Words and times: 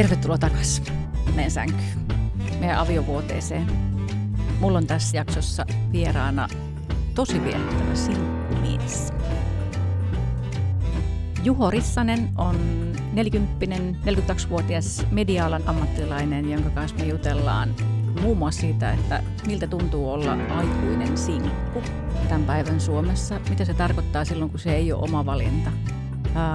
Tervetuloa 0.00 0.38
takaisin 0.38 0.84
meidän 1.34 1.50
sänkyyn, 1.50 2.06
meidän 2.60 2.78
aviovuoteeseen. 2.78 3.66
Mulla 4.60 4.78
on 4.78 4.86
tässä 4.86 5.16
jaksossa 5.16 5.66
vieraana 5.92 6.48
tosi 7.14 7.44
viehättävä 7.44 7.94
sinkkumies. 7.94 9.12
Juho 11.44 11.70
Rissanen 11.70 12.28
on 12.38 12.56
40 13.12 13.66
42-vuotias 13.66 15.06
mediaalan 15.10 15.62
ammattilainen, 15.66 16.50
jonka 16.50 16.70
kanssa 16.70 16.96
me 16.96 17.04
jutellaan 17.04 17.74
muun 18.20 18.38
muassa 18.38 18.60
siitä, 18.60 18.92
että 18.92 19.22
miltä 19.46 19.66
tuntuu 19.66 20.10
olla 20.10 20.32
aikuinen 20.32 21.18
sinkku 21.18 21.82
tämän 22.28 22.44
päivän 22.44 22.80
Suomessa. 22.80 23.40
Mitä 23.50 23.64
se 23.64 23.74
tarkoittaa 23.74 24.24
silloin, 24.24 24.50
kun 24.50 24.60
se 24.60 24.76
ei 24.76 24.92
ole 24.92 25.02
oma 25.02 25.26
valinta. 25.26 25.70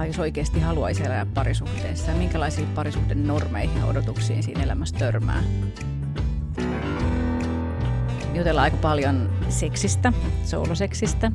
Jos 0.06 0.18
oikeasti 0.18 0.60
haluaisi 0.60 1.04
elää 1.04 1.26
parisuhteessa 1.26 2.12
minkälaisiin 2.12 2.68
parisuhteen 2.68 3.26
normeihin 3.26 3.78
ja 3.78 3.86
odotuksiin 3.86 4.42
siinä 4.42 4.62
elämässä 4.62 4.96
törmää. 4.98 5.42
Jutellaan 8.34 8.64
aika 8.64 8.76
paljon 8.76 9.30
seksistä, 9.48 10.12
sooloseksistä, 10.44 11.32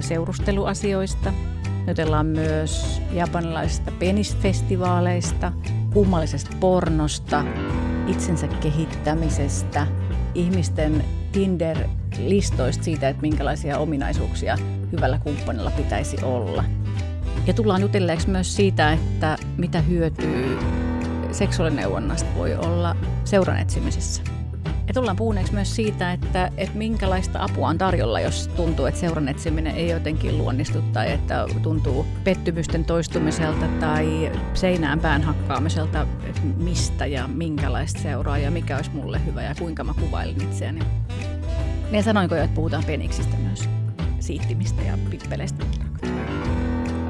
seurusteluasioista. 0.00 1.32
Jutellaan 1.88 2.26
myös 2.26 3.02
japanilaisista 3.12 3.90
penisfestivaaleista, 3.98 5.52
kummallisesta 5.92 6.56
pornosta, 6.60 7.44
itsensä 8.06 8.48
kehittämisestä, 8.48 9.86
ihmisten 10.34 11.04
Tinder-listoista 11.32 12.84
siitä, 12.84 13.08
että 13.08 13.22
minkälaisia 13.22 13.78
ominaisuuksia 13.78 14.58
hyvällä 14.92 15.18
kumppanilla 15.18 15.70
pitäisi 15.70 16.16
olla. 16.22 16.64
Ja 17.46 17.54
tullaan 17.54 17.82
jutelleeksi 17.82 18.30
myös 18.30 18.56
siitä, 18.56 18.92
että 18.92 19.36
mitä 19.56 19.80
hyötyy 19.80 20.58
seksuaalineuvonnasta 21.32 22.34
voi 22.36 22.54
olla 22.54 22.96
seuran 23.24 23.58
etsimisessä. 23.58 24.22
Ja 24.88 24.94
tullaan 24.94 25.16
puhuneeksi 25.16 25.52
myös 25.52 25.76
siitä, 25.76 26.12
että, 26.12 26.50
että 26.56 26.78
minkälaista 26.78 27.42
apua 27.42 27.68
on 27.68 27.78
tarjolla, 27.78 28.20
jos 28.20 28.48
tuntuu, 28.48 28.86
että 28.86 29.00
seuran 29.00 29.28
etsiminen 29.28 29.74
ei 29.74 29.90
jotenkin 29.90 30.38
luonnistu 30.38 30.82
tai 30.82 31.12
että 31.12 31.46
tuntuu 31.62 32.06
pettymysten 32.24 32.84
toistumiselta 32.84 33.66
tai 33.80 34.32
seinään 34.54 35.00
pään 35.00 35.22
hakkaamiselta, 35.22 36.06
että 36.26 36.40
mistä 36.56 37.06
ja 37.06 37.28
minkälaista 37.28 38.00
seuraa 38.00 38.38
ja 38.38 38.50
mikä 38.50 38.76
olisi 38.76 38.90
mulle 38.90 39.20
hyvä 39.26 39.42
ja 39.42 39.54
kuinka 39.58 39.84
mä 39.84 39.94
kuvailin 40.00 40.42
itseäni. 40.42 40.80
Ja 41.92 42.02
sanoinko 42.02 42.34
jo, 42.34 42.42
että 42.42 42.54
puhutaan 42.54 42.84
peniksistä 42.84 43.36
myös, 43.36 43.68
siittimistä 44.20 44.82
ja 44.82 44.98
pippeleistä. 45.10 45.64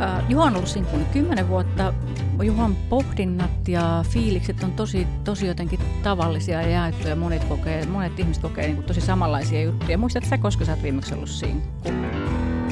Uh, 0.04 0.30
Juha 0.30 0.44
on 0.44 0.56
ollut 0.56 0.68
sinkkuni 0.68 1.04
kymmenen 1.04 1.48
vuotta. 1.48 1.94
Juhan 2.42 2.76
pohdinnat 2.76 3.68
ja 3.68 4.04
fiilikset 4.08 4.62
on 4.62 4.72
tosi, 4.72 5.06
tosi 5.24 5.46
jotenkin 5.46 5.80
tavallisia 6.02 6.62
ja 6.62 6.68
jaettuja. 6.68 7.16
Monet, 7.16 7.44
kokee, 7.44 7.86
monet 7.86 8.18
ihmiset 8.18 8.42
kokee 8.42 8.64
niin 8.64 8.76
kuin 8.76 8.86
tosi 8.86 9.00
samanlaisia 9.00 9.62
juttuja. 9.62 9.98
Muistatko 9.98 10.28
sä, 10.28 10.38
koska 10.38 10.64
sä 10.64 10.72
oot 10.72 10.82
viimeksi 10.82 11.14
ollut 11.14 11.28
sinkku? 11.28 11.90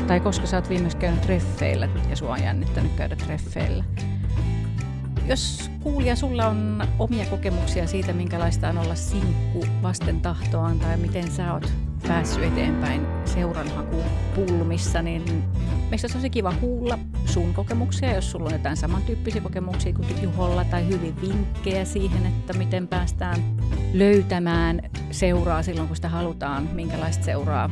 Tai 0.07 0.21
koska 0.21 0.47
sä 0.47 0.57
oot 0.57 0.69
viimeksi 0.69 0.97
käynyt 0.97 1.21
treffeillä 1.21 1.89
ja 2.11 2.17
sua 2.17 2.33
on 2.33 2.43
jännittänyt 2.43 2.93
käydä 2.97 3.17
treffeillä? 3.17 3.85
Jos 5.27 5.71
kuulija, 5.81 6.17
sulla 6.17 6.47
on 6.47 6.83
omia 6.99 7.27
kokemuksia 7.27 7.87
siitä, 7.87 8.13
minkälaista 8.13 8.69
on 8.69 8.79
olla 8.79 8.95
sinkku 8.95 9.67
vasten 9.83 10.21
tahtoaan 10.21 10.79
tai 10.79 10.97
miten 10.97 11.31
sä 11.31 11.53
oot 11.53 11.73
päässyt 12.09 12.45
eteenpäin 12.45 13.07
seuranhakupulmissa, 13.25 15.03
niin 15.03 15.45
meistä 15.91 16.09
olisi 16.15 16.31
kiva 16.31 16.53
kuulla 16.61 16.99
sun 17.25 17.55
kokemuksia, 17.55 18.15
jos 18.15 18.31
sulla 18.31 18.47
on 18.47 18.53
jotain 18.53 18.77
samantyyppisiä 18.77 19.41
kokemuksia 19.41 19.93
kuin 19.93 20.23
Juholla 20.23 20.65
tai 20.65 20.89
hyvin 20.89 21.21
vinkkejä 21.21 21.85
siihen, 21.85 22.27
että 22.27 22.53
miten 22.53 22.89
päästään 22.89 23.41
löytämään 23.93 24.91
seuraa 25.11 25.63
silloin, 25.63 25.87
kun 25.87 25.97
sitä 25.97 26.09
halutaan, 26.09 26.69
minkälaista 26.73 27.25
seuraa. 27.25 27.71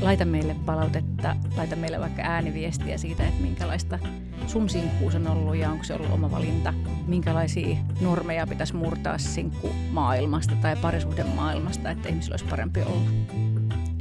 Laita 0.00 0.24
meille 0.24 0.56
palautetta, 0.66 1.36
laita 1.56 1.76
meille 1.76 2.00
vaikka 2.00 2.22
ääniviestiä 2.22 2.98
siitä, 2.98 3.28
että 3.28 3.42
minkälaista 3.42 3.98
sun 4.46 4.68
sinkkuus 4.68 5.14
on 5.14 5.26
ollut 5.26 5.56
ja 5.56 5.70
onko 5.70 5.84
se 5.84 5.94
ollut 5.94 6.10
oma 6.10 6.30
valinta, 6.30 6.74
minkälaisia 7.06 7.76
normeja 8.00 8.46
pitäisi 8.46 8.76
murtaa 8.76 9.18
sinkkumaailmasta 9.18 10.54
tai 10.62 10.76
parisuhdemaailmasta, 10.76 11.90
että 11.90 12.08
ihmisillä 12.08 12.32
olisi 12.32 12.44
parempi 12.44 12.80
olla. 12.82 13.10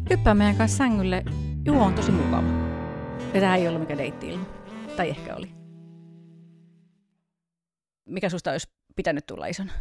Hyppää 0.09 0.33
meidän 0.33 0.55
kanssa 0.55 0.77
sängylle. 0.77 1.23
Juho 1.65 1.85
on 1.85 1.93
tosi 1.93 2.11
mukava. 2.11 2.47
Ja 3.33 3.41
tämä 3.41 3.55
ei 3.55 3.67
ollut 3.67 3.81
mikä 3.81 3.97
deitti 3.97 4.39
Tai 4.97 5.09
ehkä 5.09 5.35
oli. 5.35 5.51
Mikä 8.09 8.29
susta 8.29 8.51
olisi 8.51 8.69
pitänyt 8.95 9.25
tulla 9.25 9.47
isona? 9.47 9.73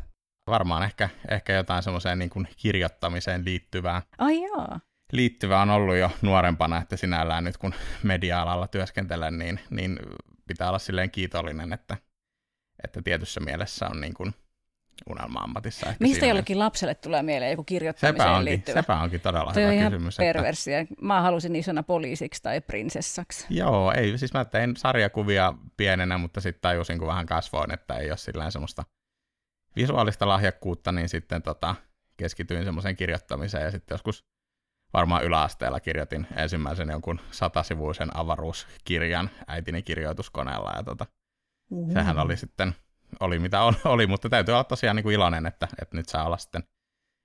Varmaan 0.47 0.83
ehkä, 0.83 1.09
ehkä 1.31 1.53
jotain 1.53 1.83
semmoiseen 1.83 2.19
niin 2.19 2.31
kuin 2.31 2.49
kirjoittamiseen 2.57 3.45
liittyvää. 3.45 4.03
Ai 4.19 4.43
joo 4.43 4.67
liittyvä 5.13 5.63
on 5.63 5.71
ollut 5.71 5.97
jo 5.97 6.11
nuorempana, 6.23 6.81
että 6.83 6.97
sinällään 6.97 7.45
nyt 7.45 7.57
kun 7.57 7.75
media-alalla 8.03 8.69
työskentelen, 8.69 9.39
niin, 9.39 9.61
niin 9.71 9.99
pitää 10.51 10.69
olla 10.69 10.79
silleen 10.79 11.11
kiitollinen, 11.11 11.73
että, 11.73 11.97
että 12.85 13.03
tietyssä 13.03 13.41
mielessä 13.41 13.87
on 13.87 14.01
niin 14.01 14.15
kuin 14.15 14.35
unelma-ammatissa. 15.11 15.87
Ehkä 15.87 16.05
Mistä 16.05 16.15
siinä... 16.15 16.29
jollekin 16.29 16.59
lapselle 16.59 16.95
tulee 16.95 17.23
mieleen 17.23 17.51
joku 17.51 17.65
kirjoittamiseen 17.65 18.15
sepä 18.15 18.31
onkin, 18.31 18.45
liittyvä? 18.45 18.81
Sepä 18.81 19.01
onkin 19.01 19.21
todella 19.21 19.53
Toi 19.53 19.79
hyvä 19.79 19.91
kysymys. 19.91 20.17
perversiä. 20.17 20.79
Että... 20.79 20.95
Mä 21.01 21.23
halusin 21.23 21.57
isona 21.57 21.83
poliisiksi 21.83 22.43
tai 22.43 22.61
prinsessaksi. 22.61 23.47
Joo, 23.51 23.93
ei, 23.93 24.19
siis 24.19 24.33
mä 24.33 24.45
tein 24.45 24.77
sarjakuvia 24.77 25.55
pienenä, 25.77 26.19
mutta 26.19 26.41
sitten 26.41 26.63
tajusin, 26.63 26.99
kun 26.99 27.09
vähän 27.09 27.27
kasvoin, 27.27 27.73
että 27.75 27.95
ei 27.95 28.11
ole 28.11 28.17
sillä 28.17 28.51
semmoista 28.51 28.85
visuaalista 29.77 30.29
lahjakkuutta, 30.29 30.93
niin 30.93 31.09
sitten 31.09 31.43
tota, 31.43 31.75
keskityin 32.17 32.65
semmoiseen 32.65 32.97
kirjoittamiseen 32.97 33.65
ja 33.65 33.71
sitten 33.71 33.95
joskus 33.95 34.25
varmaan 34.93 35.25
yläasteella 35.25 35.81
kirjoitin 35.81 36.27
ensimmäisen 36.37 36.89
jonkun 36.89 37.21
satasivuisen 37.31 38.17
avaruuskirjan 38.17 39.31
äitini 39.47 39.83
kirjoituskoneella, 39.83 40.73
ja 40.77 40.83
tota, 40.83 41.07
mm. 41.71 41.93
sehän 41.93 42.19
oli 42.19 42.37
sitten, 42.37 42.75
oli 43.21 43.39
mitä 43.39 43.61
oli, 43.85 44.07
mutta 44.07 44.29
täytyy 44.29 44.53
olla 44.53 44.65
tosiaan 44.65 44.97
niin 44.97 45.05
kuin 45.05 45.15
iloinen, 45.15 45.47
että, 45.47 45.69
että 45.83 45.97
nyt 45.97 46.09
saa 46.09 46.27
olla 46.27 46.39
sitten, 46.39 46.63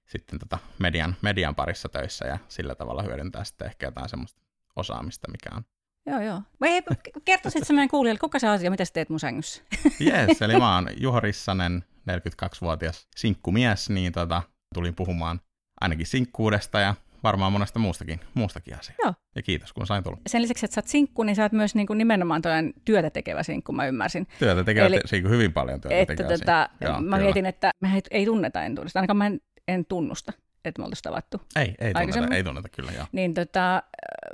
sitten 0.07 0.39
tota 0.39 0.57
median, 0.79 1.15
median 1.21 1.55
parissa 1.55 1.89
töissä 1.89 2.27
ja 2.27 2.37
sillä 2.47 2.75
tavalla 2.75 3.03
hyödyntää 3.03 3.43
sitten 3.43 3.67
ehkä 3.67 3.87
jotain 3.87 4.09
semmoista 4.09 4.41
osaamista, 4.75 5.31
mikä 5.31 5.49
on. 5.55 5.63
Joo, 6.05 6.21
joo. 6.21 6.41
Vai 6.61 6.81
kertoisitko 7.25 7.73
meidän 7.73 7.89
kuulijalle, 7.89 8.19
kuka 8.19 8.39
se 8.39 8.47
asia, 8.47 8.71
mitä 8.71 8.85
sä 8.85 8.93
teet 8.93 9.09
mun 9.09 9.19
sängyssä? 9.19 9.63
Yes, 10.05 10.41
eli 10.41 10.59
mä 10.59 10.75
oon 10.75 10.89
Juho 11.03 11.19
Rissanen, 11.19 11.83
42-vuotias 12.11 13.07
sinkkumies, 13.15 13.89
niin 13.89 14.13
tota, 14.13 14.43
tulin 14.73 14.95
puhumaan 14.95 15.41
ainakin 15.81 16.05
sinkkuudesta 16.05 16.79
ja 16.79 16.95
varmaan 17.25 17.51
monesta 17.51 17.79
muustakin, 17.79 18.19
muustakin 18.33 18.79
asiaa. 18.79 18.95
Joo. 19.03 19.13
Ja 19.35 19.41
kiitos, 19.41 19.73
kun 19.73 19.87
sain 19.87 20.03
tulla. 20.03 20.17
Sen 20.27 20.41
lisäksi, 20.41 20.65
että 20.65 20.75
sä 20.75 20.81
oot 20.81 20.87
sinkku, 20.87 21.23
niin 21.23 21.35
sä 21.35 21.43
oot 21.43 21.51
myös 21.51 21.75
niin 21.75 21.87
kuin 21.87 21.97
nimenomaan 21.97 22.41
työtä 22.85 23.09
tekevä 23.09 23.43
sinkku, 23.43 23.71
mä 23.71 23.87
ymmärsin. 23.87 24.27
Työtä 24.39 24.63
tekevä 24.63 24.85
Eli, 24.85 24.99
sinkku, 25.05 25.29
hyvin 25.29 25.53
paljon 25.53 25.81
työtä 25.81 25.95
että 25.97 26.15
tekevä 26.15 26.37
tota, 26.37 26.69
Joo, 26.81 27.01
Mä 27.01 27.15
kyllä. 27.15 27.17
mietin, 27.17 27.45
että 27.45 27.71
me 27.81 27.93
ei, 27.95 28.01
ei 28.11 28.25
tunneta 28.25 28.63
entuudesta, 28.63 28.99
ainakaan 28.99 29.17
mä 29.17 29.25
en, 29.25 29.39
en 29.67 29.85
tunnusta 29.85 30.31
että 30.69 30.81
me 30.81 30.85
oltaisiin 30.85 31.03
tavattu. 31.03 31.41
Ei, 31.55 31.75
ei 31.79 31.93
tunneta, 31.93 32.35
ei 32.35 32.43
tunneta 32.43 32.69
kyllä, 32.69 32.91
joo. 32.91 33.05
Niin 33.11 33.33
tota, 33.33 33.83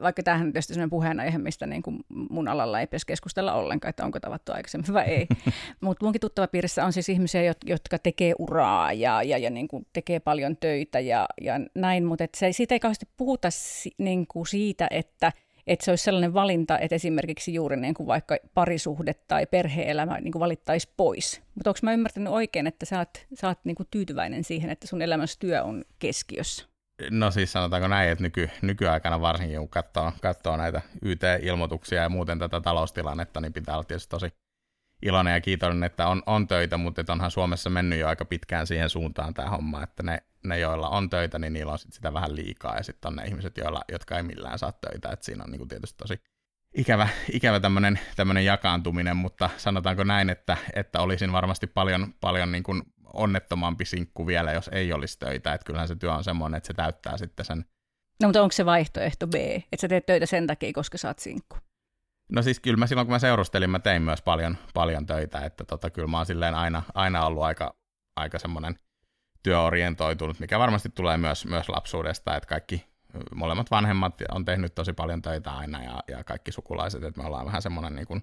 vaikka 0.01 0.23
tämähän 0.23 0.47
on 0.47 0.53
tietysti 0.53 0.73
sellainen 0.73 0.89
puheenaihe, 0.89 1.37
mistä 1.37 1.65
niin 1.65 1.81
kuin 1.81 1.99
mun 2.29 2.47
alalla 2.47 2.79
ei 2.79 2.87
pitäisi 2.87 3.07
keskustella 3.07 3.53
ollenkaan, 3.53 3.89
että 3.89 4.05
onko 4.05 4.19
tavattu 4.19 4.51
aikaisemmin 4.51 4.93
vai 4.93 5.05
ei. 5.05 5.27
Mutta 5.81 6.05
munkin 6.05 6.21
tuttava 6.21 6.47
piirissä 6.47 6.85
on 6.85 6.93
siis 6.93 7.09
ihmisiä, 7.09 7.53
jotka 7.65 7.99
tekee 7.99 8.33
uraa 8.39 8.93
ja, 8.93 9.23
ja, 9.23 9.37
ja 9.37 9.49
niin 9.49 9.67
kuin 9.67 9.87
tekee 9.93 10.19
paljon 10.19 10.57
töitä 10.57 10.99
ja, 10.99 11.25
ja 11.41 11.53
näin, 11.75 12.05
mutta 12.05 12.23
siitä 12.51 12.75
ei 12.75 12.79
kauheasti 12.79 13.07
puhuta 13.17 13.49
niin 13.97 14.27
kuin 14.27 14.47
siitä, 14.47 14.87
että– 14.91 15.31
että 15.71 15.85
se 15.85 15.91
olisi 15.91 16.03
sellainen 16.03 16.33
valinta, 16.33 16.79
että 16.79 16.95
esimerkiksi 16.95 17.53
juuri 17.53 17.77
niin 17.77 17.93
kuin 17.93 18.07
vaikka 18.07 18.37
parisuhde 18.53 19.13
tai 19.13 19.45
perhe-elämä 19.45 20.19
niin 20.19 20.31
kuin 20.31 20.39
valittaisi 20.39 20.93
pois. 20.97 21.41
Mutta 21.55 21.69
onko 21.69 21.79
mä 21.83 21.93
ymmärtänyt 21.93 22.33
oikein, 22.33 22.67
että 22.67 22.85
sä 22.85 22.99
oot, 22.99 23.09
sä 23.33 23.47
oot 23.47 23.59
niin 23.63 23.75
kuin 23.75 23.87
tyytyväinen 23.91 24.43
siihen, 24.43 24.69
että 24.69 24.87
sun 24.87 25.01
elämässä 25.01 25.39
työ 25.39 25.63
on 25.63 25.83
keskiössä? 25.99 26.65
No 27.11 27.31
siis 27.31 27.51
sanotaanko 27.51 27.87
näin, 27.87 28.09
että 28.09 28.23
nyky, 28.23 28.49
nykyaikana 28.61 29.21
varsinkin 29.21 29.59
kun 29.59 29.69
katsoo, 29.69 30.11
katsoo 30.21 30.57
näitä 30.57 30.81
YT-ilmoituksia 31.01 32.01
ja 32.01 32.09
muuten 32.09 32.39
tätä 32.39 32.61
taloustilannetta, 32.61 33.41
niin 33.41 33.53
pitää 33.53 33.75
olla 33.75 33.83
tietysti 33.83 34.09
tosi 34.09 34.29
iloinen 35.01 35.33
ja 35.33 35.41
kiitollinen, 35.41 35.83
että 35.83 36.07
on, 36.07 36.23
on 36.25 36.47
töitä, 36.47 36.77
mutta 36.77 37.13
onhan 37.13 37.31
Suomessa 37.31 37.69
mennyt 37.69 37.99
jo 37.99 38.07
aika 38.07 38.25
pitkään 38.25 38.67
siihen 38.67 38.89
suuntaan 38.89 39.33
tämä 39.33 39.49
homma, 39.49 39.83
että 39.83 40.03
ne 40.03 40.23
ne, 40.43 40.59
joilla 40.59 40.89
on 40.89 41.09
töitä, 41.09 41.39
niin 41.39 41.53
niillä 41.53 41.71
on 41.71 41.79
sit 41.79 41.93
sitä 41.93 42.13
vähän 42.13 42.35
liikaa, 42.35 42.77
ja 42.77 42.83
sitten 42.83 43.09
on 43.09 43.15
ne 43.15 43.23
ihmiset, 43.25 43.57
joilla, 43.57 43.81
jotka 43.91 44.17
ei 44.17 44.23
millään 44.23 44.59
saa 44.59 44.71
töitä, 44.71 45.09
että 45.09 45.25
siinä 45.25 45.43
on 45.43 45.51
niin 45.51 45.59
kuin 45.59 45.67
tietysti 45.67 45.97
tosi 45.97 46.21
ikävä, 46.77 47.07
ikävä 47.31 47.59
tämmöinen, 47.59 47.99
tämmöinen 48.15 48.45
jakaantuminen, 48.45 49.17
mutta 49.17 49.49
sanotaanko 49.57 50.03
näin, 50.03 50.29
että, 50.29 50.57
että 50.73 51.01
olisin 51.01 51.31
varmasti 51.31 51.67
paljon, 51.67 52.13
paljon 52.21 52.51
niin 52.51 52.63
kuin 52.63 52.81
onnettomampi 53.13 53.85
sinkku 53.85 54.27
vielä, 54.27 54.51
jos 54.51 54.69
ei 54.73 54.93
olisi 54.93 55.19
töitä, 55.19 55.53
että 55.53 55.65
kyllähän 55.65 55.87
se 55.87 55.95
työ 55.95 56.13
on 56.13 56.23
semmoinen, 56.23 56.57
että 56.57 56.67
se 56.67 56.73
täyttää 56.73 57.17
sitten 57.17 57.45
sen. 57.45 57.65
No 58.21 58.27
mutta 58.27 58.41
onko 58.41 58.51
se 58.51 58.65
vaihtoehto 58.65 59.27
B, 59.27 59.35
että 59.35 59.81
sä 59.81 59.87
teet 59.87 60.05
töitä 60.05 60.25
sen 60.25 60.47
takia, 60.47 60.73
koska 60.73 60.97
sä 60.97 61.07
oot 61.07 61.19
sinkku? 61.19 61.57
No 62.31 62.41
siis 62.41 62.59
kyllä 62.59 62.77
mä 62.77 62.87
silloin, 62.87 63.07
kun 63.07 63.13
mä 63.13 63.19
seurustelin, 63.19 63.69
mä 63.69 63.79
tein 63.79 64.01
myös 64.01 64.21
paljon, 64.21 64.57
paljon 64.73 65.05
töitä, 65.05 65.39
että 65.39 65.63
tota, 65.63 65.89
kyllä 65.89 66.07
mä 66.07 66.17
oon 66.17 66.25
silleen 66.25 66.55
aina, 66.55 66.83
aina 66.93 67.25
ollut 67.25 67.43
aika, 67.43 67.75
aika 68.15 68.39
semmoinen 68.39 68.75
työorientoitunut, 69.43 70.39
mikä 70.39 70.59
varmasti 70.59 70.89
tulee 70.89 71.17
myös, 71.17 71.45
myös 71.45 71.69
lapsuudesta, 71.69 72.35
että 72.35 72.47
kaikki 72.47 72.91
molemmat 73.35 73.71
vanhemmat 73.71 74.13
on 74.31 74.45
tehnyt 74.45 74.75
tosi 74.75 74.93
paljon 74.93 75.21
töitä 75.21 75.51
aina 75.51 75.83
ja, 75.83 76.03
ja 76.07 76.23
kaikki 76.23 76.51
sukulaiset, 76.51 77.03
että 77.03 77.21
me 77.21 77.27
ollaan 77.27 77.45
vähän 77.45 77.61
semmoinen 77.61 77.95
niin 77.95 78.07
kuin, 78.07 78.21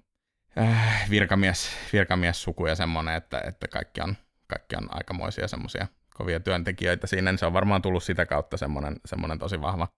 äh, 0.58 1.10
virkamies, 1.10 1.70
virkamiessuku 1.92 2.66
ja 2.66 2.74
semmoinen, 2.74 3.14
että, 3.14 3.40
että 3.46 3.68
kaikki, 3.68 4.00
on, 4.00 4.16
kaikki 4.46 4.76
on 4.76 4.88
aikamoisia 4.90 5.48
semmoisia 5.48 5.86
kovia 6.14 6.40
työntekijöitä 6.40 7.06
siinä, 7.06 7.32
niin 7.32 7.38
se 7.38 7.46
on 7.46 7.52
varmaan 7.52 7.82
tullut 7.82 8.02
sitä 8.02 8.26
kautta 8.26 8.56
semmoinen, 8.56 8.96
semmoinen 9.06 9.38
tosi 9.38 9.60
vahva, 9.60 9.88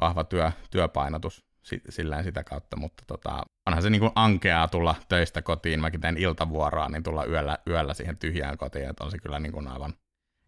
vahva 0.00 0.24
työ, 0.24 0.52
työpainotus 0.70 1.44
silleen 1.88 2.24
sitä 2.24 2.44
kautta, 2.44 2.76
mutta 2.76 3.04
tota, 3.06 3.42
onhan 3.66 3.82
se 3.82 3.90
niin 3.90 4.00
kuin 4.00 4.12
ankeaa 4.14 4.68
tulla 4.68 4.94
töistä 5.08 5.42
kotiin, 5.42 5.80
mäkin 5.80 6.00
teen 6.00 6.16
iltavuoroa, 6.16 6.88
niin 6.88 7.02
tulla 7.02 7.24
yöllä, 7.24 7.58
yöllä 7.66 7.94
siihen 7.94 8.18
tyhjään 8.18 8.58
kotiin, 8.58 8.88
että 8.88 9.04
on 9.04 9.10
se 9.10 9.18
kyllä 9.18 9.40
niin 9.40 9.52
kuin 9.52 9.68
aivan 9.68 9.94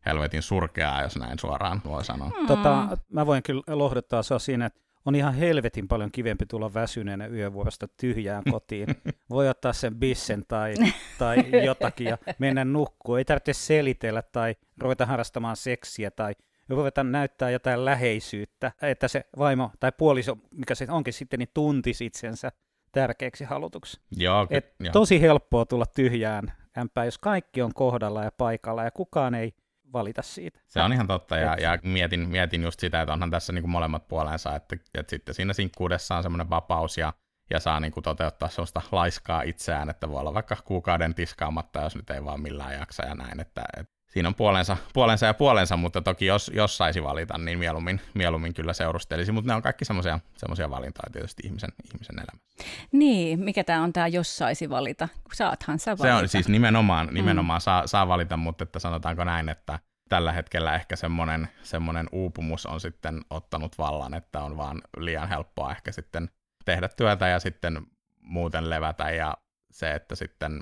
helvetin 0.07 0.43
surkeaa, 0.43 1.03
jos 1.03 1.17
näin 1.17 1.39
suoraan 1.39 1.83
voi 1.85 2.05
sanoa. 2.05 2.31
Mm. 2.41 2.47
Tota, 2.47 2.99
mä 3.13 3.27
voin 3.27 3.43
kyllä 3.43 3.63
lohduttaa 3.69 4.23
sua 4.23 4.39
siinä, 4.39 4.67
että 4.67 4.81
on 5.05 5.15
ihan 5.15 5.35
helvetin 5.35 5.89
paljon 5.89 6.13
kivempi 6.13 6.47
tulla 6.47 6.75
väsyneenä 6.75 7.27
yövuorosta 7.27 7.89
tyhjään 8.01 8.43
kotiin. 8.51 8.89
Voi 9.31 9.49
ottaa 9.49 9.73
sen 9.73 9.95
bissen 9.95 10.45
tai, 10.49 10.75
tai 11.19 11.65
jotakin 11.65 12.07
ja 12.07 12.19
mennä 12.39 12.65
nukkuun. 12.65 13.19
Ei 13.19 13.25
tarvitse 13.25 13.53
selitellä 13.53 14.23
tai 14.23 14.55
ruveta 14.81 15.07
harrastamaan 15.07 15.57
seksiä 15.57 16.11
tai 16.11 16.35
ruveta 16.69 17.05
näyttää 17.05 17.51
jotain 17.51 17.85
läheisyyttä, 17.85 18.73
että 18.83 19.09
se 19.09 19.25
vaimo 19.39 19.71
tai 19.81 19.93
puoliso, 19.99 20.39
mikä 20.51 20.75
se 20.75 20.87
onkin 20.91 21.13
sitten, 21.13 21.39
niin 21.39 21.51
tuntisi 21.55 22.07
itsensä 22.07 22.53
tärkeäksi 22.93 23.45
halutuksi. 23.45 24.01
Joo, 24.17 24.47
Et 24.51 24.75
jo. 24.81 24.93
Tosi 24.93 25.21
helppoa 25.21 25.65
tulla 25.65 25.87
tyhjään 25.87 26.53
ämpää, 26.79 27.05
jos 27.05 27.19
kaikki 27.19 27.63
on 27.63 27.75
kohdalla 27.75 28.25
ja 28.25 28.33
paikalla 28.39 28.85
ja 28.85 28.91
kukaan 28.91 29.35
ei 29.35 29.55
valita 29.93 30.23
siitä. 30.23 30.61
Se 30.69 30.83
on 30.83 30.93
ihan 30.93 31.07
totta, 31.07 31.37
ja, 31.37 31.57
ja 31.61 31.79
mietin, 31.83 32.29
mietin 32.29 32.63
just 32.63 32.81
sitä, 32.81 33.03
että 33.03 33.13
onhan 33.13 33.31
tässä 33.31 33.53
niin 33.53 33.63
kuin 33.63 33.71
molemmat 33.71 34.09
puolensa, 34.09 34.57
että, 34.57 34.77
että 34.95 35.11
sitten 35.11 35.35
siinä 35.35 35.53
sinkkuudessa 35.53 36.17
on 36.17 36.23
semmoinen 36.23 36.51
vapaus, 36.51 36.99
ja, 36.99 37.13
ja 37.51 37.61
saa 37.61 37.81
niin 37.81 37.93
kuin 37.93 38.05
toteuttaa 38.05 38.49
semmoista 38.49 38.83
laiskaa 38.93 39.43
itseään, 39.43 39.91
että 39.91 40.09
voi 40.09 40.21
olla 40.21 40.35
vaikka 40.35 40.57
kuukauden 40.65 41.15
tiskaamatta, 41.15 41.81
jos 41.81 41.97
nyt 41.97 42.11
ei 42.11 42.25
vaan 42.25 42.41
millään 42.41 42.75
jaksa 42.75 43.05
ja 43.05 43.15
näin, 43.15 43.41
että, 43.41 43.65
että 43.77 44.02
siinä 44.13 44.29
on 44.29 44.35
puolensa, 44.35 44.77
puolensa 44.93 45.27
ja 45.27 45.35
puolensa, 45.35 45.77
mutta 45.77 46.03
toki 46.03 46.27
jos, 46.27 46.51
jos 46.55 46.77
saisi 46.77 47.03
valita, 47.03 47.39
niin 47.39 47.59
mieluummin, 47.59 48.01
mieluummin 48.15 48.55
kyllä 48.55 48.73
seurustelisi, 48.73 49.33
mutta 49.33 49.51
ne 49.51 49.55
on 49.55 49.63
kaikki 49.63 49.85
semmoisia 49.85 50.71
valintoja 50.71 51.13
tietysti 51.13 51.43
ihmisen, 51.47 51.71
ihmisen 51.85 52.17
elämässä. 52.17 52.65
Niin, 52.93 53.41
mikä 53.41 53.65
tämä 53.65 53.83
on 53.83 53.93
tämä, 53.93 54.09
jos 54.09 54.37
saisi 54.39 54.71
valita? 54.71 55.09
Saathan 55.33 55.79
sä 55.79 55.91
valita. 55.91 56.17
Se 56.17 56.23
on 56.23 56.29
siis 56.29 56.49
nimenomaan, 56.49 57.07
mm. 57.07 57.15
nimenomaan 57.15 57.61
mm. 57.61 57.63
saa, 57.63 57.87
saa 57.87 58.09
valita, 58.09 58.37
mutta 58.37 58.65
että 58.65 58.79
sanotaanko 58.79 59.25
näin, 59.25 59.49
että 59.49 59.79
tällä 60.09 60.33
hetkellä 60.33 60.75
ehkä 60.75 60.97
semmoinen, 60.97 61.49
semmoinen 61.63 62.09
uupumus 62.13 62.67
on 62.67 62.81
sitten 62.81 63.21
ottanut 63.31 63.79
vallan, 63.79 64.15
että 64.15 64.41
on 64.41 64.57
vaan 64.57 64.83
liian 64.97 65.29
helppoa 65.29 65.71
ehkä 65.71 65.93
sitten 65.93 66.31
tehdä 66.65 66.89
työtä 66.89 67.29
ja 67.29 67.41
sitten 67.41 67.87
muuten 68.21 68.71
levätä 68.71 69.11
ja 69.11 69.37
se, 69.71 69.95
että 69.95 70.15
sitten 70.15 70.61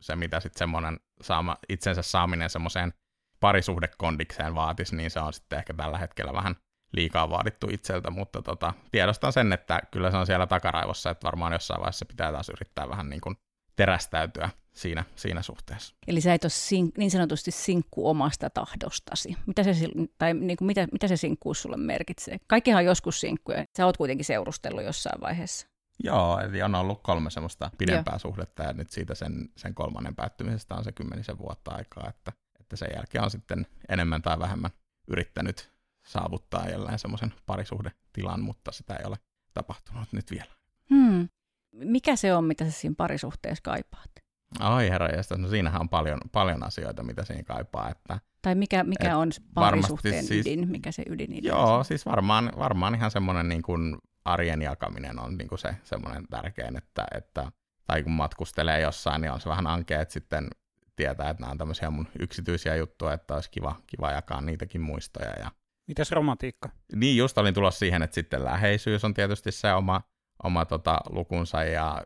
se, 0.00 0.16
mitä 0.16 0.40
sitten 0.40 0.58
semmoinen 0.58 1.00
saama, 1.22 1.56
itsensä 1.68 2.02
saaminen 2.02 2.50
semmoiseen 2.50 2.92
parisuhdekondikseen 3.40 4.54
vaatisi, 4.54 4.96
niin 4.96 5.10
se 5.10 5.20
on 5.20 5.32
sitten 5.32 5.58
ehkä 5.58 5.74
tällä 5.74 5.98
hetkellä 5.98 6.32
vähän 6.32 6.56
liikaa 6.92 7.30
vaadittu 7.30 7.66
itseltä, 7.70 8.10
mutta 8.10 8.42
tota, 8.42 8.74
tiedostan 8.90 9.32
sen, 9.32 9.52
että 9.52 9.80
kyllä 9.90 10.10
se 10.10 10.16
on 10.16 10.26
siellä 10.26 10.46
takaraivossa, 10.46 11.10
että 11.10 11.24
varmaan 11.24 11.52
jossain 11.52 11.80
vaiheessa 11.80 12.06
pitää 12.06 12.32
taas 12.32 12.48
yrittää 12.48 12.88
vähän 12.88 13.10
niin 13.10 13.20
kuin 13.20 13.36
terästäytyä 13.76 14.50
siinä, 14.72 15.04
siinä 15.16 15.42
suhteessa. 15.42 15.94
Eli 16.06 16.20
sä 16.20 16.34
et 16.34 16.44
ole 16.44 16.50
sink, 16.50 16.98
niin 16.98 17.10
sanotusti 17.10 17.50
sinkku 17.50 18.08
omasta 18.08 18.50
tahdostasi. 18.50 19.36
Mitä 19.46 19.62
se, 19.62 19.72
tai 20.18 20.34
niin 20.34 20.56
kuin 20.56 20.66
mitä, 20.66 20.88
mitä 20.92 21.08
se 21.08 21.16
sinkkuus 21.16 21.62
sulle 21.62 21.76
merkitsee? 21.76 22.36
Kaikkihan 22.46 22.78
on 22.78 22.84
joskus 22.84 23.20
sinkkuja. 23.20 23.64
Sä 23.76 23.86
oot 23.86 23.96
kuitenkin 23.96 24.24
seurustellut 24.24 24.84
jossain 24.84 25.20
vaiheessa. 25.20 25.66
Joo, 26.04 26.40
eli 26.40 26.62
on 26.62 26.74
ollut 26.74 27.02
kolme 27.02 27.30
semmoista 27.30 27.70
pidempää 27.78 28.14
Joo. 28.14 28.18
suhdetta 28.18 28.62
ja 28.62 28.72
nyt 28.72 28.90
siitä 28.90 29.14
sen, 29.14 29.48
sen 29.56 29.74
kolmannen 29.74 30.16
päättymisestä 30.16 30.74
on 30.74 30.84
se 30.84 30.92
kymmenisen 30.92 31.38
vuotta 31.38 31.70
aikaa, 31.70 32.08
että, 32.08 32.32
että 32.60 32.76
sen 32.76 32.88
jälkeen 32.94 33.24
on 33.24 33.30
sitten 33.30 33.66
enemmän 33.88 34.22
tai 34.22 34.38
vähemmän 34.38 34.70
yrittänyt 35.08 35.72
saavuttaa 36.06 36.68
jälleen 36.68 36.98
semmoisen 36.98 37.34
parisuhdetilan, 37.46 38.40
mutta 38.40 38.72
sitä 38.72 38.94
ei 38.94 39.04
ole 39.04 39.16
tapahtunut 39.54 40.08
nyt 40.12 40.30
vielä. 40.30 40.52
Hmm. 40.90 41.28
Mikä 41.72 42.16
se 42.16 42.34
on, 42.34 42.44
mitä 42.44 42.64
sä 42.64 42.70
siinä 42.70 42.94
parisuhteessa 42.98 43.62
kaipaat? 43.62 44.10
Ai 44.58 44.90
herra 44.90 45.08
no 45.38 45.48
siinähän 45.48 45.80
on 45.80 45.88
paljon, 45.88 46.20
paljon 46.32 46.62
asioita, 46.66 47.02
mitä 47.02 47.24
siinä 47.24 47.42
kaipaa. 47.42 47.90
Että, 47.90 48.20
tai 48.42 48.54
mikä, 48.54 48.84
mikä 48.84 49.16
on 49.16 49.30
parisuhteen 49.54 50.24
siis, 50.24 50.46
ydin, 50.46 50.68
mikä 50.68 50.92
se 50.92 51.02
ydin 51.08 51.44
Joo, 51.44 51.76
on? 51.76 51.84
siis 51.84 52.06
varmaan, 52.06 52.52
varmaan 52.58 52.94
ihan 52.94 53.10
semmoinen 53.10 53.48
niin 53.48 53.62
kuin 53.62 53.98
arjen 54.24 54.62
jakaminen 54.62 55.18
on 55.18 55.38
niin 55.38 55.48
kuin 55.48 55.58
se 55.58 55.76
semmoinen 55.84 56.26
tärkein, 56.30 56.76
että, 56.76 57.06
että, 57.14 57.52
tai 57.86 58.02
kun 58.02 58.12
matkustelee 58.12 58.80
jossain, 58.80 59.20
niin 59.20 59.32
on 59.32 59.40
se 59.40 59.48
vähän 59.48 59.66
ankea, 59.66 60.00
että 60.00 60.14
sitten 60.14 60.48
tietää, 60.96 61.30
että 61.30 61.40
nämä 61.40 61.50
on 61.50 61.58
tämmöisiä 61.58 61.90
mun 61.90 62.08
yksityisiä 62.18 62.76
juttuja, 62.76 63.12
että 63.12 63.34
olisi 63.34 63.50
kiva, 63.50 63.80
kiva 63.86 64.10
jakaa 64.10 64.40
niitäkin 64.40 64.80
muistoja. 64.80 65.32
Ja... 65.38 65.50
Mitäs 65.88 66.12
romantiikka? 66.12 66.68
Niin, 66.94 67.16
just 67.16 67.38
olin 67.38 67.54
tulossa 67.54 67.78
siihen, 67.78 68.02
että 68.02 68.14
sitten 68.14 68.44
läheisyys 68.44 69.04
on 69.04 69.14
tietysti 69.14 69.52
se 69.52 69.72
oma, 69.72 70.02
oma 70.44 70.64
tota, 70.64 71.00
lukunsa 71.10 71.64
ja 71.64 72.02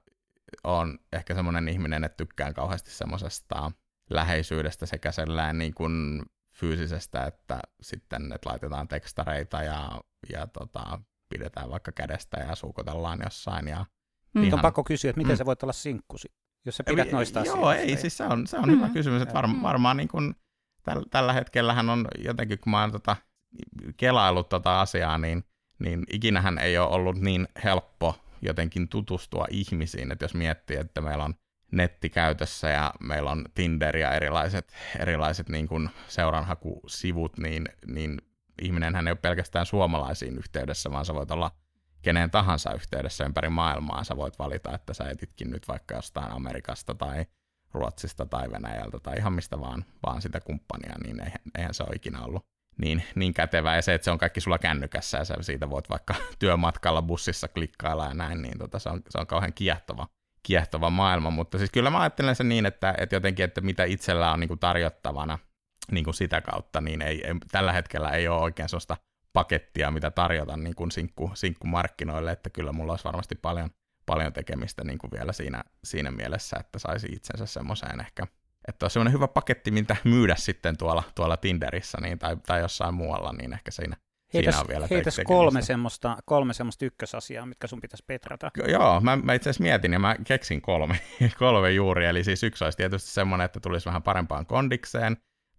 on 0.64 0.98
ehkä 1.12 1.34
semmoinen 1.34 1.68
ihminen, 1.68 2.04
että 2.04 2.16
tykkään 2.16 2.54
kauheasti 2.54 2.90
semmoisesta 2.90 3.72
läheisyydestä 4.10 4.86
sekä 4.86 5.12
sellainen 5.12 5.58
niin 5.58 5.74
kuin 5.74 6.22
fyysisestä, 6.54 7.24
että 7.24 7.60
sitten 7.80 8.32
että 8.32 8.50
laitetaan 8.50 8.88
tekstareita 8.88 9.62
ja, 9.62 10.00
ja 10.32 10.46
tota, 10.46 11.00
pidetään 11.28 11.70
vaikka 11.70 11.92
kädestä 11.92 12.36
ja 12.36 12.54
suukotellaan 12.54 13.18
jossain. 13.24 13.68
Ja 13.68 13.86
mm. 14.34 14.44
ihan... 14.44 14.58
On 14.58 14.62
pakko 14.62 14.84
kysyä, 14.84 15.10
että 15.10 15.20
miten 15.20 15.34
mm. 15.34 15.38
sä 15.38 15.46
voit 15.46 15.62
olla 15.62 15.72
sinkkusi, 15.72 16.28
jos 16.66 16.76
sä 16.76 16.84
pidät 16.84 17.12
noista 17.12 17.40
asioista? 17.40 17.60
Joo, 17.60 17.72
ei, 17.72 17.96
siis 17.96 18.16
se 18.16 18.24
on, 18.24 18.46
se 18.46 18.56
on 18.56 18.68
mm. 18.68 18.76
hyvä 18.76 18.88
kysymys, 18.88 19.22
että 19.22 19.34
var, 19.34 19.46
mm. 19.46 19.62
varmaan 19.62 19.96
niin 19.96 20.08
kuin, 20.08 20.34
täl, 20.82 21.02
tällä 21.10 21.32
hetkellähän 21.32 21.90
on 21.90 22.08
jotenkin, 22.18 22.58
kun 22.58 22.70
mä 22.70 22.80
oon 22.80 22.92
tota, 22.92 23.16
kelaillut 23.96 24.48
tota 24.48 24.80
asiaa, 24.80 25.18
niin, 25.18 25.44
niin 25.78 26.04
ikinähän 26.12 26.58
ei 26.58 26.78
ole 26.78 26.88
ollut 26.88 27.20
niin 27.20 27.48
helppo 27.64 28.14
jotenkin 28.42 28.88
tutustua 28.88 29.46
ihmisiin, 29.50 30.12
että 30.12 30.24
jos 30.24 30.34
miettii, 30.34 30.76
että 30.76 31.00
meillä 31.00 31.24
on 31.24 31.34
netti 31.72 32.10
käytössä 32.10 32.68
ja 32.68 32.94
meillä 33.00 33.30
on 33.30 33.44
Tinder 33.54 33.96
ja 33.96 34.10
erilaiset, 34.10 34.72
erilaiset 34.98 35.48
niin 35.48 35.68
kuin 35.68 35.90
seuranhakusivut, 36.08 37.38
niin, 37.38 37.68
niin 37.86 38.20
ihminenhän 38.62 39.08
ei 39.08 39.10
ole 39.10 39.18
pelkästään 39.22 39.66
suomalaisiin 39.66 40.38
yhteydessä, 40.38 40.90
vaan 40.90 41.04
sä 41.04 41.14
voit 41.14 41.30
olla 41.30 41.50
kenen 42.02 42.30
tahansa 42.30 42.74
yhteydessä 42.74 43.24
ympäri 43.24 43.48
maailmaa. 43.48 44.04
Sä 44.04 44.16
voit 44.16 44.38
valita, 44.38 44.74
että 44.74 44.94
sä 44.94 45.04
etitkin 45.10 45.50
nyt 45.50 45.68
vaikka 45.68 45.94
jostain 45.94 46.32
Amerikasta 46.32 46.94
tai 46.94 47.26
Ruotsista 47.74 48.26
tai 48.26 48.50
Venäjältä 48.50 48.98
tai 48.98 49.16
ihan 49.18 49.32
mistä 49.32 49.60
vaan, 49.60 49.84
vaan 50.06 50.22
sitä 50.22 50.40
kumppania, 50.40 50.94
niin 51.04 51.20
eihän, 51.20 51.40
eihän 51.58 51.74
se 51.74 51.82
ole 51.82 51.96
ikinä 51.96 52.22
ollut 52.22 52.46
niin, 52.78 53.02
niin 53.14 53.34
kätevää. 53.34 53.76
Ja 53.76 53.82
se, 53.82 53.94
että 53.94 54.04
se 54.04 54.10
on 54.10 54.18
kaikki 54.18 54.40
sulla 54.40 54.58
kännykässä 54.58 55.18
ja 55.18 55.24
sä 55.24 55.34
siitä 55.40 55.70
voit 55.70 55.90
vaikka 55.90 56.14
työmatkalla 56.38 57.02
bussissa 57.02 57.48
klikkailla 57.48 58.04
ja 58.04 58.14
näin, 58.14 58.42
niin 58.42 58.58
tota, 58.58 58.78
se, 58.78 58.88
on, 58.88 59.02
se 59.08 59.18
on 59.18 59.26
kauhean 59.26 59.52
kiehtova, 59.52 60.08
kiehtova 60.42 60.90
maailma. 60.90 61.30
Mutta 61.30 61.58
siis 61.58 61.70
kyllä 61.70 61.90
mä 61.90 62.00
ajattelen 62.00 62.36
sen 62.36 62.48
niin, 62.48 62.66
että, 62.66 62.94
että 62.98 63.16
jotenkin, 63.16 63.44
että 63.44 63.60
mitä 63.60 63.84
itsellä 63.84 64.32
on 64.32 64.40
niin 64.40 64.48
kuin 64.48 64.60
tarjottavana 64.60 65.38
niin 65.92 66.04
kuin 66.04 66.14
sitä 66.14 66.40
kautta, 66.40 66.80
niin 66.80 67.02
ei, 67.02 67.26
ei, 67.26 67.34
tällä 67.52 67.72
hetkellä 67.72 68.10
ei 68.10 68.28
ole 68.28 68.42
oikein 68.42 68.68
sellaista 68.68 68.96
pakettia, 69.32 69.90
mitä 69.90 70.10
tarjota 70.10 70.56
niin 70.56 70.74
kuin 70.74 70.90
sinkku, 70.90 71.30
sinkkumarkkinoille, 71.34 72.32
että 72.32 72.50
kyllä 72.50 72.72
mulla 72.72 72.92
olisi 72.92 73.04
varmasti 73.04 73.34
paljon, 73.34 73.70
paljon 74.06 74.32
tekemistä 74.32 74.84
niin 74.84 74.98
kuin 74.98 75.10
vielä 75.10 75.32
siinä, 75.32 75.64
siinä 75.84 76.10
mielessä, 76.10 76.56
että 76.60 76.78
saisi 76.78 77.06
itsensä 77.06 77.46
semmoiseen 77.46 78.00
ehkä. 78.00 78.26
Että 78.68 78.86
on 78.86 78.90
semmoinen 78.90 79.12
hyvä 79.12 79.28
paketti, 79.28 79.70
mitä 79.70 79.96
myydä 80.04 80.34
sitten 80.38 80.76
tuolla, 80.76 81.02
tuolla 81.14 81.36
Tinderissä 81.36 81.98
niin, 82.00 82.18
tai, 82.18 82.36
tai 82.46 82.60
jossain 82.60 82.94
muualla, 82.94 83.32
niin 83.32 83.52
ehkä 83.52 83.70
siinä, 83.70 83.96
heitäs, 84.34 84.54
siinä 84.54 84.60
on 84.60 84.68
vielä 84.68 84.86
heitäs 84.90 85.20
kolme 85.24 85.62
semmoista, 85.62 86.16
kolme 86.24 86.54
semmoista 86.54 86.84
ykkösasiaa, 86.84 87.46
mitkä 87.46 87.66
sun 87.66 87.80
pitäisi 87.80 88.04
petrata. 88.06 88.50
Joo, 88.68 89.00
mä, 89.00 89.16
mä 89.16 89.34
itse 89.34 89.50
asiassa 89.50 89.62
mietin 89.62 89.92
ja 89.92 89.98
mä 89.98 90.16
keksin 90.24 90.62
kolme, 90.62 91.00
kolme 91.38 91.70
juuri, 91.70 92.06
eli 92.06 92.24
siis 92.24 92.42
yksi 92.42 92.64
olisi 92.64 92.76
tietysti 92.76 93.10
semmoinen, 93.10 93.44
että 93.44 93.60
tulisi 93.60 93.86
vähän 93.86 94.02
parempaan 94.02 94.46
kondikseen, 94.46 95.16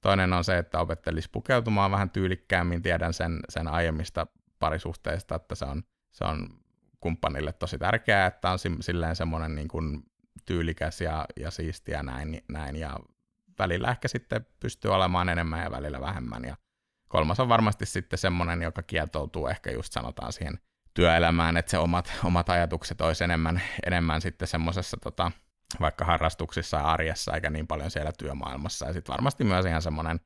toinen 0.07 0.33
on 0.33 0.43
se, 0.43 0.57
että 0.57 0.79
opettelisi 0.79 1.29
pukeutumaan 1.31 1.91
vähän 1.91 2.09
tyylikkäämmin, 2.09 2.81
tiedän 2.81 3.13
sen, 3.13 3.39
sen 3.49 3.67
aiemmista 3.67 4.27
parisuhteista, 4.59 5.35
että 5.35 5.55
se 5.55 5.65
on, 5.65 5.83
se 6.11 6.23
on 6.23 6.49
kumppanille 6.99 7.53
tosi 7.53 7.77
tärkeää, 7.77 8.27
että 8.27 8.51
on 8.51 8.59
silleen 8.79 9.15
semmoinen 9.15 9.55
niin 9.55 9.67
kuin 9.67 10.03
tyylikäs 10.45 11.01
ja, 11.01 11.25
ja 11.39 11.51
siistiä 11.51 12.03
näin, 12.03 12.41
näin, 12.49 12.75
ja 12.75 12.99
välillä 13.59 13.91
ehkä 13.91 14.07
sitten 14.07 14.45
pystyy 14.59 14.91
olemaan 14.91 15.29
enemmän 15.29 15.63
ja 15.63 15.71
välillä 15.71 16.01
vähemmän, 16.01 16.43
ja 16.45 16.57
kolmas 17.07 17.39
on 17.39 17.49
varmasti 17.49 17.85
sitten 17.85 18.19
semmoinen, 18.19 18.61
joka 18.61 18.83
kietoutuu 18.83 19.47
ehkä 19.47 19.71
just 19.71 19.93
sanotaan 19.93 20.33
siihen 20.33 20.59
työelämään, 20.93 21.57
että 21.57 21.69
se 21.71 21.77
omat, 21.77 22.13
omat 22.23 22.49
ajatukset 22.49 23.01
olisi 23.01 23.23
enemmän, 23.23 23.61
enemmän 23.85 24.21
sitten 24.21 24.47
semmoisessa 24.47 24.97
tota, 25.03 25.31
vaikka 25.81 26.05
harrastuksissa 26.05 26.77
ja 26.77 26.83
arjessa, 26.83 27.35
eikä 27.35 27.49
niin 27.49 27.67
paljon 27.67 27.91
siellä 27.91 28.11
työmaailmassa. 28.19 28.85
Ja 28.85 28.93
sitten 28.93 29.13
varmasti 29.13 29.43
myös 29.43 29.65
ihan 29.65 29.81
semmoinen, 29.81 30.19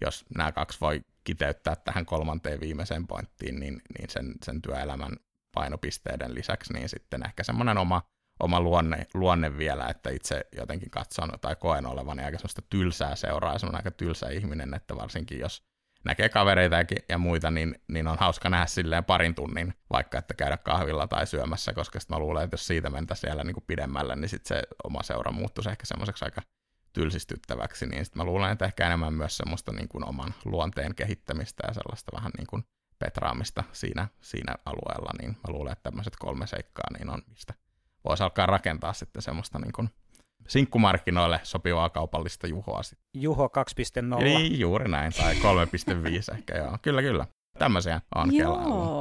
jos 0.00 0.24
nämä 0.36 0.52
kaksi 0.52 0.80
voi 0.80 1.00
kiteyttää 1.24 1.76
tähän 1.76 2.06
kolmanteen 2.06 2.60
viimeiseen 2.60 3.06
pointtiin, 3.06 3.60
niin, 3.60 3.82
niin 3.98 4.10
sen, 4.10 4.34
sen 4.44 4.62
työelämän 4.62 5.16
painopisteiden 5.54 6.34
lisäksi, 6.34 6.72
niin 6.72 6.88
sitten 6.88 7.26
ehkä 7.26 7.44
semmoinen 7.44 7.78
oma, 7.78 8.02
oma 8.40 8.60
luonne, 8.60 9.06
luonne 9.14 9.58
vielä, 9.58 9.86
että 9.88 10.10
itse 10.10 10.44
jotenkin 10.56 10.90
katson 10.90 11.32
tai 11.40 11.56
koen 11.56 11.86
olevani 11.86 12.24
aika 12.24 12.38
semmoista 12.38 12.62
tylsää 12.70 13.16
seuraa 13.16 13.58
semmoinen 13.58 13.78
aika 13.78 13.90
tylsä 13.90 14.28
ihminen, 14.28 14.74
että 14.74 14.96
varsinkin 14.96 15.38
jos 15.38 15.62
näkee 16.06 16.28
kavereita 16.28 16.76
ja 17.08 17.18
muita, 17.18 17.50
niin, 17.50 17.74
niin 17.88 18.08
on 18.08 18.18
hauska 18.18 18.50
nähdä 18.50 18.66
silleen 18.66 19.04
parin 19.04 19.34
tunnin, 19.34 19.74
vaikka 19.90 20.18
että 20.18 20.34
käydä 20.34 20.56
kahvilla 20.56 21.06
tai 21.06 21.26
syömässä, 21.26 21.72
koska 21.72 22.00
sitten 22.00 22.14
mä 22.14 22.18
luulen, 22.18 22.44
että 22.44 22.54
jos 22.54 22.66
siitä 22.66 22.90
mentäisiin 22.90 23.20
siellä 23.20 23.44
niin 23.44 23.54
kuin 23.54 23.64
pidemmälle, 23.66 24.16
niin 24.16 24.28
sitten 24.28 24.48
se 24.48 24.62
oma 24.84 25.02
seura 25.02 25.32
muuttuisi 25.32 25.70
ehkä 25.70 25.86
semmoiseksi 25.86 26.24
aika 26.24 26.42
tylsistyttäväksi, 26.92 27.86
niin 27.86 28.04
sitten 28.04 28.20
mä 28.20 28.24
luulen, 28.24 28.52
että 28.52 28.64
ehkä 28.64 28.86
enemmän 28.86 29.14
myös 29.14 29.36
semmoista 29.36 29.72
niin 29.72 29.88
kuin 29.88 30.08
oman 30.08 30.34
luonteen 30.44 30.94
kehittämistä 30.94 31.64
ja 31.66 31.74
sellaista 31.74 32.16
vähän 32.16 32.32
niin 32.38 32.46
kuin 32.46 32.64
petraamista 32.98 33.64
siinä, 33.72 34.08
siinä 34.20 34.54
alueella, 34.64 35.10
niin 35.20 35.30
mä 35.30 35.52
luulen, 35.52 35.72
että 35.72 35.82
tämmöiset 35.82 36.16
kolme 36.18 36.46
seikkaa 36.46 36.86
niin 36.98 37.10
on, 37.10 37.22
mistä 37.28 37.54
voisi 38.04 38.22
alkaa 38.22 38.46
rakentaa 38.46 38.92
sitten 38.92 39.22
semmoista 39.22 39.58
niin 39.58 39.72
kuin 39.72 39.90
sinkkumarkkinoille 40.48 41.40
sopivaa 41.42 41.90
kaupallista 41.90 42.46
Juhoa. 42.46 42.80
Juho 43.14 43.50
2.0. 44.16 44.24
Niin, 44.24 44.60
juuri 44.60 44.88
näin, 44.88 45.12
tai 45.12 45.34
3.5 45.34 46.34
ehkä, 46.34 46.54
joo. 46.54 46.78
Kyllä, 46.82 47.02
kyllä. 47.02 47.26
Tämmöisiä 47.58 48.00
on 48.14 48.34
Joo. 48.34 48.95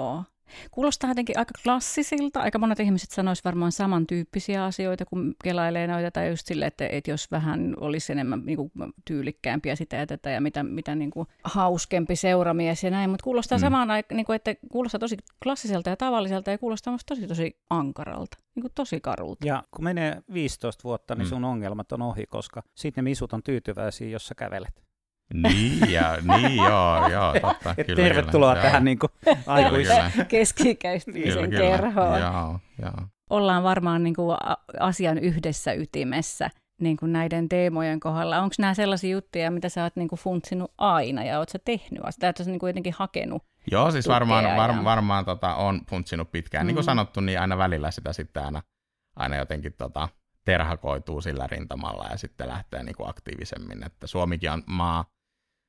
Kuulostaa 0.71 1.09
jotenkin 1.09 1.37
aika 1.37 1.51
klassisilta. 1.63 2.39
Aika 2.39 2.59
monet 2.59 2.79
ihmiset 2.79 3.11
sanoisivat 3.11 3.45
varmaan 3.45 3.71
samantyyppisiä 3.71 4.65
asioita, 4.65 5.05
kun 5.05 5.35
kelailee 5.43 5.87
noita, 5.87 6.11
tai 6.11 6.29
just 6.29 6.47
sille, 6.47 6.65
että, 6.65 6.87
että 6.87 7.11
jos 7.11 7.31
vähän 7.31 7.73
olisi 7.79 8.11
enemmän 8.11 8.41
niin 8.45 8.57
kuin, 8.57 8.71
tyylikkäämpiä 9.05 9.75
sitä 9.75 9.95
ja 9.95 10.07
tätä, 10.07 10.29
ja 10.29 10.41
mitä, 10.41 10.63
mitä 10.63 10.95
niin 10.95 11.11
kuin, 11.11 11.27
hauskempi 11.43 12.15
seuramies 12.15 12.83
ja 12.83 12.91
näin, 12.91 13.09
mutta 13.09 13.23
kuulostaa 13.23 13.57
mm. 13.57 13.61
samaan 13.61 13.91
aikaan, 13.91 14.17
niin 14.17 14.25
kuin, 14.25 14.35
että 14.35 14.55
kuulostaa 14.71 14.99
tosi 14.99 15.17
klassiselta 15.43 15.89
ja 15.89 15.97
tavalliselta, 15.97 16.51
ja 16.51 16.57
kuulostaa 16.57 16.91
myös 16.91 17.05
tosi, 17.05 17.27
tosi 17.27 17.57
ankaralta, 17.69 18.37
niin 18.55 18.61
kuin 18.61 18.73
tosi 18.75 19.01
karulta. 19.01 19.47
Ja 19.47 19.63
kun 19.71 19.83
menee 19.83 20.21
15 20.33 20.83
vuotta, 20.83 21.15
niin 21.15 21.25
mm. 21.25 21.29
sun 21.29 21.41
mm. 21.41 21.43
ongelmat 21.43 21.91
on 21.91 22.01
ohi, 22.01 22.25
koska 22.25 22.63
sitten 22.75 23.03
ne 23.03 23.09
misut 23.09 23.33
on 23.33 23.43
tyytyväisiä, 23.43 24.09
jos 24.09 24.27
sä 24.27 24.35
kävelet. 24.35 24.85
Niin, 25.33 25.91
ja, 25.91 26.17
niin 26.37 26.55
joo, 26.55 27.09
joo, 27.09 27.33
totta. 27.41 27.75
Et 27.77 27.87
kyllä, 27.87 28.03
tervetuloa 28.03 28.51
kyllä, 28.51 28.63
tähän 28.63 28.85
niin 28.85 28.99
aikuis... 29.47 29.87
keski-ikäistymisen 30.27 31.49
kerhoon. 31.49 32.19
Joo, 32.19 32.59
joo. 32.81 33.07
Ollaan 33.29 33.63
varmaan 33.63 34.03
niin 34.03 34.15
kuin 34.15 34.37
asian 34.79 35.17
yhdessä 35.17 35.73
ytimessä 35.73 36.49
niin 36.81 36.97
kuin 36.97 37.13
näiden 37.13 37.49
teemojen 37.49 37.99
kohdalla. 37.99 38.39
Onko 38.39 38.55
nämä 38.59 38.73
sellaisia 38.73 39.11
juttuja, 39.11 39.51
mitä 39.51 39.69
sä 39.69 39.83
oot 39.83 39.95
niin 39.95 40.07
kuin 40.07 40.19
funtsinut 40.19 40.71
aina 40.77 41.23
ja 41.23 41.39
oot 41.39 41.49
sä 41.49 41.59
tehnyt? 41.65 42.01
Tai 42.19 42.29
että 42.29 42.43
sä 42.43 42.51
niin 42.51 42.59
kuin 42.59 42.69
jotenkin 42.69 42.93
hakenut 42.97 43.43
Joo, 43.71 43.91
siis 43.91 44.07
varmaan, 44.07 44.57
var, 44.57 44.71
ja... 44.71 44.83
varmaan 44.83 45.25
tota, 45.25 45.55
on 45.55 45.81
funtsinut 45.89 46.31
pitkään. 46.31 46.65
Mm. 46.65 46.67
Niin 46.67 46.75
kuin 46.75 46.83
sanottu, 46.83 47.21
niin 47.21 47.39
aina 47.39 47.57
välillä 47.57 47.91
sitä 47.91 48.13
sitten 48.13 48.43
aina, 48.43 48.61
aina 49.15 49.35
jotenkin 49.35 49.73
tota, 49.77 50.09
terhakoituu 50.45 51.21
sillä 51.21 51.47
rintamalla 51.47 52.07
ja 52.11 52.17
sitten 52.17 52.47
lähtee 52.47 52.83
niin 52.83 52.95
kuin 52.95 53.09
aktiivisemmin. 53.09 53.85
Että 53.85 54.07
Suomikin 54.07 54.51
on 54.51 54.63
maa, 54.65 55.05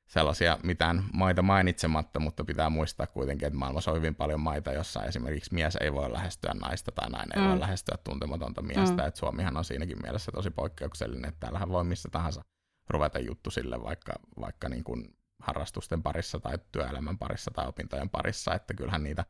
sellaisia 0.07 0.59
mitään 0.63 1.03
maita 1.13 1.41
mainitsematta, 1.41 2.19
mutta 2.19 2.43
pitää 2.43 2.69
muistaa 2.69 3.07
kuitenkin, 3.07 3.47
että 3.47 3.59
maailmassa 3.59 3.91
on 3.91 3.97
hyvin 3.97 4.15
paljon 4.15 4.39
maita, 4.39 4.71
jossa 4.71 5.03
esimerkiksi 5.03 5.53
mies 5.53 5.75
ei 5.75 5.93
voi 5.93 6.11
lähestyä 6.11 6.53
naista 6.53 6.91
tai 6.91 7.09
nainen 7.09 7.37
mm. 7.37 7.41
ei 7.41 7.47
voi 7.47 7.55
mm. 7.55 7.61
lähestyä 7.61 7.97
tuntematonta 8.03 8.61
miestä. 8.61 9.01
Mm. 9.01 9.07
Että 9.07 9.19
Suomihan 9.19 9.57
on 9.57 9.65
siinäkin 9.65 10.01
mielessä 10.03 10.31
tosi 10.31 10.49
poikkeuksellinen, 10.49 11.29
että 11.29 11.39
täällähän 11.39 11.69
voi 11.69 11.83
missä 11.83 12.09
tahansa 12.11 12.41
ruveta 12.89 13.19
juttu 13.19 13.51
sille 13.51 13.83
vaikka, 13.83 14.13
vaikka 14.39 14.69
niin 14.69 14.83
kuin 14.83 15.17
harrastusten 15.39 16.03
parissa 16.03 16.39
tai 16.39 16.59
työelämän 16.71 17.17
parissa 17.17 17.51
tai 17.51 17.67
opintojen 17.67 18.09
parissa, 18.09 18.53
että 18.53 18.73
kyllähän 18.73 19.03
niitä, 19.03 19.25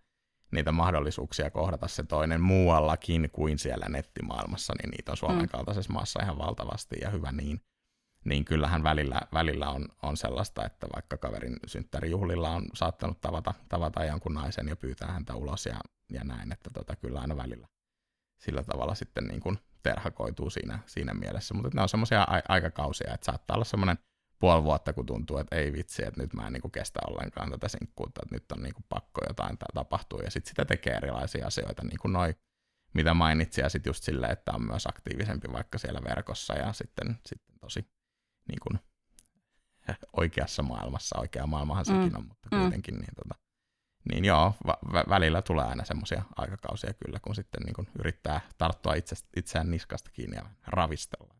niitä 0.51 0.71
mahdollisuuksia 0.71 1.51
kohdata 1.51 1.87
se 1.87 2.03
toinen 2.03 2.41
muuallakin 2.41 3.29
kuin 3.31 3.59
siellä 3.59 3.85
nettimaailmassa, 3.89 4.73
niin 4.81 4.89
niitä 4.89 5.11
on 5.11 5.17
Suomen 5.17 5.45
mm. 5.45 5.49
kaltaisessa 5.49 5.93
maassa 5.93 6.23
ihan 6.23 6.37
valtavasti 6.37 6.95
ja 7.01 7.09
hyvä 7.09 7.31
niin 7.31 7.61
niin 8.27 8.45
kyllähän 8.45 8.83
välillä, 8.83 9.21
välillä 9.33 9.69
on, 9.69 9.87
on 10.03 10.17
sellaista, 10.17 10.65
että 10.65 10.87
vaikka 10.95 11.17
kaverin 11.17 11.55
synttärijuhlilla 11.67 12.49
on 12.49 12.65
saattanut 12.73 13.21
tavata, 13.21 13.53
tavata 13.69 14.05
jonkun 14.05 14.33
naisen 14.33 14.67
ja 14.67 14.75
pyytää 14.75 15.11
häntä 15.11 15.35
ulos 15.35 15.65
ja, 15.65 15.79
ja 16.09 16.23
näin, 16.23 16.51
että 16.51 16.69
tota, 16.73 16.95
kyllä 16.95 17.19
aina 17.19 17.37
välillä 17.37 17.67
sillä 18.37 18.63
tavalla 18.63 18.95
sitten 18.95 19.23
niin 19.23 19.39
kuin 19.39 19.59
terhakoituu 19.83 20.49
siinä, 20.49 20.79
siinä 20.85 21.13
mielessä, 21.13 21.53
mutta 21.53 21.69
ne 21.73 21.81
on 21.81 21.89
semmoisia 21.89 22.27
aikakausia, 22.47 23.13
että 23.13 23.25
saattaa 23.25 23.55
olla 23.55 23.65
semmoinen 23.65 23.97
puoli 24.39 24.63
vuotta, 24.63 24.93
kun 24.93 25.05
tuntuu, 25.05 25.37
että 25.37 25.55
ei 25.55 25.73
vitsi, 25.73 26.05
että 26.05 26.21
nyt 26.21 26.33
mä 26.33 26.47
en 26.47 26.53
niin 26.53 26.61
kuin 26.61 26.71
kestä 26.71 26.99
ollenkaan 27.07 27.51
tätä 27.51 27.67
sinkkuutta, 27.67 28.21
että 28.23 28.35
nyt 28.35 28.51
on 28.51 28.63
niin 28.63 28.73
kuin 28.73 28.85
pakko 28.89 29.21
jotain 29.27 29.57
tapahtuu, 29.73 30.19
ja 30.19 30.31
sitten 30.31 30.49
sitä 30.49 30.65
tekee 30.65 30.93
erilaisia 30.93 31.47
asioita, 31.47 31.83
niin 31.83 31.99
kuin 32.01 32.13
noi, 32.13 32.35
mitä 32.93 33.13
mainitsin, 33.13 33.61
ja 33.61 33.69
sitten 33.69 33.89
just 33.89 34.03
silleen, 34.03 34.31
että 34.31 34.51
on 34.51 34.67
myös 34.67 34.87
aktiivisempi 34.87 35.47
vaikka 35.53 35.77
siellä 35.77 36.01
verkossa, 36.03 36.53
ja 36.53 36.73
sitten, 36.73 37.17
sitten 37.25 37.59
tosi 37.59 37.96
niin 38.47 38.59
kuin, 38.63 38.79
oikeassa 40.21 40.63
maailmassa, 40.63 41.19
oikea 41.19 41.47
maailmahan 41.47 41.85
mm. 41.89 41.95
sekin 41.95 42.17
on, 42.17 42.27
mutta 42.27 42.47
mm. 42.51 42.61
kuitenkin, 42.61 42.95
niin, 42.95 43.15
tota, 43.15 43.41
niin 44.11 44.25
joo, 44.25 44.53
va- 44.67 45.03
välillä 45.09 45.41
tulee 45.41 45.65
aina 45.65 45.85
semmoisia 45.85 46.23
aikakausia 46.35 46.93
kyllä, 47.05 47.19
kun 47.21 47.35
sitten 47.35 47.61
niin 47.61 47.73
kuin 47.73 47.87
yrittää 47.99 48.41
tarttua 48.57 48.93
itse, 48.93 49.15
itseään 49.37 49.71
niskasta 49.71 50.11
kiinni 50.13 50.35
ja 50.35 50.45
ravistella. 50.67 51.37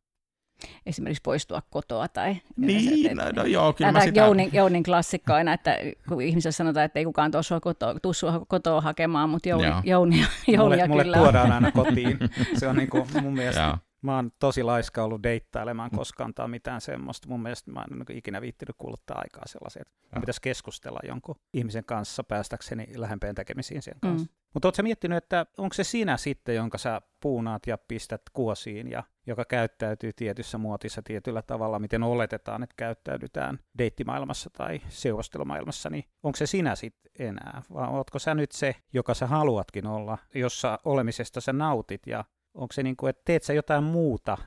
Esimerkiksi 0.85 1.21
poistua 1.21 1.61
kotoa 1.69 2.07
tai... 2.07 2.37
Niin, 2.55 3.17
no, 3.17 3.23
no 3.35 3.43
joo, 3.43 3.73
kyllä 3.73 3.91
mä 3.91 4.01
sitä... 4.01 4.19
Jounin, 4.19 4.49
Jounin 4.53 4.83
klassikko 4.83 5.33
aina, 5.33 5.53
että 5.53 5.77
kun 6.09 6.21
ihmisellä 6.21 6.51
sanotaan, 6.51 6.85
että 6.85 6.99
ei 6.99 7.05
kukaan 7.05 7.31
tuossa 7.31 7.47
sua 7.47 7.59
kotoa, 7.59 7.93
sua 8.11 8.45
kotoa 8.47 8.81
hakemaan, 8.81 9.29
mutta 9.29 9.49
Jouni, 9.49 9.67
Jouni, 9.83 10.25
Jouni 10.47 10.57
mulle, 10.57 10.87
mulle 10.87 11.17
tuodaan 11.17 11.51
aina 11.51 11.71
kotiin. 11.81 12.19
Se 12.57 12.67
on 12.67 12.75
niin 12.75 12.89
kuin 12.89 13.05
mun 13.21 13.33
mielestä 13.33 13.77
Mä 14.01 14.16
oon 14.16 14.32
tosi 14.39 14.63
laiska 14.63 15.04
ollut 15.04 15.24
deittailemaan 15.24 15.92
koskaan 15.92 16.34
tai 16.34 16.48
mitään 16.48 16.82
semmoista. 16.82 17.27
Mun 17.27 17.42
mielestä 17.42 17.72
mä 17.72 17.86
en 17.92 18.00
niin 18.00 18.18
ikinä 18.18 18.42
viittinyt 18.42 18.75
kuluttaa 18.77 19.20
aikaa 19.20 19.44
sellaisia, 19.46 19.82
että 19.82 20.20
pitäisi 20.20 20.42
keskustella 20.42 21.00
jonkun 21.04 21.36
ihmisen 21.54 21.86
kanssa 21.86 22.24
päästäkseni 22.24 22.88
lähempeen 22.96 23.36
tekemisiin 23.36 23.82
sen 23.82 23.96
kanssa. 24.01 24.27
Mm. 24.32 24.38
Mutta 24.54 24.68
ootko 24.68 24.84
miettinyt, 24.84 25.18
että 25.18 25.46
onko 25.58 25.74
se 25.74 25.84
sinä 25.84 26.18
sitten, 26.18 26.56
jonka 26.56 26.77
sä 26.77 27.01
puunaat 27.20 27.68
ja 27.68 27.77
pistät 27.77 28.22
kuosiin 28.34 28.92
ja 28.92 29.04
joka 29.27 29.46
käyttäytyy 29.46 30.13
tietyssä 30.13 30.58
muotissa 30.58 31.01
tietyllä 31.01 31.42
tavalla, 31.42 31.80
miten 31.80 32.04
oletetaan, 32.04 32.63
että 32.63 32.74
käyttäydytään 32.77 33.60
deittimaailmassa 33.77 34.50
tai 34.50 34.82
seurustelumaailmassa, 34.89 35.89
niin 35.89 36.04
onko 36.24 36.36
se 36.36 36.46
sinä 36.46 36.75
sitten 36.75 37.12
enää? 37.20 37.62
Vai 37.74 37.88
ootko 37.89 38.20
sä 38.20 38.36
nyt 38.36 38.51
se, 38.51 38.75
joka 38.94 39.13
sä 39.13 39.27
haluatkin 39.27 39.88
olla, 39.88 40.18
jossa 40.36 40.80
olemisesta 40.86 41.42
sä 41.42 41.54
nautit 41.54 42.08
ja 42.08 42.25
onko 42.57 42.73
se 42.73 42.83
niin 42.83 42.97
kuin, 42.97 43.09
että 43.09 43.21
teet 43.25 43.43
sä 43.43 43.53
jotain 43.53 43.83
muuta 43.83 44.37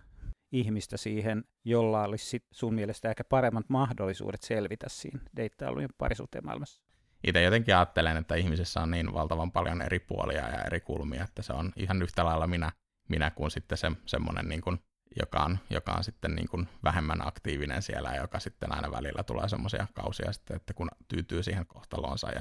ihmistä 0.52 0.96
siihen, 0.96 1.44
jolla 1.64 2.04
olisi 2.04 2.26
sit 2.26 2.44
sun 2.50 2.74
mielestä 2.74 3.10
ehkä 3.10 3.24
paremmat 3.24 3.68
mahdollisuudet 3.68 4.42
selvitä 4.42 4.86
siinä 4.88 5.20
deittailun 5.36 5.82
ja 5.82 5.88
parisuhteen 5.98 6.44
maailmassa? 6.44 6.82
Itse 7.24 7.42
jotenkin 7.42 7.76
ajattelen, 7.76 8.16
että 8.16 8.34
ihmisessä 8.34 8.80
on 8.80 8.90
niin 8.90 9.12
valtavan 9.12 9.52
paljon 9.52 9.82
eri 9.82 9.98
puolia 9.98 10.48
ja 10.48 10.62
eri 10.62 10.80
kulmia, 10.80 11.24
että 11.24 11.42
se 11.42 11.52
on 11.52 11.72
ihan 11.76 12.02
yhtä 12.02 12.24
lailla 12.24 12.46
minä, 12.46 12.72
minä 13.08 13.30
kuin 13.30 13.50
sitten 13.50 13.78
se, 13.78 13.92
semmoinen, 14.06 14.48
niin 14.48 14.60
kuin, 14.60 14.78
joka, 15.16 15.38
on, 15.38 15.58
joka 15.70 15.92
on 15.92 16.04
sitten 16.04 16.34
niin 16.34 16.48
kuin 16.48 16.68
vähemmän 16.84 17.26
aktiivinen 17.26 17.82
siellä 17.82 18.10
ja 18.10 18.20
joka 18.20 18.40
sitten 18.40 18.74
aina 18.74 18.90
välillä 18.90 19.22
tulee 19.22 19.48
semmoisia 19.48 19.86
kausia 19.94 20.32
sitten, 20.32 20.56
että 20.56 20.74
kun 20.74 20.88
tyytyy 21.08 21.42
siihen 21.42 21.66
kohtaloonsa 21.66 22.30
ja 22.30 22.40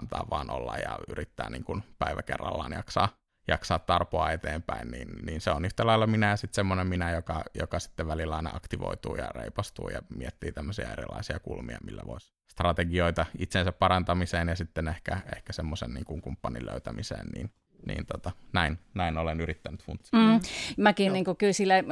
antaa 0.00 0.26
vaan 0.30 0.50
olla 0.50 0.76
ja 0.76 0.98
yrittää 1.08 1.50
niin 1.50 1.64
kuin 1.64 1.82
päivä 1.98 2.22
kerrallaan 2.22 2.72
jaksaa 2.72 3.23
jaksaa 3.48 3.78
tarpoa 3.78 4.30
eteenpäin, 4.30 4.90
niin, 4.90 5.08
niin 5.26 5.40
se 5.40 5.50
on 5.50 5.64
yhtä 5.64 5.86
lailla 5.86 6.06
minä 6.06 6.30
ja 6.30 6.36
sitten 6.36 6.54
semmoinen 6.54 6.86
minä, 6.86 7.10
joka, 7.10 7.42
joka 7.54 7.78
sitten 7.78 8.06
välillä 8.06 8.36
aina 8.36 8.50
aktivoituu 8.54 9.16
ja 9.16 9.28
reipastuu 9.34 9.88
ja 9.88 10.02
miettii 10.16 10.52
tämmöisiä 10.52 10.92
erilaisia 10.92 11.38
kulmia, 11.38 11.78
millä 11.84 12.02
voisi 12.06 12.34
strategioita 12.50 13.26
itsensä 13.38 13.72
parantamiseen 13.72 14.48
ja 14.48 14.56
sitten 14.56 14.88
ehkä, 14.88 15.20
ehkä 15.36 15.52
semmoisen 15.52 15.94
niin 15.94 16.04
kumppanin 16.04 16.66
löytämiseen, 16.66 17.26
niin 17.26 17.50
niin 17.86 18.06
tota, 18.06 18.32
näin, 18.52 18.78
näin 18.94 19.18
olen 19.18 19.40
yrittänyt 19.40 19.82
funtsia. 19.82 20.18
Mm. 20.18 20.40
Mäkin 20.76 21.12
niin 21.12 21.24
kuin, 21.24 21.36
kyllä 21.36 21.52
sille, 21.52 21.84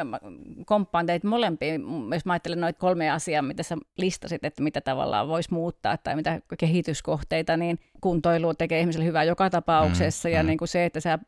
komppaan 0.66 1.06
teitä 1.06 1.28
molempia, 1.28 1.74
jos 2.14 2.24
mä 2.24 2.32
ajattelen 2.32 2.60
noita 2.60 2.78
kolme 2.78 3.10
asiaa, 3.10 3.42
mitä 3.42 3.62
sä 3.62 3.76
listasit, 3.96 4.44
että 4.44 4.62
mitä 4.62 4.80
tavallaan 4.80 5.28
voisi 5.28 5.52
muuttaa 5.52 5.96
tai 5.96 6.16
mitä 6.16 6.40
kehityskohteita, 6.58 7.56
niin 7.56 7.78
kuntoilu 8.00 8.54
tekee 8.54 8.80
ihmiselle 8.80 9.06
hyvää 9.06 9.24
joka 9.24 9.50
tapauksessa 9.50 10.28
mm, 10.28 10.34
ja 10.34 10.42
mm. 10.42 10.46
Niin 10.46 10.58
kuin 10.58 10.68
se, 10.68 10.84
että 10.84 11.00
sä 11.00 11.18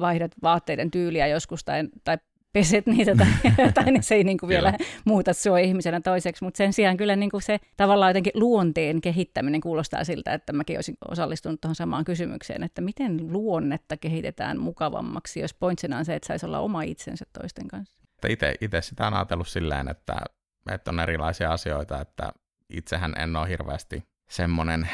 vaihdat 0.00 0.32
vaatteiden 0.42 0.90
tyyliä 0.90 1.26
joskus 1.26 1.64
tai, 1.64 1.84
tai 2.04 2.18
peset 2.54 2.86
niitä 2.86 3.14
tai 3.16 3.26
jotain, 3.66 3.86
niin 3.86 4.02
se 4.02 4.14
ei 4.14 4.24
niin 4.24 4.38
kuin 4.38 4.48
vielä 4.48 4.72
muuta 5.04 5.32
sua 5.32 5.58
ihmisenä 5.58 6.00
toiseksi. 6.00 6.44
Mutta 6.44 6.58
sen 6.58 6.72
sijaan 6.72 6.96
kyllä 6.96 7.16
niin 7.16 7.30
kuin 7.30 7.42
se 7.42 7.60
tavallaan 7.76 8.10
jotenkin 8.10 8.32
luonteen 8.34 9.00
kehittäminen 9.00 9.60
kuulostaa 9.60 10.04
siltä, 10.04 10.34
että 10.34 10.52
mäkin 10.52 10.76
olisin 10.76 10.96
osallistunut 11.08 11.60
tuohon 11.60 11.74
samaan 11.74 12.04
kysymykseen, 12.04 12.62
että 12.62 12.80
miten 12.80 13.32
luonnetta 13.32 13.96
kehitetään 13.96 14.60
mukavammaksi, 14.60 15.40
jos 15.40 15.54
pointsina 15.54 15.98
on 15.98 16.04
se, 16.04 16.14
että 16.14 16.26
saisi 16.26 16.46
olla 16.46 16.60
oma 16.60 16.82
itsensä 16.82 17.24
toisten 17.40 17.68
kanssa. 17.68 17.98
Itse 18.60 18.80
sitä 18.80 19.06
on 19.06 19.14
ajatellut 19.14 19.48
silleen, 19.48 19.88
että, 19.88 20.16
että 20.70 20.90
on 20.90 21.00
erilaisia 21.00 21.52
asioita, 21.52 22.00
että 22.00 22.32
itsehän 22.70 23.14
en 23.18 23.36
ole 23.36 23.48
hirveästi 23.48 24.04
semmoinen 24.28 24.88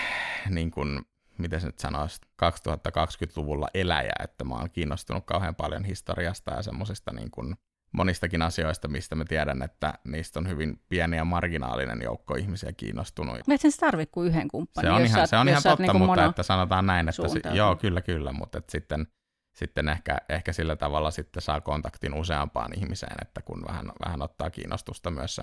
niin 0.50 0.70
kuin 0.70 1.00
miten 1.40 1.60
se 1.60 1.66
nyt 1.66 1.78
sanoisi, 1.78 2.20
2020-luvulla 2.42 3.68
eläjä, 3.74 4.12
että 4.24 4.44
mä 4.44 4.54
oon 4.54 4.70
kiinnostunut 4.70 5.24
kauhean 5.26 5.54
paljon 5.54 5.84
historiasta 5.84 6.54
ja 6.54 6.62
semmoisista 6.62 7.12
niin 7.12 7.30
kuin 7.30 7.56
monistakin 7.92 8.42
asioista, 8.42 8.88
mistä 8.88 9.14
mä 9.14 9.24
tiedän, 9.24 9.62
että 9.62 9.94
niistä 10.04 10.38
on 10.38 10.48
hyvin 10.48 10.82
pieni 10.88 11.16
ja 11.16 11.24
marginaalinen 11.24 12.02
joukko 12.02 12.34
ihmisiä 12.34 12.72
kiinnostunut. 12.72 13.46
Mä 13.46 13.54
et 13.54 13.60
sen 13.60 13.72
tarvitse 13.80 14.12
kuin 14.12 14.28
yhden 14.28 14.48
kumppanin. 14.48 14.90
Se 14.90 14.94
on 14.94 15.06
ihan, 15.06 15.28
se 15.28 15.36
on 15.36 15.48
ihan 15.48 15.62
totta, 15.62 15.92
niin 15.92 15.96
mutta 15.96 16.24
että 16.24 16.42
sanotaan 16.42 16.86
näin, 16.86 17.08
että 17.08 17.28
si- 17.28 17.56
joo, 17.56 17.76
kyllä, 17.76 18.02
kyllä, 18.02 18.32
mutta 18.32 18.58
että 18.58 18.72
sitten, 18.72 19.06
sitten 19.54 19.88
ehkä, 19.88 20.18
ehkä 20.28 20.52
sillä 20.52 20.76
tavalla 20.76 21.10
sitten 21.10 21.42
saa 21.42 21.60
kontaktin 21.60 22.14
useampaan 22.14 22.78
ihmiseen, 22.78 23.16
että 23.22 23.42
kun 23.42 23.64
vähän, 23.68 23.92
vähän 24.04 24.22
ottaa 24.22 24.50
kiinnostusta 24.50 25.10
myös 25.10 25.36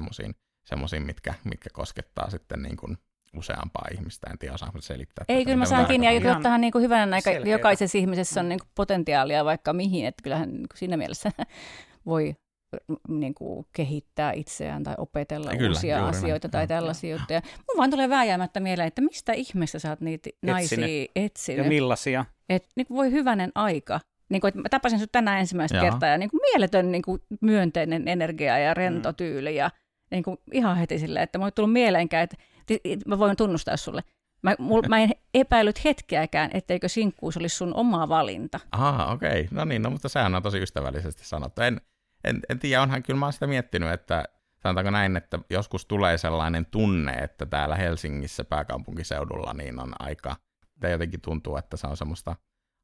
semmoisiin, 0.65 1.05
mitkä, 1.05 1.33
mitkä 1.43 1.69
koskettaa 1.73 2.29
sitten 2.29 2.61
niin 2.61 2.77
kuin 2.77 2.97
useampaa 3.37 3.87
ihmistä, 3.93 4.27
en 4.31 4.37
tiedä 4.37 4.53
osaanko 4.53 4.81
selittää. 4.81 5.25
Ei, 5.27 5.45
kyllä 5.45 5.57
mä 5.57 5.65
saan 5.65 5.85
kiinni, 5.85 6.15
ja 6.15 6.33
tottahan 6.33 6.61
niin 6.61 6.71
kuin 6.71 6.81
hyvänä 6.81 7.15
aika 7.15 7.31
jokaisessa 7.31 7.97
ihmisessä 7.97 8.39
on 8.39 8.49
niin 8.49 8.59
kuin 8.59 8.69
potentiaalia 8.75 9.45
vaikka 9.45 9.73
mihin, 9.73 10.05
että 10.05 10.23
kyllähän 10.23 10.49
niin 10.49 10.67
kuin 10.69 10.77
siinä 10.77 10.97
mielessä 10.97 11.31
voi 12.05 12.35
niin 13.07 13.33
kuin 13.33 13.65
kehittää 13.73 14.31
itseään 14.31 14.83
tai 14.83 14.95
opetella 14.97 15.51
Kyllä, 15.51 15.69
uusia 15.69 16.07
asioita 16.07 16.47
näin. 16.47 16.51
tai 16.51 16.67
tällaisia 16.67 17.09
ja, 17.09 17.15
juttuja. 17.15 17.41
Mun 17.43 17.77
vaan 17.77 17.89
tulee 17.89 18.09
vääjäämättä 18.09 18.59
mieleen, 18.59 18.87
että 18.87 19.01
mistä 19.01 19.33
ihmeessä 19.33 19.79
sä 19.79 19.89
oot 19.89 20.01
niitä 20.01 20.29
naisia 20.41 20.85
etsinyt? 20.85 21.11
etsinyt. 21.15 21.65
Ja 21.65 21.69
millaisia? 21.69 22.25
Et, 22.49 22.67
niin 22.75 22.87
voi 22.89 23.11
hyvänen 23.11 23.51
aika. 23.55 23.99
Niin 24.29 24.41
kuin, 24.41 24.49
että 24.49 24.61
mä 24.61 24.69
tapasin 24.69 24.99
sut 24.99 25.11
tänään 25.11 25.39
ensimmäistä 25.39 25.77
Joo. 25.77 25.83
kertaa 25.85 26.09
ja 26.09 26.17
niin 26.17 26.29
kuin 26.29 26.41
mieletön 26.41 26.91
niin 26.91 27.01
kuin 27.01 27.21
myönteinen 27.41 28.07
energia 28.07 28.57
ja 28.57 28.73
rento 28.73 29.11
mm. 29.11 29.15
tyyli 29.15 29.55
ja 29.55 29.71
niin 30.11 30.23
kuin 30.23 30.37
ihan 30.51 30.77
heti 30.77 30.99
silleen, 30.99 31.23
että 31.23 31.37
mulle 31.37 31.47
ei 31.47 31.51
tullut 31.51 31.73
mieleenkään, 31.73 32.23
että 32.23 32.35
mä 33.05 33.19
voin 33.19 33.37
tunnustaa 33.37 33.77
sulle. 33.77 34.03
Mä, 34.41 34.55
mul, 34.59 34.81
mä 34.89 34.99
en 34.99 35.11
epäillyt 35.33 35.83
hetkeäkään, 35.83 36.49
etteikö 36.53 36.89
sinkkuus 36.89 37.37
olisi 37.37 37.55
sun 37.55 37.73
oma 37.73 38.09
valinta. 38.09 38.59
Aha, 38.71 39.11
okei. 39.11 39.41
Okay. 39.41 39.47
No 39.51 39.65
niin, 39.65 39.81
no, 39.81 39.89
mutta 39.89 40.09
sehän 40.09 40.35
on 40.35 40.43
tosi 40.43 40.57
ystävällisesti 40.57 41.25
sanottu. 41.25 41.61
En, 41.61 41.81
en, 42.23 42.39
en 42.49 42.59
tiedä, 42.59 42.81
onhan 42.81 43.03
kyllä 43.03 43.19
mä 43.19 43.25
oon 43.25 43.33
sitä 43.33 43.47
miettinyt, 43.47 43.91
että 43.91 44.25
sanotaanko 44.63 44.91
näin, 44.91 45.17
että 45.17 45.39
joskus 45.49 45.85
tulee 45.85 46.17
sellainen 46.17 46.65
tunne, 46.65 47.13
että 47.13 47.45
täällä 47.45 47.75
Helsingissä 47.75 48.43
pääkaupunkiseudulla 48.43 49.53
niin 49.53 49.79
on 49.79 49.93
aika, 49.99 50.35
tai 50.79 50.91
jotenkin 50.91 51.21
tuntuu, 51.21 51.57
että 51.57 51.77
se 51.77 51.87
on 51.87 51.97
semmoista 51.97 52.35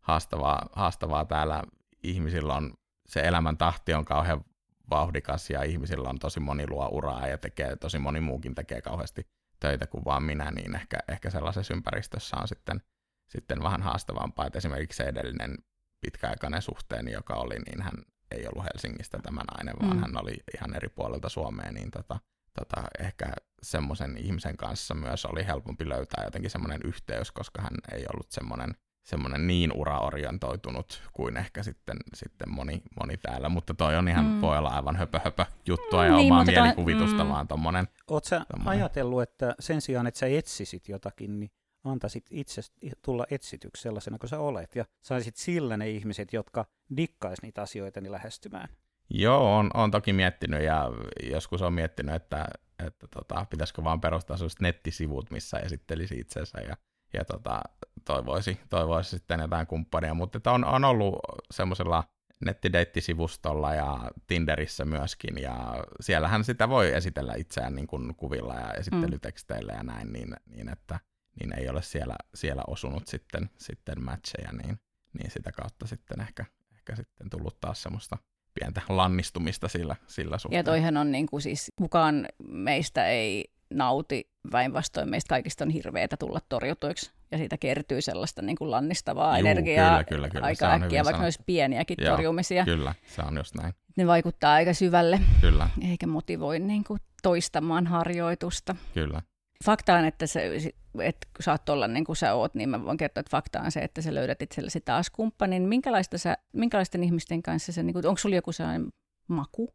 haastavaa, 0.01 0.69
haastavaa 0.71 1.25
täällä. 1.25 1.63
Ihmisillä 2.03 2.53
on, 2.53 2.73
se 3.05 3.19
elämän 3.19 3.57
tahti 3.57 3.93
on 3.93 4.05
kauhean 4.05 4.45
vauhdikas 4.89 5.49
ja 5.49 5.63
ihmisillä 5.63 6.09
on 6.09 6.19
tosi 6.19 6.39
moni 6.39 6.67
luo 6.69 6.89
uraa 6.91 7.27
ja 7.27 7.37
tekee, 7.37 7.75
tosi 7.75 7.99
moni 7.99 8.19
muukin 8.19 8.55
tekee 8.55 8.81
kauheasti 8.81 9.27
töitä 9.63 9.87
kuin 9.87 10.05
vaan 10.05 10.23
minä, 10.23 10.51
niin 10.51 10.75
ehkä, 10.75 10.97
ehkä 11.07 11.29
sellaisessa 11.29 11.73
ympäristössä 11.73 12.37
on 12.41 12.47
sitten, 12.47 12.81
sitten 13.29 13.63
vähän 13.63 13.81
haastavampaa. 13.81 14.45
että 14.45 14.57
esimerkiksi 14.57 14.97
se 14.97 15.03
edellinen 15.03 15.57
pitkäaikainen 16.01 16.61
suhteeni, 16.61 17.11
joka 17.11 17.33
oli, 17.33 17.55
niin 17.59 17.81
hän 17.81 17.93
ei 18.31 18.47
ollut 18.47 18.65
Helsingistä 18.73 19.19
tämä 19.23 19.41
nainen, 19.51 19.75
vaan 19.81 19.97
mm. 19.97 20.01
hän 20.01 20.21
oli 20.21 20.33
ihan 20.55 20.75
eri 20.75 20.89
puolelta 20.89 21.29
Suomea, 21.29 21.71
niin 21.71 21.91
tota, 21.91 22.19
tota, 22.59 22.83
ehkä 22.99 23.25
semmoisen 23.61 24.17
ihmisen 24.17 24.57
kanssa 24.57 24.93
myös 24.93 25.25
oli 25.25 25.45
helpompi 25.47 25.89
löytää 25.89 26.23
jotenkin 26.23 26.51
semmoinen 26.51 26.79
yhteys, 26.85 27.31
koska 27.31 27.61
hän 27.61 27.77
ei 27.91 28.05
ollut 28.13 28.31
semmoinen 28.31 28.75
semmoinen 29.03 29.47
niin 29.47 29.71
uraorientoitunut 29.73 31.01
kuin 31.13 31.37
ehkä 31.37 31.63
sitten, 31.63 31.97
sitten 32.13 32.51
moni, 32.51 32.81
moni 32.99 33.17
täällä, 33.17 33.49
mutta 33.49 33.73
toi 33.73 33.95
on 33.95 34.07
ihan, 34.07 34.25
mm. 34.25 34.41
voi 34.41 34.57
olla 34.57 34.69
aivan 34.69 34.95
höpö, 34.95 35.19
höpö 35.25 35.45
juttua 35.65 36.03
mm, 36.03 36.09
ja 36.09 36.15
niin, 36.17 36.33
omaa 36.33 36.45
mielikuvitusta, 36.45 37.23
mm. 37.23 37.29
vaan 37.29 37.47
tommonen. 37.47 37.87
Oletko 38.07 38.27
sä 38.27 38.45
tommonen. 38.51 38.79
ajatellut, 38.79 39.21
että 39.21 39.55
sen 39.59 39.81
sijaan, 39.81 40.07
että 40.07 40.19
sä 40.19 40.27
etsisit 40.27 40.89
jotakin, 40.89 41.39
niin 41.39 41.51
antaisit 41.83 42.25
itse 42.29 42.61
tulla 43.01 43.25
etsityksi 43.31 43.81
sellaisena 43.81 44.17
kuin 44.17 44.29
sä 44.29 44.39
olet, 44.39 44.75
ja 44.75 44.85
saisit 45.01 45.35
sillä 45.35 45.77
ne 45.77 45.89
ihmiset, 45.89 46.33
jotka 46.33 46.65
dikkais 46.97 47.41
niitä 47.41 47.61
asioita, 47.61 48.01
niin 48.01 48.11
lähestymään? 48.11 48.69
Joo, 49.09 49.57
on, 49.57 49.71
on 49.73 49.91
toki 49.91 50.13
miettinyt, 50.13 50.63
ja 50.63 50.91
joskus 51.23 51.61
on 51.61 51.73
miettinyt, 51.73 52.15
että, 52.15 52.45
että 52.87 53.07
tota, 53.07 53.45
pitäisikö 53.49 53.83
vaan 53.83 54.01
perustaa 54.01 54.37
sellaiset 54.37 54.61
nettisivut, 54.61 55.31
missä 55.31 55.57
esittelisi 55.59 56.15
itsensä, 56.15 56.61
ja 56.61 56.77
ja 57.13 57.25
tota, 57.25 57.61
toivoisi, 58.05 58.59
toivoisi 58.69 59.09
sitten 59.09 59.39
jotain 59.39 59.67
kumppania, 59.67 60.13
mutta 60.13 60.51
on, 60.51 60.65
on 60.65 60.85
ollut 60.85 61.15
semmoisella 61.51 62.03
nettideittisivustolla 62.45 63.73
ja 63.73 64.11
Tinderissä 64.27 64.85
myöskin, 64.85 65.41
ja 65.41 65.83
siellähän 66.01 66.43
sitä 66.43 66.69
voi 66.69 66.93
esitellä 66.93 67.33
itseään 67.35 67.75
niin 67.75 67.87
kuin 67.87 68.15
kuvilla 68.15 68.53
ja 68.53 68.73
esittelyteksteillä 68.73 69.73
ja 69.73 69.83
näin, 69.83 70.13
niin, 70.13 70.35
niin 70.45 70.69
että 70.69 70.99
niin 71.39 71.59
ei 71.59 71.69
ole 71.69 71.81
siellä, 71.81 72.15
siellä 72.35 72.63
osunut 72.67 73.07
sitten, 73.07 73.49
sitten 73.57 74.03
matcheja, 74.03 74.51
niin, 74.51 74.79
niin 75.13 75.31
sitä 75.31 75.51
kautta 75.51 75.87
sitten 75.87 76.21
ehkä, 76.21 76.45
ehkä 76.73 76.95
sitten 76.95 77.29
tullut 77.29 77.59
taas 77.59 77.83
semmoista 77.83 78.17
pientä 78.59 78.81
lannistumista 78.89 79.67
sillä, 79.67 79.95
sillä 80.07 80.37
suhteen. 80.37 80.59
Ja 80.59 80.63
toihan 80.63 80.97
on 80.97 81.11
niin 81.11 81.25
kuin 81.25 81.41
siis, 81.41 81.71
kukaan 81.77 82.25
meistä 82.47 83.07
ei 83.07 83.52
nauti. 83.73 84.29
Päinvastoin 84.51 85.09
meistä 85.09 85.29
kaikista 85.29 85.63
on 85.63 85.69
hirveätä 85.69 86.17
tulla 86.17 86.39
torjutuiksi 86.49 87.11
ja 87.31 87.37
siitä 87.37 87.57
kertyy 87.57 88.01
sellaista 88.01 88.41
niin 88.41 88.55
kuin 88.55 88.71
lannistavaa 88.71 89.39
Juu, 89.39 89.47
energiaa 89.47 89.89
kyllä, 89.89 90.03
kyllä, 90.03 90.29
kyllä. 90.29 90.45
aika 90.45 90.73
äkkiä, 90.73 91.03
vaikka 91.03 91.21
ne 91.21 91.25
olisi 91.25 91.43
pieniäkin 91.45 91.97
Joo, 92.01 92.15
torjumisia. 92.15 92.65
Kyllä, 92.65 92.95
se 93.07 93.21
on 93.21 93.37
just 93.37 93.55
näin. 93.55 93.73
Ne 93.97 94.07
vaikuttaa 94.07 94.53
aika 94.53 94.73
syvälle, 94.73 95.19
kyllä. 95.41 95.69
eikä 95.89 96.07
motivoi 96.07 96.59
niin 96.59 96.83
kuin 96.83 96.99
toistamaan 97.23 97.87
harjoitusta. 97.87 98.75
Kyllä. 98.93 99.21
Fakta 99.65 99.95
on, 99.95 100.05
että, 100.05 100.27
se, 100.27 100.73
että 100.99 101.27
kun 101.35 101.43
sä 101.43 101.51
oot 101.51 101.65
tuolla 101.65 101.87
niin 101.87 102.05
kuin 102.05 102.15
sä 102.15 102.33
oot, 102.33 102.55
niin 102.55 102.69
mä 102.69 102.85
voin 102.85 102.97
kertoa, 102.97 103.19
että 103.21 103.31
fakta 103.31 103.61
on 103.61 103.71
se, 103.71 103.79
että 103.79 104.01
sä 104.01 104.13
löydät 104.13 104.41
itsellesi 104.41 104.81
taas 104.81 105.09
kumppanin. 105.09 105.63
Minkälaista 105.63 106.17
sä, 106.17 106.37
minkälaisten 106.53 107.03
ihmisten 107.03 107.43
kanssa 107.43 107.71
sä, 107.71 107.83
niin 107.83 107.93
kuin, 107.93 108.07
onko 108.07 108.17
sulla 108.17 108.35
joku 108.35 108.51
sellainen 108.51 108.87
maku? 109.27 109.73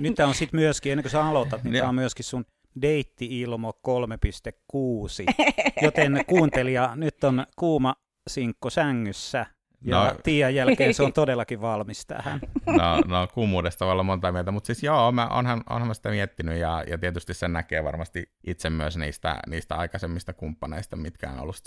Nyt 0.00 0.14
tämä 0.14 0.28
on 0.28 0.34
sitten 0.34 0.60
myöskin, 0.60 0.92
ennen 0.92 1.02
kuin 1.02 1.10
sä 1.10 1.24
aloitat, 1.24 1.64
niin 1.64 1.74
tämä 1.74 1.88
on 1.88 1.94
myöskin 1.94 2.24
sun 2.24 2.44
Deitti-ilmo 2.82 3.72
3.6, 3.88 5.44
joten 5.84 6.24
kuuntelija, 6.26 6.96
nyt 6.96 7.24
on 7.24 7.46
kuuma 7.56 7.94
sinkko 8.28 8.70
sängyssä, 8.70 9.46
ja 9.84 10.04
no, 10.04 10.14
Tiian 10.22 10.54
jälkeen 10.54 10.94
se 10.94 11.02
on 11.02 11.12
todellakin 11.12 11.60
valmis 11.60 12.06
tähän. 12.06 12.40
No, 12.66 13.00
no 13.06 13.28
kuumuudesta 13.34 13.84
voi 13.84 13.92
olla 13.92 14.02
monta 14.02 14.32
mieltä, 14.32 14.50
mutta 14.50 14.66
siis 14.66 14.82
joo, 14.82 15.12
mä 15.12 15.26
onhan, 15.26 15.62
onhan 15.70 15.88
mä 15.88 15.94
sitä 15.94 16.10
miettinyt 16.10 16.58
ja, 16.58 16.84
ja 16.86 16.98
tietysti 16.98 17.34
sen 17.34 17.52
näkee 17.52 17.84
varmasti 17.84 18.32
itse 18.46 18.70
myös 18.70 18.96
niistä, 18.96 19.40
niistä 19.46 19.76
aikaisemmista 19.76 20.32
kumppaneista, 20.32 20.96
mitkä 20.96 21.30
on 21.30 21.40
ollut 21.40 21.60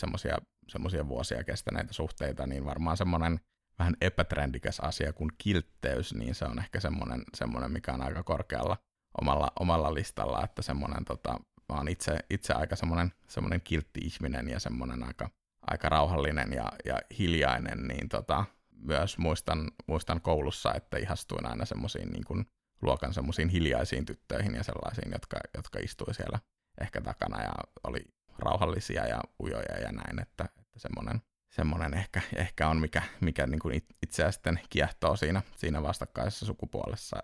semmoisia 0.68 1.08
vuosia 1.08 1.44
kestäneitä 1.44 1.94
suhteita, 1.94 2.48
niin 2.48 2.66
varmaan 2.66 2.98
semmoinen 2.98 3.40
vähän 3.80 3.94
epätrendikäs 4.02 4.80
asia 4.80 5.14
kuin 5.14 5.30
kiltteys, 5.38 6.14
niin 6.14 6.36
se 6.36 6.46
on 6.46 6.60
ehkä 6.60 6.80
semmoinen, 6.80 7.24
semmoinen 7.38 7.72
mikä 7.72 7.94
on 7.94 8.02
aika 8.02 8.24
korkealla 8.24 8.78
omalla, 9.22 9.52
omalla 9.60 9.94
listalla, 9.94 10.44
että 10.44 10.62
semmoinen, 10.62 11.06
tota, 11.06 11.40
mä 11.70 11.76
oon 11.78 11.88
itse, 11.88 12.20
itse 12.30 12.54
aika 12.54 12.76
semmoinen, 12.76 13.12
semmoinen 13.28 13.62
kiltti 13.62 14.00
ihminen 14.04 14.50
ja 14.50 14.60
semmoinen 14.60 15.04
aika, 15.04 15.30
aika 15.68 15.90
rauhallinen 15.90 16.54
ja, 16.54 16.72
ja 16.86 17.02
hiljainen, 17.20 17.88
niin 17.88 18.10
tota, 18.10 18.46
myös 18.72 19.18
muistan, 19.18 19.72
muistan 19.88 20.22
koulussa, 20.22 20.74
että 20.74 20.98
ihastuin 20.98 21.46
aina 21.46 21.66
semmoisiin 21.66 22.10
niin 22.10 22.26
kuin 22.26 22.46
luokan 22.82 23.14
semmoisiin 23.14 23.50
hiljaisiin 23.50 24.06
tyttöihin 24.06 24.56
ja 24.56 24.64
sellaisiin, 24.64 25.12
jotka, 25.12 25.38
jotka 25.58 25.80
istui 25.80 26.14
siellä 26.14 26.40
ehkä 26.82 27.02
takana 27.02 27.44
ja 27.44 27.54
oli 27.84 28.06
rauhallisia 28.40 29.08
ja 29.08 29.22
ujoja 29.44 29.80
ja 29.80 29.92
näin, 29.92 30.22
että, 30.22 30.46
että 30.60 30.80
semmoinen, 30.80 31.22
semmoinen 31.50 31.94
ehkä, 31.94 32.22
ehkä 32.36 32.68
on, 32.68 32.80
mikä, 32.80 33.02
mikä 33.22 33.48
niin 33.48 33.60
kuin 33.60 33.82
itseä 34.04 34.32
sitten 34.32 34.60
kiehtoo 34.70 35.16
siinä, 35.16 35.42
siinä 35.56 35.84
vastakkaisessa 35.84 36.46
sukupuolessa. 36.46 37.18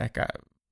Ehkä 0.00 0.26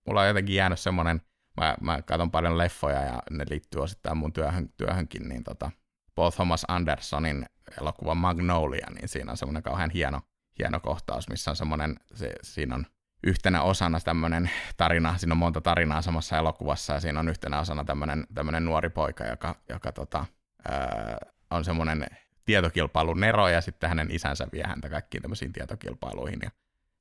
mulla 0.06 0.20
on 0.20 0.28
jotenkin 0.28 0.56
jäänyt 0.56 0.78
semmoinen, 0.78 1.20
mä, 1.60 1.76
mä 1.80 2.02
katson 2.02 2.30
paljon 2.30 2.58
leffoja 2.58 3.02
ja 3.02 3.22
ne 3.30 3.44
liittyy 3.50 3.82
osittain 3.82 4.16
mun 4.16 4.32
työhön, 4.32 4.68
työhönkin, 4.76 5.28
niin 5.28 5.44
tota, 5.44 5.70
Paul 6.14 6.30
Thomas 6.30 6.64
Andersonin 6.68 7.46
elokuva 7.80 8.14
Magnolia, 8.14 8.86
niin 8.94 9.08
siinä 9.08 9.30
on 9.30 9.36
semmoinen 9.36 9.62
kauhean 9.62 9.90
hieno, 9.90 10.20
hieno 10.58 10.80
kohtaus, 10.80 11.28
missä 11.28 11.50
on 11.50 11.56
semmoinen, 11.56 11.96
se, 12.14 12.32
siinä 12.42 12.74
on 12.74 12.86
yhtenä 13.22 13.62
osana 13.62 14.00
tämmöinen 14.00 14.50
tarina, 14.76 15.18
siinä 15.18 15.32
on 15.32 15.38
monta 15.38 15.60
tarinaa 15.60 16.02
samassa 16.02 16.38
elokuvassa, 16.38 16.92
ja 16.92 17.00
siinä 17.00 17.20
on 17.20 17.28
yhtenä 17.28 17.60
osana 17.60 17.84
tämmöinen, 17.84 18.26
tämmöinen 18.34 18.64
nuori 18.64 18.90
poika, 18.90 19.24
joka, 19.24 19.54
joka 19.68 19.92
tota, 19.92 20.26
ää, 20.68 21.18
on 21.50 21.64
semmoinen 21.64 22.06
tietokilpailun 22.44 23.20
nero, 23.20 23.48
ja 23.48 23.60
sitten 23.60 23.88
hänen 23.88 24.10
isänsä 24.10 24.48
vie 24.52 24.64
häntä 24.66 24.88
kaikkiin 24.88 25.22
tämmöisiin 25.22 25.52
tietokilpailuihin, 25.52 26.38
ja 26.42 26.50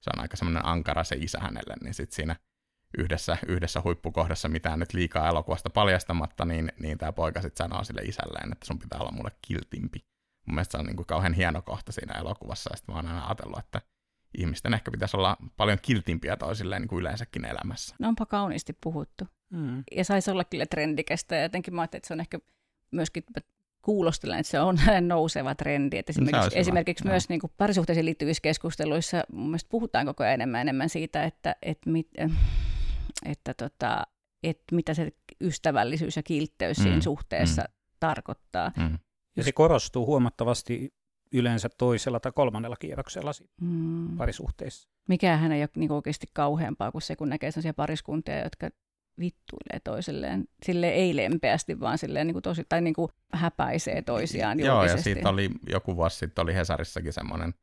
se 0.02 0.10
on 0.16 0.22
aika 0.22 0.38
semmoinen 0.38 0.66
ankara 0.66 1.04
se 1.04 1.16
isä 1.20 1.40
hänelle, 1.40 1.74
niin 1.84 1.94
sitten 1.94 2.16
siinä 2.16 2.36
yhdessä, 2.98 3.38
yhdessä 3.48 3.82
huippukohdassa 3.84 4.50
mitään 4.50 4.80
nyt 4.80 4.94
liikaa 4.94 5.30
elokuvasta 5.30 5.70
paljastamatta, 5.70 6.46
niin, 6.46 6.72
niin 6.80 6.98
tämä 6.98 7.12
poika 7.12 7.42
sitten 7.42 7.66
sanoo 7.66 7.84
sille 7.84 8.02
isälleen, 8.02 8.52
että 8.52 8.66
sun 8.66 8.80
pitää 8.80 9.00
olla 9.00 9.12
mulle 9.12 9.32
kiltimpi. 9.42 10.00
Mun 10.48 10.56
mielestä 10.56 10.72
se 10.72 10.78
on 10.78 10.86
niin 10.86 10.96
kuin 10.96 11.06
kauhean 11.06 11.34
hieno 11.34 11.62
kohta 11.62 11.92
siinä 11.92 12.20
elokuvassa, 12.20 12.70
ja 12.74 12.78
sitten 12.78 12.96
mä 12.96 13.00
oon 13.00 13.08
aina 13.08 13.26
ajatellut, 13.26 13.60
että 13.60 13.82
ihmisten 14.38 14.74
ehkä 14.74 14.92
pitäisi 14.92 15.18
olla 15.18 15.38
paljon 15.58 15.78
kiltimpiä 15.82 16.38
toisilleen 16.38 16.82
niin 16.82 16.90
kuin 16.90 17.00
yleensäkin 17.00 17.46
elämässä. 17.46 17.96
No 18.00 18.08
onpa 18.08 18.26
kauniisti 18.26 18.78
puhuttu. 18.82 19.28
Mm. 19.50 19.84
Ja 19.92 20.06
saisi 20.06 20.32
olla 20.32 20.44
kyllä 20.44 20.66
trendikästä, 20.66 21.36
ja 21.36 21.42
jotenkin 21.42 21.76
mä 21.76 21.82
ajattelin, 21.82 22.00
että 22.00 22.08
se 22.08 22.14
on 22.14 22.20
ehkä 22.20 22.40
myöskin 22.92 23.24
kuulostelen, 23.82 24.40
että 24.40 24.50
se 24.50 24.60
on 24.60 24.78
nouseva 25.08 25.56
trendi. 25.56 25.98
Että 25.98 26.12
esimerkiksi, 26.12 26.50
no 26.50 26.60
esimerkiksi 26.60 27.08
myös 27.08 27.30
niin 27.30 27.40
kuin 27.42 27.52
parisuhteisiin 27.58 28.06
liittyvissä 28.06 28.42
keskusteluissa 28.42 29.24
mun 29.32 29.48
mielestä 29.48 29.70
puhutaan 29.70 30.06
koko 30.06 30.24
ajan 30.24 30.34
enemmän 30.34 30.62
enemmän 30.62 30.90
siitä, 30.90 31.24
että, 31.24 31.56
että, 31.62 31.90
mit, 31.90 32.08
että, 33.26 33.54
tota, 33.54 34.04
että 34.44 34.76
mitä 34.76 34.94
se 34.94 35.12
ystävällisyys 35.42 36.16
ja 36.16 36.24
kiltteys 36.24 36.78
mm. 36.78 36.84
siinä 36.84 37.02
suhteessa 37.02 37.62
mm. 37.62 37.74
tarkoittaa. 38.00 38.72
Mm. 38.78 38.98
Ja 39.38 39.44
se 39.44 39.52
korostuu 39.52 40.06
huomattavasti 40.06 40.94
yleensä 41.34 41.70
toisella 41.78 42.20
tai 42.20 42.32
kolmannella 42.32 42.76
kierroksella 42.76 43.32
mm. 43.62 44.18
parisuhteissa. 44.18 44.90
Mikähän 45.10 45.52
ei 45.52 45.62
ole 45.62 45.70
niin 45.76 45.92
oikeasti 45.92 46.28
kauheampaa 46.34 46.92
kuin 46.92 47.02
se, 47.02 47.16
kun 47.16 47.30
näkee 47.30 47.52
sellaisia 47.52 47.74
pariskuntia, 47.74 48.44
jotka 48.44 48.70
vittuilee 49.20 49.80
toisilleen, 49.84 50.48
sille 50.66 50.90
ei 50.90 51.16
lempeästi, 51.16 51.80
vaan 51.80 51.98
silleen 51.98 52.28
niin 52.28 52.34
kuin 52.34 52.44
tosi, 52.44 52.64
tai 52.70 52.82
niin 52.82 52.94
kuin 52.94 53.10
häpäisee 53.34 54.02
toisiaan 54.02 54.60
Joo, 54.60 54.84
ja 54.84 54.98
siitä 54.98 55.30
oli, 55.30 55.50
joku 55.70 55.96
vuosi 55.96 56.18
sitten 56.18 56.44
oli 56.44 56.54
Hesarissakin 56.54 57.14
semmoinen 57.14 57.54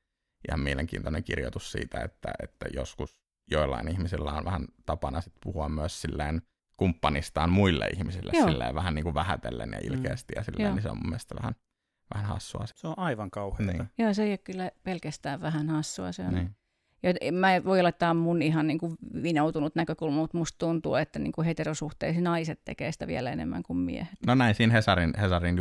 ihan 0.48 0.60
mielenkiintoinen 0.60 1.24
kirjoitus 1.24 1.72
siitä, 1.72 2.00
että, 2.00 2.32
että 2.42 2.66
joskus 2.74 3.16
joillain 3.52 3.88
ihmisillä 3.88 4.32
on 4.32 4.44
vähän 4.44 4.64
tapana 4.86 5.20
sit 5.20 5.32
puhua 5.42 5.68
myös 5.68 6.02
silleen 6.02 6.42
kumppanistaan 6.76 7.50
muille 7.50 7.86
ihmisille 7.86 8.32
Joo. 8.34 8.48
silleen 8.48 8.74
vähän 8.74 8.94
niin 8.94 9.02
kuin 9.02 9.14
vähätellen 9.14 9.70
ja 9.72 9.78
mm. 9.78 9.86
ilkeästi, 9.86 10.34
mm. 10.34 10.38
ja 10.38 10.44
silleen, 10.44 10.74
niin 10.74 10.82
se 10.82 10.90
on 10.90 10.96
mun 10.96 11.08
mielestä 11.08 11.34
vähän, 11.34 11.54
vähän 12.14 12.26
hassua. 12.26 12.64
Se 12.74 12.88
on 12.88 12.98
aivan 12.98 13.30
kauheaa. 13.30 13.72
Niin. 13.72 13.90
Joo, 13.98 14.14
se 14.14 14.22
ei 14.22 14.30
ole 14.30 14.38
kyllä 14.38 14.70
pelkästään 14.82 15.40
vähän 15.40 15.70
hassua, 15.70 16.12
se 16.12 16.22
on 16.22 16.34
niin. 16.34 16.56
Ja 17.02 17.32
mä 17.32 17.54
en 17.54 17.64
voi 17.64 17.78
olla, 17.78 17.88
että 17.88 17.98
tämä 17.98 18.10
on 18.10 18.16
mun 18.16 18.42
ihan 18.42 18.66
niin 18.66 18.78
kuin 18.78 18.96
vinoutunut 19.22 19.74
näkökulma, 19.74 20.16
mutta 20.16 20.38
musta 20.38 20.58
tuntuu, 20.58 20.94
että 20.94 21.18
niin 21.18 21.32
kuin 21.32 21.44
heterosuhteisiin 21.44 22.24
naiset 22.24 22.60
tekee 22.64 22.92
sitä 22.92 23.06
vielä 23.06 23.30
enemmän 23.30 23.62
kuin 23.62 23.76
miehet. 23.76 24.14
No 24.26 24.34
näin 24.34 24.54
siinä 24.54 24.72
Hesarin, 24.72 25.12
Hesarin 25.20 25.56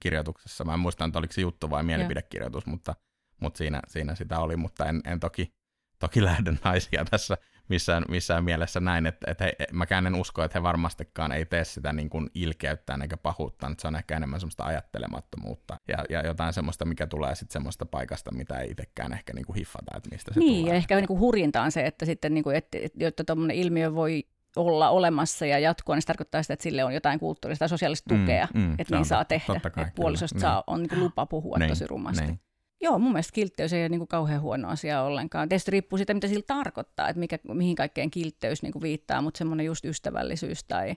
kirjoituksessa. 0.00 0.64
Mä 0.64 0.74
en 0.74 0.80
muista, 0.80 1.04
että 1.04 1.18
oliko 1.18 1.32
se 1.32 1.40
juttu 1.40 1.70
vai 1.70 1.82
mielipidekirjoitus, 1.82 2.66
mutta, 2.66 2.94
mutta 3.40 3.58
siinä, 3.58 3.80
siinä 3.88 4.14
sitä 4.14 4.38
oli, 4.38 4.56
mutta 4.56 4.86
en, 4.86 5.00
en 5.04 5.20
toki, 5.20 5.54
toki 5.98 6.24
lähde 6.28 6.52
naisia 6.64 7.04
tässä 7.10 7.36
missään, 7.68 8.04
missään 8.08 8.44
mielessä 8.44 8.80
näin, 8.80 9.06
että, 9.06 9.30
että 9.30 9.44
he, 9.44 9.54
mäkään 9.72 10.06
en 10.06 10.14
usko, 10.14 10.44
että 10.44 10.58
he 10.58 10.62
varmastikaan 10.62 11.32
ei 11.32 11.44
tee 11.46 11.64
sitä 11.64 11.92
niin 11.92 12.10
kuin 12.10 12.30
ilkeyttään 12.34 13.02
eikä 13.02 13.16
pahuuttaan, 13.16 13.72
että 13.72 13.82
se 13.82 13.88
on 13.88 13.96
ehkä 13.96 14.16
enemmän 14.16 14.40
semmoista 14.40 14.64
ajattelemattomuutta 14.64 15.80
ja, 15.88 16.04
ja 16.10 16.26
jotain 16.26 16.52
semmoista, 16.52 16.84
mikä 16.84 17.06
tulee 17.06 17.34
sitten 17.34 17.52
semmoista 17.52 17.86
paikasta, 17.86 18.32
mitä 18.32 18.58
ei 18.58 18.70
itsekään 18.70 19.12
ehkä 19.12 19.32
niin 19.32 19.46
kuin 19.46 19.56
hiffata, 19.56 19.96
että 19.96 20.10
mistä 20.10 20.34
se 20.34 20.40
niin, 20.40 20.48
tulee. 20.48 20.62
Niin, 20.62 20.66
ja 20.66 20.74
ehkä 20.74 20.96
niin 20.96 21.06
kuin 21.06 21.20
hurjinta 21.20 21.62
on 21.62 21.72
se, 21.72 21.86
että 21.86 22.06
sitten 22.06 22.34
niin 22.34 22.44
kuin, 22.44 22.56
että, 22.56 22.78
jotta 22.94 23.24
tuommoinen 23.24 23.56
ilmiö 23.56 23.94
voi 23.94 24.24
olla 24.56 24.90
olemassa 24.90 25.46
ja 25.46 25.58
jatkua, 25.58 25.94
niin 25.94 26.02
se 26.02 26.06
tarkoittaa 26.06 26.42
sitä, 26.42 26.54
että 26.54 26.62
sille 26.62 26.84
on 26.84 26.94
jotain 26.94 27.18
kulttuurista 27.18 27.58
tai 27.58 27.68
sosiaalista 27.68 28.14
mm, 28.14 28.20
tukea, 28.20 28.48
mm, 28.54 28.60
mm, 28.60 28.74
että 28.78 28.96
niin 28.96 29.04
saa 29.04 29.24
tehdä, 29.24 29.60
kai, 29.60 29.82
että 29.82 29.92
puolisosta 29.94 30.34
kyllä. 30.34 30.48
saa, 30.48 30.64
on 30.66 30.82
niin 30.82 30.88
kuin 30.88 31.00
lupa 31.00 31.26
puhua 31.26 31.58
niin, 31.58 31.68
tosi 31.68 31.86
rumasti. 31.86 32.24
Niin. 32.24 32.40
Joo, 32.80 32.98
mun 32.98 33.12
mielestä 33.12 33.32
kiltteys 33.32 33.72
ei 33.72 33.82
ole 33.82 33.88
niin 33.88 34.00
kuin 34.00 34.08
kauhean 34.08 34.40
huono 34.40 34.68
asia 34.68 35.02
ollenkaan. 35.02 35.48
Tietysti 35.48 35.70
riippuu 35.70 35.96
siitä, 35.96 36.14
mitä 36.14 36.28
sillä 36.28 36.44
tarkoittaa, 36.46 37.08
että 37.08 37.20
mikä, 37.20 37.38
mihin 37.54 37.76
kaikkeen 37.76 38.10
kiltteys 38.10 38.62
niin 38.62 38.72
kuin 38.72 38.82
viittaa, 38.82 39.22
mutta 39.22 39.38
semmoinen 39.38 39.66
just 39.66 39.84
ystävällisyys 39.84 40.64
tai 40.64 40.96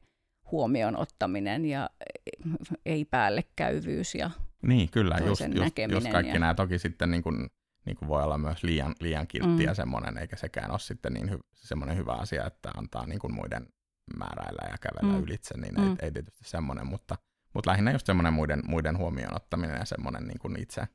huomioon 0.51 0.97
ottaminen 0.97 1.65
ja 1.65 1.89
ei 2.85 3.05
päällekkäyvyys 3.05 4.15
ja 4.15 4.31
Niin, 4.61 4.89
kyllä, 4.91 5.17
just, 5.25 5.41
just, 5.41 5.77
just 5.91 6.09
kaikki 6.09 6.33
ja... 6.33 6.39
nämä 6.39 6.53
toki 6.53 6.79
sitten 6.79 7.11
niin 7.11 7.23
kuin, 7.23 7.47
niin 7.85 7.97
kuin 7.97 8.09
voi 8.09 8.23
olla 8.23 8.37
myös 8.37 8.63
liian, 8.63 8.95
liian 8.99 9.27
kiltti 9.27 9.63
ja 9.63 9.71
mm. 9.71 9.75
semmoinen, 9.75 10.17
eikä 10.17 10.35
sekään 10.35 10.71
ole 10.71 10.79
sitten 10.79 11.13
niin 11.13 11.31
hy, 11.31 11.39
semmoinen 11.55 11.97
hyvä 11.97 12.13
asia, 12.13 12.45
että 12.45 12.71
antaa 12.77 13.05
niin 13.05 13.19
kuin 13.19 13.33
muiden 13.33 13.67
määräillä 14.17 14.69
ja 14.71 14.77
kävellä 14.81 15.17
mm. 15.17 15.23
ylitse, 15.23 15.57
niin 15.57 15.73
mm. 15.75 15.89
ei, 15.89 15.95
ei 16.01 16.11
tietysti 16.11 16.43
semmoinen, 16.43 16.87
mutta, 16.87 17.15
mutta 17.53 17.71
lähinnä 17.71 17.91
just 17.91 18.05
semmoinen 18.05 18.33
muiden, 18.33 18.61
muiden 18.67 18.97
huomioon 18.97 19.35
ottaminen 19.35 19.77
ja 19.79 19.85
semmoinen 19.85 20.27
niin 20.27 20.39
kuin 20.39 20.59
itse, 20.59 20.87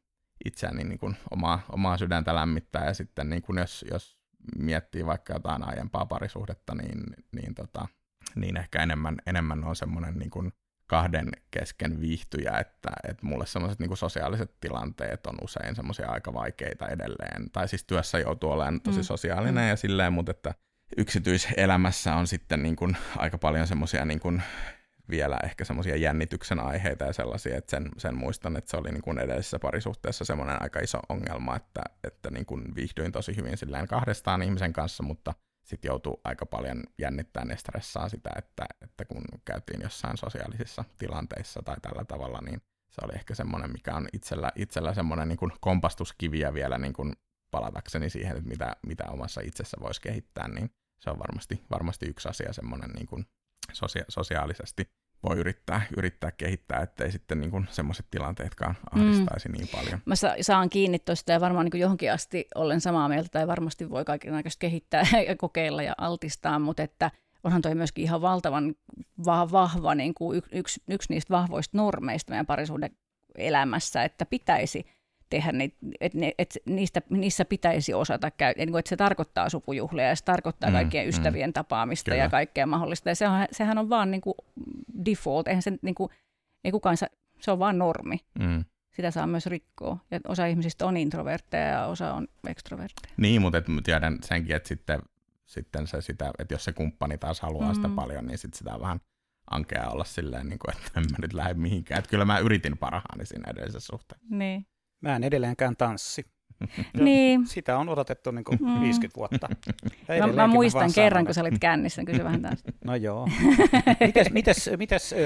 itseäni 0.45 0.85
niin 0.85 0.99
kuin 0.99 1.17
omaa, 1.31 1.61
omaa 1.73 1.99
sydäntä 1.99 2.35
lämmittää, 2.35 2.85
ja 2.87 2.95
sitten 2.95 3.31
niin 3.31 3.43
kuin 3.43 3.59
jos, 3.59 3.85
jos 3.91 4.19
miettii 4.59 5.07
vaikka 5.07 5.33
jotain 5.33 5.69
aiempaa 5.69 6.07
parisuhdetta, 6.07 6.75
niin, 6.75 7.03
niin, 7.33 7.55
tota, 7.55 7.89
niin 8.35 8.57
ehkä 8.57 8.83
enemmän, 8.83 9.17
enemmän 9.27 9.65
on 9.65 9.77
semmoinen 9.77 10.15
niin 10.15 10.31
kuin 10.31 10.53
kahden 10.87 11.31
kesken 11.51 12.01
viihtyjä, 12.01 12.59
että, 12.59 12.91
että 13.09 13.27
mulle 13.27 13.47
semmoiset 13.47 13.79
niin 13.79 13.97
sosiaaliset 13.97 14.61
tilanteet 14.61 15.27
on 15.27 15.35
usein 15.43 15.77
semmoisia 15.77 16.09
aika 16.09 16.35
vaikeita 16.35 16.89
edelleen, 16.89 17.51
tai 17.51 17.69
siis 17.69 17.85
työssä 17.85 18.19
joutuu 18.19 18.51
olemaan 18.51 18.81
tosi 18.81 18.99
mm. 18.99 19.05
sosiaalinen 19.05 19.65
mm. 19.65 19.69
ja 19.69 19.77
silleen, 19.77 20.13
mutta 20.13 20.31
että 20.31 20.55
yksityiselämässä 20.97 22.15
on 22.15 22.27
sitten 22.27 22.63
niin 22.63 22.77
kuin 22.77 22.97
aika 23.17 23.39
paljon 23.39 23.67
semmoisia 23.67 24.05
niin 24.05 24.21
kuin 24.21 24.43
vielä 25.11 25.39
ehkä 25.45 25.65
semmoisia 25.65 25.97
jännityksen 25.97 26.61
aiheita 26.61 27.05
ja 27.05 27.13
sellaisia, 27.13 27.57
että 27.57 27.71
sen, 27.71 27.91
sen 27.99 28.17
muistan, 28.17 28.57
että 28.57 28.71
se 28.71 28.77
oli 28.77 28.91
niin 28.93 29.03
kuin 29.03 29.19
edellisessä 29.19 29.59
parisuhteessa 29.59 30.25
semmoinen 30.25 30.63
aika 30.63 30.81
iso 30.81 30.99
ongelma, 31.09 31.57
että, 31.57 31.83
että 32.05 32.31
niin 32.31 32.47
kuin 32.47 32.75
viihdyin 32.75 33.13
tosi 33.13 33.37
hyvin 33.37 33.57
silleen 33.57 33.89
kahdestaan 33.89 34.43
ihmisen 34.43 34.73
kanssa, 34.73 35.03
mutta 35.03 35.35
sitten 35.65 35.89
joutuu 35.89 36.21
aika 36.25 36.47
paljon 36.47 36.83
jännittämään 36.99 37.51
ja 37.51 37.57
stressaa 37.57 38.09
sitä, 38.09 38.31
että, 38.37 38.65
että 38.83 39.05
kun 39.05 39.25
käytiin 39.45 39.83
jossain 39.83 40.17
sosiaalisissa 40.17 40.85
tilanteissa 40.99 41.63
tai 41.63 41.77
tällä 41.83 42.05
tavalla, 42.05 42.41
niin 42.41 42.61
se 42.91 43.01
oli 43.05 43.13
ehkä 43.15 43.35
semmoinen, 43.35 43.73
mikä 43.73 43.95
on 43.95 44.09
itsellä, 44.13 44.53
itsellä 44.57 44.95
semmoinen 44.95 45.29
niin 45.29 45.37
kuin 45.37 45.53
kompastuskiviä 45.61 46.55
vielä 46.55 46.79
niin 46.79 46.93
kuin 46.93 47.13
palatakseni 47.51 48.11
siihen, 48.11 48.37
että 48.37 48.49
mitä, 48.49 48.77
mitä 48.87 49.05
omassa 49.09 49.41
itsessä 49.41 49.77
voisi 49.81 50.01
kehittää, 50.01 50.49
niin 50.49 50.71
se 51.01 51.11
on 51.11 51.19
varmasti, 51.19 51.65
varmasti 51.71 52.07
yksi 52.07 52.29
asia 52.29 52.53
semmoinen 52.53 52.91
niin 52.91 53.07
kuin 53.07 53.27
sosia- 53.73 54.05
sosiaalisesti 54.09 54.89
voi 55.29 55.37
yrittää, 55.37 55.83
yrittää 55.97 56.31
kehittää, 56.31 56.81
ettei 56.81 57.13
sitten 57.13 57.41
niin 57.41 57.69
semmoiset 57.71 58.07
tilanteetkaan 58.11 58.75
ahdistaisi 58.91 59.49
mm. 59.49 59.53
niin 59.53 59.69
paljon. 59.69 60.01
Mä 60.05 60.17
sa- 60.17 60.35
saan 60.41 60.71
kiinni 60.71 60.99
tuosta 60.99 61.33
ja 61.33 61.41
varmaan 61.41 61.67
niin 61.67 61.81
johonkin 61.81 62.13
asti 62.13 62.47
olen 62.55 62.81
samaa 62.81 63.09
mieltä 63.09 63.29
tai 63.33 63.47
varmasti 63.47 63.91
voi 63.91 64.05
kaikenlaista 64.05 64.59
kehittää 64.59 65.05
ja 65.29 65.37
kokeilla 65.37 65.83
ja 65.83 65.95
altistaa, 65.99 66.59
mutta 66.59 66.83
että 66.83 67.11
onhan 67.45 67.63
toi 67.63 67.75
myöskin 67.75 68.05
ihan 68.05 68.23
valtavan 68.23 68.75
va- 69.27 69.51
vahva 69.51 69.95
niin 69.95 70.15
kuin 70.15 70.39
y- 70.39 70.59
yksi, 70.59 70.83
yksi 70.89 71.13
niistä 71.13 71.35
vahvoista 71.35 71.79
normeista 71.79 72.31
meidän 72.31 72.47
parisuuden 72.47 72.97
elämässä, 73.35 74.05
että 74.05 74.27
pitäisi 74.27 74.85
tehdä 75.35 75.53
että, 76.01 76.19
ne, 76.19 76.33
että 76.39 76.59
niistä, 76.67 77.03
niissä 77.11 77.45
pitäisi 77.45 77.95
osata 77.95 78.31
käyttää, 78.31 78.67
niin 78.67 78.79
että 78.79 78.89
se 78.89 78.97
tarkoittaa 78.97 79.49
sukujuhlia 79.49 80.05
ja 80.05 80.17
se 80.17 80.25
tarkoittaa 80.25 80.71
mm, 80.71 80.75
kaikkien 80.75 81.05
mm, 81.05 81.09
ystävien 81.09 81.53
tapaamista 81.53 82.11
kyllä. 82.11 82.23
ja 82.23 82.31
kaikkea 82.31 82.67
mahdollista. 82.67 83.09
Ja 83.09 83.15
sehän, 83.15 83.49
sehän 83.53 83.79
on 83.79 83.91
vaan 83.91 84.11
niin 84.11 84.21
kuin 84.21 84.35
default, 85.07 85.49
eihän 85.49 85.63
se, 85.63 85.73
niin 85.83 85.95
kuin, 85.95 86.11
ei 86.65 86.73
kukaan 86.73 86.97
sa, 86.97 87.07
se 87.41 87.51
on 87.51 87.59
vaan 87.59 87.79
normi. 87.79 88.17
Mm. 88.39 88.65
Sitä 88.97 89.11
saa 89.11 89.27
myös 89.27 89.47
rikkoa. 89.47 89.99
Ja 90.11 90.21
osa 90.29 90.47
ihmisistä 90.47 90.87
on 90.87 90.97
introvertteja 90.97 91.67
ja 91.67 91.87
osa 91.87 92.15
on 92.15 92.29
ekstrovertteja. 92.47 93.15
Niin, 93.17 93.43
mutta 93.43 93.59
et 93.59 93.67
tiedän 93.85 94.19
senkin, 94.23 94.57
että 94.57 94.69
sitten, 94.69 95.03
sitten 95.45 95.87
se 95.87 96.01
sitä, 96.01 96.31
että 96.39 96.55
jos 96.55 96.65
se 96.65 96.73
kumppani 96.73 97.19
taas 97.19 97.41
haluaa 97.41 97.69
mm. 97.69 97.75
sitä 97.75 97.89
paljon, 97.89 98.27
niin 98.27 98.39
sitten 98.39 98.59
sitä 98.59 98.81
vähän 98.81 99.01
ankea 99.51 99.89
olla 99.89 100.05
silleen, 100.05 100.49
niin 100.49 100.59
kuin, 100.59 100.77
että 100.77 101.01
en 101.01 101.07
mä 101.11 101.17
nyt 101.23 101.33
lähde 101.33 101.55
mihinkään. 101.55 101.99
Että 101.99 102.11
kyllä 102.11 102.25
mä 102.25 102.39
yritin 102.39 102.79
parhaani 102.79 103.27
siinä 103.27 103.51
edellisessä 103.51 103.87
suhteen. 103.87 104.21
Niin. 104.31 104.67
Mä 105.05 105.17
en 105.17 105.25
edelleenkään 105.25 105.77
tanssi. 105.77 106.27
niin. 107.01 107.47
Sitä 107.47 107.79
on 107.79 107.89
odotettu 107.89 108.31
niin 108.31 108.45
kuin 108.45 108.59
mm. 108.63 108.81
50 108.81 109.17
vuotta. 109.17 109.49
Mä, 110.21 110.33
mä 110.33 110.47
muistan 110.47 110.91
kerran, 110.95 111.25
kun 111.25 111.35
sä 111.35 111.41
olit 111.41 111.59
kännissä, 111.61 112.01
niin 112.01 112.07
kysy 112.07 112.25
vähän 112.25 112.43
taas. 112.43 112.65
No 112.85 112.95
joo. 112.95 113.29
mites, 114.01 114.31
mites, 114.31 114.71
mites 114.79 115.13
äh, 115.13 115.19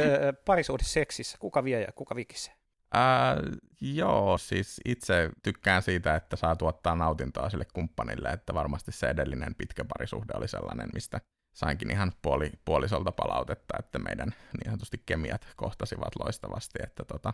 parisuhde 0.45 0.85
seksissä? 0.85 1.38
Kuka 1.41 1.64
vie 1.64 1.81
ja 1.81 1.93
kuka 1.95 2.17
vikisee? 2.17 2.55
Äh, 2.97 3.59
joo, 3.81 4.38
siis 4.38 4.81
itse 4.85 5.31
tykkään 5.43 5.83
siitä, 5.83 6.14
että 6.14 6.37
saa 6.37 6.57
tuottaa 6.57 6.97
nautintoa 6.97 7.51
sille 7.51 7.67
kumppanille, 7.73 8.29
että 8.29 8.55
varmasti 8.55 8.93
se 8.93 9.07
edellinen 9.07 9.55
pitkä 9.55 9.85
parisuhde 9.85 10.33
oli 10.37 10.49
sellainen, 10.49 10.88
mistä 10.95 11.21
sainkin 11.55 11.91
ihan 11.91 12.12
puoli, 12.23 12.53
puolisolta 12.64 13.12
palautetta, 13.12 13.75
että 13.79 13.99
meidän 13.99 14.29
niin 14.29 14.64
sanotusti 14.64 15.03
kemiat 15.07 15.47
kohtasivat 15.57 16.17
loistavasti, 16.25 16.79
että 16.83 17.05
tota, 17.05 17.33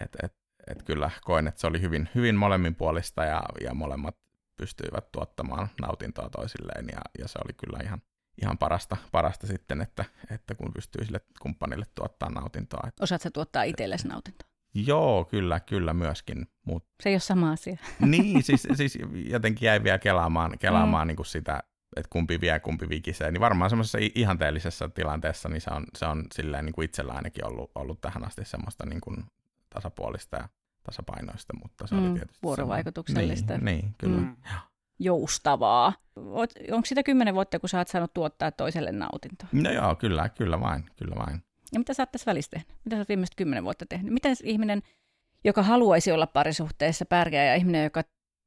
et, 0.00 0.16
et, 0.22 0.41
et 0.66 0.82
kyllä 0.82 1.10
koen, 1.24 1.48
että 1.48 1.60
se 1.60 1.66
oli 1.66 1.80
hyvin, 1.80 2.08
hyvin 2.14 2.36
molemminpuolista 2.36 3.24
ja, 3.24 3.42
ja 3.64 3.74
molemmat 3.74 4.16
pystyivät 4.56 5.12
tuottamaan 5.12 5.68
nautintoa 5.80 6.28
toisilleen 6.28 6.86
ja, 6.92 7.00
ja 7.18 7.28
se 7.28 7.38
oli 7.44 7.52
kyllä 7.52 7.78
ihan, 7.84 8.02
ihan 8.42 8.58
parasta, 8.58 8.96
parasta 9.12 9.46
sitten, 9.46 9.80
että, 9.80 10.04
että 10.30 10.54
kun 10.54 10.72
pystyy 10.72 11.04
sille 11.04 11.20
kumppanille 11.42 11.86
tuottaa 11.94 12.30
nautintoa. 12.30 12.88
Osaatko 13.00 13.30
tuottaa 13.30 13.62
itsellesi 13.62 14.08
nautintoa? 14.08 14.52
Joo, 14.74 15.24
kyllä, 15.24 15.60
kyllä 15.60 15.94
myöskin. 15.94 16.46
Mut... 16.66 16.84
Se 17.02 17.08
ei 17.08 17.14
ole 17.14 17.20
sama 17.20 17.52
asia. 17.52 17.76
niin, 18.00 18.42
siis, 18.42 18.68
siis 18.74 18.98
jotenkin 19.14 19.66
jäi 19.66 19.82
vielä 19.82 19.98
kelaamaan, 19.98 20.58
kelaamaan 20.58 21.06
mm. 21.06 21.08
niin 21.08 21.16
kuin 21.16 21.26
sitä, 21.26 21.62
että 21.96 22.08
kumpi 22.10 22.40
vie, 22.40 22.60
kumpi 22.60 22.88
vikisee. 22.88 23.30
Niin 23.30 23.40
varmaan 23.40 23.70
semmoisessa 23.70 23.98
ihanteellisessa 24.14 24.88
tilanteessa 24.88 25.48
niin 25.48 25.60
se 25.60 25.70
on, 25.70 25.84
se 25.98 26.06
on 26.06 26.24
silleen 26.34 26.64
niin 26.64 26.72
kuin 26.72 26.84
itsellä 26.84 27.12
ainakin 27.12 27.46
ollut, 27.46 27.70
ollut 27.74 28.00
tähän 28.00 28.26
asti 28.26 28.44
semmoista 28.44 28.86
niin 28.86 29.00
kuin 29.00 29.24
tasapuolista 29.74 30.36
ja 30.36 30.48
tasapainoista, 30.82 31.52
mutta 31.62 31.86
se 31.86 31.94
mm, 31.94 32.04
oli 32.04 32.18
tietysti 32.18 32.42
vuorovaikutuksellista. 32.42 33.58
Niin, 33.58 33.64
niin 33.64 33.94
kyllä. 33.98 34.20
Mm. 34.20 34.36
Joustavaa. 34.98 35.92
Onko 36.72 36.84
sitä 36.84 37.02
kymmenen 37.02 37.34
vuotta, 37.34 37.58
kun 37.58 37.68
sä 37.68 37.78
oot 37.78 37.88
saanut 37.88 38.14
tuottaa 38.14 38.50
toiselle 38.50 38.92
nautintoa? 38.92 39.48
No 39.52 39.70
joo, 39.70 39.96
kyllä, 39.96 40.28
kyllä 40.28 40.60
vain, 40.60 40.84
kyllä 40.96 41.14
vain. 41.16 41.42
Ja 41.72 41.78
mitä 41.80 41.94
sä 41.94 42.02
oot 42.02 42.12
tässä 42.12 42.30
välissä 42.30 42.50
tehnyt? 42.50 42.68
Mitä 42.84 42.96
sä 42.96 43.00
oot 43.00 43.08
viimeiset 43.08 43.34
kymmenen 43.34 43.64
vuotta 43.64 43.86
tehnyt? 43.88 44.12
Miten 44.12 44.36
ihminen, 44.44 44.82
joka 45.44 45.62
haluaisi 45.62 46.12
olla 46.12 46.26
parisuhteessa, 46.26 47.04
pärjää 47.04 47.44
ja 47.44 47.54
ihminen, 47.54 47.84
joka 47.84 48.02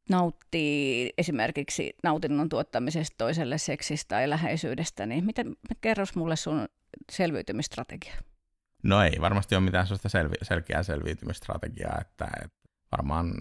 nauttii 0.10 1.14
esimerkiksi 1.18 1.96
nautinnon 2.04 2.50
tuottamisesta 2.50 3.16
toiselle 3.18 3.58
seksistä 3.58 4.10
tai 4.10 4.30
läheisyydestä, 4.30 5.06
niin 5.06 5.26
miten, 5.26 5.56
kerros 5.82 6.16
mulle 6.16 6.36
sun 6.36 6.68
selviytymistrategia? 7.12 8.14
No 8.86 9.02
ei 9.04 9.21
varmasti 9.21 9.56
ole 9.56 9.63
mitään 9.63 9.88
sellaista 9.88 10.10
selvi- 10.10 10.45
selkeää 10.45 10.84
selviytymistrategiaa, 10.84 11.98
että, 12.02 12.28
että 12.43 12.69
varmaan 12.91 13.34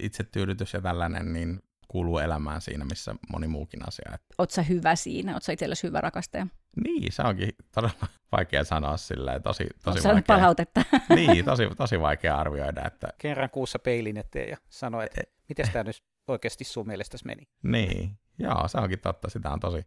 itsetyydytys 0.00 0.72
ja 0.72 0.80
tällainen 0.80 1.32
niin 1.32 1.60
kuuluu 1.88 2.18
elämään 2.18 2.60
siinä, 2.60 2.84
missä 2.84 3.14
moni 3.32 3.46
muukin 3.46 3.88
asia. 3.88 4.18
Oletko 4.38 4.54
sä 4.54 4.62
hyvä 4.62 4.96
siinä? 4.96 5.32
Oletko 5.32 5.44
sä 5.44 5.52
itsellesi 5.52 5.86
hyvä 5.86 6.00
rakastaja? 6.00 6.46
Niin, 6.84 7.12
se 7.12 7.22
onkin 7.22 7.52
todella 7.74 8.08
vaikea 8.36 8.64
sanoa 8.64 8.96
silleen, 8.96 9.42
tosi, 9.42 9.66
tosi 9.84 10.08
vaikea. 10.08 10.36
palautetta? 10.36 10.84
niin, 11.16 11.44
tosi, 11.44 11.68
tosi 11.76 12.00
vaikea 12.00 12.36
arvioida. 12.36 12.86
Että... 12.86 13.08
Kerran 13.18 13.50
kuussa 13.50 13.78
peilin 13.78 14.16
eteen 14.16 14.48
ja 14.48 14.56
sanoi, 14.68 15.04
että 15.04 15.20
e- 15.20 15.32
miten 15.48 15.70
tämä 15.72 15.84
nyt 15.84 16.02
oikeasti 16.28 16.64
sun 16.64 16.86
mielestäsi 16.86 17.26
meni? 17.26 17.42
Niin, 17.62 18.18
joo, 18.38 18.68
se 18.68 18.78
onkin 18.78 19.00
totta. 19.00 19.30
Sitä 19.30 19.50
on 19.50 19.60
tosi, 19.60 19.86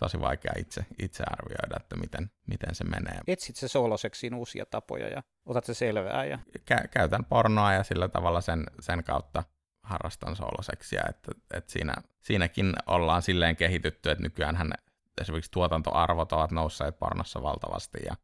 tosi 0.00 0.20
vaikea 0.20 0.52
itse, 0.58 0.86
itse 1.02 1.24
arvioida, 1.30 1.76
että 1.76 1.96
miten, 1.96 2.30
miten 2.46 2.74
se 2.74 2.84
menee. 2.84 3.20
Etsit 3.26 3.56
se 3.56 3.68
sooloseksiin 3.68 4.34
uusia 4.34 4.66
tapoja 4.66 5.08
ja 5.08 5.22
otat 5.46 5.64
se 5.64 5.74
selvää? 5.74 6.24
Ja... 6.24 6.38
Kä- 6.58 6.88
käytän 6.88 7.24
pornoa 7.24 7.72
ja 7.72 7.82
sillä 7.82 8.08
tavalla 8.08 8.40
sen, 8.40 8.64
sen 8.80 9.04
kautta 9.04 9.42
harrastan 9.82 10.36
sooloseksiä, 10.36 11.02
että, 11.08 11.32
että 11.54 11.72
siinä, 11.72 11.94
siinäkin 12.20 12.72
ollaan 12.86 13.22
silleen 13.22 13.56
kehitytty, 13.56 14.10
että 14.10 14.22
nykyään 14.22 14.74
esimerkiksi 15.20 15.50
tuotantoarvot 15.50 16.32
ovat 16.32 16.50
nousseet 16.50 16.98
pornossa 16.98 17.42
valtavasti 17.42 17.98
ja, 18.06 18.16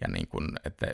ja 0.00 0.08
niin 0.08 0.28
kuin, 0.28 0.48
että 0.64 0.86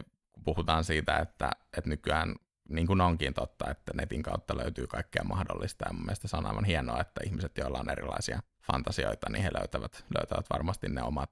puhutaan 0.44 0.84
siitä, 0.84 1.16
että, 1.16 1.50
että 1.78 1.90
nykyään 1.90 2.34
niin 2.68 2.86
kuin 2.86 3.00
onkin 3.00 3.34
totta, 3.34 3.70
että 3.70 3.92
netin 3.94 4.22
kautta 4.22 4.56
löytyy 4.56 4.86
kaikkea 4.86 5.24
mahdollista. 5.24 5.84
Ja 5.88 5.92
mun 5.92 6.04
mielestä 6.04 6.28
se 6.28 6.36
on 6.36 6.46
aivan 6.46 6.64
hienoa, 6.64 7.00
että 7.00 7.20
ihmiset, 7.24 7.58
joilla 7.58 7.78
on 7.78 7.90
erilaisia 7.90 8.42
fantasioita, 8.72 9.30
niin 9.30 9.42
he 9.42 9.50
löytävät, 9.58 10.04
löytävät 10.18 10.46
varmasti 10.52 10.88
ne 10.88 11.02
omat, 11.02 11.30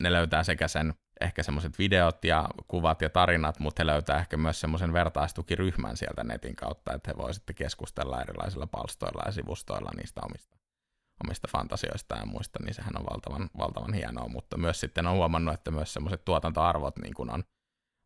ne 0.00 0.12
löytää 0.12 0.44
sekä 0.44 0.68
sen 0.68 0.94
ehkä 1.20 1.42
semmoiset 1.42 1.78
videot 1.78 2.24
ja 2.24 2.48
kuvat 2.68 3.02
ja 3.02 3.10
tarinat, 3.10 3.58
mutta 3.58 3.82
he 3.82 3.86
löytää 3.86 4.18
ehkä 4.18 4.36
myös 4.36 4.60
semmoisen 4.60 4.92
vertaistukiryhmän 4.92 5.96
sieltä 5.96 6.24
netin 6.24 6.56
kautta, 6.56 6.94
että 6.94 7.10
he 7.10 7.16
voivat 7.16 7.34
sitten 7.34 7.56
keskustella 7.56 8.20
erilaisilla 8.20 8.66
palstoilla 8.66 9.22
ja 9.26 9.32
sivustoilla 9.32 9.90
niistä 9.96 10.20
omista, 10.24 10.56
omista 11.24 11.48
fantasioista 11.52 12.16
ja 12.16 12.26
muista, 12.26 12.58
niin 12.64 12.74
sehän 12.74 12.96
on 12.98 13.06
valtavan, 13.10 13.50
valtavan 13.58 13.94
hienoa, 13.94 14.28
mutta 14.28 14.58
myös 14.58 14.80
sitten 14.80 15.06
on 15.06 15.16
huomannut, 15.16 15.54
että 15.54 15.70
myös 15.70 15.92
semmoiset 15.92 16.24
tuotantoarvot 16.24 16.98
niin 16.98 17.14
kuin 17.14 17.30
on, 17.30 17.44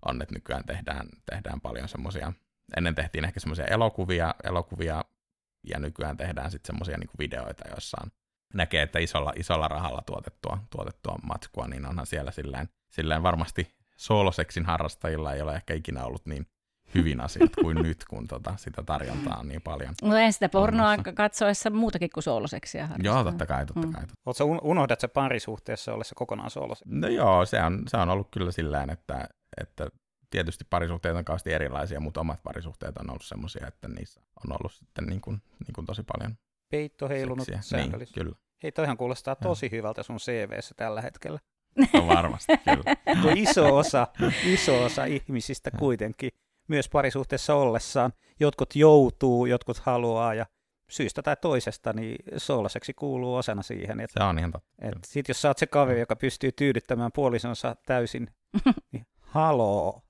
on, 0.06 0.22
että 0.22 0.34
nykyään 0.34 0.64
tehdään, 0.64 1.08
tehdään 1.30 1.60
paljon 1.60 1.88
semmoisia, 1.88 2.32
ennen 2.76 2.94
tehtiin 2.94 3.24
ehkä 3.24 3.40
semmoisia 3.40 3.64
elokuvia, 3.64 4.34
elokuvia 4.44 5.04
ja 5.66 5.78
nykyään 5.78 6.16
tehdään 6.16 6.50
sitten 6.50 6.66
semmoisia 6.66 6.98
niin 6.98 7.10
videoita, 7.18 7.68
joissa 7.68 7.96
on 8.02 8.10
näkee, 8.54 8.82
että 8.82 8.98
isolla, 8.98 9.32
isolla 9.36 9.68
rahalla 9.68 10.02
tuotettua, 10.06 10.58
tuotettua 10.70 11.18
matskua, 11.22 11.68
niin 11.68 11.86
onhan 11.86 12.06
siellä 12.06 12.30
silleen, 12.30 12.68
silleen 12.90 13.22
varmasti 13.22 13.74
sooloseksin 13.96 14.64
harrastajilla 14.64 15.34
ei 15.34 15.42
ole 15.42 15.54
ehkä 15.54 15.74
ikinä 15.74 16.04
ollut 16.04 16.26
niin 16.26 16.46
hyvin 16.94 17.20
asiat 17.20 17.50
kuin 17.62 17.76
nyt, 17.82 18.04
kun 18.10 18.28
tota, 18.28 18.54
sitä 18.56 18.82
tarjontaa 18.82 19.36
on 19.38 19.48
niin 19.48 19.62
paljon. 19.62 19.94
No 20.02 20.16
en 20.16 20.32
sitä 20.32 20.48
pornoa 20.48 20.88
olemassa. 20.88 21.12
katsoessa 21.12 21.70
muutakin 21.70 22.10
kuin 22.14 22.24
sooloseksiä 22.24 22.86
harrastaa. 22.86 23.14
Joo, 23.14 23.24
totta 23.24 23.46
kai, 23.46 23.66
totta 23.66 23.86
mm. 23.86 23.92
kai. 23.92 24.02
Oletko 24.26 24.44
unohdat 24.44 25.00
se 25.00 25.08
parisuhteessa 25.08 25.94
ollessa 25.94 26.14
kokonaan 26.14 26.50
sooloseksi? 26.50 26.94
No 26.94 27.08
joo, 27.08 27.46
se 27.46 27.62
on, 27.62 27.82
se 27.88 27.96
on 27.96 28.08
ollut 28.08 28.28
kyllä 28.30 28.52
sillä 28.52 28.86
että, 28.92 29.28
että 29.60 29.88
tietysti 30.30 30.64
parisuhteet 30.70 31.16
on 31.16 31.24
kauheasti 31.24 31.52
erilaisia, 31.52 32.00
mutta 32.00 32.20
omat 32.20 32.42
parisuhteet 32.42 32.96
on 32.96 33.10
ollut 33.10 33.24
semmoisia, 33.24 33.66
että 33.66 33.88
niissä 33.88 34.20
on 34.20 34.56
ollut 34.60 34.72
sitten 34.72 35.04
niin 35.06 35.20
kuin, 35.20 35.42
niin 35.66 35.72
kuin 35.74 35.86
tosi 35.86 36.02
paljon 36.02 36.36
Peitto 36.70 37.08
heilunut 37.08 37.48
säännöllisesti. 37.60 38.20
Niin, 38.20 38.26
kyllä. 38.26 38.36
Hei, 38.62 38.72
toihan 38.72 38.96
kuulostaa 38.96 39.34
tosi 39.34 39.70
hyvältä 39.70 40.02
sun 40.02 40.16
CVssä 40.16 40.74
tällä 40.76 41.00
hetkellä. 41.00 41.38
No 41.92 42.06
varmasti, 42.06 42.52
kyllä. 42.64 42.96
Iso 43.34 43.76
osa, 43.76 44.08
iso 44.44 44.84
osa 44.84 45.04
ihmisistä 45.04 45.70
kuitenkin, 45.70 46.30
myös 46.68 46.88
parisuhteessa 46.88 47.54
ollessaan, 47.54 48.12
jotkut 48.40 48.76
joutuu, 48.76 49.46
jotkut 49.46 49.78
haluaa 49.78 50.34
ja 50.34 50.46
syystä 50.90 51.22
tai 51.22 51.36
toisesta, 51.36 51.92
niin 51.92 52.16
soolaseksi 52.36 52.94
kuuluu 52.94 53.34
osana 53.34 53.62
siihen. 53.62 54.00
Että, 54.00 54.20
se 54.20 54.24
on 54.24 54.38
ihan 54.38 54.52
totta. 54.52 54.68
Sitten 55.06 55.30
jos 55.30 55.42
sä 55.42 55.48
oot 55.48 55.58
se 55.58 55.66
kaveri, 55.66 56.00
joka 56.00 56.16
pystyy 56.16 56.52
tyydyttämään 56.52 57.12
puolisonsa 57.14 57.76
täysin, 57.86 58.30
niin 58.92 59.06
haloo. 59.36 60.02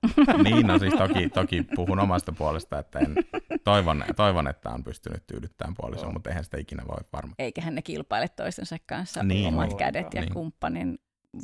niin, 0.43 0.67
no 0.67 0.79
siis 0.79 0.93
toki, 0.93 1.29
toki 1.29 1.63
puhun 1.75 1.99
omasta 1.99 2.31
puolesta, 2.31 2.79
että 2.79 2.99
en, 2.99 3.15
toivon, 3.63 4.05
toivon, 4.15 4.47
että 4.47 4.69
on 4.69 4.83
pystynyt 4.83 5.27
tyydyttämään 5.27 5.75
puolison, 5.77 6.13
mutta 6.13 6.29
eihän 6.29 6.43
sitä 6.43 6.57
ikinä 6.57 6.83
voi 6.87 6.97
varmaan. 7.13 7.35
Eiköhän 7.39 7.75
ne 7.75 7.81
kilpaile 7.81 8.27
toistensa 8.29 8.75
kanssa 8.85 9.23
niin, 9.23 9.47
omat 9.47 9.69
no, 9.69 9.77
kädet 9.77 10.13
ja 10.13 10.21
niin. 10.21 10.33
kumppanin. 10.33 10.99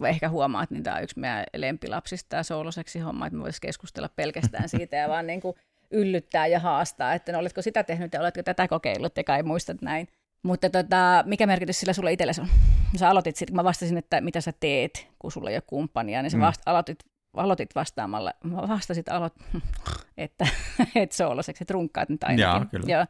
Ehkä 0.06 0.30
huomaat, 0.30 0.72
että 0.72 0.84
tämä 0.84 0.96
on 0.96 1.04
yksi 1.04 1.19
meidän 1.19 1.43
lempilapsista 1.56 2.30
tämä 2.30 2.43
sooloseksi 2.43 3.00
homma, 3.00 3.28
että 3.28 3.38
me 3.38 3.43
voisi 3.43 3.62
keskustella 3.62 4.10
pelkästään 4.15 4.69
siitä 4.78 4.96
ja 4.96 5.10
vaan 5.10 5.28
niin 5.28 5.41
kuin 5.41 5.56
yllyttää 5.91 6.48
ja 6.48 6.60
haastaa, 6.60 7.13
että 7.13 7.32
no, 7.32 7.39
oletko 7.39 7.62
sitä 7.62 7.84
tehnyt 7.84 8.13
ja 8.13 8.19
oletko 8.19 8.43
tätä 8.43 8.67
kokeillut 8.67 9.17
ja 9.17 9.24
kai 9.24 9.43
muistat 9.43 9.82
näin. 9.82 10.08
Mutta 10.43 10.69
tota, 10.69 11.24
mikä 11.28 11.48
merkitys 11.48 11.80
sillä 11.80 11.93
sulla 11.93 12.10
itsellesi 12.10 12.41
on? 12.41 12.48
Sä 12.96 13.10
aloitit 13.10 13.36
sitten, 13.36 13.54
kun 13.54 13.56
mä 13.56 13.63
vastasin, 13.63 13.98
että 13.98 14.22
mitä 14.22 14.41
sä 14.41 14.54
teet, 14.60 15.08
kun 15.19 15.32
sulla 15.32 15.50
ei 15.50 15.56
ole 15.56 15.63
kumppania, 15.67 16.22
niin 16.22 16.32
sä 16.32 16.38
mm. 16.38 16.41
vast, 16.41 16.62
aloitit 16.65 17.00
aloitit 17.34 17.76
vastaamalla, 17.76 18.34
vastasit 18.52 19.10
aloit, 19.10 19.34
että 20.17 20.48
et 20.96 21.12
sooloseksi, 21.12 21.63
että 21.63 21.74
runkkaat 21.74 22.10
nyt 22.10 22.24
ainakin. 22.24 22.43
Joo, 22.43 22.65
kyllä. 22.72 22.86
Ja 22.88 23.08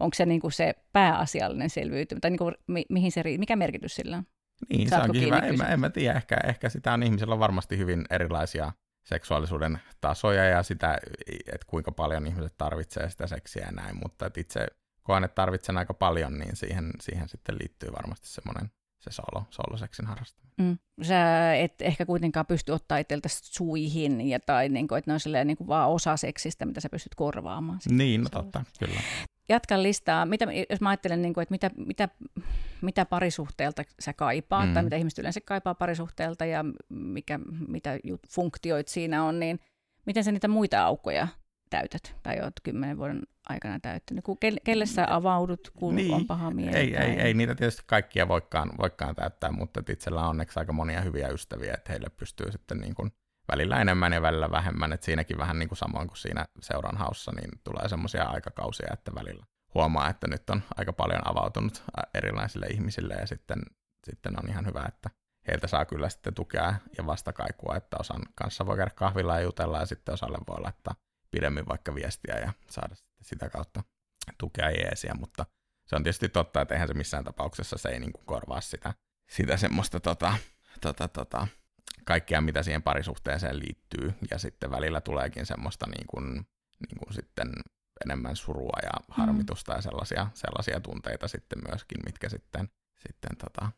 onko 0.00 0.14
se 0.14 0.26
niin 0.26 0.40
kuin 0.40 0.52
se 0.52 0.74
pääasiallinen 0.92 1.70
selviytyminen, 1.70 2.20
tai 2.20 2.30
niin 2.30 2.38
kuin, 2.38 2.54
mihin 2.88 3.12
se, 3.12 3.22
mikä 3.38 3.56
merkitys 3.56 3.94
sillä 3.94 4.16
on? 4.16 4.26
Niin, 4.68 4.88
Saatko 4.88 5.04
se 5.04 5.08
onkin 5.08 5.22
hyvä. 5.22 5.38
En, 5.38 5.72
en 5.72 5.80
mä 5.80 5.90
tiedä, 5.90 6.16
ehkä, 6.16 6.36
ehkä 6.44 6.68
sitä 6.68 6.92
on 6.92 7.02
ihmisillä 7.02 7.34
on 7.34 7.40
varmasti 7.40 7.78
hyvin 7.78 8.04
erilaisia 8.10 8.72
seksuaalisuuden 9.04 9.78
tasoja 10.00 10.44
ja 10.44 10.62
sitä, 10.62 10.98
että 11.46 11.66
kuinka 11.66 11.92
paljon 11.92 12.26
ihmiset 12.26 12.54
tarvitsee 12.58 13.10
sitä 13.10 13.26
seksiä 13.26 13.66
ja 13.66 13.72
näin, 13.72 13.96
mutta 14.02 14.30
itse 14.36 14.66
koen, 15.02 15.24
että 15.24 15.34
tarvitsen 15.34 15.78
aika 15.78 15.94
paljon, 15.94 16.38
niin 16.38 16.56
siihen, 16.56 16.90
siihen 17.00 17.28
sitten 17.28 17.54
liittyy 17.58 17.92
varmasti 17.92 18.28
semmoinen 18.28 18.70
se 19.10 19.14
solo, 19.14 19.44
soloseksin 19.50 20.06
harrastaminen. 20.06 20.56
Mm. 20.58 20.78
Sä 21.02 21.54
et 21.54 21.82
ehkä 21.82 22.06
kuitenkaan 22.06 22.46
pysty 22.46 22.72
ottaa 22.72 22.98
itseltä 22.98 23.28
suihin, 23.32 24.28
ja, 24.28 24.40
tai 24.40 24.68
niin 24.68 24.88
kuin, 24.88 24.98
että 24.98 25.10
ne 25.10 25.12
on 25.12 25.20
silleen, 25.20 25.46
niin 25.46 25.56
kuin 25.56 25.68
vaan 25.68 25.90
osa 25.90 26.16
seksistä, 26.16 26.66
mitä 26.66 26.80
sä 26.80 26.88
pystyt 26.88 27.14
korvaamaan. 27.14 27.78
Niin, 27.88 28.22
no 28.22 28.28
totta, 28.28 28.64
kyllä. 28.78 29.00
Jatkan 29.48 29.82
listaa. 29.82 30.26
Mitä, 30.26 30.46
jos 30.70 30.80
mä 30.80 30.88
ajattelen, 30.88 31.22
niin 31.22 31.34
kuin, 31.34 31.42
että 31.42 31.52
mitä, 31.52 31.70
mitä, 31.76 32.08
mitä 32.80 33.04
parisuhteelta 33.04 33.82
sä 34.00 34.12
kaipaat, 34.12 34.68
mm. 34.68 34.74
tai 34.74 34.82
mitä 34.82 34.96
ihmiset 34.96 35.18
yleensä 35.18 35.40
kaipaa 35.40 35.74
parisuhteelta, 35.74 36.44
ja 36.44 36.64
mikä, 36.88 37.40
mitä 37.68 37.98
funktioit 38.28 38.88
siinä 38.88 39.24
on, 39.24 39.40
niin 39.40 39.60
miten 40.06 40.24
sä 40.24 40.32
niitä 40.32 40.48
muita 40.48 40.84
aukkoja 40.84 41.28
täytät, 41.70 42.16
tai 42.22 42.40
oot 42.40 42.52
kymmenen 42.62 42.98
vuoden 42.98 43.22
aikana 43.48 43.80
täyttänyt? 43.80 44.24
Kun 44.24 44.38
kelle, 44.64 44.86
sä 44.86 45.06
avaudut, 45.10 45.70
kun 45.76 45.96
niin, 45.96 46.14
on 46.14 46.26
paha 46.26 46.50
mieli? 46.50 46.76
Ei, 46.76 46.96
ei, 46.96 47.20
ei 47.20 47.34
niitä 47.34 47.54
tietysti 47.54 47.82
kaikkia 47.86 48.28
voikaan, 48.28 48.72
voikaan 48.78 49.14
täyttää, 49.14 49.52
mutta 49.52 49.82
itsellä 49.88 50.22
on 50.22 50.28
onneksi 50.28 50.58
aika 50.58 50.72
monia 50.72 51.00
hyviä 51.00 51.28
ystäviä, 51.28 51.74
että 51.74 51.92
heille 51.92 52.08
pystyy 52.10 52.52
sitten 52.52 52.78
niin 52.78 52.94
kuin 52.94 53.12
välillä 53.52 53.80
enemmän 53.80 54.12
ja 54.12 54.22
välillä 54.22 54.50
vähemmän, 54.50 54.92
että 54.92 55.04
siinäkin 55.04 55.38
vähän 55.38 55.58
niin 55.58 55.68
kuin 55.68 55.78
samoin 55.78 56.08
kuin 56.08 56.18
siinä 56.18 56.46
seuran 56.60 56.96
haussa, 56.96 57.32
niin 57.32 57.50
tulee 57.64 57.88
semmoisia 57.88 58.24
aikakausia, 58.24 58.88
että 58.92 59.14
välillä 59.14 59.46
huomaa, 59.74 60.10
että 60.10 60.26
nyt 60.26 60.50
on 60.50 60.62
aika 60.76 60.92
paljon 60.92 61.30
avautunut 61.30 61.82
erilaisille 62.14 62.66
ihmisille 62.66 63.14
ja 63.14 63.26
sitten, 63.26 63.62
sitten 64.06 64.38
on 64.38 64.50
ihan 64.50 64.66
hyvä, 64.66 64.84
että 64.88 65.10
heiltä 65.48 65.66
saa 65.66 65.84
kyllä 65.84 66.08
sitten 66.08 66.34
tukea 66.34 66.74
ja 66.98 67.06
vastakaikua, 67.06 67.76
että 67.76 67.96
osan 68.00 68.22
kanssa 68.34 68.66
voi 68.66 68.76
käydä 68.76 68.90
kahvilla 68.94 69.34
ja 69.34 69.40
jutella 69.40 69.80
ja 69.80 69.86
sitten 69.86 70.12
osalle 70.12 70.38
voi 70.48 70.60
laittaa 70.60 70.94
pidemmin 71.30 71.68
vaikka 71.68 71.94
viestiä 71.94 72.38
ja 72.38 72.52
saada 72.70 72.94
sitä 73.22 73.48
kautta 73.48 73.82
tukea 74.38 74.70
jeesiä, 74.70 75.14
mutta 75.14 75.46
se 75.86 75.96
on 75.96 76.02
tietysti 76.02 76.28
totta, 76.28 76.60
että 76.60 76.74
eihän 76.74 76.88
se 76.88 76.94
missään 76.94 77.24
tapauksessa 77.24 77.78
se 77.78 77.88
ei 77.88 78.00
niin 78.00 78.12
kuin 78.12 78.26
korvaa 78.26 78.60
sitä, 78.60 78.94
sitä 79.30 79.56
semmoista 79.56 80.00
tota, 80.00 80.34
tota, 80.80 81.08
tota, 81.08 81.48
kaikkea, 82.04 82.40
mitä 82.40 82.62
siihen 82.62 82.82
parisuhteeseen 82.82 83.58
liittyy, 83.58 84.14
ja 84.30 84.38
sitten 84.38 84.70
välillä 84.70 85.00
tuleekin 85.00 85.46
semmoista 85.46 85.86
niin 85.86 86.06
kuin 86.06 86.46
niin 86.80 86.98
kuin 86.98 87.14
sitten 87.14 87.52
enemmän 88.04 88.36
surua 88.36 88.78
ja 88.82 88.90
harmitusta 89.08 89.72
mm. 89.72 89.76
ja 89.76 89.82
sellaisia, 89.82 90.26
sellaisia 90.34 90.80
tunteita 90.80 91.28
sitten 91.28 91.58
myöskin, 91.68 91.98
mitkä 92.06 92.28
sitten, 92.28 92.68
sitten 92.96 93.36
tota, 93.36 93.72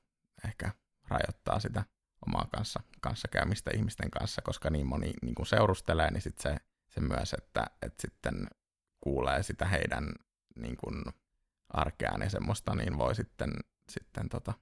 ehkä 0.44 0.70
rajoittaa 1.08 1.60
sitä 1.60 1.84
omaa 2.26 2.48
kanssa, 2.52 2.80
kanssakäymistä 3.00 3.70
ihmisten 3.74 4.10
kanssa, 4.10 4.42
koska 4.42 4.70
niin 4.70 4.86
moni 4.86 5.12
niin 5.22 5.34
kuin 5.34 5.46
seurustelee, 5.46 6.10
niin 6.10 6.22
sitten 6.22 6.52
se, 6.52 6.60
se 6.88 7.00
myös, 7.00 7.32
että, 7.32 7.66
että 7.82 8.02
sitten 8.02 8.46
kuulee 9.00 9.42
sitä 9.42 9.64
heidän 9.64 10.12
niin 10.56 10.76
kuin 10.76 11.04
arkeaan 11.68 12.22
ja 12.22 12.30
semmoista, 12.30 12.74
niin 12.74 12.98
voi 12.98 13.14
sitten, 13.14 13.50
sitten 13.90 14.28
tota, 14.28 14.52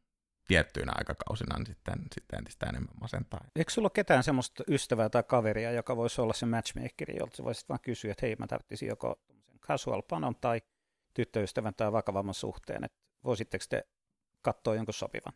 tiettyinä 0.48 0.92
aikakausina 0.94 1.58
niin 1.58 1.66
sitten, 1.66 1.98
sitten 2.14 2.38
entistä 2.38 2.66
enemmän 2.66 2.94
masentaa. 3.00 3.40
Eikö 3.56 3.70
sulla 3.72 3.86
ole 3.86 3.92
ketään 3.94 4.22
semmoista 4.22 4.64
ystävää 4.68 5.08
tai 5.08 5.22
kaveria, 5.22 5.72
joka 5.72 5.96
voisi 5.96 6.20
olla 6.20 6.32
se 6.32 6.46
matchmakeri, 6.46 7.16
jolta 7.18 7.36
sä 7.36 7.44
voisit 7.44 7.68
vaan 7.68 7.80
kysyä, 7.82 8.10
että 8.10 8.26
hei, 8.26 8.36
mä 8.38 8.46
tarvitsisin 8.46 8.88
joko 8.88 9.20
casual 9.60 10.02
panon 10.02 10.36
tai 10.36 10.62
tyttöystävän 11.14 11.74
tai 11.74 11.92
vakavamman 11.92 12.34
suhteen, 12.34 12.84
että 12.84 12.98
voisitteko 13.24 13.64
te 13.68 13.82
katsoa 14.42 14.74
jonkun 14.74 14.94
sopivan? 14.94 15.32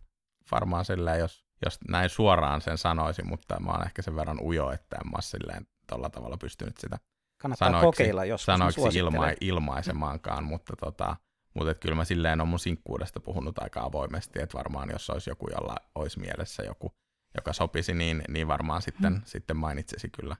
Varmaan 0.50 0.84
sillä, 0.84 1.16
jos, 1.16 1.44
jos 1.64 1.78
näin 1.88 2.10
suoraan 2.10 2.60
sen 2.60 2.78
sanoisin, 2.78 3.28
mutta 3.28 3.60
mä 3.60 3.70
oon 3.72 3.86
ehkä 3.86 4.02
sen 4.02 4.16
verran 4.16 4.40
ujo, 4.40 4.70
että 4.70 4.96
en 4.96 5.10
mä 5.10 5.20
silleen 5.20 5.66
tuolla 5.86 6.10
tavalla 6.10 6.36
pystynyt 6.36 6.78
sitä 6.78 6.98
Kannattaa 7.40 7.68
sanoiksi, 7.68 7.86
kokeilla 7.86 8.24
joskus. 8.24 8.46
Sanoiksi 8.46 8.98
ilma, 8.98 9.26
ilmaisemaankaan, 9.40 10.44
mutta 10.44 10.76
tota, 10.76 11.16
mutta 11.54 11.74
kyllä 11.74 11.94
mä 11.94 12.04
silleen 12.04 12.40
on 12.40 12.48
mun 12.48 12.58
sinkkuudesta 12.58 13.20
puhunut 13.20 13.58
aika 13.58 13.80
avoimesti, 13.80 14.42
että 14.42 14.58
varmaan 14.58 14.90
jos 14.90 15.10
olisi 15.10 15.30
joku, 15.30 15.48
jolla 15.50 15.76
olisi 15.94 16.20
mielessä 16.20 16.62
joku, 16.62 16.92
joka 17.34 17.52
sopisi, 17.52 17.94
niin, 17.94 18.22
niin 18.28 18.48
varmaan 18.48 18.82
sitten, 18.82 19.12
hmm. 19.12 19.22
sitten 19.24 19.56
mainitsisi 19.56 20.08
kyllä. 20.08 20.36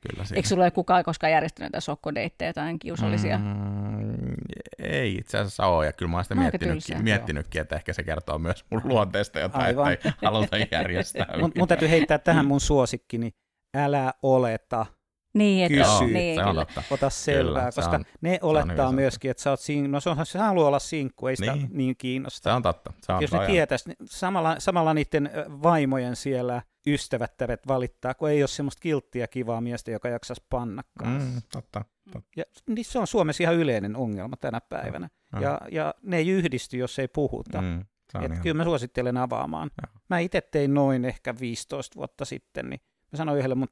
kyllä 0.00 0.24
Eikö 0.34 0.48
sulla 0.48 0.64
ole 0.64 0.70
kukaan 0.70 1.04
koskaan 1.04 1.32
järjestänyt 1.32 1.72
näitä 1.72 1.80
sokkodeitteja 1.80 2.52
tai 2.52 2.78
kiusallisia? 2.78 3.38
Mm, 3.38 4.34
ei 4.78 5.14
itse 5.14 5.38
asiassa 5.38 5.66
ole, 5.66 5.86
ja 5.86 5.92
kyllä 5.92 6.10
mä 6.10 6.16
oon 6.16 6.24
sitä 6.24 6.34
miettinytkin, 6.34 7.02
miettinytkin, 7.02 7.60
että 7.60 7.76
ehkä 7.76 7.92
se 7.92 8.02
kertoo 8.02 8.38
myös 8.38 8.64
mun 8.70 8.80
luonteesta 8.84 9.40
jotain, 9.40 9.64
Aivan. 9.64 9.92
että 9.92 10.08
ei 10.08 10.14
haluta 10.24 10.56
järjestää. 10.70 11.26
mun, 11.40 11.52
mun 11.58 11.68
täytyy 11.68 11.90
heittää 11.90 12.18
tähän 12.18 12.46
mun 12.46 12.60
suosikkini, 12.60 13.34
älä 13.76 14.14
oleta 14.22 14.86
niin, 15.34 15.66
että 15.66 15.78
kysy, 15.78 16.12
niin, 16.12 16.36
se 16.36 16.44
on 16.44 16.56
totta. 16.56 16.82
ota 16.90 17.10
selvää, 17.10 17.60
kyllä, 17.60 17.72
koska 17.74 17.96
on, 17.96 18.04
ne 18.20 18.38
olettaa 18.42 18.88
on 18.88 18.94
myöskin, 18.94 19.30
että 19.30 19.42
sä 19.42 19.50
oot 19.50 19.60
siinä, 19.60 19.88
no 19.88 20.00
se, 20.00 20.10
on, 20.10 20.26
se 20.26 20.38
haluaa 20.38 20.66
olla 20.66 20.78
sinkku, 20.78 21.26
ei 21.26 21.36
sitä 21.36 21.54
niin, 21.54 21.68
niin 21.72 21.96
kiinnosta. 21.96 22.50
Se 22.50 22.54
on 22.56 22.62
totta. 22.62 22.92
Se 23.02 23.12
on 23.12 23.22
Jos 23.22 23.32
ne 23.32 23.46
tietäisi, 23.46 23.88
niin 23.88 23.96
samalla, 24.04 24.56
samalla 24.58 24.94
niiden 24.94 25.30
vaimojen 25.62 26.16
siellä 26.16 26.62
ystävättäret 26.86 27.68
valittaa, 27.68 28.14
kun 28.14 28.30
ei 28.30 28.42
ole 28.42 28.48
semmoista 28.48 28.80
kilttiä 28.80 29.26
kivaa 29.26 29.60
miestä, 29.60 29.90
joka 29.90 30.08
jaksaisi 30.08 30.44
panna 30.50 30.82
kanssa. 30.98 31.28
Mm, 31.28 31.42
totta, 31.52 31.84
totta. 32.12 32.28
Ja, 32.36 32.44
niin 32.68 32.84
se 32.84 32.98
on 32.98 33.06
Suomessa 33.06 33.42
ihan 33.42 33.54
yleinen 33.54 33.96
ongelma 33.96 34.36
tänä 34.36 34.60
päivänä. 34.60 35.08
Ja, 35.32 35.40
ja, 35.40 35.60
ja 35.70 35.94
ne 36.02 36.16
ei 36.16 36.28
yhdisty, 36.28 36.76
jos 36.76 36.98
ei 36.98 37.08
puhuta. 37.08 37.60
Mm, 37.62 37.80
Et 38.22 38.38
kyllä 38.42 38.56
mä 38.56 38.64
suosittelen 38.64 39.16
avaamaan. 39.16 39.70
Ja. 39.82 40.00
Mä 40.10 40.18
itse 40.18 40.40
tein 40.40 40.74
noin 40.74 41.04
ehkä 41.04 41.34
15 41.40 41.96
vuotta 41.96 42.24
sitten, 42.24 42.70
niin 42.70 42.80
mä 43.12 43.16
sanoin 43.16 43.38
yhdelle 43.38 43.54
mun 43.54 43.68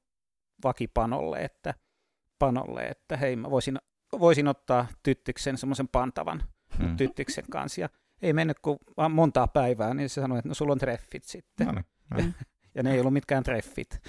vakipanolle, 0.64 1.38
että, 1.38 1.74
panolle, 2.38 2.86
että 2.86 3.16
hei 3.16 3.36
mä 3.36 3.50
voisin, 3.50 3.78
voisin 4.18 4.48
ottaa 4.48 4.86
tyttiksen 5.02 5.58
semmoisen 5.58 5.88
pantavan 5.88 6.42
hmm. 6.78 6.96
tyttiksen 6.96 7.44
kanssa. 7.50 7.80
Ja 7.80 7.88
ei 8.22 8.32
mennyt 8.32 8.58
kuin 8.58 8.78
vaan 8.96 9.12
montaa 9.12 9.48
päivää, 9.48 9.94
niin 9.94 10.08
se 10.08 10.20
sanoi, 10.20 10.38
että 10.38 10.48
no 10.48 10.54
sulla 10.54 10.72
on 10.72 10.78
treffit 10.78 11.24
sitten. 11.24 11.66
No 11.66 11.72
niin, 11.72 11.84
no 12.10 12.16
niin. 12.16 12.34
ja 12.74 12.82
ne 12.82 12.92
ei 12.92 13.00
ollut 13.00 13.12
mitkään 13.12 13.42
treffit. 13.42 14.00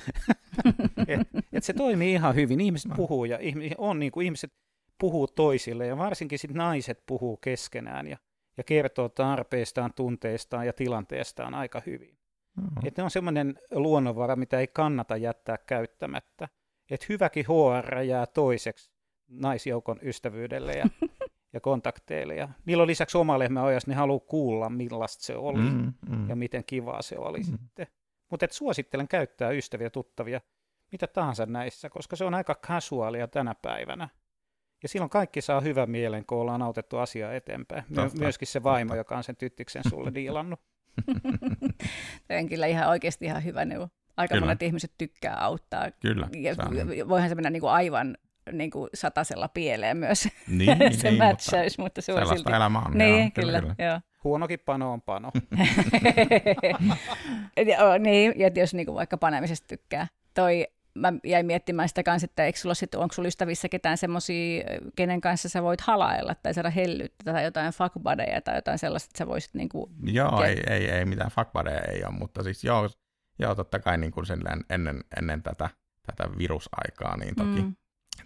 et, 1.07 1.27
et 1.53 1.63
se 1.63 1.73
toimii 1.73 2.13
ihan 2.13 2.35
hyvin. 2.35 2.61
Ihmiset 2.61 2.89
no. 2.89 2.95
puhuu 2.95 3.25
ja 3.25 3.37
ihmiset, 3.39 3.75
on 3.77 3.99
niin 3.99 4.11
kuin 4.11 4.25
ihmiset 4.25 4.53
puhuu 4.99 5.27
toisille 5.27 5.87
ja 5.87 5.97
varsinkin 5.97 6.39
sit 6.39 6.53
naiset 6.53 7.03
puhuu 7.05 7.37
keskenään 7.37 8.07
ja, 8.07 8.17
ja 8.57 8.63
kertoo 8.63 9.09
tarpeistaan, 9.09 9.93
tunteistaan 9.93 10.65
ja 10.65 10.73
tilanteestaan 10.73 11.53
aika 11.53 11.81
hyvin. 11.85 12.17
Mm-hmm. 12.57 12.87
Että 12.87 13.01
ne 13.01 13.03
on 13.03 13.11
semmoinen 13.11 13.59
luonnonvara, 13.71 14.35
mitä 14.35 14.59
ei 14.59 14.67
kannata 14.67 15.17
jättää 15.17 15.57
käyttämättä. 15.57 16.47
Että 16.89 17.05
hyväkin 17.09 17.45
HR 17.47 17.97
jää 17.97 18.25
toiseksi 18.25 18.91
naisjoukon 19.27 19.99
ystävyydelle 20.01 20.73
ja, 20.73 20.85
ja 21.53 21.59
kontakteille. 21.59 22.35
Ja 22.35 22.49
niillä 22.65 22.81
on 22.81 22.87
lisäksi 22.87 23.17
oma 23.17 23.39
lehmäojas, 23.39 23.87
ne 23.87 23.95
haluaa 23.95 24.19
kuulla, 24.19 24.69
millaista 24.69 25.23
se 25.23 25.35
oli 25.35 25.59
mm-hmm. 25.59 26.29
ja 26.29 26.35
miten 26.35 26.63
kivaa 26.63 27.01
se 27.01 27.17
oli 27.17 27.39
mm-hmm. 27.39 27.57
sitten. 27.57 27.87
Mutta 28.31 28.47
suosittelen 28.51 29.07
käyttää 29.07 29.51
ystäviä, 29.51 29.89
tuttavia, 29.89 30.41
mitä 30.91 31.07
tahansa 31.07 31.45
näissä, 31.45 31.89
koska 31.89 32.15
se 32.15 32.23
on 32.23 32.33
aika 32.33 32.55
casualia 32.55 33.27
tänä 33.27 33.55
päivänä. 33.61 34.09
Ja 34.83 34.89
silloin 34.89 35.09
kaikki 35.09 35.41
saa 35.41 35.61
hyvän 35.61 35.89
mielen, 35.89 36.25
kun 36.25 36.37
ollaan 36.37 36.61
autettu 36.61 36.97
asiaa 36.97 37.33
eteenpäin. 37.33 37.83
My- 37.89 38.19
myöskin 38.19 38.47
se 38.47 38.63
vaimo, 38.63 38.95
joka 38.95 39.17
on 39.17 39.23
sen 39.23 39.35
tyttiksen 39.35 39.83
sulle 39.89 40.13
diilannut. 40.19 40.59
Tämä 42.27 42.39
on 42.39 42.49
kyllä 42.49 42.65
ihan 42.65 42.89
oikeasti 42.89 43.25
ihan 43.25 43.43
hyvä 43.43 43.65
neuvo. 43.65 43.89
Aika 44.17 44.33
kyllä. 44.33 44.45
monet 44.45 44.61
ihmiset 44.61 44.91
tykkää 44.97 45.37
auttaa. 45.43 45.91
Kyllä. 45.91 46.27
Ja 46.37 46.55
se 46.55 47.07
voihan 47.09 47.29
se 47.29 47.35
mennä 47.35 47.49
niin 47.49 47.61
kuin 47.61 47.71
aivan 47.71 48.17
niin 48.51 48.71
kuin 48.71 48.89
satasella 48.93 49.47
pieleen 49.47 49.97
myös 49.97 50.27
niin, 50.47 50.77
se 51.01 51.09
niin, 51.11 51.17
matchaus, 51.17 51.77
mutta, 51.77 51.81
mutta 51.81 52.01
se 52.01 52.13
on 52.13 52.27
silti... 52.27 52.51
elämää 52.53 52.81
on. 52.85 52.97
Niin, 52.97 53.19
joo, 53.19 53.29
kyllä, 53.33 53.61
kyllä. 53.61 53.75
Joo. 53.77 53.99
Huonokin 54.23 54.59
pano 54.65 54.93
on 54.93 55.01
pano. 55.01 55.31
ja, 57.67 57.99
niin, 57.99 58.33
ja 58.35 58.49
jos 58.55 58.73
niin 58.73 58.85
kuin 58.85 58.95
vaikka 58.95 59.17
panemisesta 59.17 59.67
tykkää. 59.67 60.07
Toi 60.33 60.67
mä 60.95 61.13
jäin 61.23 61.45
miettimään 61.45 61.89
sitä 61.89 62.03
kanssa, 62.03 62.25
että 62.25 62.45
eikö 62.45 62.59
sulla 62.59 62.75
sit, 62.75 62.95
onko 62.95 63.13
sulla 63.13 63.27
ystävissä 63.27 63.69
ketään 63.69 63.97
semmoisia, 63.97 64.63
kenen 64.95 65.21
kanssa 65.21 65.49
sä 65.49 65.63
voit 65.63 65.81
halailla 65.81 66.35
tai 66.35 66.53
saada 66.53 66.69
hellyttä 66.69 67.33
tai 67.33 67.43
jotain 67.43 67.73
fuckbudeja 67.73 68.41
tai 68.41 68.55
jotain 68.55 68.79
sellaista, 68.79 69.07
että 69.07 69.17
sä 69.17 69.27
voisit 69.27 69.53
niinku... 69.53 69.91
Joo, 70.03 70.29
ke- 70.29 70.45
ei, 70.45 70.63
ei, 70.67 70.89
ei, 70.89 71.05
mitään 71.05 71.31
fuckbudeja 71.31 71.81
ei 71.81 72.03
ole, 72.03 72.13
mutta 72.19 72.43
siis 72.43 72.63
joo, 72.63 72.89
joo 73.39 73.55
totta 73.55 73.79
kai 73.79 73.97
niin 73.97 74.11
kuin 74.11 74.25
ennen, 74.69 75.03
ennen 75.17 75.43
tätä, 75.43 75.69
tätä 76.05 76.29
virusaikaa, 76.37 77.17
niin 77.17 77.35
toki, 77.35 77.61
mm. 77.61 77.75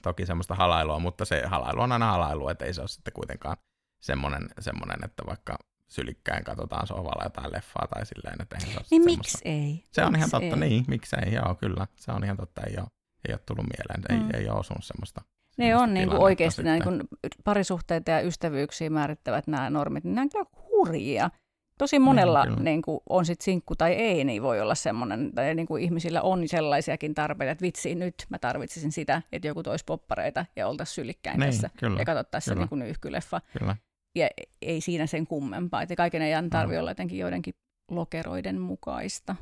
toki 0.02 0.26
semmoista 0.26 0.56
halailua, 0.56 1.00
mutta 1.00 1.26
se 1.26 1.44
halailu 1.46 1.82
on 1.82 1.92
aina 1.92 2.12
halailu, 2.12 2.50
että 2.50 2.66
ei 2.66 2.74
se 2.74 2.82
ole 2.82 2.88
sitten 2.88 3.14
kuitenkaan 3.14 3.58
semmoinen, 4.02 4.50
semmoinen 4.60 5.00
että 5.06 5.24
vaikka 5.28 5.58
sylikkäin 5.88 6.44
katsotaan 6.44 6.88
sohvalla 6.88 7.24
jotain 7.24 7.52
leffaa 7.52 7.88
tai 7.88 8.06
silleen, 8.06 8.42
että 8.42 8.56
eihän 8.56 8.84
se 8.84 8.88
Niin 8.92 9.06
miksi 9.06 9.38
ei? 9.46 9.84
Se 9.92 10.06
on 10.06 10.16
ihan 10.16 10.30
totta, 10.32 10.56
ei? 10.56 10.56
niin, 10.56 10.86
miksei, 10.88 11.34
joo, 11.34 11.56
kyllä. 11.56 11.88
Se 11.96 12.12
on 12.12 12.24
ihan 12.24 12.38
totta, 12.38 12.62
ei 12.62 12.76
ole, 12.78 12.88
ei 13.28 13.34
ole 13.34 13.40
tullut 13.46 13.66
mieleen, 13.66 14.24
mm. 14.24 14.30
ei, 14.30 14.42
ei 14.42 14.50
ole 14.50 14.60
osunut 14.60 14.84
semmoista. 14.84 15.22
Ne 15.58 15.76
on 15.76 15.94
niin 15.94 16.10
kuin 16.10 16.22
oikeasti 16.22 16.64
nämä 16.64 16.78
niin 16.80 17.08
parisuhteita 17.44 18.12
ja 18.12 18.22
ystävyyksiä 18.22 18.90
määrittävät 18.90 19.48
nämä 19.48 19.70
normit, 19.70 20.04
niin 20.04 20.16
nämä 20.16 20.24
on 20.24 20.30
kyllä 20.30 20.46
hurjia. 20.72 21.30
Tosi 21.78 22.00
monella 22.00 22.46
niin, 22.46 22.64
niin 22.64 22.82
kuin 22.82 23.00
on 23.10 23.26
sitten 23.26 23.46
sinkku 23.46 23.76
tai 23.76 23.94
ei, 23.94 24.24
niin 24.24 24.44
voi 24.44 24.62
olla 24.62 24.76
semmoinen, 24.76 25.32
tai 25.36 25.56
niin 25.56 25.68
kuin 25.68 25.84
ihmisillä 25.84 26.22
on 26.22 26.48
sellaisiakin 26.48 27.16
tarpeita, 27.16 27.52
että 27.52 27.62
vitsi, 27.62 27.96
nyt 27.96 28.16
mä 28.30 28.40
tarvitsisin 28.40 28.92
sitä, 28.92 29.22
että 29.32 29.48
joku 29.48 29.64
toisi 29.64 29.86
poppareita 29.86 30.46
ja 30.56 30.68
oltaisiin 30.68 30.96
sylikkäin 30.96 31.40
niin, 31.40 31.52
tässä 31.52 31.70
kyllä, 31.78 32.00
ja 32.00 32.06
katsottaisiin 32.06 32.54
se 32.54 32.60
niin 32.60 32.70
kuin 32.70 32.80
nyyhkyleffa. 32.80 33.42
Kyllä 33.60 33.76
ja 34.16 34.30
ei 34.62 34.82
siinä 34.82 35.08
sen 35.08 35.28
kummempaa. 35.28 35.82
Että 35.82 35.96
kaiken 35.96 36.22
ajan 36.22 36.50
tarvitse 36.50 36.80
olla 36.80 36.92
jotenkin 36.92 37.20
joidenkin 37.20 37.54
lokeroiden 37.92 38.62
mukaista. 38.62 39.36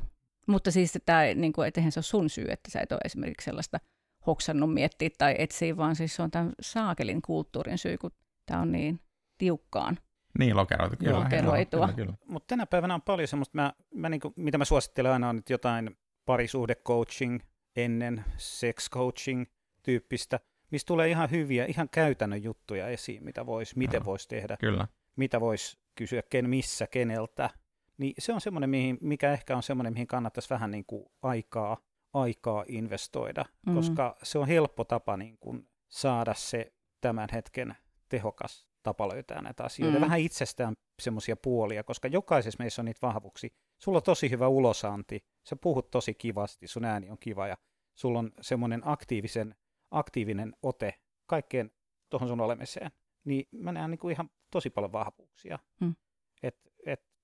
Mutta 0.46 0.70
siis 0.70 0.96
että, 0.96 1.22
niin 1.34 1.52
kuin, 1.52 1.68
että 1.68 1.80
eihän 1.80 1.92
se 1.92 1.98
ole 1.98 2.04
sun 2.04 2.30
syy, 2.30 2.46
että 2.48 2.70
sä 2.70 2.80
et 2.80 2.92
ole 2.92 3.00
esimerkiksi 3.04 3.44
sellaista 3.44 3.80
hoksannut 4.26 4.74
miettiä 4.74 5.10
tai 5.18 5.34
etsiä, 5.38 5.76
vaan 5.76 5.96
siis 5.96 6.16
se 6.16 6.22
on 6.22 6.30
tämän 6.30 6.52
saakelin 6.60 7.22
kulttuurin 7.22 7.78
syy, 7.78 7.98
kun 7.98 8.10
tämä 8.46 8.60
on 8.60 8.72
niin 8.72 9.00
tiukkaan 9.38 9.98
niin, 10.38 10.56
lokeroitu, 10.56 10.96
kyllä. 10.96 11.20
Lokeroitua. 11.20 11.86
Kyllä, 11.86 11.96
kyllä. 11.96 12.14
Mutta 12.28 12.46
tänä 12.46 12.66
päivänä 12.66 12.94
on 12.94 13.02
paljon 13.02 13.28
semmoista, 13.28 13.56
mä, 13.56 13.72
mä 13.94 14.08
niin 14.08 14.20
kuin, 14.20 14.34
mitä 14.36 14.58
mä 14.58 14.64
suosittelen 14.64 15.12
aina 15.12 15.28
on 15.28 15.36
nyt 15.36 15.50
jotain 15.50 15.96
parisuhde-coaching 16.26 17.40
ennen 17.76 18.24
sex 18.36 18.90
coaching 18.90 19.44
tyyppistä– 19.82 20.40
mistä 20.74 20.88
tulee 20.88 21.08
ihan 21.08 21.30
hyviä, 21.30 21.64
ihan 21.64 21.88
käytännön 21.88 22.42
juttuja 22.42 22.88
esiin, 22.88 23.24
mitä 23.24 23.46
vois, 23.46 23.76
miten 23.76 24.00
no, 24.00 24.06
voisi 24.06 24.28
tehdä, 24.28 24.56
kyllä. 24.56 24.88
mitä 25.16 25.40
voisi 25.40 25.78
kysyä, 25.94 26.22
ken 26.30 26.50
missä, 26.50 26.86
keneltä. 26.86 27.50
Niin 27.98 28.14
se 28.18 28.32
on 28.32 28.40
semmoinen, 28.40 28.70
mihin, 28.70 28.98
mikä 29.00 29.32
ehkä 29.32 29.56
on 29.56 29.62
semmoinen, 29.62 29.92
mihin 29.92 30.06
kannattaisi 30.06 30.50
vähän 30.50 30.70
niin 30.70 30.84
kuin 30.86 31.06
aikaa, 31.22 31.76
aikaa 32.12 32.64
investoida, 32.68 33.44
mm. 33.66 33.74
koska 33.74 34.16
se 34.22 34.38
on 34.38 34.48
helppo 34.48 34.84
tapa 34.84 35.16
niin 35.16 35.38
kuin 35.38 35.68
saada 35.88 36.34
se 36.34 36.72
tämän 37.00 37.28
hetken 37.32 37.76
tehokas 38.08 38.68
tapa 38.82 39.08
löytää 39.08 39.42
näitä 39.42 39.64
asioita. 39.64 39.98
Mm. 39.98 40.02
Vähän 40.04 40.20
itsestään 40.20 40.74
semmoisia 41.02 41.36
puolia, 41.36 41.84
koska 41.84 42.08
jokaisessa 42.08 42.62
meissä 42.62 42.82
on 42.82 42.86
niitä 42.86 43.06
vahvuuksia. 43.06 43.50
Sulla 43.78 43.98
on 43.98 44.02
tosi 44.02 44.30
hyvä 44.30 44.48
ulosanti, 44.48 45.24
sä 45.48 45.56
puhut 45.56 45.90
tosi 45.90 46.14
kivasti, 46.14 46.66
sun 46.66 46.84
ääni 46.84 47.10
on 47.10 47.18
kiva 47.20 47.48
ja 47.48 47.56
sulla 47.94 48.18
on 48.18 48.32
semmoinen 48.40 48.82
aktiivisen 48.84 49.54
aktiivinen 49.94 50.52
ote 50.62 50.94
kaikkeen 51.26 51.70
tuohon 52.10 52.28
sun 52.28 52.40
olemiseen, 52.40 52.90
niin 53.24 53.48
mä 53.52 53.72
näen 53.72 53.90
niin 53.90 53.98
kuin 53.98 54.12
ihan 54.12 54.30
tosi 54.50 54.70
paljon 54.70 54.92
vahvuuksia. 54.92 55.58
Hmm. 55.80 55.94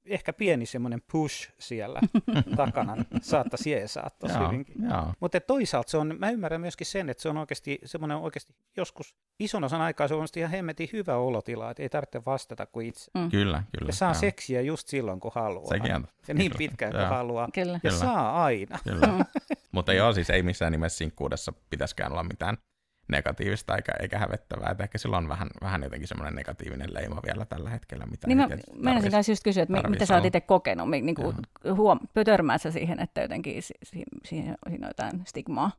Ehkä 0.06 0.32
pieni 0.32 0.66
semmoinen 0.66 1.02
push 1.12 1.50
siellä 1.58 2.00
takana 2.56 2.96
saattaisi 3.22 3.70
jeesaa 3.70 4.10
tosi 4.18 4.34
Joo, 4.34 4.48
hyvinkin. 4.48 4.74
joo. 4.90 5.14
Mutta 5.20 5.40
toisaalta 5.40 5.90
se 5.90 5.96
on, 5.96 6.16
mä 6.18 6.30
ymmärrän 6.30 6.60
myöskin 6.60 6.86
sen, 6.86 7.10
että 7.10 7.22
se 7.22 7.28
on 7.28 7.36
oikeasti 7.36 7.78
semmoinen 7.84 8.16
oikeasti 8.16 8.54
joskus 8.76 9.14
ison 9.40 9.64
osan 9.64 9.80
aikaa 9.80 10.08
se 10.08 10.14
on 10.14 10.26
ihan 10.36 10.50
hemmetin 10.50 10.88
hyvä 10.92 11.16
olotila, 11.16 11.70
että 11.70 11.82
ei 11.82 11.88
tarvitse 11.88 12.22
vastata 12.26 12.66
kuin 12.66 12.86
itse. 12.86 13.10
Mm. 13.14 13.30
Kyllä, 13.30 13.62
kyllä. 13.78 13.88
Ja 13.88 13.92
saa 13.92 14.10
joo. 14.10 14.20
seksiä 14.20 14.60
just 14.60 14.88
silloin, 14.88 15.20
kun 15.20 15.32
haluaa. 15.34 15.68
Sekin 15.68 15.94
on. 15.94 16.06
Ja 16.28 16.34
niin 16.34 16.50
kyllä. 16.50 16.58
pitkään 16.58 16.92
kuin 16.92 17.00
Joo. 17.00 17.10
haluaa. 17.10 17.48
Kyllä. 17.54 17.72
Ja 17.72 17.80
Kyllä. 17.80 17.96
saa 17.96 18.44
aina. 18.44 18.78
Kyllä. 18.84 19.24
Mutta 19.72 19.92
joo, 19.92 20.12
siis 20.12 20.30
ei 20.30 20.42
missään 20.42 20.72
nimessä 20.72 20.98
sinkkuudessa 20.98 21.52
pitäisikään 21.70 22.12
olla 22.12 22.22
mitään 22.22 22.58
negatiivista 23.10 23.76
eikä, 23.76 23.92
eikä 24.00 24.18
hävettävää. 24.18 24.70
Et 24.70 24.80
ehkä 24.80 24.98
sillä 24.98 25.16
on 25.16 25.28
vähän, 25.28 25.48
vähän 25.62 25.82
jotenkin 25.82 26.08
semmoinen 26.08 26.34
negatiivinen 26.34 26.94
leima 26.94 27.20
vielä 27.26 27.44
tällä 27.44 27.70
hetkellä, 27.70 28.06
mitä 28.06 28.26
Niin 28.26 28.38
mä 28.38 28.48
meinasin 28.76 29.10
kanssa 29.10 29.32
just 29.32 29.44
kysyä, 29.44 29.62
että 29.62 29.72
mi- 29.72 29.90
mitä 29.90 30.06
sä 30.06 30.14
oot 30.14 30.24
itse 30.24 30.40
kokenut, 30.40 30.90
mi- 30.90 31.00
niin 31.00 31.14
kuin, 31.14 31.36
huom- 31.76 32.00
törmäät 32.24 32.62
sä 32.62 32.70
siihen, 32.70 33.00
että 33.00 33.20
jotenkin 33.20 33.62
si- 33.62 33.74
si- 33.82 34.04
siihen, 34.24 34.54
siinä 34.68 34.84
on 34.84 34.90
jotain 34.90 35.22
stigmaa? 35.26 35.70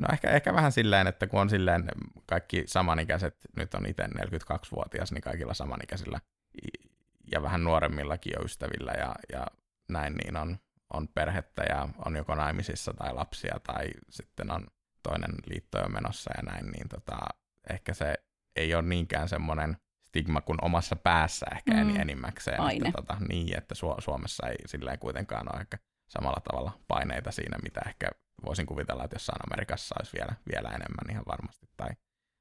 No 0.00 0.08
ehkä, 0.12 0.30
ehkä 0.30 0.54
vähän 0.54 0.72
silleen, 0.72 1.06
että 1.06 1.26
kun 1.26 1.40
on 1.40 1.50
silleen 1.50 1.84
kaikki 2.26 2.62
samanikäiset, 2.66 3.36
nyt 3.56 3.74
on 3.74 3.86
itse 3.86 4.02
42-vuotias, 4.06 5.12
niin 5.12 5.22
kaikilla 5.22 5.54
samanikäisillä 5.54 6.20
ja 7.32 7.42
vähän 7.42 7.64
nuoremmillakin 7.64 8.32
jo 8.38 8.44
ystävillä 8.44 8.92
ja, 8.92 9.14
ja 9.32 9.46
näin, 9.88 10.14
niin 10.14 10.36
on, 10.36 10.58
on 10.92 11.08
perhettä 11.08 11.62
ja 11.62 11.88
on 12.04 12.16
joko 12.16 12.34
naimisissa 12.34 12.94
tai 12.94 13.14
lapsia 13.14 13.60
tai 13.66 13.86
sitten 14.10 14.50
on 14.50 14.66
toinen 15.08 15.34
liitto 15.46 15.78
jo 15.78 15.88
menossa 15.88 16.30
ja 16.36 16.42
näin, 16.42 16.66
niin 16.66 16.88
tota, 16.88 17.16
ehkä 17.70 17.94
se 17.94 18.14
ei 18.56 18.74
ole 18.74 18.82
niinkään 18.82 19.28
semmoinen 19.28 19.76
stigma 20.04 20.40
kuin 20.40 20.64
omassa 20.64 20.96
päässä 20.96 21.46
ehkä 21.52 21.84
mm. 21.84 21.96
enimmäkseen. 21.96 22.60
Aine. 22.60 22.88
Että, 22.88 23.02
tota, 23.02 23.16
niin, 23.28 23.58
että 23.58 23.74
Su- 23.74 24.00
Suomessa 24.00 24.48
ei 24.48 24.56
silleen 24.66 24.98
kuitenkaan 24.98 25.46
ole 25.52 25.60
ehkä 25.60 25.78
samalla 26.08 26.40
tavalla 26.40 26.72
paineita 26.88 27.32
siinä, 27.32 27.58
mitä 27.62 27.80
ehkä 27.86 28.08
voisin 28.44 28.66
kuvitella, 28.66 29.04
että 29.04 29.14
jossain 29.14 29.40
Amerikassa 29.50 29.94
olisi 29.98 30.12
vielä, 30.18 30.34
vielä 30.52 30.68
enemmän 30.68 31.10
ihan 31.10 31.24
varmasti, 31.28 31.66
tai, 31.76 31.88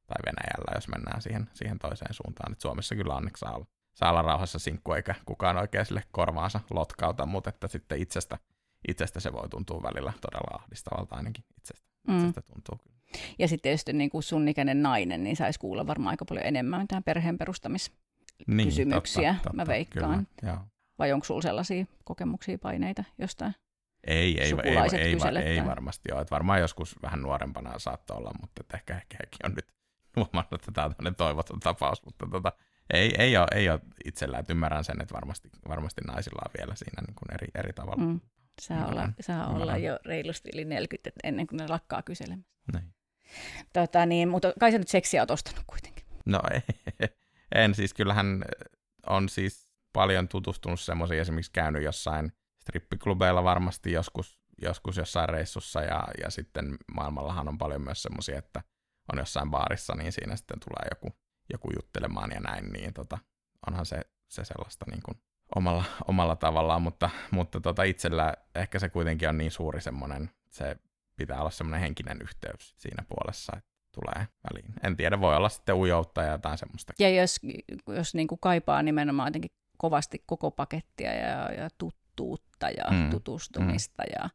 tai 0.07 0.17
Venäjällä, 0.25 0.71
jos 0.75 0.87
mennään 0.87 1.21
siihen, 1.21 1.49
siihen 1.53 1.79
toiseen 1.79 2.13
suuntaan. 2.13 2.51
Et 2.51 2.61
Suomessa 2.61 2.95
kyllä 2.95 3.15
onneksi 3.15 3.39
saa 3.39 3.55
olla, 3.55 3.65
saa 3.93 4.09
olla 4.09 4.21
rauhassa 4.21 4.59
sinkku, 4.59 4.93
eikä 4.93 5.15
kukaan 5.25 5.57
oikein 5.57 5.85
sille 5.85 6.03
korvaansa 6.11 6.59
lotkauta, 6.69 7.25
mutta 7.25 7.49
että 7.49 7.67
sitten 7.67 7.99
itsestä, 7.99 8.37
itsestä 8.87 9.19
se 9.19 9.33
voi 9.33 9.49
tuntua 9.49 9.83
välillä 9.83 10.13
todella 10.21 10.59
ahdistavalta 10.63 11.15
ainakin 11.15 11.45
itsestä, 11.57 11.84
Mm. 12.07 12.17
itsestä 12.17 12.41
tuntuu 12.41 12.77
kyllä. 12.77 12.95
Ja 13.39 13.47
sitten 13.47 13.63
tietysti 13.63 13.93
niin 13.93 14.09
kuin 14.09 14.23
sun 14.23 14.47
ikäinen 14.47 14.81
nainen, 14.81 15.23
niin 15.23 15.35
saisi 15.35 15.59
kuulla 15.59 15.87
varmaan 15.87 16.13
aika 16.13 16.25
paljon 16.25 16.45
enemmän 16.45 16.87
tähän 16.87 17.03
perheen 17.03 17.37
Niin, 18.47 18.67
kysymyksiä, 18.67 19.35
mä 19.53 19.67
veikkaan. 19.67 20.27
Kyllä, 20.39 20.53
joo. 20.53 20.61
Vai 20.99 21.11
onko 21.11 21.23
sulla 21.25 21.41
sellaisia 21.41 21.85
kokemuksia, 22.03 22.57
paineita 22.57 23.03
jostain? 23.17 23.55
Ei, 24.07 24.41
ei, 24.41 24.53
ei, 24.63 24.77
ei, 24.97 25.11
ei, 25.39 25.45
ei 25.45 25.65
varmasti 25.65 26.11
ole. 26.11 26.21
Et 26.21 26.31
varmaan 26.31 26.59
joskus 26.59 26.95
vähän 27.01 27.21
nuorempana 27.21 27.79
saattoi 27.79 28.17
olla, 28.17 28.31
mutta 28.41 28.63
ehkä, 28.73 28.95
ehkä 28.95 29.17
hekin 29.19 29.45
on 29.45 29.53
nyt 29.55 29.67
huomannut, 30.15 30.53
että 30.53 30.71
tämä 30.71 30.89
on 31.05 31.15
toivoton 31.15 31.59
tapaus. 31.59 32.05
Mutta 32.05 32.27
tota, 32.31 32.51
ei, 32.93 33.15
ei, 33.17 33.37
ole, 33.37 33.47
ei 33.55 33.69
ole 33.69 33.79
itsellä, 34.05 34.39
että 34.39 34.53
ymmärrän 34.53 34.83
sen, 34.83 35.01
että 35.01 35.13
varmasti, 35.13 35.49
varmasti 35.67 36.01
naisilla 36.01 36.41
on 36.45 36.51
vielä 36.57 36.75
siinä 36.75 37.01
niin 37.07 37.15
kuin 37.15 37.33
eri, 37.33 37.47
eri 37.55 37.73
tavalla. 37.73 38.05
Mm. 38.05 38.19
Saa, 38.61 38.77
Ymmärrän, 38.77 38.97
olla, 38.97 39.13
saa 39.21 39.47
olla 39.47 39.57
ymmärrän. 39.57 39.83
jo 39.83 39.99
reilusti 40.05 40.49
yli 40.53 40.65
40 40.65 41.09
et 41.09 41.15
ennen 41.23 41.47
kuin 41.47 41.57
ne 41.57 41.67
lakkaa 41.67 42.01
kyselemään. 42.01 42.45
Niin. 42.73 42.93
Tota, 43.73 44.05
niin, 44.05 44.29
mutta 44.29 44.53
kai 44.59 44.71
sä 44.71 44.77
nyt 44.77 44.87
seksiä 44.87 45.21
oot 45.21 45.31
ostanut 45.31 45.63
kuitenkin. 45.67 46.05
No 46.25 46.39
ei, 46.53 46.61
en 47.63 47.75
siis, 47.75 47.93
kyllähän 47.93 48.45
on 49.09 49.29
siis 49.29 49.67
paljon 49.93 50.27
tutustunut 50.27 50.79
semmoisiin, 50.79 51.19
esimerkiksi 51.19 51.51
käynyt 51.51 51.83
jossain 51.83 52.31
strippiklubeilla 52.61 53.43
varmasti 53.43 53.91
joskus, 53.91 54.39
joskus 54.61 54.97
jossain 54.97 55.29
reissussa 55.29 55.81
ja, 55.81 56.07
ja 56.23 56.29
sitten 56.29 56.77
maailmallahan 56.95 57.47
on 57.47 57.57
paljon 57.57 57.81
myös 57.81 58.03
semmoisia, 58.03 58.37
että 58.37 58.61
on 59.13 59.19
jossain 59.19 59.51
baarissa, 59.51 59.95
niin 59.95 60.11
siinä 60.11 60.35
sitten 60.35 60.59
tulee 60.59 60.87
joku, 60.91 61.17
joku 61.53 61.69
juttelemaan 61.75 62.31
ja 62.31 62.39
näin, 62.39 62.73
niin 62.73 62.93
tota, 62.93 63.17
onhan 63.67 63.85
se, 63.85 64.01
se 64.27 64.45
sellaista 64.45 64.85
niin 64.89 65.01
kuin 65.03 65.17
omalla, 65.55 65.83
omalla 66.07 66.35
tavallaan, 66.35 66.81
mutta, 66.81 67.09
mutta 67.31 67.61
tota 67.61 67.83
itsellä 67.83 68.33
ehkä 68.55 68.79
se 68.79 68.89
kuitenkin 68.89 69.29
on 69.29 69.37
niin 69.37 69.51
suuri 69.51 69.81
semmoinen, 69.81 70.29
se 70.51 70.75
pitää 71.15 71.39
olla 71.39 71.49
semmoinen 71.49 71.81
henkinen 71.81 72.21
yhteys 72.21 72.73
siinä 72.77 73.03
puolessa, 73.09 73.53
että 73.57 73.69
tulee 73.91 74.27
väliin. 74.43 74.73
En 74.83 74.97
tiedä, 74.97 75.19
voi 75.19 75.35
olla 75.35 75.49
sitten 75.49 75.75
ujoutta 75.75 76.23
ja 76.23 76.31
jotain 76.31 76.57
semmoista. 76.57 76.93
Ja 76.99 77.09
jos, 77.09 77.39
jos 77.87 78.15
niin 78.15 78.27
kuin 78.27 78.39
kaipaa 78.39 78.83
nimenomaan 78.83 79.27
jotenkin 79.27 79.51
kovasti 79.77 80.23
koko 80.25 80.51
pakettia 80.51 81.13
ja, 81.13 81.51
ja 81.51 81.69
tuttuutta 81.77 82.69
ja 82.69 82.91
mm. 82.91 83.09
Tutustumista 83.09 84.03
mm. 84.03 84.11
ja 84.19 84.29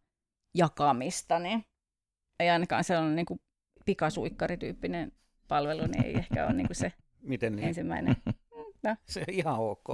jakamista, 0.54 1.38
niin 1.38 1.64
ei 2.40 2.50
ainakaan 2.50 2.84
sellainen 2.84 3.16
niin 3.16 3.26
kuin 3.26 3.40
pikasuikkarityyppinen 3.84 5.12
palvelu, 5.48 5.86
niin 5.86 6.04
ei 6.04 6.14
ehkä 6.14 6.46
ole 6.46 6.52
niin 6.52 6.66
kuin 6.66 6.76
se 6.76 6.92
Miten 7.22 7.56
niin? 7.56 7.68
ensimmäinen. 7.68 8.16
No, 8.82 8.96
Se 9.08 9.20
on 9.20 9.34
ihan 9.34 9.56
ok. 9.58 9.88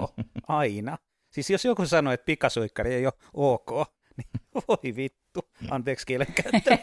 Aina. 0.49 0.99
Siis 1.33 1.51
jos 1.51 1.65
joku 1.65 1.87
sanoo, 1.87 2.13
että 2.13 2.25
pikasuikkari 2.25 2.95
ei 2.95 3.07
ole 3.07 3.13
ok, 3.35 3.71
niin 4.17 4.65
voi 4.69 4.97
vittu. 4.97 5.51
Anteeksi 5.71 6.07
kielenkäyttö. 6.07 6.71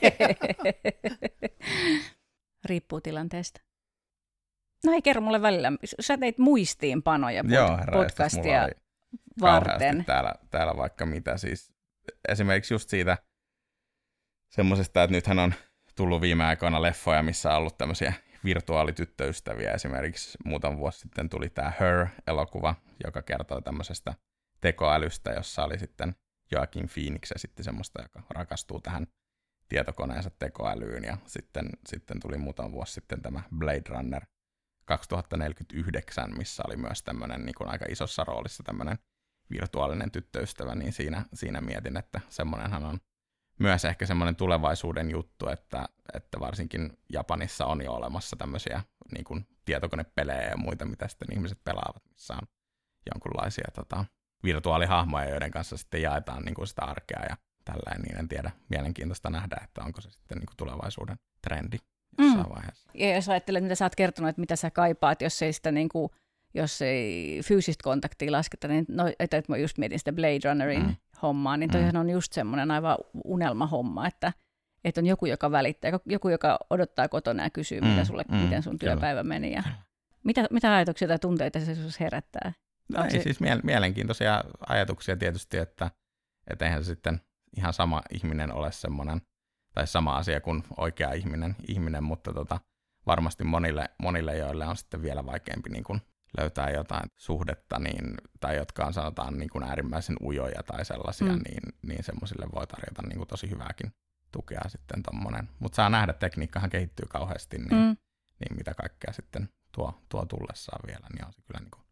Riippuu 2.66 3.01
tilanteesta. 3.01 3.62
No 4.86 4.91
ei 4.93 5.01
kerro 5.01 5.22
mulle 5.22 5.41
välillä. 5.41 5.72
Sä 5.99 6.18
teit 6.18 6.38
muistiinpanoja 6.38 7.43
pod- 7.43 7.54
Joo, 7.54 7.78
herra, 7.78 7.97
podcastia 7.99 8.70
varten. 9.41 10.06
Täällä, 10.06 10.34
täällä 10.49 10.78
vaikka 10.78 11.06
mitä 11.06 11.38
siis. 11.38 11.74
Esimerkiksi 12.28 12.74
just 12.74 12.89
siitä 12.89 13.18
semmoisesta, 14.49 15.04
että 15.04 15.12
nythän 15.12 15.39
on 15.39 15.54
tullut 15.95 16.22
viime 16.22 16.45
aikoina 16.45 16.82
leffoja, 16.82 17.24
missä 17.24 17.51
on 17.51 17.58
ollut 17.58 17.78
tämmöisiä 17.78 18.14
virtuaalityttöystäviä. 18.44 19.72
Esimerkiksi 19.72 20.38
muutama 20.46 20.78
vuosi 20.78 21.00
sitten 21.00 21.30
tuli 21.30 21.50
tämä 21.50 21.74
Her-elokuva, 21.80 22.76
joka 23.04 23.22
kertoo 23.22 23.62
tämmöisestä 23.62 24.14
tekoälystä, 24.62 25.32
jossa 25.32 25.64
oli 25.64 25.80
sitten 25.80 26.16
Joaquin 26.52 26.89
Phoenix 26.94 27.32
ja 27.32 27.39
sitten 27.39 27.66
semmoista, 27.66 28.02
joka 28.02 28.24
rakastuu 28.30 28.80
tähän 28.80 29.08
tietokoneensa 29.70 30.30
tekoälyyn. 30.30 31.04
Ja 31.04 31.18
sitten, 31.26 31.70
sitten 31.88 32.20
tuli 32.20 32.38
muutama 32.38 32.72
vuosi 32.72 32.94
sitten 32.94 33.22
tämä 33.22 33.44
Blade 33.58 33.89
Runner 33.89 34.26
2049, 34.86 36.38
missä 36.38 36.64
oli 36.68 36.76
myös 36.76 37.04
tämmöinen 37.04 37.46
niin 37.46 37.56
kuin 37.58 37.70
aika 37.70 37.86
isossa 37.89 38.24
roolissa 38.24 38.64
tämmöinen 38.64 38.98
virtuaalinen 39.52 40.12
tyttöystävä, 40.12 40.76
niin 40.76 40.94
siinä, 40.94 41.26
siinä 41.34 41.62
mietin, 41.62 41.98
että 41.98 42.22
semmoinenhan 42.30 42.84
on 42.84 43.00
myös 43.60 43.86
ehkä 43.86 44.06
semmoinen 44.06 44.36
tulevaisuuden 44.36 45.12
juttu, 45.12 45.49
että, 45.49 45.86
että 46.14 46.39
varsinkin 46.39 46.97
Japanissa 47.14 47.66
on 47.66 47.84
jo 47.84 47.93
olemassa 47.93 48.36
tämmöisiä 48.36 48.82
niin 49.14 49.24
kuin 49.24 49.47
tietokonepelejä 49.66 50.49
ja 50.49 50.58
muita, 50.58 50.86
mitä 50.86 51.08
sitten 51.08 51.34
ihmiset 51.34 51.60
pelaavat, 51.64 52.04
missä 52.10 52.34
on 52.34 52.47
jonkunlaisia 53.14 53.68
tota, 53.76 54.06
virtuaalihahmoja, 54.43 55.30
joiden 55.30 55.51
kanssa 55.51 55.78
sitten 55.78 56.01
jaetaan 56.01 56.43
niin 56.43 56.56
kuin 56.56 56.68
sitä 56.68 56.82
arkea 56.86 57.26
ja 57.30 57.38
tällainen, 57.66 58.01
niin 58.01 58.18
en 58.20 58.28
tiedä, 58.28 58.51
mielenkiintoista 58.70 59.30
nähdä, 59.30 59.58
että 59.64 59.84
onko 59.84 60.01
se 60.01 60.10
sitten 60.12 60.38
niin 60.38 60.45
kuin 60.45 60.58
tulevaisuuden 60.58 61.18
trendi 61.41 61.78
jossain 62.18 62.45
Mm. 62.45 62.54
vaiheessa. 62.56 62.89
Ja 62.93 63.16
jos 63.16 63.30
ajattelet, 63.30 63.64
mitä 63.64 63.76
sä 63.76 63.86
oot 63.86 63.95
kertonut, 63.95 64.30
että 64.30 64.39
mitä 64.39 64.56
sä 64.56 64.72
kaipaat, 64.72 65.22
jos 65.22 65.41
ei 65.41 65.54
sitä 65.54 65.72
niin 65.72 65.89
kuin, 65.89 66.10
jos 66.54 66.82
ei 66.82 67.41
fyysistä 67.45 67.84
kontaktia 67.84 68.32
lasketa, 68.32 68.68
niin 68.68 68.86
no, 68.88 69.08
että, 69.20 69.38
että 69.38 69.51
mä 69.51 69.58
just 69.58 69.78
mietin 69.78 69.99
sitä 69.99 70.14
Blade 70.14 70.39
Runnerin 70.45 70.86
mm. 70.86 70.95
Mm. 71.24 71.28
hommaa, 71.28 71.58
niin 71.58 71.70
Mm. 71.70 71.72
toihan 71.72 71.96
on 71.98 72.10
just 72.10 72.34
semmoinen 72.34 72.72
aivan 72.72 72.98
unelmahomma, 73.26 74.08
että, 74.08 74.34
että 74.84 75.02
on 75.02 75.06
joku, 75.06 75.26
joka 75.26 75.52
välittää, 75.52 75.92
joku, 76.06 76.30
joka 76.30 76.60
odottaa 76.70 77.08
kotona 77.08 77.44
ja 77.44 77.50
kysyy, 77.50 77.82
mm. 77.82 77.88
mitä 77.88 78.02
Mm, 78.02 78.06
sulle, 78.06 78.24
mm, 78.28 78.36
miten 78.38 78.64
sun 78.64 78.78
kyllä. 78.78 78.94
työpäivä 78.94 79.24
meni. 79.24 79.54
Ja 79.54 79.64
mitä, 80.24 80.48
mitä 80.52 80.76
ajatuksia 80.76 81.08
tai 81.08 81.20
tunteita 81.20 81.60
se 81.60 81.76
sinussa 81.76 82.04
herättää? 82.04 82.54
No 82.90 83.04
ei 83.04 83.12
se- 83.12 83.22
siis 83.22 83.42
miel- 83.42 83.62
mielenkiintoisia 83.64 84.44
ajatuksia 84.68 85.18
tietysti, 85.18 85.58
että, 85.58 85.92
että 86.48 86.66
eihän 86.66 86.84
se 86.84 86.88
sitten 86.88 87.22
ihan 87.58 87.74
sama 87.74 88.02
ihminen 88.12 88.54
ole 88.54 88.72
semmoinen, 88.72 89.22
tai 89.74 89.88
sama 89.88 90.18
asia 90.18 90.42
kuin 90.42 90.64
oikea 90.78 91.12
ihminen, 91.12 91.56
ihminen 91.68 92.04
mutta 92.04 92.34
tota, 92.34 92.60
varmasti 93.06 93.44
monille, 93.44 93.90
monille, 94.00 94.38
joille 94.38 94.66
on 94.66 94.78
sitten 94.78 95.02
vielä 95.02 95.26
vaikeampi 95.26 95.70
niin 95.70 95.84
kuin 95.84 96.02
löytää 96.38 96.70
jotain 96.70 97.10
suhdetta, 97.16 97.80
niin, 97.80 98.16
tai 98.40 98.56
jotka 98.56 98.86
on 98.86 98.94
sanotaan 98.94 99.38
niin 99.38 99.50
kuin 99.50 99.64
äärimmäisen 99.64 100.16
ujoja 100.22 100.64
tai 100.64 100.86
sellaisia, 100.86 101.28
Mm. 101.34 101.42
niin, 101.50 101.74
niin 101.82 102.04
semmoisille 102.04 102.46
voi 102.56 102.68
tarjota 102.68 103.02
niin 103.02 103.18
kuin 103.18 103.28
tosi 103.28 103.50
hyvääkin 103.50 103.94
tukea 104.32 104.62
sitten 104.68 105.04
tommonen. 105.04 105.50
Mutta 105.60 105.76
saa 105.76 105.90
nähdä, 105.90 106.14
tekniikkahan 106.14 106.70
kehittyy 106.70 107.06
kauheasti, 107.10 107.58
niin, 107.58 107.68
mm. 107.72 107.76
Mm. 107.78 107.98
niin 108.40 108.58
mitä 108.58 108.74
kaikkea 108.74 109.14
sitten 109.14 109.50
tuo, 109.72 110.02
tuo 110.10 110.26
tullessaan 110.26 110.80
vielä, 110.88 111.08
niin 111.14 111.26
on 111.26 111.34
se 111.34 111.42
kyllä 111.48 111.60
niin 111.60 111.72
kuin 111.72 111.84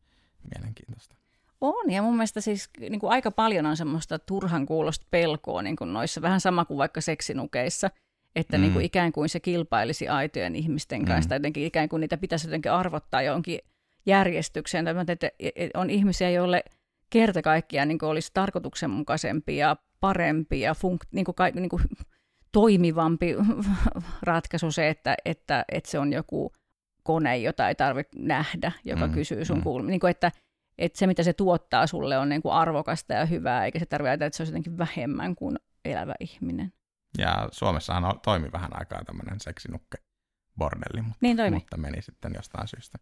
mielenkiintoista. 0.56 1.16
On, 1.62 1.92
ja 1.92 2.02
mun 2.02 2.14
mielestä 2.16 2.42
siis 2.42 2.70
niin 2.80 3.00
kuin 3.00 3.12
aika 3.12 3.32
paljon 3.32 3.66
on 3.66 3.78
semmoista 3.78 4.20
turhan 4.20 4.66
kuulosta 4.66 5.06
pelkoa 5.12 5.62
niin 5.62 5.76
kuin 5.76 5.94
noissa, 5.94 6.22
vähän 6.22 6.42
sama 6.42 6.66
kuin 6.66 6.78
vaikka 6.78 7.02
seksinukeissa, 7.02 7.90
että 8.36 8.58
mm. 8.58 8.62
niin 8.62 8.74
kuin 8.74 8.82
Mm. 8.84 8.86
ikään 8.86 9.12
kuin 9.12 9.30
se 9.30 9.40
kilpailisi 9.40 10.08
aitojen 10.08 10.56
ihmisten 10.56 11.06
kanssa, 11.06 11.28
Mm. 11.28 11.30
tai 11.30 11.36
jotenkin 11.36 11.66
ikään 11.66 11.90
kuin 11.90 12.00
niitä 12.02 12.18
pitäisi 12.18 12.48
jotenkin 12.48 12.72
arvottaa 12.72 13.22
johonkin 13.22 13.60
järjestykseen. 14.06 14.86
Tai 14.86 14.94
mä 14.94 15.00
ajattelin, 15.00 15.34
että 15.56 15.80
on 15.80 15.90
ihmisiä, 15.90 16.30
joille 16.30 16.64
kerta 17.10 17.42
kaikkiaan 17.42 17.88
niin 17.88 18.06
olisi 18.06 18.32
tarkoituksenmukaisempi 18.34 19.58
ja 19.58 19.76
parempi 20.00 20.60
ja 20.60 20.74
funk, 20.76 21.04
niin 21.12 21.26
kuin, 21.26 21.36
niin 21.54 21.70
kuin, 21.70 21.84
toimivampi 22.52 23.36
ratkaisu 24.24 24.72
se, 24.72 24.90
että, 24.90 25.16
että, 25.26 25.66
että 25.72 25.92
se 25.92 26.00
on 26.00 26.14
joku 26.14 26.54
kone, 27.04 27.38
jota 27.38 27.68
ei 27.68 27.76
tarvitse 27.76 28.20
nähdä, 28.20 28.72
joka 28.86 29.08
mm, 29.08 29.14
kysyy 29.14 29.46
sun 29.46 29.58
mm. 29.58 29.64
kuulumia. 29.64 29.90
Niin 29.90 30.00
kuin, 30.00 30.12
että, 30.12 30.32
että 30.78 31.00
se, 31.00 31.08
mitä 31.08 31.24
se 31.24 31.34
tuottaa 31.34 31.88
sulle, 31.88 32.18
on 32.18 32.30
niin 32.30 32.42
kuin 32.42 32.54
arvokasta 32.54 33.14
ja 33.14 33.26
hyvää, 33.26 33.66
eikä 33.66 33.80
se 33.80 33.86
tarvitse 33.86 34.10
ajatella, 34.10 34.28
että 34.28 34.38
se 34.38 34.44
olisi 34.44 34.52
jotenkin 34.52 34.78
vähemmän 34.78 35.36
kuin 35.36 35.58
elävä 35.86 36.14
ihminen. 36.20 36.74
Ja 37.18 37.50
Suomessahan 37.52 38.06
on, 38.06 38.20
toimi 38.20 38.52
vähän 38.52 38.80
aikaa 38.80 39.04
tämmöinen 39.06 39.40
seksinukke 39.40 39.98
bordelli, 40.58 41.02
mutta, 41.02 41.18
niin 41.22 41.38
toimi. 41.38 41.56
mutta 41.56 41.78
meni 41.78 42.02
sitten 42.02 42.32
jostain 42.36 42.68
syystä. 42.68 42.98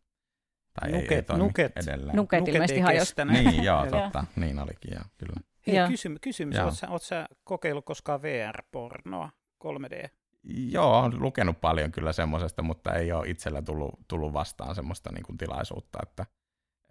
Tai 0.82 0.92
nuket, 0.92 1.12
ei, 1.12 1.18
ei 1.18 1.22
toimi 1.24 1.44
nuket, 1.44 1.78
edelleen. 1.78 2.16
Nuket, 2.16 2.40
nuket 2.40 2.56
ilmeisesti 2.56 2.82
hajosi. 2.82 3.14
Niin, 3.26 3.64
joo, 3.64 3.86
totta. 3.86 4.24
niin 4.36 4.60
olikin, 4.60 4.92
joo, 4.94 5.04
kyllä. 5.18 5.42
Hei, 5.68 5.76
ja. 5.76 5.88
kysymys. 5.88 6.20
kysymys. 6.22 6.58
Oletko 6.60 6.98
sä 7.00 7.26
kokeillut 7.44 7.86
koskaan 7.86 8.22
VR-pornoa 8.22 9.30
3D? 9.64 10.10
Joo, 10.44 11.00
olen 11.00 11.22
lukenut 11.22 11.62
paljon 11.62 11.92
kyllä 11.92 12.14
semmoisesta, 12.14 12.62
mutta 12.62 12.94
ei 12.94 13.12
ole 13.12 13.30
itsellä 13.30 13.62
tullut, 13.62 14.00
tullut 14.08 14.34
vastaan 14.34 14.76
semmoista 14.76 15.12
niin 15.12 15.24
kuin 15.24 15.38
tilaisuutta, 15.38 16.00
että, 16.04 16.26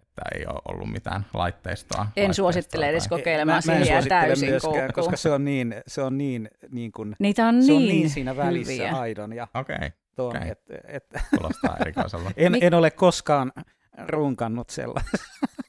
että 0.01 0.21
ei 0.35 0.45
ole 0.45 0.61
ollut 0.65 0.91
mitään 0.91 1.25
laitteistoa. 1.33 2.01
En 2.01 2.05
laitteistoa 2.05 2.33
suosittele 2.33 2.89
edes 2.89 3.07
kokeilemaan 3.07 3.61
siihen 3.61 3.87
jää 3.87 4.01
täysin 4.01 4.49
myöskään, 4.49 4.93
koska 4.93 5.17
se 5.17 5.31
on 5.31 5.45
niin, 5.45 5.75
se 5.87 6.01
on 6.01 6.17
niin, 6.17 6.49
niin 6.71 6.91
kuin, 6.91 7.15
Niitä 7.19 7.47
on 7.47 7.63
se 7.63 7.71
niin, 7.71 7.81
on 7.81 7.87
niin 7.87 8.09
siinä 8.09 8.37
välissä 8.37 8.73
hyviä. 8.73 8.95
aidon 8.95 9.33
ja 9.33 9.47
okay, 9.53 9.91
tuon. 10.15 10.37
okay. 10.37 10.49
Et, 10.49 10.61
et, 10.87 11.05
Kuulostaa 11.29 11.77
erikoiselta. 11.81 12.31
en, 12.37 12.57
en 12.61 12.73
ole 12.73 12.91
koskaan 12.91 13.51
runkannut 14.07 14.69
sellaista. 14.69 15.17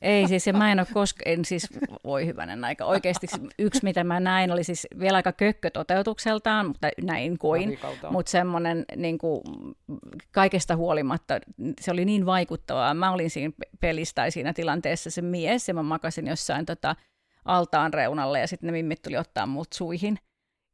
Ei 0.03 0.29
siis, 0.29 0.47
ja 0.47 0.53
mä 0.53 0.73
en 0.73 0.81
ole 0.81 0.87
koskaan, 0.93 1.45
siis 1.45 1.69
voi 2.05 2.27
hyvänen 2.27 2.65
aika. 2.65 2.85
Oikeasti 2.85 3.27
yksi, 3.59 3.81
mitä 3.83 4.05
mä 4.05 4.21
näin, 4.21 4.53
oli 4.53 4.65
siis 4.65 4.87
vielä 4.99 5.17
aika 5.17 5.33
kökkö 5.33 5.71
toteutukseltaan, 5.71 6.67
mutta 6.67 6.89
näin 7.03 7.39
koin. 7.39 7.79
Mutta 8.11 8.31
semmoinen 8.31 8.85
niin 8.97 9.19
kuin, 9.19 9.43
kaikesta 10.33 10.77
huolimatta, 10.77 11.41
se 11.81 11.91
oli 11.91 12.05
niin 12.05 12.27
vaikuttavaa. 12.27 12.95
Mä 12.95 13.13
olin 13.13 13.31
siinä 13.31 13.53
pelissä 13.81 14.15
tai 14.15 14.31
siinä 14.31 14.53
tilanteessa 14.53 15.11
se 15.11 15.23
mies, 15.23 15.69
ja 15.69 15.75
mä 15.75 15.83
makasin 15.83 16.27
jossain 16.27 16.67
tota, 16.67 16.97
altaan 17.45 17.95
reunalle, 17.95 18.41
ja 18.41 18.47
sitten 18.47 18.67
ne 18.67 18.73
mimmit 18.73 19.03
tuli 19.03 19.17
ottaa 19.17 19.47
mut 19.47 19.73
suihin. 19.73 20.19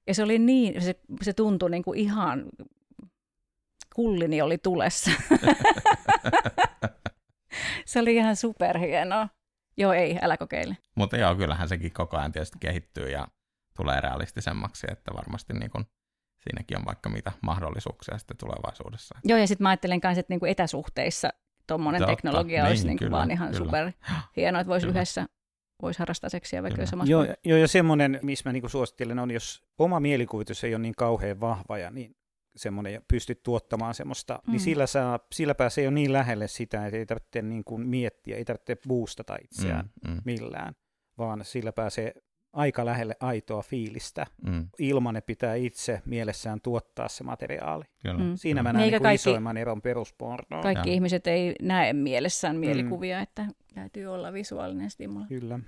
Ja 0.07 0.15
se 0.15 0.23
oli 0.23 0.39
niin, 0.39 0.83
se, 0.83 0.95
se 1.23 1.33
tuntui 1.33 1.71
niin 1.71 1.85
kuin 1.85 1.99
ihan, 1.99 2.45
kullini 3.95 4.43
oli 4.43 4.59
tulessa. 4.59 5.11
se 7.87 8.01
oli 8.01 8.15
ihan 8.15 8.37
superhienoa. 8.37 9.29
Joo, 9.77 9.93
ei, 9.93 10.19
älä 10.23 10.37
kokeile. 10.37 10.77
Mutta 10.95 11.17
joo, 11.17 11.35
kyllähän 11.35 11.69
sekin 11.69 11.93
koko 11.93 12.17
ajan 12.17 12.33
tietysti 12.33 12.59
kehittyy 12.61 13.11
ja 13.11 13.29
tulee 13.77 14.01
realistisemmaksi, 14.01 14.87
että 14.91 15.15
varmasti 15.15 15.53
niin 15.53 15.71
kun, 15.71 15.87
siinäkin 16.37 16.79
on 16.79 16.85
vaikka 16.85 17.09
mitä 17.09 17.33
mahdollisuuksia 17.41 18.19
sitten 18.19 18.37
tulevaisuudessa. 18.37 19.19
Joo, 19.25 19.39
ja 19.39 19.47
sitten 19.47 19.63
mä 19.63 19.69
ajattelen 19.69 20.01
myös, 20.05 20.19
että 20.19 20.33
niinku 20.33 20.47
etäsuhteissa 20.47 21.29
tuommoinen 21.67 22.07
teknologia 22.07 22.63
niin, 22.63 22.69
olisi 22.69 22.87
niinku 22.87 23.05
kyllä, 23.05 23.17
vaan 23.17 23.31
ihan 23.31 23.51
kyllä. 23.51 23.65
super 23.65 23.93
hienoa, 24.37 24.61
että 24.61 24.71
voisi 24.71 24.87
yhdessä 24.87 25.27
voisi 25.83 25.99
harrastaa 25.99 26.31
seksiä 26.31 26.63
vaikka 26.63 26.87
samassa. 26.87 27.11
Joo, 27.11 27.27
joo, 27.45 27.59
ja 27.59 27.69
semmoinen, 27.69 28.19
missä 28.23 28.49
mä 28.49 28.53
niinku 28.53 28.69
suosittelen, 28.69 29.19
on 29.19 29.31
jos 29.31 29.63
oma 29.79 30.01
mielikuvitus 30.01 30.65
ei 30.65 30.75
ole 30.75 30.83
niin 30.83 30.95
kauhean 30.95 31.41
vahva 31.41 31.79
ja 31.79 31.91
niin 31.91 32.17
semmoinen 32.57 32.93
ja 32.93 33.01
pystyt 33.09 33.43
tuottamaan 33.43 33.95
semmoista, 33.95 34.35
niin 34.35 34.43
mm. 34.47 34.53
niin 34.53 34.61
sillä, 34.61 34.87
saa, 34.87 35.19
sillä 35.33 35.55
pääsee 35.55 35.85
jo 35.85 35.91
niin 35.91 36.13
lähelle 36.13 36.49
sitä, 36.49 36.87
että 36.87 36.99
ei 36.99 37.07
tarvitse 37.07 37.43
niin 37.43 37.65
kuin 37.65 37.87
miettiä, 37.89 38.37
ei 38.37 38.45
tarvitse 38.45 38.77
boostata 38.89 39.37
itseään 39.45 39.91
mm, 40.07 40.15
mm. 40.15 40.21
millään, 40.25 40.75
vaan 41.19 41.45
sillä 41.45 41.73
pääsee 41.73 42.15
aika 42.53 42.87
lähelle 42.87 43.17
aitoa 43.21 43.63
fiilistä, 43.63 44.27
mm. 44.47 44.69
ilman 44.79 45.17
että 45.17 45.27
pitää 45.27 45.55
itse 45.55 46.03
mielessään 46.05 46.61
tuottaa 46.61 47.09
se 47.09 47.25
materiaali. 47.25 47.85
Kyllä. 48.03 48.25
Mm. 48.25 48.37
Siinä 48.37 48.63
mä 48.63 48.73
näen 48.73 48.91
niin 48.91 49.03
kaikki, 49.03 49.15
isoimman 49.15 49.57
eron 49.57 49.83
peruspornoon. 49.83 50.63
Kaikki 50.63 50.89
ja. 50.89 50.95
ihmiset 50.95 51.27
ei 51.27 51.55
näe 51.63 51.93
mielessään 51.93 52.57
mielikuvia, 52.57 53.17
mm. 53.17 53.23
että 53.23 53.47
täytyy 53.75 54.07
olla 54.07 54.33
visuaalinen 54.33 54.91
stimula. 54.91 55.27
Kyllä. 55.27 55.61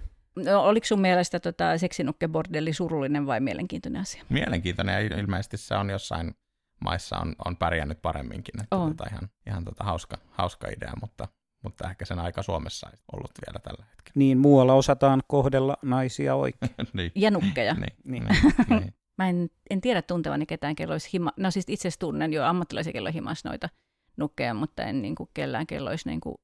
No, 0.44 0.62
oliko 0.62 0.86
sun 0.86 1.00
mielestä 1.00 1.40
tota, 1.40 1.78
seksinukkebordelli 1.78 2.72
surullinen 2.72 3.26
vai 3.26 3.40
mielenkiintoinen 3.40 4.00
asia? 4.00 4.24
Mielenkiintoinen 4.28 4.94
ja 4.94 5.18
ilmeisesti 5.20 5.56
se 5.56 5.74
on 5.74 5.90
jossain 5.90 6.34
maissa 6.80 7.18
on, 7.18 7.34
on 7.44 7.56
pärjännyt 7.56 8.02
paremminkin. 8.02 8.60
Että 8.62 8.76
on. 8.76 8.96
Tota 8.96 9.10
ihan, 9.10 9.28
ihan 9.46 9.64
tota 9.64 9.84
hauska, 9.84 10.18
hauska 10.30 10.68
idea, 10.68 10.92
mutta, 11.00 11.28
mutta 11.62 11.90
ehkä 11.90 12.04
sen 12.04 12.18
aika 12.18 12.42
Suomessa 12.42 12.90
ei 12.92 12.98
ollut 13.12 13.30
vielä 13.46 13.58
tällä 13.58 13.84
hetkellä. 13.90 14.12
Niin, 14.14 14.38
muualla 14.38 14.74
osataan 14.74 15.22
kohdella 15.26 15.76
naisia 15.82 16.34
oikein. 16.34 16.74
niin. 16.92 17.12
Ja 17.14 17.30
nukkeja. 17.30 17.74
niin, 17.74 17.96
niin. 18.12 18.24
niin, 18.24 18.80
niin. 18.80 18.94
Mä 19.18 19.28
en, 19.28 19.50
en 19.70 19.80
tiedä 19.80 20.02
tuntevani 20.02 20.46
ketään, 20.46 20.76
kello 20.76 20.94
olisi 20.94 21.10
hima, 21.12 21.32
no 21.36 21.50
siis 21.50 21.64
itse 21.68 21.88
tunnen 21.98 22.32
jo 22.32 22.44
ammattilaisia, 22.44 22.92
kello 22.92 23.12
himas 23.12 23.44
noita 23.44 23.68
nukkeja, 24.16 24.54
mutta 24.54 24.82
en 24.82 25.02
niin 25.02 25.14
kuin 25.14 25.30
kellään, 25.34 25.66
kello 25.66 25.90
olisi 25.90 26.08
niin 26.08 26.20
kuin 26.20 26.34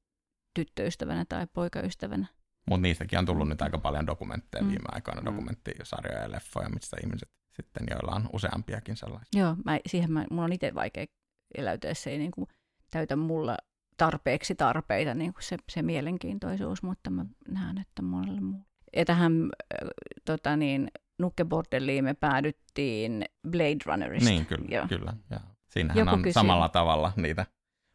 tyttöystävänä 0.55 1.25
tai 1.29 1.47
poikaystävänä. 1.53 2.27
Mutta 2.71 2.83
niistäkin 2.83 3.19
on 3.19 3.27
tullut 3.27 3.49
nyt 3.49 3.63
aika 3.63 3.79
paljon 3.79 4.07
dokumentteja 4.07 4.65
mm. 4.65 4.69
viime 4.69 4.89
aikoina, 4.93 5.21
mm. 5.21 5.25
dokumenttisarjoja 5.25 6.23
ja 6.23 6.33
leffoja, 6.33 6.69
mistä 6.69 6.97
ihmiset 7.03 7.29
sitten, 7.57 7.87
joilla 7.91 8.17
on 8.17 8.29
useampiakin 8.33 8.97
sellaisia. 8.97 9.41
Joo, 9.41 9.57
mä, 9.65 9.79
siihen 9.87 10.13
mä, 10.13 10.25
mun 10.31 10.45
on 10.45 10.53
itse 10.53 10.75
vaikea 10.75 11.07
eläytyä, 11.55 11.95
se 11.95 12.11
ei 12.11 12.19
niin 12.19 12.31
kuin 12.31 12.49
täytä 12.91 13.17
mulla 13.17 13.57
tarpeeksi 13.97 14.55
tarpeita 14.55 15.15
niin 15.15 15.33
kuin 15.33 15.43
se, 15.43 15.57
se 15.69 15.83
mielenkiintoisuus, 15.83 16.83
mutta 16.83 17.11
mä 17.11 17.27
näen, 17.49 17.79
että 17.79 18.03
monelle 18.03 18.41
muu. 18.41 18.67
Ja 18.97 19.05
tähän 19.05 19.33
äh, 19.43 19.89
tota 20.25 20.57
niin, 20.57 20.91
nukkebordelliin 21.19 22.05
me 22.05 22.15
päädyttiin 22.15 23.25
Blade 23.51 23.77
Runnerista. 23.87 24.31
Niin, 24.31 24.47
kyllä. 24.47 24.67
Joo. 24.69 24.89
kyllä 24.89 25.13
ja. 25.31 25.41
Siinähän 25.67 25.99
Joku 25.99 26.15
on 26.15 26.23
kysyi. 26.23 26.33
samalla 26.33 26.69
tavalla 26.69 27.13
niitä, 27.17 27.47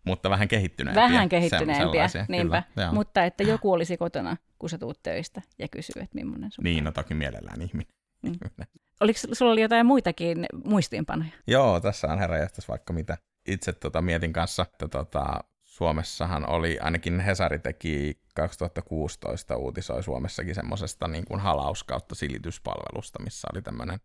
mutta 0.06 0.30
vähän 0.30 0.48
kehittyneempiä. 0.48 1.04
Vähän 1.04 1.30
kehittyneempiä, 1.30 2.08
niinpä. 2.28 2.64
Kyllä, 2.76 2.92
mutta 2.92 3.26
että 3.26 3.44
joku 3.44 3.72
olisi 3.72 3.98
kotona, 3.98 4.38
kun 4.60 4.70
sä 4.70 4.78
tuut 4.78 5.00
töistä 5.04 5.42
ja 5.60 5.68
kysyy, 5.68 6.02
että 6.02 6.16
millainen 6.16 6.52
sun 6.52 6.64
Niin, 6.64 6.84
no 6.84 6.92
toki 6.92 7.14
mielellään 7.14 7.62
ihminen. 7.62 7.94
Mm. 8.24 8.32
Oliko 9.00 9.20
sulla 9.34 9.52
oli 9.52 9.62
jotain 9.62 9.86
muitakin 9.86 10.46
muistiinpanoja? 10.66 11.30
Joo, 11.48 11.80
tässä 11.80 12.08
on 12.08 12.20
herra 12.20 12.38
vaikka 12.68 12.94
mitä. 12.94 13.18
Itse 13.48 13.74
tota, 13.74 14.02
mietin 14.02 14.34
kanssa, 14.34 14.66
että 14.74 14.88
tota, 14.88 15.44
Suomessahan 15.64 16.50
oli, 16.50 16.80
ainakin 16.80 17.20
Hesari 17.20 17.60
teki 17.60 18.22
2016 18.36 19.56
uutisoi 19.56 20.04
Suomessakin 20.04 20.56
semmoisesta 20.56 21.08
niin 21.08 21.26
kuin 21.26 21.40
halaus 21.40 21.84
kautta 21.84 22.16
silityspalvelusta, 22.16 23.24
missä 23.24 23.48
oli 23.54 23.62
tämmöinen 23.62 24.00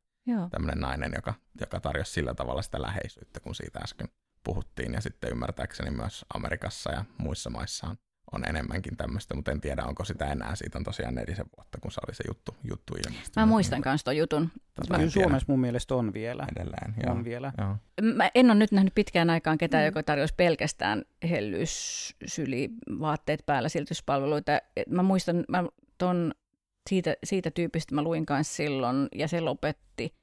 tämmöinen 0.51 0.81
nainen, 0.81 1.13
joka, 1.15 1.35
joka 1.61 1.81
tarjosi 1.81 2.13
sillä 2.13 2.35
tavalla 2.35 2.63
sitä 2.63 2.83
läheisyyttä, 2.83 3.41
kun 3.41 3.55
siitä 3.55 3.79
äsken 3.79 4.09
puhuttiin. 4.45 4.93
Ja 4.93 5.01
sitten 5.01 5.31
ymmärtääkseni 5.31 5.91
myös 5.91 6.25
Amerikassa 6.35 6.93
ja 6.93 7.05
muissa 7.19 7.51
maissa 7.51 7.87
on 7.87 7.97
on 8.33 8.49
enemmänkin 8.49 8.97
tämmöistä, 8.97 9.35
mutta 9.35 9.53
en 9.53 9.61
tiedä, 9.61 9.85
onko 9.85 10.05
sitä 10.05 10.33
enää. 10.33 10.55
Siitä 10.55 10.79
on 10.79 10.85
tosiaan 10.85 11.15
nelisen 11.15 11.47
vuotta, 11.57 11.79
kun 11.81 11.93
se 11.93 12.01
oli 12.07 12.15
se 12.15 12.25
juttu, 12.29 12.57
juttu 12.65 12.95
ilmestynyt. 12.95 13.37
Mä 13.37 13.47
muistan 13.47 13.83
myös 13.85 14.05
tuon 14.05 14.17
jutun. 14.17 14.51
Tota, 14.75 14.97
Kyllä 14.97 15.11
Suomessa 15.11 15.47
mun 15.49 15.61
mielestä 15.61 15.95
on 15.95 16.15
vielä. 16.15 16.47
Edelleen, 16.57 16.95
joo. 17.03 17.13
On 17.15 17.25
vielä. 17.25 17.53
Joo. 17.59 17.77
Mä 18.15 18.31
en 18.35 18.47
ole 18.47 18.55
nyt 18.55 18.73
nähnyt 18.73 18.95
pitkään 18.95 19.31
aikaan 19.31 19.59
ketään, 19.59 19.83
mm. 19.83 19.87
joka 19.87 20.03
tarjosi 20.03 20.35
pelkästään 20.37 21.03
hellyssylivaatteet 21.31 23.47
päällä 23.47 23.69
siltyspalveluita. 23.69 24.53
Mä 24.89 25.03
muistan, 25.03 25.45
mä 25.49 25.65
ton, 25.99 26.35
siitä, 26.91 27.17
siitä 27.25 27.51
tyypistä 27.51 27.95
mä 27.95 28.03
luin 28.03 28.27
kanssa 28.27 28.55
silloin, 28.55 29.09
ja 29.15 29.29
se 29.29 29.41
lopetti 29.41 30.15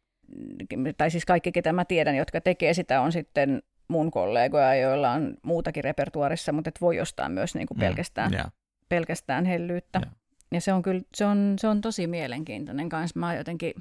tai 0.97 1.11
siis 1.11 1.25
kaikki, 1.25 1.51
ketä 1.51 1.73
mä 1.73 1.85
tiedän, 1.85 2.15
jotka 2.15 2.41
tekee 2.41 2.73
sitä, 2.73 3.01
on 3.01 3.11
sitten 3.11 3.63
mun 3.91 4.11
kollegoja, 4.11 4.75
joilla 4.75 5.11
on 5.11 5.37
muutakin 5.43 5.83
repertuarissa, 5.83 6.51
mutta 6.51 6.69
et 6.69 6.81
voi 6.81 6.99
ostaa 6.99 7.29
myös 7.29 7.55
niin 7.55 7.67
kuin 7.67 7.79
pelkästään, 7.79 8.33
yeah. 8.33 8.51
pelkästään 8.89 9.45
hellyyttä. 9.45 9.99
Yeah. 9.99 10.15
Ja 10.51 10.61
se 10.61 10.73
on 10.73 10.81
kyllä, 10.81 11.01
se 11.13 11.25
on, 11.25 11.53
se 11.59 11.67
on 11.67 11.81
tosi 11.81 12.07
mielenkiintoinen 12.07 12.89
kanssa. 12.89 13.19
Mä 13.19 13.35
jotenkin, 13.35 13.73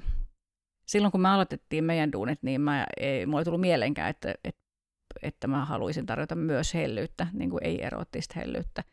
silloin 0.85 1.11
kun 1.11 1.21
me 1.21 1.29
aloitettiin 1.29 1.83
meidän 1.83 2.11
duunit, 2.11 2.43
niin 2.43 2.61
mä, 2.61 2.85
ei, 2.97 3.25
mulla 3.25 3.39
ei 3.39 3.45
tullut 3.45 3.61
mielenkään, 3.61 4.09
että, 4.09 4.35
että, 4.43 4.61
että 5.21 5.47
mä 5.47 5.65
haluaisin 5.65 6.05
tarjota 6.05 6.35
myös 6.35 6.73
hellyyttä, 6.73 7.27
niin 7.33 7.49
kuin 7.49 7.63
ei-erottista 7.63 8.33
hellyyttä. 8.39 8.83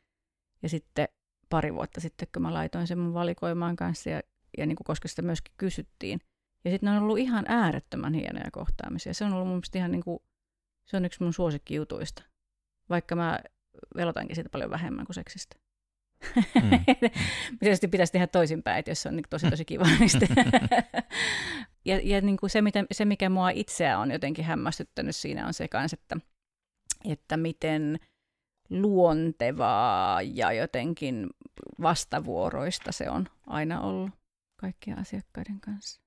Ja 0.62 0.68
sitten 0.68 1.08
pari 1.50 1.74
vuotta 1.74 2.00
sitten, 2.00 2.28
kun 2.34 2.42
mä 2.42 2.54
laitoin 2.54 2.86
sen 2.86 2.98
mun 2.98 3.14
valikoimaan 3.14 3.76
kanssa, 3.76 4.10
ja, 4.10 4.20
ja 4.58 4.66
niin 4.66 4.76
kuin, 4.76 4.84
koska 4.84 5.08
sitä 5.08 5.22
myöskin 5.22 5.54
kysyttiin. 5.56 6.20
Ja 6.64 6.70
sitten 6.70 6.90
ne 6.90 6.96
on 6.96 7.02
ollut 7.02 7.18
ihan 7.18 7.44
äärettömän 7.48 8.14
hienoja 8.14 8.50
kohtaamisia. 8.52 9.14
Se 9.14 9.24
on 9.24 9.32
ollut 9.32 9.46
mun 9.46 9.56
mielestä 9.56 9.78
ihan 9.78 9.90
niin 9.90 10.04
kuin 10.04 10.22
se 10.90 10.96
on 10.96 11.04
yksi 11.04 11.22
mun 11.22 11.32
suosikkijutuista, 11.32 12.22
vaikka 12.90 13.16
mä 13.16 13.38
velotankin 13.96 14.36
siitä 14.36 14.50
paljon 14.50 14.70
vähemmän 14.70 15.06
kuin 15.06 15.14
seksistä. 15.14 15.56
Mm. 16.54 16.70
Tietysti 17.60 17.88
pitäisi 17.88 18.12
tehdä 18.12 18.26
toisinpäin, 18.26 18.78
että 18.78 18.90
jos 18.90 19.02
se 19.02 19.08
on 19.08 19.16
niin 19.16 19.24
tosi 19.30 19.50
tosi 19.50 19.64
kiva. 19.64 19.84
Niin 19.84 20.10
ja 21.84 22.00
ja 22.02 22.20
niin 22.20 22.36
kuin 22.36 22.50
se, 22.50 22.62
mitä, 22.62 22.84
se, 22.92 23.04
mikä 23.04 23.28
mua 23.28 23.50
itseä 23.50 23.98
on 23.98 24.10
jotenkin 24.10 24.44
hämmästyttänyt 24.44 25.16
siinä, 25.16 25.46
on 25.46 25.54
se 25.54 25.68
kanssa, 25.68 25.96
että, 26.02 26.16
että 27.04 27.36
miten 27.36 27.98
luontevaa 28.70 30.22
ja 30.22 30.52
jotenkin 30.52 31.26
vastavuoroista 31.82 32.92
se 32.92 33.10
on 33.10 33.28
aina 33.46 33.80
ollut 33.80 34.10
kaikkien 34.56 34.98
asiakkaiden 34.98 35.60
kanssa. 35.60 36.00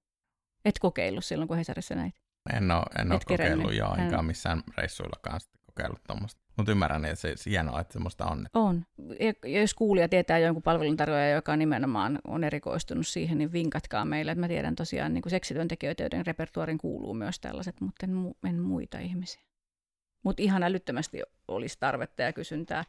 Et 0.66 0.80
kokeillut 0.80 1.26
silloin, 1.26 1.48
kun 1.48 1.58
Hesarissa 1.58 1.96
näit? 1.96 2.21
En 2.54 2.72
ole, 2.72 2.84
en 3.00 3.12
ole 3.12 3.20
kokeillut, 3.26 3.74
joo, 3.74 3.96
enkä 3.96 4.16
ole 4.16 4.26
missään 4.26 4.64
reissuillakaan 4.78 5.40
sitten 5.40 5.62
kokeillut 5.66 6.04
tuommoista. 6.08 6.42
Mutta 6.58 6.72
ymmärrän, 6.72 7.06
että 7.06 7.16
se, 7.16 7.34
se 7.36 7.50
hienoa, 7.50 7.82
että 7.82 7.94
semmoista 7.94 8.26
on. 8.26 8.48
On. 8.54 8.86
Ja 9.20 9.60
jos 9.62 9.74
kuulija 9.74 10.10
tietää 10.10 10.40
jonkun 10.40 10.64
palveluntarjoaja, 10.64 11.36
joka 11.36 11.56
nimenomaan 11.56 12.20
on 12.28 12.44
erikoistunut 12.44 13.08
siihen, 13.08 13.38
niin 13.38 13.52
vinkatkaa 13.52 14.06
meille. 14.06 14.32
Että 14.32 14.40
mä 14.40 14.48
tiedän 14.48 14.76
tosiaan 14.76 15.14
niin 15.14 15.24
seksityöntekijöitä, 15.28 16.04
joiden 16.04 16.26
repertuarin 16.26 16.78
kuuluu 16.78 17.14
myös 17.14 17.40
tällaiset, 17.40 17.82
mutta 17.82 18.06
en, 18.06 18.12
mu- 18.14 18.50
en 18.50 18.62
muita 18.62 19.00
ihmisiä. 19.00 19.42
Mutta 20.24 20.44
ihan 20.44 20.64
älyttömästi 20.64 21.22
olisi 21.48 21.78
tarvetta 21.80 22.22
ja 22.22 22.34
kysyntää. 22.34 22.84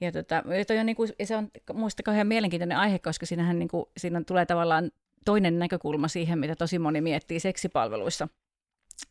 Ja, 0.00 0.12
tota, 0.12 0.34
ja, 0.34 0.64
toi 0.64 0.78
on 0.78 0.86
niin 0.86 0.96
kuin, 0.96 1.10
ja 1.18 1.26
se 1.26 1.36
on 1.36 1.50
muista 1.72 2.02
kauhean 2.02 2.26
mielenkiintoinen 2.26 2.78
aihe, 2.78 2.98
koska 2.98 3.26
siinähän 3.26 3.58
niin 3.58 3.68
kuin, 3.68 3.84
siinä 3.96 4.22
tulee 4.26 4.46
tavallaan 4.46 4.90
toinen 5.24 5.58
näkökulma 5.58 6.08
siihen, 6.08 6.38
mitä 6.38 6.56
tosi 6.56 6.78
moni 6.78 7.00
miettii 7.00 7.40
seksipalveluissa. 7.40 8.28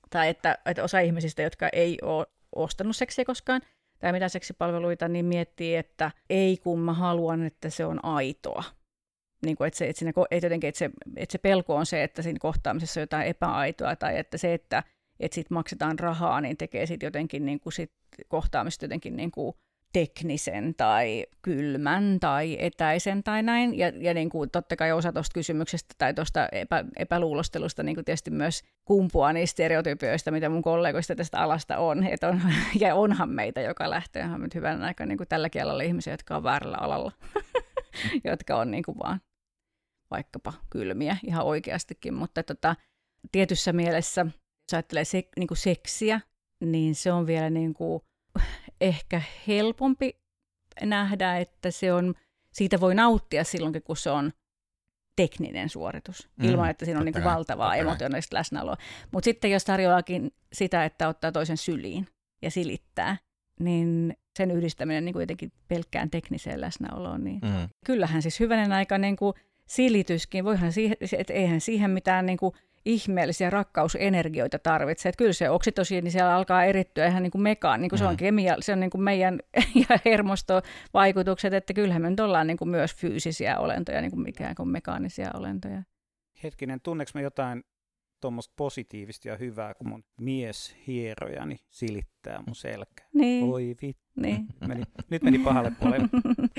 Tai 0.10 0.30
että, 0.30 0.58
että 0.66 0.84
osa 0.84 1.00
ihmisistä, 1.00 1.42
jotka 1.42 1.70
ei 1.74 1.98
ole 2.02 2.26
ostanut 2.56 2.96
seksiä 2.96 3.26
koskaan, 3.26 3.62
tai 4.00 4.12
mitä 4.12 4.30
seksipalveluita, 4.30 5.08
niin 5.08 5.26
miettii, 5.26 5.76
että 5.76 6.12
ei 6.30 6.58
kun 6.58 6.80
mä 6.80 6.94
haluan, 6.94 7.44
että 7.44 7.70
se 7.70 7.86
on 7.86 8.06
aitoa. 8.06 8.64
Niin 9.46 9.58
kuin, 9.58 9.68
että, 9.68 9.78
se, 9.78 9.90
että, 9.90 10.00
siinä, 10.00 10.14
että, 10.32 10.46
jotenkin, 10.46 10.68
että, 10.68 10.80
se, 10.80 10.90
että 11.16 11.32
se 11.32 11.38
pelko 11.38 11.76
on 11.76 11.86
se, 11.86 12.04
että 12.04 12.22
siinä 12.22 12.40
kohtaamisessa 12.40 13.00
on 13.00 13.04
jotain 13.04 13.28
epäaitoa, 13.28 13.96
tai 13.96 14.18
että 14.18 14.38
se, 14.38 14.54
että, 14.54 14.84
että 15.20 15.36
siitä 15.36 15.54
maksetaan 15.54 16.00
rahaa, 16.00 16.42
niin 16.42 16.58
tekee 16.58 16.86
sitten 16.86 17.08
jotenkin 17.08 17.46
niin 17.46 17.60
kuin 17.60 17.74
sit 17.74 17.92
kohtaamista 18.28 18.86
jotenkin 18.86 19.16
niin 19.16 19.32
kuin 19.32 19.56
teknisen 19.94 20.76
tai 20.78 21.26
kylmän 21.42 22.18
tai 22.20 22.58
etäisen 22.60 23.24
tai 23.24 23.44
näin. 23.44 23.78
Ja, 23.78 23.88
ja 23.88 24.14
niin 24.14 24.30
kuin 24.30 24.50
totta 24.50 24.76
kai 24.76 24.92
osa 24.92 25.14
tuosta 25.14 25.34
kysymyksestä 25.34 25.96
tai 25.98 26.14
tuosta 26.14 26.48
epä, 26.52 26.86
epäluulostelusta 26.98 27.84
niin 27.84 27.96
kuin 27.96 28.06
tietysti 28.06 28.32
myös 28.32 28.64
kumpuaa 28.86 29.34
niistä 29.34 29.52
stereotypioista, 29.52 30.32
mitä 30.32 30.50
mun 30.50 30.62
kollegoista 30.62 31.16
tästä 31.16 31.40
alasta 31.40 31.78
on. 31.78 32.04
Et 32.04 32.24
on 32.24 32.42
ja 32.82 32.96
onhan 32.96 33.30
meitä 33.30 33.62
joka 33.62 33.90
lähtee 33.90 34.24
ihan 34.24 34.42
nyt 34.42 34.56
hyvän 34.56 34.84
aikaa 34.84 35.06
niin 35.06 35.18
kuin 35.18 35.28
alalla 35.64 35.84
ihmisiä, 35.84 36.14
jotka 36.14 36.36
on 36.36 36.44
väärällä 36.44 36.78
alalla, 36.78 37.12
jotka 38.30 38.58
on 38.58 38.72
niin 38.72 38.84
kuin 38.84 38.98
vaan 39.00 39.22
vaikkapa 40.12 40.54
kylmiä 40.70 41.18
ihan 41.28 41.46
oikeastikin. 41.46 42.14
Mutta 42.14 42.44
tota, 42.44 42.76
tietyssä 43.32 43.74
mielessä, 43.74 44.22
jos 44.26 44.74
ajattelee 44.74 45.06
se, 45.06 45.24
niin 45.38 45.48
kuin 45.48 45.58
seksiä, 45.58 46.22
niin 46.66 46.96
se 46.96 47.12
on 47.12 47.28
vielä 47.28 47.50
niin 47.50 47.74
kuin 47.74 48.04
ehkä 48.82 49.22
helpompi 49.48 50.20
nähdä, 50.82 51.38
että 51.38 51.72
se 51.72 51.94
on, 51.94 52.14
siitä 52.54 52.80
voi 52.80 52.96
nauttia 52.96 53.44
silloinkin, 53.44 53.84
kun 53.84 53.98
se 53.98 54.10
on 54.10 54.32
tekninen 55.16 55.70
suoritus, 55.70 56.30
Mm, 56.38 56.50
ilman 56.50 56.70
että 56.70 56.86
siinä 56.86 57.00
on 57.00 57.06
niin 57.06 57.14
kuin 57.14 57.24
kai, 57.24 57.36
valtavaa 57.36 57.76
emotionaalista 57.76 58.36
läsnäoloa. 58.36 58.78
Mutta 59.12 59.26
sitten 59.26 59.52
jos 59.52 59.66
tarjoaakin 59.66 60.32
sitä, 60.54 60.86
että 60.86 61.08
ottaa 61.08 61.32
toisen 61.32 61.58
syliin 61.58 62.08
ja 62.42 62.52
silittää, 62.52 63.18
niin 63.60 64.18
sen 64.38 64.52
yhdistäminen 64.52 65.06
niin 65.06 65.14
kuin 65.14 65.24
jotenkin 65.24 65.52
pelkkään 65.68 66.10
tekniseen 66.10 66.62
läsnäoloon, 66.62 67.24
niin 67.24 67.40
Mm. 67.44 67.70
kyllähän 67.86 68.22
siis 68.22 68.40
hyvänen 68.40 68.72
aika 68.72 68.98
niin 68.98 69.16
kuin 69.16 69.34
silityskin, 69.68 70.46
voihan 70.46 70.72
siihen, 70.74 70.98
että 71.18 71.34
eihän 71.34 71.62
siihen 71.62 71.92
mitään 71.92 72.26
niin 72.26 72.38
kuin 72.38 72.54
ihmeellisiä 72.86 73.50
rakkausenergioita 73.50 74.60
tarvitse. 74.60 75.10
Että 75.10 75.18
kyllä 75.18 75.34
se 75.34 75.50
oksitosiini 75.50 76.12
siellä 76.12 76.36
alkaa 76.36 76.64
erittyä 76.66 77.08
ihan 77.08 77.24
niin 77.24 77.32
kuin 77.32 77.42
mekaan, 77.42 77.82
niin 77.82 77.90
kuin 77.90 78.00
se 78.00 78.06
on 78.06 78.12
Mm. 78.14 78.18
kemia, 78.18 78.56
se 78.60 78.74
on 78.74 78.80
niin 78.80 78.90
kuin 78.90 79.02
meidän 79.02 79.40
ja 79.90 80.00
hermostovaikutukset, 80.06 81.54
että 81.54 81.74
kyllähän 81.74 82.02
me 82.02 82.10
nyt 82.10 82.20
ollaan 82.20 82.48
niin 82.48 82.58
kuin 82.58 82.70
myös 82.70 82.96
fyysisiä 82.96 83.60
olentoja, 83.60 84.02
niin 84.02 84.12
kuin 84.12 84.22
mikään 84.22 84.56
kuin 84.56 84.70
mekaanisia 84.70 85.30
olentoja. 85.34 85.84
Hetkinen, 86.44 86.82
tunneks 86.82 87.14
mä 87.14 87.22
jotain 87.22 87.64
tuommoista 88.24 88.54
positiivista 88.58 89.28
ja 89.28 89.38
hyvää, 89.38 89.74
kun 89.74 89.88
mun 89.90 90.04
mies 90.22 90.76
hierojani 90.88 91.58
silittää 91.70 92.44
mun 92.48 92.56
selkää. 92.56 93.08
Niin, 93.14 93.44
Oi 93.44 93.76
vittu. 93.82 94.04
niin. 94.22 94.48
Meni, 94.68 94.84
nyt 95.10 95.24
meni 95.24 95.40
pahalle 95.40 95.72
puolelle. 95.80 96.10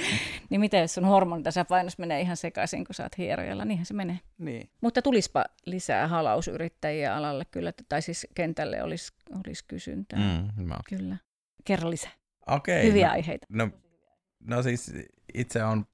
niin 0.51 0.61
mitä 0.61 0.77
jos 0.77 0.95
sun 0.95 1.05
hormonitasapainossa 1.05 2.01
menee 2.01 2.21
ihan 2.21 2.37
sekaisin, 2.37 2.85
kun 2.85 2.95
sä 2.95 3.03
oot 3.03 3.19
hierojalla, 3.19 3.65
niinhän 3.65 3.87
se 3.87 3.95
menee. 3.95 4.21
Niin. 4.39 4.71
Mutta 4.81 5.03
tulispa 5.03 5.45
lisää 5.67 6.09
halausyrittäjiä 6.09 7.17
alalle 7.17 7.45
kyllä, 7.45 7.73
tai 7.89 8.03
siis 8.03 8.27
kentälle 8.35 8.83
olisi, 8.83 9.13
olisi 9.47 9.65
kysyntää. 9.69 10.19
Mm. 10.19 10.65
Mä- 10.65 10.79
Kyllä. 10.89 11.17
Kerro 11.65 11.91
lisää. 11.91 12.13
Okei. 12.47 12.87
Hyviä 12.89 13.07
no, 13.07 13.13
aiheita. 13.13 13.47
No, 13.49 13.71
no 14.41 14.63
siis 14.63 14.93
itse 15.35 15.65
on 15.65 15.87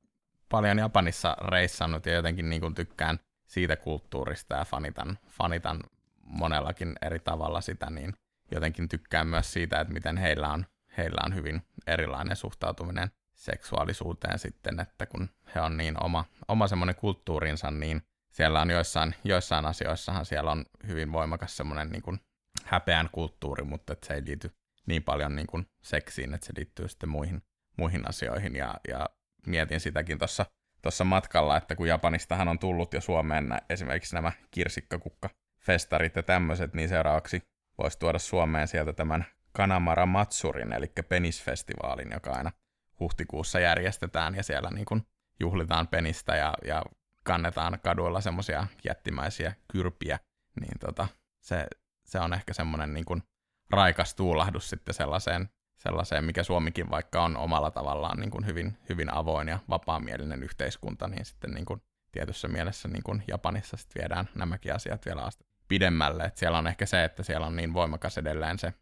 paljon 0.49 0.79
Japanissa 0.79 1.37
reissannut 1.49 2.07
ja 2.07 2.13
jotenkin 2.15 2.51
niin 2.51 2.61
kuin 2.61 2.75
tykkään 2.75 3.19
siitä 3.51 3.77
kulttuurista 3.77 4.55
ja 4.55 4.65
fanitan, 4.65 5.19
fanitan 5.29 5.81
monellakin 6.23 6.95
eri 7.03 7.19
tavalla 7.19 7.61
sitä, 7.61 7.91
niin 7.91 8.15
jotenkin 8.51 8.89
tykkään 8.89 9.27
myös 9.27 9.53
siitä, 9.53 9.81
että 9.81 9.93
miten 9.93 10.17
heillä 10.17 10.49
on, 10.49 10.67
heillä 10.97 11.21
on 11.27 11.35
hyvin 11.35 11.63
erilainen 11.87 12.37
suhtautuminen 12.37 13.11
seksuaalisuuteen 13.35 14.39
sitten, 14.39 14.81
että 14.81 15.07
kun 15.07 15.29
he 15.55 15.61
on 15.61 15.77
niin 15.77 16.05
oma, 16.05 16.25
oma 16.49 16.69
semmoinen 16.69 16.95
kulttuurinsa, 16.95 17.71
niin 17.71 18.03
siellä 18.33 18.61
on 18.61 18.71
joissain, 18.71 19.15
joissain 19.25 19.67
asioissahan 19.67 20.27
siellä 20.27 20.51
on 20.51 20.65
hyvin 20.87 21.13
voimakas 21.13 21.57
semmoinen 21.57 21.91
niin 21.91 22.03
kuin 22.03 22.21
häpeän 22.65 23.09
kulttuuri, 23.13 23.65
mutta 23.65 23.93
että 23.93 24.07
se 24.07 24.15
ei 24.15 24.25
liity 24.25 24.51
niin 24.87 25.03
paljon 25.03 25.37
niin 25.37 25.47
kuin 25.47 25.67
seksiin, 25.83 26.35
että 26.35 26.47
se 26.47 26.53
liittyy 26.57 26.89
sitten 26.89 27.09
muihin, 27.09 27.43
muihin 27.77 28.09
asioihin. 28.09 28.57
Ja, 28.57 28.75
ja 28.89 29.09
mietin 29.47 29.81
sitäkin 29.81 30.19
tuossa 30.19 30.47
tuossa 30.83 31.05
matkalla, 31.05 31.57
että 31.57 31.77
kun 31.77 31.89
Japanistahan 31.89 32.49
on 32.49 32.59
tullut 32.59 32.95
jo 32.95 33.01
Suomeen 33.01 33.49
esimerkiksi 33.71 34.15
nämä 34.15 34.33
kirsikkakukka-festarit 34.51 36.17
ja 36.17 36.23
tämmöiset, 36.23 36.75
niin 36.75 36.89
seuraavaksi 36.89 37.43
voisi 37.79 37.99
tuoda 37.99 38.19
Suomeen 38.19 38.69
sieltä 38.69 38.93
tämän 38.93 39.27
Kanamara 39.53 40.07
Matsurin, 40.07 40.73
eli 40.73 40.93
penisfestivaalin, 41.09 42.11
joka 42.13 42.33
aina 42.33 42.53
huhtikuussa 43.01 43.61
järjestetään, 43.61 44.35
ja 44.35 44.43
siellä 44.43 44.71
niin 44.71 44.85
kuin 44.85 45.07
juhlitaan 45.41 45.89
penistä 45.89 46.37
ja, 46.37 46.55
ja 46.65 46.83
kannetaan 47.25 47.79
kaduilla 47.83 48.21
semmoisia 48.21 48.67
jättimäisiä 48.85 49.53
kyrpiä, 49.73 50.19
niin 50.61 50.79
tota, 50.81 51.09
se, 51.41 51.67
se 52.05 52.21
on 52.21 52.35
ehkä 52.35 52.53
semmoinen 52.53 52.95
niin 52.95 53.23
raikas 53.71 54.15
tuulahdus 54.15 54.71
sitten 54.71 54.95
sellaiseen, 54.95 55.49
sellaiseen, 55.81 56.25
mikä 56.25 56.43
Suomikin 56.43 56.91
vaikka 56.91 57.25
on 57.25 57.37
omalla 57.37 57.71
tavallaan 57.71 58.21
niin 58.21 58.31
kuin 58.31 58.47
hyvin, 58.47 58.79
hyvin 58.89 59.15
avoin 59.15 59.49
ja 59.49 59.59
vapaamielinen 59.69 60.43
yhteiskunta, 60.43 61.09
niin 61.09 61.25
sitten 61.25 61.51
niin 61.51 61.65
kuin 61.65 61.83
tietyssä 62.13 62.49
mielessä 62.49 62.89
niin 62.89 63.03
kuin 63.03 63.23
Japanissa 63.29 63.77
sitten 63.77 64.01
viedään 64.03 64.29
nämäkin 64.35 64.75
asiat 64.75 65.07
vielä 65.07 65.23
asti 65.23 65.45
pidemmälle. 65.69 66.25
Et 66.25 66.37
siellä 66.37 66.59
on 66.59 66.67
ehkä 66.67 66.87
se, 66.87 67.05
että 67.05 67.23
siellä 67.23 67.47
on 67.47 67.57
niin 67.57 67.75
voimakas 67.75 68.19
edelleen 68.19 68.59
se, 68.59 68.75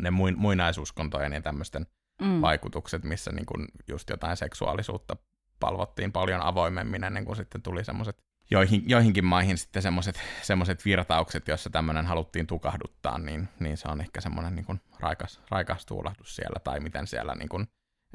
ne 0.00 0.10
muin, 0.10 0.38
muinaisuskontojen 0.38 1.32
ja 1.32 1.40
tämmöisten 1.40 1.86
Mm. 2.20 2.40
vaikutukset, 2.40 3.04
missä 3.04 3.32
niin 3.32 3.46
kuin 3.46 3.66
just 3.88 4.10
jotain 4.10 4.36
seksuaalisuutta 4.36 5.16
palvottiin 5.60 6.12
paljon 6.12 6.40
avoimemmin 6.40 7.04
ennen 7.04 7.24
kuin 7.24 7.36
sitten 7.36 7.62
tuli 7.62 7.84
semmoiset 7.84 8.24
joihin, 8.54 8.82
joihinkin 8.86 9.24
maihin 9.24 9.58
sitten 9.58 9.82
semmoiset, 10.42 10.84
virtaukset, 10.84 11.48
joissa 11.48 11.70
tämmöinen 11.70 12.06
haluttiin 12.06 12.46
tukahduttaa, 12.46 13.18
niin, 13.18 13.48
niin 13.60 13.76
se 13.76 13.88
on 13.88 14.00
ehkä 14.00 14.20
semmoinen 14.20 14.54
niin 14.54 14.64
kuin 14.64 14.80
raikas, 15.00 15.40
raikas 15.50 15.86
tuulahdus 15.86 16.36
siellä, 16.36 16.60
tai 16.64 16.80
miten 16.80 17.06
siellä 17.06 17.34
niin 17.34 17.48
kuin 17.48 17.66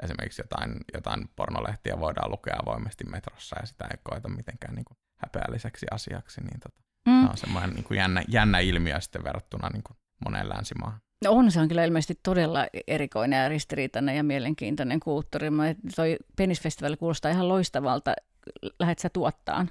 esimerkiksi 0.04 0.42
jotain, 0.42 0.76
jotain 0.94 1.30
pornolehtiä 1.36 2.00
voidaan 2.00 2.32
lukea 2.32 2.56
avoimesti 2.64 3.04
metrossa, 3.04 3.56
ja 3.60 3.66
sitä 3.66 3.86
ei 3.92 3.98
koeta 4.04 4.30
mitenkään 4.30 4.76
niin 4.76 4.86
kuin 4.86 4.98
häpeälliseksi 5.22 5.86
asiaksi, 5.92 6.42
niin 6.42 6.60
tota, 6.60 6.80
Mm. 7.08 7.30
on 7.30 7.38
semmoinen 7.38 7.70
niin 7.70 7.84
kuin 7.84 7.98
jännä, 7.98 8.24
jännä 8.28 8.60
ilmiö 8.60 9.02
sitten 9.02 9.24
verrattuna 9.24 9.70
niin 9.70 9.84
kuin 9.84 9.98
moneen 10.26 10.50
länsimaahan. 10.50 11.00
No 11.26 11.32
on, 11.32 11.52
se 11.52 11.60
on 11.60 11.68
kyllä 11.68 11.84
ilmeisesti 11.84 12.20
todella 12.24 12.68
erikoinen 12.88 13.44
ja 13.44 13.50
ristiriitainen 13.50 14.18
ja 14.18 14.24
mielenkiintoinen 14.24 15.00
kulttuuri. 15.00 15.50
Mä, 15.50 15.64
toi 15.96 16.18
penisfestivaali 16.36 16.98
kuulostaa 16.98 17.32
ihan 17.32 17.48
loistavalta. 17.50 18.14
Lähet 18.80 19.00
sä 19.00 19.10
tuottaan? 19.10 19.70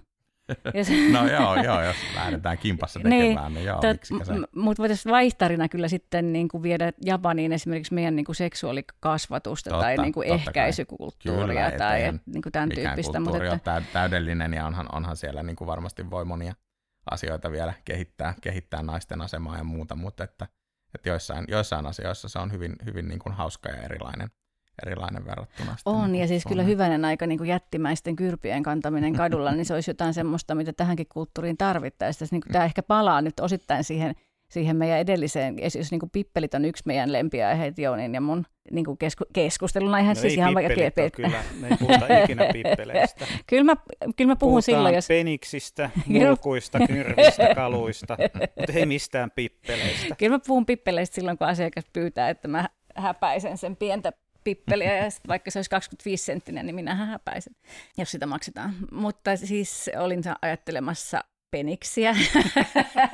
No 1.13 1.29
joo, 1.29 1.63
joo, 1.63 1.83
jos 1.83 1.97
lähdetään 2.15 2.59
kimpassa 2.59 3.01
Niin, 3.05 3.23
tekemään, 3.23 3.55
niin 3.55 3.67
joo, 3.67 3.81
Tot, 3.81 4.27
se. 4.27 4.33
Mutta 4.55 4.83
voitaisiin 4.83 5.13
vaihtarina 5.13 5.69
kyllä 5.69 5.89
sitten 5.89 6.33
niin 6.33 6.49
kuin 6.49 6.63
viedä 6.63 6.93
Japaniin 7.05 7.53
esimerkiksi 7.53 7.95
meidän 7.95 8.17
niin 8.17 8.25
kuin 8.25 8.37
seksuaalikasvatusta 8.37 9.71
Totta, 9.71 9.85
tai 9.85 9.97
niin 9.97 10.13
kuin 10.13 10.29
ehkäisykulttuuria 10.29 11.65
Kyllä, 11.65 11.79
tai 11.79 12.03
et, 12.05 12.15
niin 12.27 12.43
kuin 12.43 12.53
tämän 12.53 12.69
tyyppistä. 12.69 13.21
Mutta 13.21 13.55
että, 13.55 13.83
täydellinen 13.93 14.53
ja 14.53 14.67
onhan, 14.67 14.87
onhan 14.93 15.17
siellä 15.17 15.43
niin 15.43 15.57
kuin 15.57 15.69
varmasti 15.69 16.11
voi 16.11 16.25
monia 16.25 16.55
asioita 17.11 17.51
vielä 17.51 17.75
kehittää, 17.85 18.35
kehittää 18.41 18.83
naisten 18.83 19.21
asemaa 19.21 19.57
ja 19.57 19.65
muuta, 19.65 19.95
mutta 19.95 20.25
että, 20.25 20.49
että 20.95 21.09
joissain, 21.09 21.45
joissain 21.49 21.87
asioissa 21.87 22.29
se 22.29 22.39
on 22.39 22.53
hyvin, 22.53 22.77
hyvin 22.85 23.09
niin 23.09 23.19
kuin 23.19 23.35
hauska 23.35 23.69
ja 23.69 23.83
erilainen, 23.83 24.31
erilainen 24.87 25.27
verrattuna. 25.27 25.77
on, 25.85 26.01
niin 26.01 26.11
kuin 26.11 26.21
ja 26.21 26.29
siis 26.29 26.45
kyllä 26.45 26.63
Suomeen. 26.63 26.69
hyvänen 26.69 27.05
aika 27.05 27.27
niin 27.27 27.39
kuin 27.39 27.49
jättimäisten 27.49 28.17
kyrpien 28.17 28.63
kantaminen 28.63 29.13
kadulla, 29.13 29.53
niin 29.53 29.65
se 29.67 29.75
olisi 29.75 29.91
jotain 29.91 30.15
semmoista, 30.15 30.55
mitä 30.55 30.73
tähänkin 30.73 31.07
kulttuuriin 31.09 31.57
tarvittaisiin. 31.57 32.29
Niin 32.31 32.41
kuin, 32.41 32.53
tämä 32.53 32.65
ehkä 32.65 32.83
palaa 32.83 33.23
nyt 33.23 33.41
osittain 33.41 33.85
siihen 33.85 34.15
siihen 34.51 34.77
meidän 34.77 34.99
edelliseen, 34.99 35.57
jos 35.79 35.91
niin 35.91 35.99
kuin 35.99 36.11
pippelit 36.11 36.55
on 36.55 36.65
yksi 36.65 36.83
meidän 36.87 37.13
lempiaiheet 37.13 37.79
Joonin 37.79 38.15
ja 38.15 38.21
mun 38.21 38.45
niin 38.71 38.85
kuin 38.85 38.99
kesku, 38.99 39.25
keskustelun 39.33 39.95
aihe. 39.95 40.09
No 40.09 40.15
siis 40.15 40.25
ei 40.25 40.35
ihan 40.35 40.55
vaikka 40.55 40.75
on 41.05 41.11
kyllä, 41.11 41.43
me 41.61 41.69
ei 41.69 41.77
puhuta 41.77 42.07
ikinä 42.25 42.49
pippeleistä. 42.53 43.27
kyllä, 43.47 43.65
mä, 43.65 43.75
kyllä 44.17 44.31
mä 44.31 44.37
puhun 44.37 44.51
Puhutaan 44.51 44.63
silloin, 44.63 44.95
jos... 44.95 45.09
peniksistä, 45.09 45.91
mulkuista, 46.07 46.79
kyrvistä, 46.87 47.55
kaluista, 47.55 48.17
mutta 48.59 48.73
ei 48.73 48.87
mistään 48.87 49.31
pippeleistä. 49.31 50.15
Kyllä 50.19 50.35
mä 50.35 50.41
puhun 50.47 50.67
pippeleistä 50.67 51.15
silloin, 51.15 51.39
kun 51.39 51.47
asiakas 51.47 51.85
pyytää, 51.93 52.29
että 52.29 52.49
mä 52.49 52.69
häpäisen 52.97 53.59
sen 53.59 53.77
pientä 53.77 54.13
pippeliä, 54.49 54.97
ja 54.97 55.09
vaikka 55.29 55.51
se 55.51 55.59
olisi 55.59 55.71
25 55.71 56.25
senttinen, 56.25 56.67
niin 56.67 56.75
minä 56.75 56.95
häpäisen, 56.95 57.57
jos 57.99 58.11
sitä 58.11 58.27
maksetaan. 58.27 58.75
Mutta 58.93 59.37
siis 59.37 59.91
olin 59.99 60.23
ajattelemassa 60.43 61.25
peniksiä. 61.51 62.17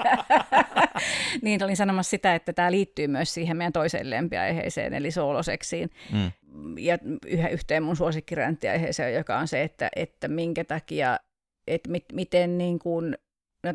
niin 1.43 1.65
olin 1.65 1.77
sanomassa 1.77 2.11
sitä, 2.11 2.35
että 2.35 2.53
tämä 2.53 2.71
liittyy 2.71 3.09
myös 3.09 3.35
siihen 3.35 3.57
meidän 3.57 3.73
toiseen 3.73 4.11
lempiaiheeseen, 4.11 4.95
eli 4.95 5.11
sooloseksiin. 5.11 5.91
Mm. 6.13 6.31
Ja 6.79 6.99
yhä 7.27 7.49
yhteen 7.49 7.83
mun 7.83 7.97
suosikkiräntiaiheeseen, 7.97 9.15
joka 9.15 9.39
on 9.39 9.49
se, 9.49 9.63
että, 9.63 9.89
että 9.97 10.29
minkä 10.29 10.65
takia, 10.65 11.19
että 11.67 11.91
mit, 11.91 12.05
miten 12.13 12.59
niin 12.59 12.79
kuin, 12.79 13.17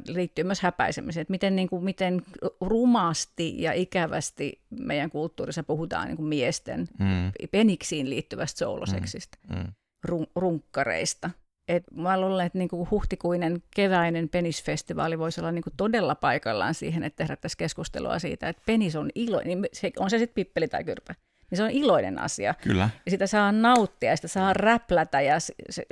liittyy 0.08 0.44
myös 0.44 0.62
häpäisemiseen, 0.62 1.22
että 1.22 1.32
miten, 1.32 1.56
niin 1.56 1.70
kuin, 1.70 1.84
miten 1.84 2.22
rumasti 2.62 3.62
ja 3.62 3.74
ikävästi 3.74 4.62
meidän 4.70 5.10
kulttuurissa 5.10 5.64
puhutaan 5.64 6.08
niin 6.08 6.18
kuin 6.18 6.28
miesten 6.28 6.88
mm. 7.00 7.32
peniksiin 7.52 8.10
liittyvästä 8.10 8.60
sooloseksistä, 8.60 9.38
mm. 9.50 9.56
mm. 9.56 9.68
Run, 10.04 10.28
runkkareista. 10.36 11.30
Et 11.68 11.84
mä 11.96 12.22
luulen, 12.22 12.46
että 12.46 12.58
niinku 12.58 12.88
huhtikuinen 12.92 13.64
keväinen 13.76 14.30
penisfestivaali 14.30 15.20
voisi 15.20 15.42
olla 15.42 15.52
niinku 15.52 15.70
todella 15.78 16.16
paikallaan 16.16 16.74
siihen, 16.74 17.04
että 17.04 17.24
herättäisiin 17.24 17.58
keskustelua 17.58 18.20
siitä, 18.20 18.50
että 18.50 18.62
penis 18.66 18.96
on 18.96 19.10
ilo, 19.16 19.42
niin 19.46 19.66
se, 19.74 19.92
on 20.00 20.10
se 20.10 20.18
sitten 20.18 20.36
pippeli 20.36 20.68
tai 20.68 20.84
kyrpä, 20.84 21.16
niin 21.52 21.58
se 21.58 21.64
on 21.64 21.70
iloinen 21.70 22.20
asia. 22.20 22.54
Kyllä. 22.54 22.90
Ja 23.06 23.12
sitä 23.12 23.28
saa 23.28 23.52
nauttia, 23.52 24.10
ja 24.10 24.16
sitä 24.16 24.28
saa 24.28 24.54
räplätä 24.54 25.22
ja 25.22 25.36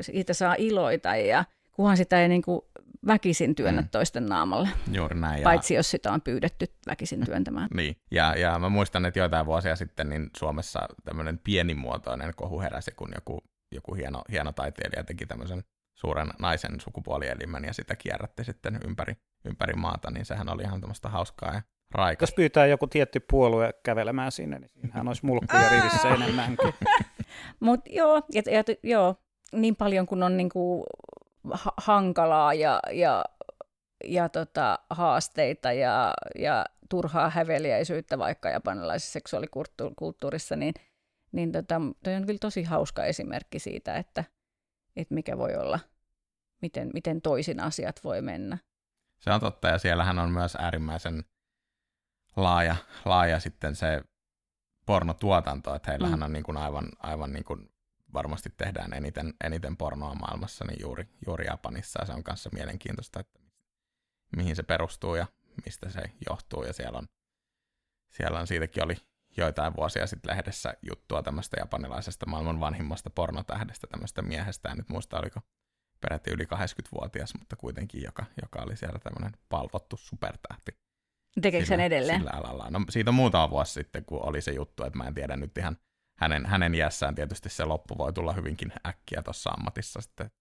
siitä 0.01 0.33
saa 0.33 0.55
iloita, 0.57 1.15
ja 1.15 1.45
kunhan 1.71 1.97
sitä 1.97 2.21
ei 2.21 2.27
niinku 2.27 2.67
väkisin 3.07 3.55
työnnä 3.55 3.81
mm. 3.81 3.89
toisten 3.89 4.25
naamalle. 4.25 4.69
Juuri 4.91 5.19
näin. 5.19 5.43
Paitsi 5.43 5.73
jos 5.73 5.91
sitä 5.91 6.11
on 6.11 6.21
pyydetty 6.21 6.65
väkisin 6.87 7.25
työntämään. 7.25 7.67
niin, 7.77 7.95
ja, 8.11 8.35
ja 8.35 8.59
mä 8.59 8.69
muistan, 8.69 9.05
että 9.05 9.19
joitain 9.19 9.45
vuosia 9.45 9.75
sitten 9.75 10.09
niin 10.09 10.29
Suomessa 10.37 10.79
tämmöinen 11.05 11.39
pienimuotoinen 11.43 12.33
kohu 12.35 12.61
heräsi, 12.61 12.91
kun 12.91 13.09
joku 13.15 13.39
joku 13.71 13.93
hieno, 13.93 14.21
hieno 14.31 14.51
taiteilija 14.51 15.03
teki 15.03 15.25
tämmöisen 15.25 15.63
suuren 15.95 16.27
naisen 16.39 16.79
sukupuolielimen 16.79 17.63
ja 17.63 17.73
sitä 17.73 17.95
kierrätti 17.95 18.43
sitten 18.43 18.79
ympäri, 18.85 19.13
ympäri 19.45 19.73
maata, 19.73 20.11
niin 20.11 20.25
sehän 20.25 20.49
oli 20.49 20.63
ihan 20.63 20.81
tämmöistä 20.81 21.09
hauskaa 21.09 21.53
ja 21.53 21.61
raikasta. 21.91 22.23
Jos 22.23 22.35
pyytää 22.35 22.65
joku 22.65 22.87
tietty 22.87 23.19
puolue 23.19 23.73
kävelemään 23.83 24.31
sinne, 24.31 24.59
niin 24.59 24.69
siinähän 24.69 25.07
olisi 25.07 25.25
mulkkuja 25.25 25.69
rivissä 25.69 26.09
enemmänkin. 26.09 26.73
Mutta 27.59 27.89
joo, 27.93 28.21
ja, 28.33 28.41
ja, 28.51 28.63
joo, 28.83 29.15
niin 29.51 29.75
paljon 29.75 30.05
kuin 30.05 30.23
on 30.23 30.37
niinku 30.37 30.85
ha- 31.51 31.73
hankalaa 31.77 32.53
ja, 32.53 32.79
ja, 32.91 33.25
ja 34.05 34.29
tota, 34.29 34.79
haasteita 34.89 35.71
ja, 35.73 36.13
ja 36.39 36.65
turhaa 36.89 37.29
häveliäisyyttä 37.29 38.17
vaikka 38.17 38.49
japanilaisessa 38.49 39.13
seksuaalikulttuurissa, 39.13 40.55
niin– 40.55 40.73
niin 41.31 41.51
tota, 41.51 41.81
toi 42.03 42.15
on 42.15 42.25
kyllä 42.25 42.39
tosi 42.41 42.63
hauska 42.63 43.05
esimerkki 43.05 43.59
siitä, 43.59 43.95
että, 43.95 44.23
että 44.95 45.13
mikä 45.13 45.37
voi 45.37 45.55
olla, 45.55 45.79
miten, 46.61 46.89
miten 46.93 47.21
toisin 47.21 47.59
asiat 47.59 48.03
voi 48.03 48.21
mennä. 48.21 48.57
Se 49.19 49.31
on 49.31 49.39
totta, 49.39 49.67
ja 49.67 49.77
siellähän 49.77 50.19
on 50.19 50.31
myös 50.31 50.55
äärimmäisen 50.59 51.23
laaja, 52.35 52.75
laaja 53.05 53.39
sitten 53.39 53.75
se 53.75 54.03
pornotuotanto, 54.85 55.75
että 55.75 55.91
heillähän 55.91 56.19
mm. 56.19 56.23
on 56.23 56.33
niin 56.33 56.43
kuin 56.43 56.57
aivan, 56.57 56.89
aivan 56.99 57.33
niin 57.33 57.43
kuin 57.43 57.69
varmasti 58.17 58.49
tehdään 58.57 58.93
eniten, 58.93 59.33
eniten 59.43 59.77
pornoa 59.77 60.15
maailmassa, 60.15 60.65
niin 60.65 60.79
juuri, 60.81 61.09
juuri 61.27 61.45
Japanissa, 61.45 62.01
ja 62.01 62.05
se 62.05 62.13
on 62.13 62.23
kanssa 62.23 62.49
mielenkiintoista, 62.53 63.19
että 63.19 63.39
mihin 64.35 64.55
se 64.55 64.63
perustuu 64.63 65.15
ja 65.15 65.27
mistä 65.65 65.89
se 65.89 66.01
johtuu, 66.29 66.63
ja 66.63 66.73
siellä 66.73 66.97
on, 66.97 67.07
siellä 68.11 68.39
on 68.39 68.47
siitäkin 68.47 68.83
oli 68.83 68.95
joitain 69.37 69.75
vuosia 69.75 70.07
sitten 70.07 70.35
lehdessä 70.35 70.73
juttua 70.81 71.23
tämmöistä 71.23 71.57
japanilaisesta 71.59 72.25
maailman 72.25 72.59
vanhimmasta 72.59 73.09
pornotähdestä, 73.09 73.87
tämmöistä 73.87 74.21
miehestä, 74.21 74.69
en 74.69 74.77
nyt 74.77 74.89
muista 74.89 75.19
oliko 75.19 75.39
peräti 76.01 76.31
yli 76.31 76.43
80-vuotias, 76.43 77.33
mutta 77.39 77.55
kuitenkin, 77.55 78.03
joka, 78.03 78.25
joka 78.41 78.61
oli 78.61 78.77
siellä 78.77 78.99
tämmöinen 78.99 79.39
palvottu 79.49 79.97
supertähti. 79.97 80.71
Tekeekö 81.41 81.65
sen 81.65 81.79
edelleen? 81.79 82.19
Sillä 82.19 82.31
alalla. 82.33 82.67
No 82.69 82.79
siitä 82.89 83.09
on 83.09 83.15
muutama 83.15 83.49
vuosi 83.49 83.73
sitten, 83.73 84.05
kun 84.05 84.23
oli 84.23 84.41
se 84.41 84.51
juttu, 84.51 84.83
että 84.83 84.97
mä 84.97 85.03
en 85.03 85.13
tiedä 85.13 85.35
nyt 85.35 85.57
ihan 85.57 85.77
hänen, 86.17 86.45
hänen 86.45 86.75
iässään 86.75 87.15
tietysti 87.15 87.49
se 87.49 87.65
loppu 87.65 87.97
voi 87.97 88.13
tulla 88.13 88.33
hyvinkin 88.33 88.71
äkkiä 88.87 89.21
tuossa 89.23 89.49
ammatissa 89.49 90.01
sitten, 90.01 90.31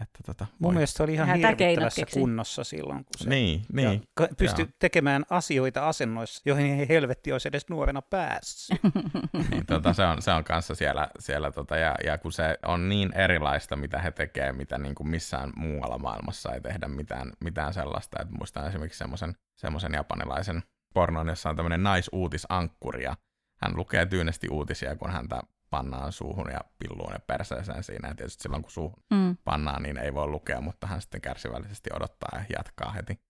että 0.00 0.18
tota, 0.26 0.46
Mun 0.58 0.74
mielestä 0.74 0.96
se 0.96 1.02
oli 1.02 1.14
ihan 1.14 1.28
hirvittävässä 1.28 2.06
kunnossa 2.12 2.64
silloin, 2.64 3.04
kun 3.04 3.12
se 3.18 3.28
niin, 3.28 3.62
niin, 3.72 4.02
pystyi 4.38 4.68
tekemään 4.78 5.24
asioita 5.30 5.88
asennoissa, 5.88 6.42
joihin 6.44 6.80
ei 6.80 6.88
helvetti 6.88 7.32
olisi 7.32 7.48
edes 7.48 7.68
nuorena 7.68 8.02
päässyt. 8.02 8.80
niin, 9.50 9.66
tota, 9.66 9.92
se, 9.92 10.04
on, 10.04 10.22
se 10.22 10.32
on 10.32 10.44
kanssa 10.44 10.74
siellä, 10.74 11.08
siellä 11.18 11.52
tota, 11.52 11.76
ja, 11.76 11.94
ja 12.04 12.18
kun 12.18 12.32
se 12.32 12.58
on 12.66 12.88
niin 12.88 13.14
erilaista, 13.14 13.76
mitä 13.76 13.98
he 13.98 14.10
tekevät, 14.10 14.56
mitä 14.56 14.78
niin 14.78 14.94
kuin 14.94 15.08
missään 15.08 15.52
muualla 15.56 15.98
maailmassa 15.98 16.54
ei 16.54 16.60
tehdä 16.60 16.88
mitään, 16.88 17.32
mitään 17.40 17.74
sellaista. 17.74 18.22
Et 18.22 18.30
muistan 18.30 18.68
esimerkiksi 18.68 18.98
semmoisen 18.98 19.34
semmoisen 19.56 19.92
japanilaisen 19.92 20.62
pornon, 20.94 21.28
jossa 21.28 21.50
on 21.50 21.56
tämmöinen 21.56 21.82
naisuutisankkuri, 21.82 23.04
ja 23.04 23.16
hän 23.58 23.76
lukee 23.76 24.06
tyynesti 24.06 24.48
uutisia, 24.50 24.96
kun 24.96 25.10
häntä 25.10 25.40
pannaan 25.70 26.12
suuhun 26.12 26.50
ja 26.50 26.60
pilluun 26.78 27.12
ja 27.12 27.18
perseeseen 27.18 27.84
siinä. 27.84 28.08
Ja 28.08 28.14
tietysti 28.14 28.42
silloin, 28.42 28.62
kun 28.62 28.70
suuhun 28.70 29.02
mm. 29.10 29.36
pannaan, 29.44 29.82
niin 29.82 29.96
ei 29.96 30.14
voi 30.14 30.26
lukea, 30.26 30.60
mutta 30.60 30.86
hän 30.86 31.00
sitten 31.00 31.20
kärsivällisesti 31.20 31.90
odottaa 31.94 32.30
ja 32.32 32.44
jatkaa 32.58 32.92
heti, 32.92 33.20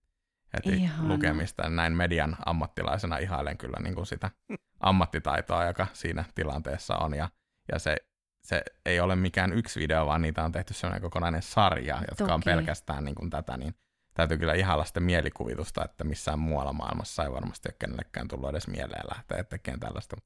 heti 0.53 0.69
Ihana. 0.69 1.07
lukemista. 1.07 1.69
Näin 1.69 1.93
median 1.93 2.37
ammattilaisena 2.45 3.17
ihailen 3.17 3.57
kyllä 3.57 3.77
niin 3.79 3.95
kuin 3.95 4.05
sitä 4.05 4.31
ammattitaitoa, 4.79 5.65
joka 5.65 5.87
siinä 5.93 6.25
tilanteessa 6.35 6.97
on. 6.97 7.13
Ja, 7.13 7.29
ja 7.71 7.79
se, 7.79 7.97
se 8.41 8.61
ei 8.85 8.99
ole 8.99 9.15
mikään 9.15 9.53
yksi 9.53 9.79
video, 9.79 10.05
vaan 10.05 10.21
niitä 10.21 10.43
on 10.43 10.51
tehty 10.51 10.73
sellainen 10.73 11.01
kokonainen 11.01 11.41
sarja, 11.41 11.95
jotka 11.95 12.15
Toki. 12.15 12.31
on 12.31 12.41
pelkästään 12.45 13.05
niin 13.05 13.15
kuin 13.15 13.29
tätä, 13.29 13.57
niin 13.57 13.75
täytyy 14.19 14.37
kyllä 14.37 14.53
ihailla 14.53 14.85
sitä 14.85 14.99
mielikuvitusta, 14.99 15.85
että 15.85 16.03
missään 16.03 16.39
muualla 16.39 16.73
maailmassa 16.73 17.23
ei 17.23 17.31
varmasti 17.31 17.69
ole 17.69 17.75
kenellekään 17.79 18.27
tullut 18.27 18.49
edes 18.49 18.67
mieleen 18.67 19.05
lähteä 19.09 19.43
tekemään 19.43 19.79
tällaista. 19.79 20.17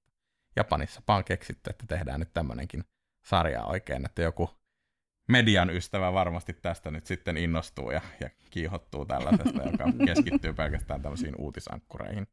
Japanissa 0.55 1.01
vaan 1.07 1.23
keksitty, 1.23 1.69
että 1.69 1.85
tehdään 1.87 2.19
nyt 2.19 2.33
tämmöinenkin 2.33 2.83
sarja 3.25 3.63
oikein, 3.63 4.05
että 4.05 4.21
joku 4.21 4.49
median 5.29 5.69
ystävä 5.69 6.13
varmasti 6.13 6.53
tästä 6.53 6.91
nyt 6.91 7.05
sitten 7.05 7.37
innostuu 7.37 7.91
ja, 7.91 8.01
ja 8.19 8.29
kiihottuu 8.49 9.05
tällaisesta, 9.05 9.63
joka 9.71 9.85
keskittyy 10.05 10.53
pelkästään 10.53 11.01
tämmöisiin 11.01 11.35
uutisankkureihin. 11.37 12.27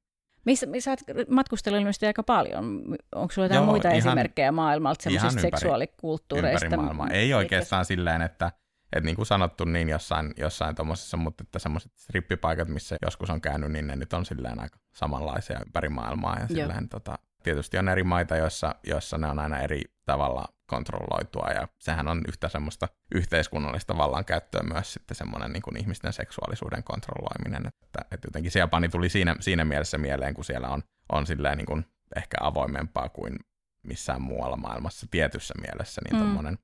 Missä, 0.46 0.66
missä 0.66 0.90
olet 0.90 1.28
matkustellut 1.28 1.80
ilmeisesti 1.80 2.06
aika 2.06 2.22
paljon. 2.22 2.84
Onko 3.14 3.32
sinulla 3.32 3.44
jotain 3.44 3.56
Joo, 3.56 3.66
muita 3.66 3.88
ihan, 3.88 3.98
esimerkkejä 3.98 4.52
maailmalta 4.52 5.02
semmoisista 5.02 5.40
seksuaalikulttuureista? 5.40 6.66
Ympäri 6.66 6.82
maailmaa. 6.82 7.08
Ei 7.10 7.34
oikeastaan 7.34 7.84
silleen, 7.84 8.22
että, 8.22 8.52
että 8.92 9.06
niin 9.06 9.16
kuin 9.16 9.26
sanottu, 9.26 9.64
niin 9.64 9.88
jossain, 9.88 10.34
jossain 10.36 10.74
tuommoisessa, 10.74 11.16
mutta 11.16 11.42
että 11.42 11.58
semmoiset 11.58 11.92
strippipaikat, 11.96 12.68
missä 12.68 12.96
joskus 13.02 13.30
on 13.30 13.40
käynyt, 13.40 13.72
niin 13.72 13.86
ne 13.86 13.96
nyt 13.96 14.12
on 14.12 14.26
silleen 14.26 14.60
aika 14.60 14.78
samanlaisia 14.92 15.60
ympäri 15.66 15.88
maailmaa. 15.88 16.38
Ja 16.40 16.48
silleen, 16.48 16.88
tota, 16.88 17.18
Tietysti 17.42 17.78
on 17.78 17.88
eri 17.88 18.02
maita, 18.04 18.36
joissa, 18.36 18.74
joissa 18.86 19.18
ne 19.18 19.26
on 19.26 19.38
aina 19.38 19.58
eri 19.58 19.82
tavalla 20.06 20.44
kontrolloitua, 20.66 21.48
ja 21.54 21.68
sehän 21.78 22.08
on 22.08 22.22
yhtä 22.28 22.48
semmoista 22.48 22.88
yhteiskunnallista 23.14 23.96
vallankäyttöä 23.96 24.62
myös 24.62 24.92
sitten 24.92 25.16
semmoinen 25.16 25.52
niin 25.52 25.62
kuin 25.62 25.76
ihmisten 25.76 26.12
seksuaalisuuden 26.12 26.84
kontrolloiminen, 26.84 27.66
että, 27.66 28.00
että 28.10 28.26
jotenkin 28.26 28.50
se 28.50 28.58
Japani 28.58 28.88
tuli 28.88 29.08
siinä, 29.08 29.36
siinä 29.40 29.64
mielessä 29.64 29.98
mieleen, 29.98 30.34
kun 30.34 30.44
siellä 30.44 30.68
on, 30.68 30.82
on 31.12 31.26
silleen 31.26 31.58
niin 31.58 31.66
kuin 31.66 31.84
ehkä 32.16 32.36
avoimempaa 32.40 33.08
kuin 33.08 33.36
missään 33.82 34.22
muualla 34.22 34.56
maailmassa 34.56 35.06
tietyssä 35.10 35.54
mielessä, 35.60 36.00
niin 36.04 36.16
mm. 36.16 36.26
tommonen, 36.26 36.58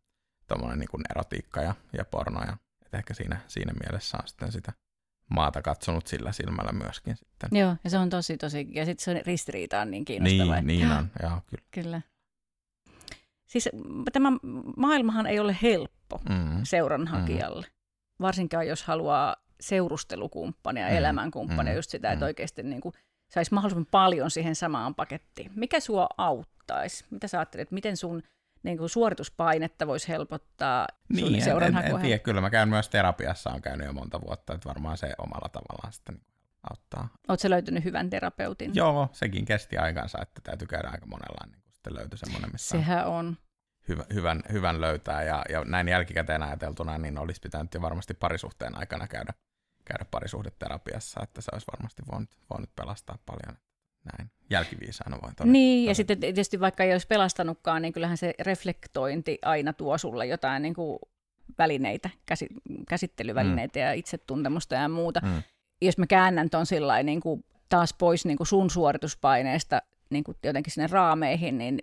tommonen 0.46 0.78
niin 0.78 0.88
erotiikka 1.10 1.60
ja, 1.60 1.74
ja 1.92 2.04
porno, 2.04 2.40
ja 2.40 2.56
että 2.84 2.98
ehkä 2.98 3.14
siinä, 3.14 3.40
siinä 3.48 3.72
mielessä 3.72 4.18
on 4.22 4.28
sitten 4.28 4.52
sitä 4.52 4.72
maata 5.30 5.62
katsonut 5.62 6.06
sillä 6.06 6.32
silmällä 6.32 6.72
myöskin 6.72 7.16
sitten. 7.16 7.48
Joo, 7.52 7.76
ja 7.84 7.90
se 7.90 7.98
on 7.98 8.10
tosi 8.10 8.36
tosi, 8.36 8.68
ja 8.70 8.84
sitten 8.84 9.04
se 9.04 9.22
ristiriita 9.26 9.80
on 9.80 9.90
niin 9.90 10.04
kiinnostava. 10.04 10.54
Niin, 10.54 10.66
niin 10.66 10.92
on, 10.92 11.10
joo, 11.22 11.40
kyllä. 11.46 11.64
Kyllä. 11.70 12.02
Siis 13.46 13.68
tämä 14.12 14.32
maailmahan 14.76 15.26
ei 15.26 15.40
ole 15.40 15.56
helppo 15.62 16.20
mm. 16.28 16.60
seuranhakijalle, 16.62 17.66
mm. 17.66 17.72
varsinkaan 18.20 18.66
jos 18.66 18.82
haluaa 18.82 19.36
seurustelukumppania, 19.60 20.88
mm. 20.88 20.96
elämänkumppania, 20.96 21.72
mm. 21.72 21.76
just 21.76 21.90
sitä, 21.90 22.12
että 22.12 22.24
mm. 22.24 22.26
oikeasti 22.26 22.62
niin 22.62 22.80
kuin 22.80 22.92
saisi 23.30 23.54
mahdollisimman 23.54 23.86
paljon 23.90 24.30
siihen 24.30 24.56
samaan 24.56 24.94
pakettiin. 24.94 25.52
Mikä 25.54 25.80
sua 25.80 26.08
auttaisi? 26.18 27.04
Mitä 27.10 27.28
sä 27.28 27.38
ajattelet, 27.38 27.70
miten 27.70 27.96
sun 27.96 28.22
niin 28.62 28.78
kuin 28.78 28.88
suorituspainetta 28.88 29.86
voisi 29.86 30.08
helpottaa 30.08 30.86
niin, 31.08 31.48
en, 31.48 31.62
en, 31.62 31.76
en 31.76 32.00
tiedä, 32.00 32.18
kyllä 32.18 32.40
mä 32.40 32.50
käyn 32.50 32.68
myös 32.68 32.88
terapiassa, 32.88 33.50
on 33.50 33.62
käynyt 33.62 33.86
jo 33.86 33.92
monta 33.92 34.20
vuotta, 34.20 34.54
että 34.54 34.68
varmaan 34.68 34.96
se 34.96 35.14
omalla 35.18 35.48
tavallaan 35.48 35.92
sitten 35.92 36.20
auttaa. 36.70 37.08
Oletko 37.28 37.50
löytynyt 37.50 37.84
hyvän 37.84 38.10
terapeutin? 38.10 38.74
Joo, 38.74 39.08
sekin 39.12 39.44
kesti 39.44 39.78
aikansa, 39.78 40.18
että 40.22 40.40
täytyy 40.44 40.68
käydä 40.68 40.88
aika 40.88 41.06
monella, 41.06 41.46
niin 41.46 41.62
kun 41.62 41.72
sitten 41.72 41.94
löytyi 41.94 42.18
semmoinen, 42.18 42.52
missä 42.52 42.68
Sehän 42.68 43.06
on. 43.06 43.36
hyvä, 43.88 44.04
hyvän, 44.14 44.42
hyvän 44.52 44.80
löytää. 44.80 45.22
Ja, 45.22 45.44
ja 45.48 45.64
näin 45.64 45.88
jälkikäteen 45.88 46.42
ajateltuna, 46.42 46.98
niin 46.98 47.18
olisi 47.18 47.40
pitänyt 47.40 47.74
jo 47.74 47.82
varmasti 47.82 48.14
parisuhteen 48.14 48.78
aikana 48.78 49.08
käydä, 49.08 49.32
käydä 49.84 50.04
parisuhdeterapiassa, 50.10 51.20
että 51.22 51.40
se 51.40 51.50
olisi 51.52 51.66
varmasti 51.72 52.02
voinut, 52.12 52.30
voinut 52.50 52.70
pelastaa 52.76 53.18
paljon. 53.26 53.58
Näin 54.12 54.30
jälkiviisaana 54.50 55.18
todeta. 55.18 55.44
Niin, 55.44 55.88
ja 55.88 55.94
sitten 55.94 56.20
tietysti 56.20 56.60
vaikka 56.60 56.84
ei 56.84 56.92
olisi 56.92 57.06
pelastanutkaan, 57.06 57.82
niin 57.82 57.92
kyllähän 57.92 58.16
se 58.16 58.34
reflektointi 58.40 59.38
aina 59.42 59.72
tuo 59.72 59.98
sulle 59.98 60.26
jotain 60.26 60.62
niin 60.62 60.74
kuin 60.74 60.98
välineitä, 61.58 62.10
käsi, 62.26 62.48
käsittelyvälineitä 62.88 63.78
mm. 63.78 63.82
ja 63.82 63.92
itsetuntemusta 63.92 64.74
ja 64.74 64.88
muuta. 64.88 65.20
Mm. 65.24 65.42
Jos 65.82 65.98
mä 65.98 66.06
käännän 66.06 66.50
ton 66.50 66.66
sillä 66.66 67.02
niin 67.02 67.20
kuin 67.20 67.44
taas 67.68 67.94
pois 67.94 68.24
niin 68.24 68.36
kuin 68.36 68.46
sun 68.46 68.70
suorituspaineesta 68.70 69.82
niin 70.10 70.24
kuin 70.24 70.36
jotenkin 70.42 70.72
sinne 70.72 70.86
raameihin, 70.86 71.58
niin 71.58 71.78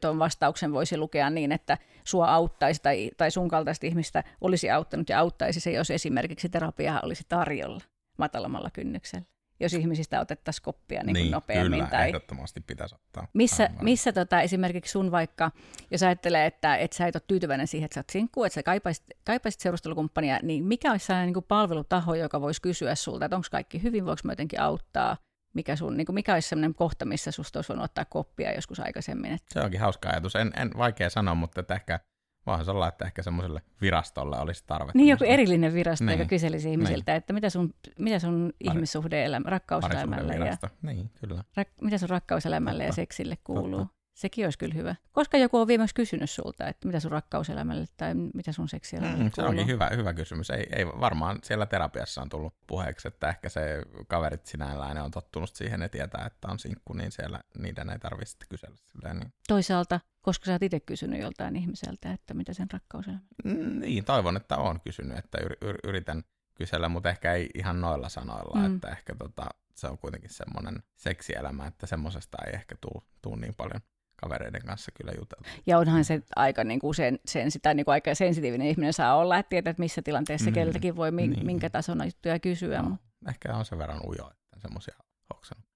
tuon 0.00 0.18
vastauksen 0.18 0.72
voisi 0.72 0.96
lukea 0.96 1.30
niin, 1.30 1.52
että 1.52 1.78
sua 2.04 2.26
auttaisi 2.26 2.82
tai, 2.82 3.10
tai 3.16 3.30
sun 3.30 3.48
kaltaista 3.48 3.86
ihmistä 3.86 4.24
olisi 4.40 4.70
auttanut 4.70 5.08
ja 5.08 5.20
auttaisi 5.20 5.60
se, 5.60 5.72
jos 5.72 5.90
esimerkiksi 5.90 6.48
terapiaa 6.48 7.00
olisi 7.02 7.24
tarjolla 7.28 7.80
matalammalla 8.18 8.70
kynnyksellä. 8.72 9.37
Jos 9.60 9.74
ihmisistä 9.74 10.20
otettaisiin 10.20 10.64
koppia 10.64 11.02
niin 11.02 11.14
kuin 11.14 11.22
niin, 11.22 11.30
nopeammin. 11.32 11.78
kyllä, 11.78 11.90
tai... 11.90 12.08
ehdottomasti 12.08 12.60
pitäisi 12.60 12.94
ottaa. 12.94 13.28
Missä, 13.34 13.62
Aivan. 13.62 13.84
missä 13.84 14.12
tota, 14.12 14.40
esimerkiksi 14.40 14.92
sun 14.92 15.10
vaikka, 15.10 15.50
jos 15.90 16.02
ajattelee, 16.02 16.46
että, 16.46 16.76
että 16.76 16.96
sä 16.96 17.06
et 17.06 17.16
ole 17.16 17.22
tyytyväinen 17.26 17.66
siihen, 17.66 17.84
että 17.84 17.94
sä 17.94 18.00
oot 18.00 18.10
sinkku, 18.10 18.44
että 18.44 18.54
sä 18.54 18.62
kaipaisit, 18.62 19.04
kaipaisit 19.24 19.60
seurustelukumppania, 19.60 20.38
niin 20.42 20.64
mikä 20.64 20.90
olisi 20.90 21.06
sellainen 21.06 21.26
niin 21.26 21.34
kuin 21.34 21.46
palvelutaho, 21.48 22.14
joka 22.14 22.40
voisi 22.40 22.62
kysyä 22.62 22.94
sulta, 22.94 23.24
että 23.24 23.36
onko 23.36 23.48
kaikki 23.50 23.82
hyvin, 23.82 24.06
voiko 24.06 24.20
mä 24.24 24.32
jotenkin 24.32 24.60
auttaa, 24.60 25.16
mikä, 25.54 25.76
sun, 25.76 25.96
niin 25.96 26.06
kuin 26.06 26.14
mikä 26.14 26.34
olisi 26.34 26.48
sellainen 26.48 26.74
kohta, 26.74 27.04
missä 27.04 27.30
susta 27.30 27.58
olisi 27.58 27.68
voinut 27.68 27.84
ottaa 27.84 28.04
koppia 28.04 28.54
joskus 28.54 28.80
aikaisemmin. 28.80 29.32
Että, 29.32 29.46
Se 29.52 29.60
onkin 29.60 29.80
hauska 29.80 30.08
ajatus. 30.08 30.36
En, 30.36 30.52
en 30.56 30.70
vaikea 30.78 31.10
sanoa, 31.10 31.34
mutta 31.34 31.60
että 31.60 31.74
ehkä 31.74 32.00
voihan 32.48 32.64
se 32.64 32.70
olla, 32.70 32.88
että 32.88 33.04
ehkä 33.04 33.22
semmoiselle 33.22 33.62
virastolle 33.80 34.38
olisi 34.38 34.64
tarvetta. 34.66 34.98
niin 34.98 35.08
joku 35.08 35.24
erillinen 35.24 35.74
virasto, 35.74 36.04
Niin. 36.04 36.18
joka 36.18 36.28
kyselisi 36.28 36.70
ihmisiltä, 36.70 37.14
että 37.14 37.32
mitä 37.32 37.50
sun, 37.50 37.74
mitä 37.98 38.18
sun 38.18 38.52
ihmissuhde-elämä, 38.60 39.50
rakkauselämälle 39.50 40.34
ja. 40.34 40.56
Niin, 40.82 41.10
kyllä. 41.20 41.44
rak, 41.56 41.68
mitä 41.80 41.98
sun 41.98 42.08
rakkauselämälle 42.08 42.82
ja 42.82 42.86
Totta. 42.88 42.96
seksille 42.96 43.38
kuuluu. 43.44 43.78
Totta. 43.78 43.97
Sekin 44.18 44.46
olisi 44.46 44.58
kyllä 44.58 44.74
hyvä. 44.74 44.94
Koska 45.12 45.38
joku 45.38 45.58
on 45.58 45.66
viimeksi 45.66 45.94
kysynyt 45.94 46.30
sulta, 46.30 46.66
että 46.66 46.86
mitä 46.86 47.00
sun 47.00 47.10
rakkauselämälle 47.10 47.84
tai 47.96 48.14
mitä 48.14 48.52
sun 48.52 48.68
seksielämälle 48.68 49.24
Mm, 49.24 49.30
se 49.34 49.42
onkin 49.42 49.66
hyvä, 49.66 49.90
hyvä 49.96 50.14
kysymys. 50.14 50.50
Ei, 50.50 50.66
ei 50.76 50.86
varmaan 50.86 51.38
siellä 51.42 51.66
terapiassa 51.66 52.22
on 52.22 52.28
tullut 52.28 52.54
puheeksi, 52.66 53.08
että 53.08 53.28
ehkä 53.28 53.48
se 53.48 53.82
kaverit 54.08 54.46
sinällään 54.46 54.96
ne 54.96 55.02
on 55.02 55.10
tottunut 55.10 55.54
siihen 55.54 55.80
ja 55.80 55.88
tietää, 55.88 56.26
että 56.26 56.48
on 56.48 56.58
sinkku, 56.58 56.92
niin 56.92 57.12
siellä 57.12 57.40
niiden 57.58 57.90
ei 57.90 57.98
tarvitse 57.98 58.36
kysellä 58.48 58.76
silleen. 58.92 59.18
Niin. 59.18 59.32
Toisaalta, 59.48 60.00
koska 60.22 60.46
sä 60.46 60.52
oot 60.52 60.62
itse 60.62 60.80
kysynyt 60.80 61.20
joltain 61.20 61.56
ihmiseltä, 61.56 62.12
että 62.12 62.34
mitä 62.34 62.52
sen 62.52 62.70
rakkauselämä. 62.72 63.20
Mm, 63.44 63.80
niin, 63.80 64.04
toivon, 64.04 64.36
että 64.36 64.56
on 64.56 64.80
kysynyt, 64.80 65.18
että 65.18 65.38
yr, 65.44 65.56
yr, 65.62 65.76
yritän 65.84 66.24
kysellä, 66.54 66.88
mutta 66.88 67.08
ehkä 67.10 67.32
ei 67.32 67.50
ihan 67.54 67.80
noilla 67.80 68.08
sanoilla, 68.08 68.68
Mm. 68.68 68.74
että 68.74 68.88
ehkä 68.88 69.14
tota, 69.18 69.46
se 69.74 69.86
on 69.86 69.98
kuitenkin 69.98 70.30
semmoinen 70.30 70.82
seksielämä, 70.96 71.66
että 71.66 71.86
semmoisesta 71.86 72.38
ei 72.46 72.54
ehkä 72.54 72.74
tuu 73.22 73.36
niin 73.36 73.54
paljon 73.54 73.80
kavereiden 74.22 74.62
kanssa 74.66 74.92
kyllä 74.92 75.12
juteltu. 75.18 75.48
Ja 75.66 75.78
onhan 75.78 76.04
se 76.04 76.22
aika, 76.36 76.64
niin 76.64 76.80
kuin 76.80 76.94
sen, 76.94 77.18
sen, 77.24 77.50
sitä, 77.50 77.74
niin 77.74 77.84
kuin 77.84 77.92
aika 77.92 78.14
sensitiivinen 78.14 78.66
ihminen 78.66 78.92
saa 78.92 79.16
olla, 79.16 79.38
että 79.38 79.50
tietää, 79.50 79.70
että 79.70 79.82
missä 79.82 80.02
tilanteessa 80.02 80.50
Mm, 80.50 80.54
keltäkin 80.54 80.96
voi 80.96 81.10
mi, 81.10 81.28
niin. 81.28 81.46
minkä 81.46 81.70
tason 81.70 82.04
juttuja 82.04 82.38
kysyä. 82.38 82.82
No, 82.82 82.96
ehkä 83.28 83.56
on 83.56 83.64
sen 83.64 83.78
verran 83.78 84.00
ujo, 84.06 84.30
että 84.30 84.60
semmoisia 84.60 84.94
hoksannut. 85.34 85.68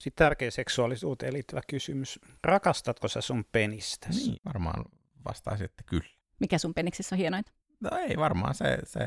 Sitten 0.00 0.24
tärkeä 0.24 0.50
seksuaalisuuteen 0.50 1.32
liittyvä 1.32 1.60
kysymys. 1.68 2.20
Rakastatko 2.44 3.08
sä 3.08 3.20
sun 3.20 3.44
penistäsi? 3.52 4.30
Niin, 4.30 4.40
varmaan 4.44 4.84
vastaisin, 5.24 5.64
että 5.64 5.82
kyllä. 5.86 6.10
Mikä 6.38 6.58
sun 6.58 6.74
peniksessä 6.74 7.14
on 7.14 7.18
hienointa? 7.18 7.52
No 7.80 7.90
ei 7.96 8.16
varmaan 8.16 8.54
se, 8.54 8.78
se, 8.84 9.00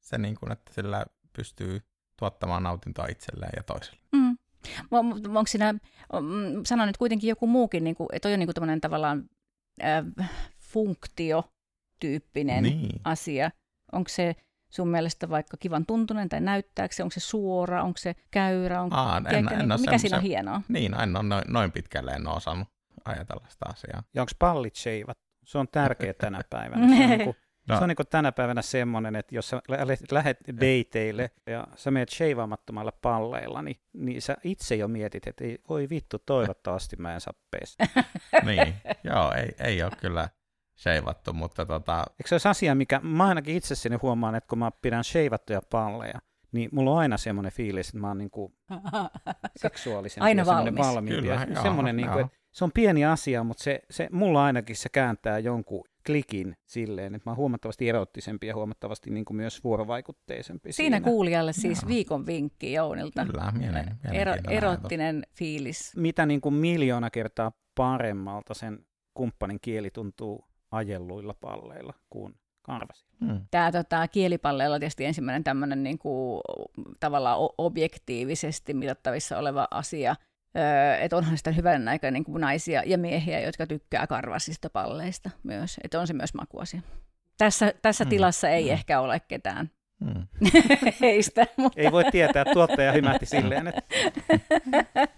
se 0.00 0.18
niin 0.18 0.34
kuin, 0.34 0.52
että 0.52 0.72
sillä 0.74 1.06
pystyy 1.32 1.80
tuottamaan 2.18 2.62
nautintoa 2.62 3.06
itselleen 3.06 3.52
ja 3.56 3.62
toiselle. 3.62 3.98
Mm. 4.12 4.17
Onko 4.90 5.46
siinä, 5.46 5.72
mm, 5.72 5.78
sanon 6.64 6.86
nyt 6.86 6.96
kuitenkin 6.96 7.28
joku 7.28 7.46
muukin, 7.46 7.84
niin 7.84 7.96
kuin, 7.96 8.08
että 8.12 8.28
toi 8.28 8.32
on 8.32 8.38
niin 8.38 8.48
kuin 8.54 8.80
tavallaan 8.80 9.24
äh, 9.84 10.30
funktiotyyppinen 10.60 12.62
Niin. 12.62 13.00
asia. 13.04 13.50
Onko 13.92 14.08
se 14.08 14.36
sun 14.72 14.88
mielestä 14.88 15.28
vaikka 15.28 15.56
kivan 15.56 15.86
tuntunen 15.86 16.28
tai 16.28 16.40
näyttääkö 16.40 16.94
se, 16.94 17.02
onko 17.02 17.12
se 17.12 17.20
suora, 17.20 17.82
onko 17.82 17.98
se 17.98 18.14
käyrä, 18.30 18.82
onko, 18.82 18.96
Aa, 18.96 19.18
en, 19.18 19.26
en 19.26 19.32
niin, 19.44 19.58
mikä 19.58 19.76
siinä 19.78 19.92
on 19.92 19.98
semmoisen- 19.98 20.22
hienoa? 20.22 20.62
Niin, 20.68 21.00
en 21.00 21.16
ole 21.16 21.24
noin, 21.24 21.44
noin 21.48 21.72
pitkälle 21.72 22.10
en 22.10 22.26
ole 22.26 22.36
osannut 22.36 22.68
ajatella 23.04 23.46
sitä 23.48 23.66
asiaa. 23.68 24.02
Ja 24.14 24.22
onko 24.22 24.32
pallit 24.38 24.76
sheivat? 24.76 25.18
Se 25.44 25.58
on 25.58 25.68
tärkeä 25.72 26.14
tänä 26.14 26.40
päivänä. 26.50 26.88
Se 26.96 27.04
on, 27.04 27.10
niin 27.10 27.24
kuin, 27.24 27.36
No. 27.68 27.76
se 27.76 27.82
on 27.82 27.88
niin 27.88 27.96
kuin 27.96 28.06
tänä 28.10 28.32
päivänä 28.32 28.62
semmoinen, 28.62 29.16
että 29.16 29.34
jos 29.34 29.48
sä 29.48 29.62
lä- 29.68 29.96
lähet 30.10 30.38
dateille 30.48 31.30
ja 31.46 31.66
sä 31.74 31.90
meet 31.90 32.08
sheivaamattomalla 32.10 32.92
palleilla, 33.02 33.62
niin, 33.62 33.76
niin 33.92 34.22
sä 34.22 34.36
itse 34.44 34.74
jo 34.74 34.88
mietit, 34.88 35.26
että 35.26 35.44
ei, 35.44 35.58
voi 35.68 35.86
vittu, 35.90 36.18
toivottavasti 36.18 36.96
mä 36.96 37.14
en 37.14 37.20
saa 37.20 37.34
pestä. 37.50 37.86
niin, 38.46 38.74
joo, 39.04 39.32
ei, 39.32 39.48
ei 39.60 39.82
ole 39.82 39.92
kyllä 40.00 40.28
seivattu, 40.74 41.32
mutta 41.32 41.66
tota, 41.66 42.04
Eikö 42.10 42.28
se 42.28 42.34
olisi 42.34 42.48
asia, 42.48 42.74
mikä 42.74 43.00
mä 43.02 43.26
ainakin 43.26 43.56
itsessäni 43.56 43.96
huomaan, 44.02 44.34
että 44.34 44.48
kun 44.48 44.58
mä 44.58 44.70
pidän 44.82 45.04
sheivattuja 45.04 45.60
palleja, 45.70 46.18
niin 46.52 46.68
mulla 46.72 46.90
on 46.90 46.98
aina 46.98 47.16
semmoinen 47.16 47.52
fiilis, 47.52 47.88
että 47.88 47.98
mä 47.98 48.08
oon 48.08 48.18
niin 48.18 48.30
kuin 48.30 48.54
seksuaalisen 49.56 50.22
Aina 50.22 50.40
ja 50.40 50.44
semmoinen 50.44 50.76
valmis. 50.76 50.94
valmiimpi. 50.94 51.22
Kyllä, 51.22 51.34
ja 51.34 51.46
joo, 51.54 51.62
semmoinen, 51.62 51.96
niin 51.96 52.08
kuin, 52.08 52.18
joo. 52.18 52.26
että 52.26 52.38
se 52.52 52.64
on 52.64 52.72
pieni 52.74 53.04
asia, 53.04 53.44
mutta 53.44 53.62
se, 53.62 53.80
se, 53.90 54.08
mulla 54.12 54.44
ainakin 54.44 54.76
se 54.76 54.88
kääntää 54.88 55.38
jonkun 55.38 55.84
klikin 56.08 56.56
silleen, 56.66 57.14
että 57.14 57.28
mä 57.28 57.30
oon 57.30 57.36
huomattavasti 57.36 57.88
erottisempi 57.88 58.46
ja 58.46 58.54
huomattavasti 58.54 59.10
niin 59.10 59.24
kuin 59.24 59.36
myös 59.36 59.64
vuorovaikutteisempi 59.64 60.72
Siinä 60.72 60.96
siinä. 60.96 61.10
kuulijalle 61.10 61.52
siis 61.52 61.82
Joo. 61.82 61.88
viikon 61.88 62.26
vinkki 62.26 62.72
Jounilta. 62.72 63.26
kyllä, 63.26 63.52
mielen, 63.58 63.96
Ero, 64.12 64.34
erottinen 64.50 65.26
fiilis. 65.34 65.92
Mitä 65.96 66.26
niin 66.26 66.40
kuin 66.40 66.54
miljoona 66.54 67.10
kertaa 67.10 67.52
paremmalta 67.74 68.54
sen 68.54 68.86
kumppanin 69.14 69.58
kieli 69.62 69.90
tuntuu 69.90 70.44
ajelluilla 70.70 71.34
palleilla 71.34 71.94
kuin 72.10 72.34
karvasilla. 72.62 73.08
ajatus. 73.20 73.40
Mm. 73.40 73.46
Tämä 73.50 73.72
tota, 73.72 74.08
kielipalleilla 74.08 74.74
on 74.74 74.80
tietysti 74.80 75.04
ensimmäinen 75.04 75.44
tämmöinen 75.44 75.82
niin 75.82 75.98
kuin, 75.98 76.40
tavallaan 77.00 77.38
objektiivisesti 77.58 78.74
mitattavissa 78.74 79.38
oleva 79.38 79.68
asia. 79.70 80.16
Öö, 80.56 80.96
että 80.96 81.16
onhan 81.16 81.38
sitä 81.38 81.50
hyvän 81.50 81.88
aika 81.88 82.10
niin 82.10 82.24
kuin 82.24 82.40
naisia 82.40 82.82
ja 82.86 82.98
miehiä, 82.98 83.40
jotka 83.40 83.66
tykkää 83.66 84.06
karvasista 84.06 84.70
palleista 84.70 85.30
myös. 85.42 85.76
Että 85.84 86.00
on 86.00 86.06
se 86.06 86.12
myös 86.12 86.34
makuasia. 86.34 86.80
Tässä, 87.38 87.72
tässä 87.82 88.04
Mm, 88.04 88.10
tilassa 88.10 88.48
ei 88.48 88.64
mm. 88.64 88.70
ehkä 88.70 89.00
ole 89.00 89.20
ketään 89.20 89.70
Mm. 90.00 90.26
heistä, 91.00 91.46
mutta 91.56 91.80
Ei 91.80 91.92
voi 91.92 92.04
tietää, 92.04 92.42
että 92.42 92.54
tuottaja 92.54 92.92
hymähti 92.92 93.26
silleen, 93.26 93.66
että 93.66 93.82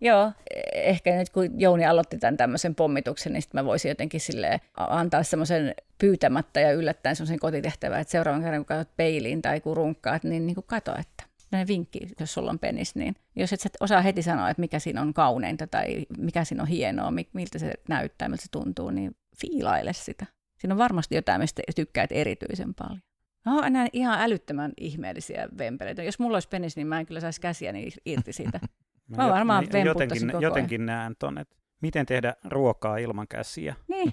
Joo, 0.00 0.32
ehkä 0.72 1.16
nyt 1.16 1.30
kun 1.30 1.60
Jouni 1.60 1.86
aloitti 1.86 2.18
tämän 2.18 2.36
tämmöisen 2.36 2.74
pommituksen, 2.74 3.32
niin 3.32 3.42
sitten 3.42 3.60
mä 3.60 3.64
voisin 3.64 3.88
jotenkin 3.88 4.20
sille 4.20 4.60
antaa 4.76 5.22
semmoisen 5.22 5.74
pyytämättä 5.98 6.60
ja 6.60 6.72
yllättäen 6.72 7.16
semmoisen 7.16 7.38
kotitehtävän, 7.38 8.00
että 8.00 8.12
seuraavan 8.12 8.42
kerran 8.42 8.60
kun 8.60 8.66
katsot 8.66 8.96
peiliin 8.96 9.42
tai 9.42 9.60
kun 9.60 9.76
runkkaat, 9.76 10.24
niin, 10.24 10.46
niin 10.46 10.54
kuin 10.54 10.66
kato, 10.66 10.92
että 10.92 11.24
tämmöinen 11.54 11.68
vinkki, 11.68 12.00
jos 12.20 12.34
sulla 12.34 12.50
on 12.50 12.58
penis, 12.58 12.94
niin 12.94 13.14
jos 13.36 13.52
et 13.52 13.60
sä 13.60 13.68
osaa 13.80 14.00
heti 14.00 14.22
sanoa, 14.22 14.50
että 14.50 14.60
mikä 14.60 14.78
siinä 14.78 15.00
on 15.00 15.14
kauneinta 15.14 15.66
tai 15.66 16.06
mikä 16.18 16.44
siinä 16.44 16.62
on 16.62 16.68
hienoa, 16.68 17.10
mi- 17.10 17.28
miltä 17.32 17.58
se 17.58 17.72
näyttää, 17.88 18.28
miltä 18.28 18.42
se 18.42 18.48
tuntuu, 18.50 18.90
niin 18.90 19.16
fiilaile 19.40 19.92
sitä. 19.92 20.26
Siinä 20.58 20.74
on 20.74 20.78
varmasti 20.78 21.14
jotain, 21.14 21.40
mistä 21.40 21.62
tykkäät 21.76 22.12
erityisen 22.12 22.74
paljon. 22.74 23.00
No, 23.44 23.60
nämä 23.60 23.86
ihan 23.92 24.20
älyttömän 24.20 24.72
ihmeellisiä 24.80 25.48
vempeleitä. 25.58 26.02
Jos 26.02 26.18
mulla 26.18 26.36
olisi 26.36 26.48
penis, 26.48 26.76
niin 26.76 26.86
mä 26.86 27.00
en 27.00 27.06
kyllä 27.06 27.20
saisi 27.20 27.40
käsiäni 27.40 27.88
irti 28.06 28.32
siitä. 28.32 28.60
Mä 29.16 29.28
varmaan 29.28 29.66
vemputtaisin 29.72 29.86
jotenkin, 29.86 30.26
koko 30.28 30.42
jotenkin 30.42 30.86
näen 30.86 31.14
ton, 31.18 31.38
että 31.38 31.56
miten 31.82 32.06
tehdä 32.06 32.34
ruokaa 32.44 32.96
ilman 32.96 33.28
käsiä. 33.28 33.74
Niin, 33.88 34.12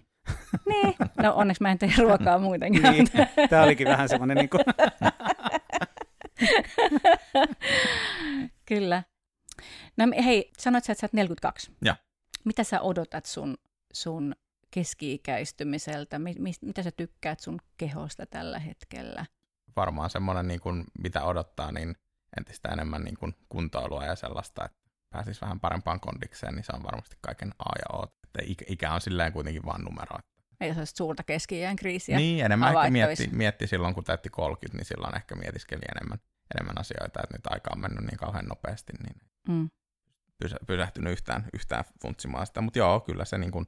niin. 0.65 0.95
No 1.23 1.33
onneksi 1.35 1.63
mä 1.63 1.71
en 1.71 1.79
tee 1.79 1.89
ruokaa 1.97 2.39
muutenkaan. 2.39 2.93
Niin, 2.93 3.07
tämä 3.49 3.63
olikin 3.63 3.87
vähän 3.87 4.09
semmoinen 4.09 4.37
niin 4.37 4.49
kuin, 4.49 4.63
Kyllä. 8.65 9.03
No 9.97 10.05
hei, 10.23 10.51
sanoit 10.57 10.83
sä, 10.83 10.91
että 10.91 11.01
sä 11.01 11.05
oot 11.05 11.13
42. 11.13 11.71
Joo. 11.81 11.95
Mitä 12.43 12.63
sä 12.63 12.81
odotat 12.81 13.25
sun, 13.25 13.57
sun 13.93 14.35
keski-ikäistymiseltä? 14.71 16.19
Mi- 16.19 16.35
mi- 16.39 16.51
mitä 16.61 16.83
sä 16.83 16.91
tykkäät 16.91 17.39
sun 17.39 17.59
kehosta 17.77 18.25
tällä 18.25 18.59
hetkellä? 18.59 19.25
Varmaan 19.75 20.09
semmoinen, 20.09 20.47
niin 20.47 20.59
kuin, 20.59 20.83
mitä 20.99 21.23
odottaa, 21.23 21.71
niin 21.71 21.95
entistä 22.37 22.69
enemmän 22.69 23.03
niin 23.03 23.17
kuin 23.17 23.35
kuntoilua 23.49 24.05
ja 24.05 24.15
sellaista, 24.15 24.65
että 24.65 24.77
pääsisi 25.09 25.41
vähän 25.41 25.59
parempaan 25.59 25.99
kondikseen, 25.99 26.55
niin 26.55 26.63
se 26.63 26.71
on 26.75 26.83
varmasti 26.83 27.15
kaiken 27.21 27.51
A 27.59 27.71
ja 27.79 27.97
O. 27.97 28.03
Että 28.23 28.53
ikä, 28.67 28.93
on 28.93 29.01
silleen 29.01 29.33
kuitenkin 29.33 29.65
vain 29.65 29.83
numero. 29.83 30.17
Ei 30.61 30.73
se 30.73 30.81
suurta 30.85 31.23
keski 31.23 31.61
kriisiä. 31.79 32.17
Niin, 32.17 32.45
enemmän 32.45 32.91
mietti, 32.91 33.29
mietti 33.31 33.67
silloin, 33.67 33.93
kun 33.93 34.03
täytti 34.03 34.29
30, 34.29 34.77
niin 34.77 34.85
silloin 34.85 35.15
ehkä 35.15 35.35
mietiskeli 35.35 35.81
enemmän, 35.95 36.19
enemmän 36.55 36.77
asioita, 36.79 37.05
että 37.23 37.37
nyt 37.37 37.47
aika 37.47 37.69
on 37.73 37.81
mennyt 37.81 38.03
niin 38.05 38.17
kauhean 38.17 38.45
nopeasti, 38.45 38.93
niin 39.03 39.15
Mm. 39.47 39.69
pysä, 40.43 40.55
pysähtynyt 40.67 41.13
yhtään, 41.13 41.45
yhtään 41.53 41.83
funtsimaan 42.01 42.47
sitä. 42.47 42.61
Mutta 42.61 42.79
joo, 42.79 42.99
kyllä 42.99 43.25
se 43.25 43.37
niin 43.37 43.51
kuin, 43.51 43.65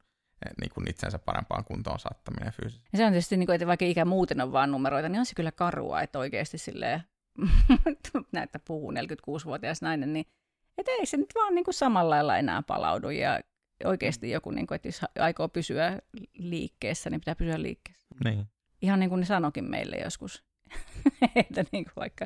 niin 0.61 0.71
kuin 0.73 0.89
itsensä 0.89 1.19
parempaan 1.19 1.65
kuntoon 1.65 1.99
saattaminen 1.99 2.53
fyysisesti. 2.53 2.89
Ja 2.93 2.97
se 2.97 3.05
on 3.05 3.11
tietysti, 3.11 3.37
niin 3.37 3.47
kuin, 3.47 3.55
että 3.55 3.67
vaikka 3.67 3.85
ikä 3.85 4.05
muuten 4.05 4.41
on 4.41 4.51
vaan 4.51 4.71
numeroita, 4.71 5.09
niin 5.09 5.19
on 5.19 5.25
se 5.25 5.35
kyllä 5.35 5.51
karua, 5.51 6.01
että 6.01 6.19
oikeasti 6.19 6.57
silleen, 6.57 7.03
näyttää 8.31 8.61
puhuu 8.67 8.91
46-vuotias 8.91 9.81
nainen, 9.81 10.13
niin 10.13 10.25
että 10.77 10.91
ei 10.91 11.05
se 11.05 11.17
nyt 11.17 11.29
vaan 11.35 11.55
niin 11.55 11.65
kuin 11.65 11.73
samalla 11.73 12.09
lailla 12.09 12.37
enää 12.37 12.61
palaudu. 12.67 13.09
Ja 13.09 13.39
oikeasti 13.85 14.31
joku, 14.31 14.51
niin 14.51 14.67
kuin, 14.67 14.75
että 14.75 14.87
jos 14.87 15.01
aikoo 15.19 15.49
pysyä 15.49 15.99
liikkeessä, 16.33 17.09
niin 17.09 17.21
pitää 17.21 17.35
pysyä 17.35 17.61
liikkeessä. 17.61 18.07
Niin. 18.23 18.47
Ihan 18.81 18.99
niin 18.99 19.09
kuin 19.09 19.19
ne 19.19 19.25
sanokin 19.25 19.69
meille 19.69 19.95
joskus, 19.95 20.43
että 21.35 21.65
niin 21.71 21.83
kuin 21.83 21.93
vaikka 21.95 22.25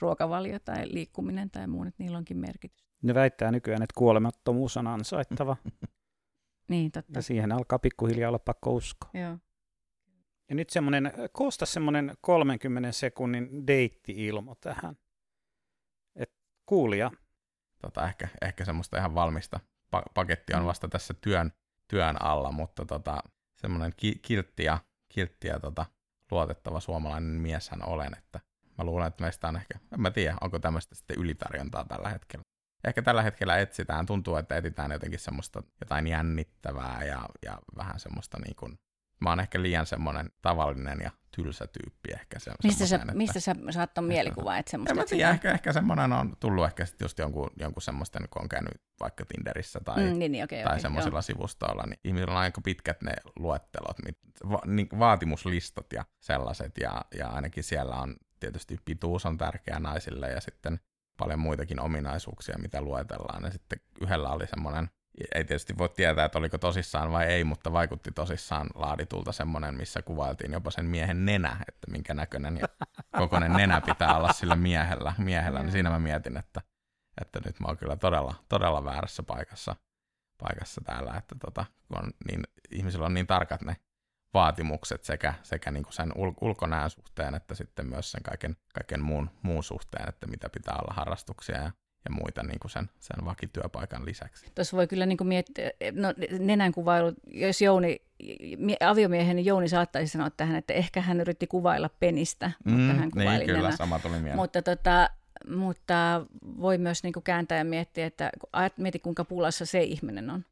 ruokavalio 0.00 0.58
tai 0.58 0.84
liikkuminen 0.94 1.50
tai 1.50 1.66
muu, 1.66 1.84
että 1.84 2.02
niillä 2.02 2.18
onkin 2.18 2.36
merkitys. 2.36 2.86
Ne 3.02 3.14
väittää 3.14 3.50
nykyään, 3.50 3.82
että 3.82 3.94
kuolemattomuus 3.98 4.76
on 4.76 4.86
ansaittava, 4.86 5.56
Niin, 6.68 6.92
totta. 6.92 7.12
ja 7.18 7.22
siihen 7.22 7.52
alkaa 7.52 7.78
pikkuhiljaa 7.78 8.28
olla 8.28 8.38
pakko 8.38 8.70
uskoa. 8.72 9.10
Joo. 9.14 9.38
Ja 10.48 10.54
nyt 10.54 10.70
semmoinen, 10.70 11.12
koosta 11.32 11.66
semmoinen 11.66 12.14
30 12.20 12.92
sekunnin 12.92 13.66
deitti-ilmo 13.66 14.54
tähän. 14.54 14.96
Et 16.16 16.32
kuulija, 16.66 17.10
Tota, 17.82 18.08
ehkä, 18.08 18.28
ehkä 18.42 18.64
semmoista 18.64 18.98
ihan 18.98 19.14
valmista. 19.14 19.60
Pa- 19.96 20.10
paketti 20.14 20.54
on 20.54 20.60
Mm. 20.60 20.66
vasta 20.66 20.88
tässä 20.88 21.14
työn, 21.20 21.52
työn 21.88 22.22
alla, 22.22 22.52
mutta 22.52 22.84
tota, 22.84 23.22
semmoinen 23.56 23.92
ki- 23.96 24.18
kiltti 24.22 24.64
ja, 24.64 24.78
kiltti 25.08 25.48
ja 25.48 25.60
tota, 25.60 25.86
luotettava 26.30 26.80
suomalainen 26.80 27.30
mieshän 27.40 27.88
olen, 27.88 28.16
että 28.18 28.40
mä 28.78 28.84
luulen, 28.84 29.06
että 29.06 29.24
meistä 29.24 29.48
on 29.48 29.56
ehkä, 29.56 29.78
en 29.92 30.00
mä 30.00 30.10
tiedä, 30.10 30.36
onko 30.40 30.58
tämmöistä 30.58 30.94
sitten 30.94 31.18
ylitarjontaa 31.18 31.84
tällä 31.84 32.08
hetkellä. 32.08 32.42
Ehkä 32.84 33.02
tällä 33.02 33.22
hetkellä 33.22 33.56
etsitään, 33.58 34.06
tuntuu, 34.06 34.36
että 34.36 34.56
etsitään 34.56 34.90
jotenkin 34.90 35.18
semmoista 35.18 35.62
jotain 35.80 36.06
jännittävää 36.06 37.04
ja, 37.04 37.28
ja 37.42 37.58
vähän 37.76 38.00
semmoista 38.00 38.38
niin 38.44 38.56
kuin, 38.56 38.78
mä 39.20 39.28
oon 39.30 39.40
ehkä 39.40 39.62
liian 39.62 39.86
semmoinen 39.86 40.30
tavallinen 40.42 40.98
ja 41.04 41.10
tylsä 41.36 41.66
tyyppi 41.66 42.08
ehkä 42.12 42.38
se, 42.38 42.52
Mistä 42.64 42.86
sä, 42.86 42.96
että- 42.96 43.14
mistä 43.14 43.40
sä 43.40 43.54
saat 43.70 43.94
ton 43.94 44.04
mielikuvan, 44.04 44.58
että 44.58 44.70
semmoista 44.70 44.92
en 44.92 44.96
mä 44.98 45.04
tiedä, 45.04 45.30
ehkä, 45.30 45.52
ehkä 45.52 45.72
semmoinen 45.72 46.12
on 46.12 46.36
tullut 46.40 46.64
ehkä 46.64 46.86
sitten 46.86 47.04
just 47.04 47.18
jonkun, 47.18 47.50
jonkun 47.60 47.82
semmoisten, 47.82 48.22
kun 48.30 48.42
on 48.42 48.48
käynyt 48.48 48.82
vaikka 49.00 49.24
Tinderissä 49.24 49.80
tai, 49.84 49.96
Mm, 50.12 50.18
niin, 50.18 50.32
niin, 50.32 50.44
okei, 50.44 50.62
tai 50.64 50.72
okei, 50.72 50.82
semmoisilla 50.82 51.22
sivustoilla, 51.22 51.82
niin 51.86 51.98
ihmisillä 52.04 52.32
on 52.32 52.38
aika 52.40 52.60
pitkät 52.60 53.02
ne 53.02 53.12
luettelot, 53.38 53.96
mit, 54.04 54.18
va, 54.50 54.58
niin, 54.66 54.88
vaatimuslistat 54.98 55.92
ja 55.92 56.04
sellaiset, 56.20 56.72
ja, 56.80 57.04
ja 57.18 57.28
ainakin 57.28 57.64
siellä 57.64 57.96
on 57.96 58.16
tietysti 58.40 58.76
pituus 58.84 59.26
on 59.26 59.38
tärkeä 59.38 59.78
naisille, 59.80 60.30
ja 60.30 60.40
sitten 60.40 60.80
paljon 61.16 61.38
muitakin 61.40 61.80
ominaisuuksia, 61.80 62.58
mitä 62.58 62.80
luetellaan, 62.80 63.44
ja 63.44 63.50
sitten 63.50 63.80
yhdellä 64.00 64.30
oli 64.30 64.46
semmoinen, 64.46 64.90
ei 65.34 65.44
tietysti 65.44 65.78
voi 65.78 65.88
tietää, 65.88 66.24
että 66.24 66.38
oliko 66.38 66.58
tosissaan 66.58 67.12
vai 67.12 67.26
ei, 67.26 67.44
mutta 67.44 67.72
vaikutti 67.72 68.12
tosissaan 68.12 68.66
laaditulta 68.74 69.32
semmoinen, 69.32 69.76
missä 69.76 70.02
kuvailtiin 70.02 70.52
jopa 70.52 70.70
sen 70.70 70.84
miehen 70.84 71.24
nenä, 71.24 71.56
että 71.68 71.90
minkä 71.90 72.14
näköinen 72.14 72.58
ja 72.58 72.68
kokoinen 73.20 73.52
nenä 73.52 73.80
pitää 73.80 74.16
olla 74.16 74.32
sillä 74.32 74.56
miehellä, 74.56 75.14
miehellä. 75.18 75.62
Niin 75.62 75.72
siinä 75.72 75.90
mä 75.90 75.98
mietin, 75.98 76.36
että, 76.36 76.60
että 77.20 77.40
nyt 77.46 77.60
mä 77.60 77.66
oon 77.66 77.76
kyllä 77.76 77.96
todella, 77.96 78.34
todella 78.48 78.84
väärässä 78.84 79.22
paikassa, 79.22 79.76
paikassa 80.38 80.80
täällä, 80.84 81.14
että 81.16 81.34
tota, 81.40 81.64
kun 81.88 81.98
on 81.98 82.10
niin, 82.28 82.42
ihmisillä 82.70 83.06
on 83.06 83.14
niin 83.14 83.26
tarkat 83.26 83.62
ne 83.62 83.76
vaatimukset 84.34 85.04
sekä, 85.04 85.34
sekä 85.42 85.70
niin 85.70 85.82
kuin 85.82 85.92
sen 85.92 86.12
ul, 86.16 86.32
ulkonäön 86.40 86.90
suhteen, 86.90 87.34
että 87.34 87.54
sitten 87.54 87.88
myös 87.88 88.10
sen 88.10 88.22
kaiken, 88.22 88.56
kaiken 88.74 89.02
muun, 89.02 89.30
muun 89.42 89.64
suhteen, 89.64 90.08
että 90.08 90.26
mitä 90.26 90.48
pitää 90.48 90.74
olla 90.74 90.94
harrastuksia 90.94 91.56
ja, 91.56 91.72
ja 92.06 92.10
muita 92.10 92.42
niin 92.42 92.58
kuin 92.60 92.70
sen, 92.70 92.90
sen 92.98 93.24
vakityöpaikan 93.24 94.04
lisäksi. 94.04 94.46
Tuossa 94.54 94.76
voi 94.76 94.86
kyllä 94.86 95.06
niin 95.06 95.16
kuin 95.18 95.28
miettiä, 95.28 95.70
no 95.92 96.14
nenän 96.38 96.72
kuvailu, 96.72 97.12
jos 97.26 97.62
Jouni, 97.62 98.02
mie- 98.58 98.76
aviomieheni 98.80 99.44
Jouni 99.44 99.68
saattaisi 99.68 100.12
sanoa 100.12 100.30
tähän, 100.30 100.56
että 100.56 100.72
ehkä 100.72 101.00
hän 101.00 101.20
yritti 101.20 101.46
kuvailla 101.46 101.90
penistä, 102.00 102.50
mutta 102.64 102.92
hän 102.92 103.10
kuvaili 103.10 103.38
niin, 103.38 103.46
kyllä, 103.46 103.58
nenää. 103.58 103.76
sama 103.76 103.98
tuli 103.98 104.14
mieleen. 104.14 104.36
Mutta, 104.36 104.62
tota, 104.62 105.10
mutta 105.56 106.26
voi 106.60 106.78
myös 106.78 107.02
niin 107.02 107.12
kuin 107.12 107.22
kääntää 107.22 107.58
ja 107.58 107.64
miettiä, 107.64 108.06
että 108.06 108.30
mieti 108.76 108.98
kuinka 108.98 109.24
pulassa 109.24 109.66
se 109.66 109.82
ihminen 109.82 110.30
on. 110.30 110.44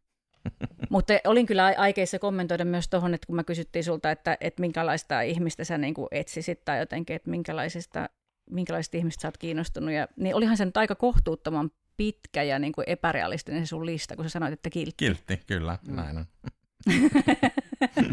mutta 0.90 1.14
olin 1.24 1.46
kyllä 1.46 1.64
ai- 1.64 1.74
aikeissa 1.76 2.18
kommentoida 2.18 2.64
myös 2.64 2.88
tuohon, 2.88 3.14
että 3.14 3.26
kun 3.26 3.36
mä 3.36 3.44
kysyttiin 3.44 3.84
sulta, 3.84 4.10
että, 4.10 4.36
että 4.40 4.60
minkälaista 4.60 5.20
ihmistä 5.20 5.64
sä 5.64 5.78
niin 5.78 5.94
kuin 5.94 6.08
etsisit 6.10 6.64
tai 6.64 6.78
jotenkin, 6.78 7.16
että 7.16 7.30
minkälaisista, 7.30 8.08
minkälaisista 8.50 8.96
ihmistä 8.96 9.22
sä 9.22 9.28
oot 9.28 9.38
kiinnostunut. 9.38 9.92
Ja, 9.92 10.08
niin 10.16 10.34
olihan 10.34 10.56
se 10.56 10.64
nyt 10.64 10.76
aika 10.76 10.94
kohtuuttoman 10.94 11.70
pitkä 11.96 12.42
ja 12.42 12.58
niin 12.58 12.72
kuin 12.72 12.84
epärealistinen 12.88 13.66
se 13.66 13.68
sun 13.68 13.86
lista, 13.86 14.16
kun 14.16 14.24
sä 14.24 14.28
sanoit, 14.28 14.52
että 14.52 14.70
kiltti. 14.70 15.04
Kiltti, 15.04 15.40
kyllä, 15.46 15.78
mm. 15.88 15.96
näin 15.96 16.18
on. 16.18 16.24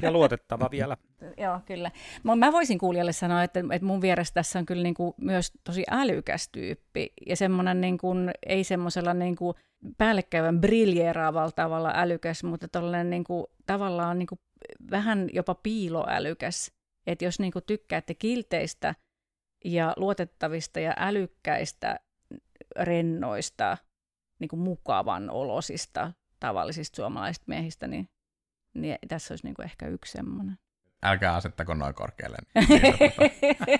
ja 0.01 0.11
luotettava 0.11 0.71
vielä. 0.71 0.97
Joo, 1.43 1.59
kyllä. 1.65 1.91
Mä, 2.23 2.35
mä 2.35 2.51
voisin 2.51 2.77
kuulijalle 2.77 3.13
sanoa, 3.13 3.43
että, 3.43 3.59
että 3.59 3.85
mun 3.85 4.01
vieressä 4.01 4.33
tässä 4.33 4.59
on 4.59 4.65
kyllä 4.65 4.83
niin 4.83 4.93
kuin 4.93 5.13
myös 5.17 5.51
tosi 5.63 5.83
älykäs 5.91 6.49
tyyppi 6.51 7.13
ja 7.27 7.35
semmoinen 7.35 7.81
niin 7.81 7.97
kuin, 7.97 8.31
ei 8.45 8.63
semmoisella 8.63 9.13
niin 9.13 9.35
kuin 9.35 9.55
päällekkäyvän 9.97 10.61
briljeeraavalla 10.61 11.51
tavalla 11.51 11.91
älykäs, 11.95 12.43
mutta 12.43 12.67
tollainen 12.67 13.09
niin 13.09 13.23
kuin, 13.23 13.45
tavallaan 13.65 14.19
niin 14.19 14.27
kuin 14.27 14.39
vähän 14.91 15.29
jopa 15.33 15.55
piiloälykäs. 15.55 16.71
Että 17.07 17.25
jos 17.25 17.39
niin 17.39 17.51
kuin 17.51 17.65
tykkäätte 17.65 18.13
kilteistä 18.13 18.95
ja 19.65 19.93
luotettavista 19.97 20.79
ja 20.79 20.93
älykkäistä, 20.97 21.99
rennoista, 22.79 23.77
niin 24.39 24.49
kuin 24.49 24.59
mukavan 24.59 25.29
olosista 25.29 26.11
tavallisista 26.39 26.95
suomalaisista 26.95 27.45
miehistä, 27.47 27.87
niin, 27.87 28.09
niin 28.73 28.97
tässä 29.07 29.31
olisi 29.31 29.45
niin 29.45 29.55
kuin 29.55 29.65
ehkä 29.65 29.87
yksi 29.87 30.11
semmoinen. 30.11 30.57
Älkää 31.03 31.35
asettako 31.35 31.73
noin 31.73 31.95
korkealle. 31.95 32.37
Niin 32.55 32.69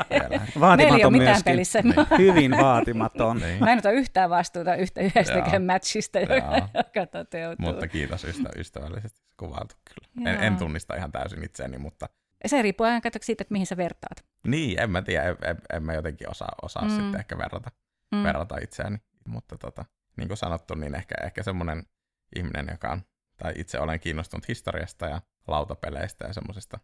vielä. 0.09 0.27
Meillä 0.29 0.45
ei 0.45 0.59
Vaatimaton 0.59 1.05
ole 1.05 1.11
mitään 1.11 1.27
myöskin. 1.27 1.43
pelissä. 1.43 1.82
Niin. 1.82 1.95
Hyvin 2.27 2.51
vaatimaton. 2.51 3.38
niin. 3.38 3.59
Mä 3.59 3.71
en 3.71 3.77
ota 3.77 3.91
yhtään 3.91 4.29
vastuuta 4.29 4.75
yhtä 4.75 5.01
yhdestäkään 5.01 5.63
matchista, 5.63 6.19
Joo. 6.19 6.67
joka 6.75 7.05
toteutuu. 7.11 7.65
Mutta 7.65 7.88
kiitos 7.88 8.23
ystä, 8.23 8.49
ystävällisesti 8.57 9.21
kuvailtu 9.38 9.75
kyllä. 9.86 10.32
En, 10.32 10.43
en 10.43 10.57
tunnista 10.57 10.95
ihan 10.95 11.11
täysin 11.11 11.43
itseäni, 11.43 11.77
mutta 11.77 12.09
Se 12.45 12.61
riippuu 12.61 12.85
aina 12.87 13.01
siitä, 13.21 13.41
että 13.41 13.51
mihin 13.51 13.67
sä 13.67 13.77
vertaat. 13.77 14.25
niin, 14.47 14.79
en 14.79 14.91
mä 14.91 15.01
tiedä, 15.01 15.23
en, 15.29 15.37
en, 15.43 15.57
en 15.73 15.83
mä 15.83 15.93
jotenkin 15.93 16.29
osaa, 16.29 16.51
osaa 16.61 16.83
Mm. 16.83 16.91
mm. 16.91 16.95
sitten 16.95 17.19
ehkä 17.19 17.37
verrata, 17.37 17.71
Mm. 18.11 18.17
mm. 18.17 18.23
verrata 18.23 18.55
itseäni. 18.63 18.97
Mutta 19.27 19.57
tota, 19.57 19.85
niin 20.17 20.27
kuin 20.27 20.37
sanottu, 20.37 20.75
niin 20.75 20.95
ehkä, 20.95 21.15
ehkä 21.23 21.43
semmoinen 21.43 21.83
ihminen, 22.35 22.67
joka 22.71 22.91
on, 22.91 23.01
tai 23.37 23.53
itse 23.55 23.79
olen 23.79 23.99
kiinnostunut 23.99 24.47
historiasta 24.47 25.05
ja 25.05 25.21
lautapeleistä 25.47 26.27
ja 26.27 26.33
semmoisista 26.33 26.79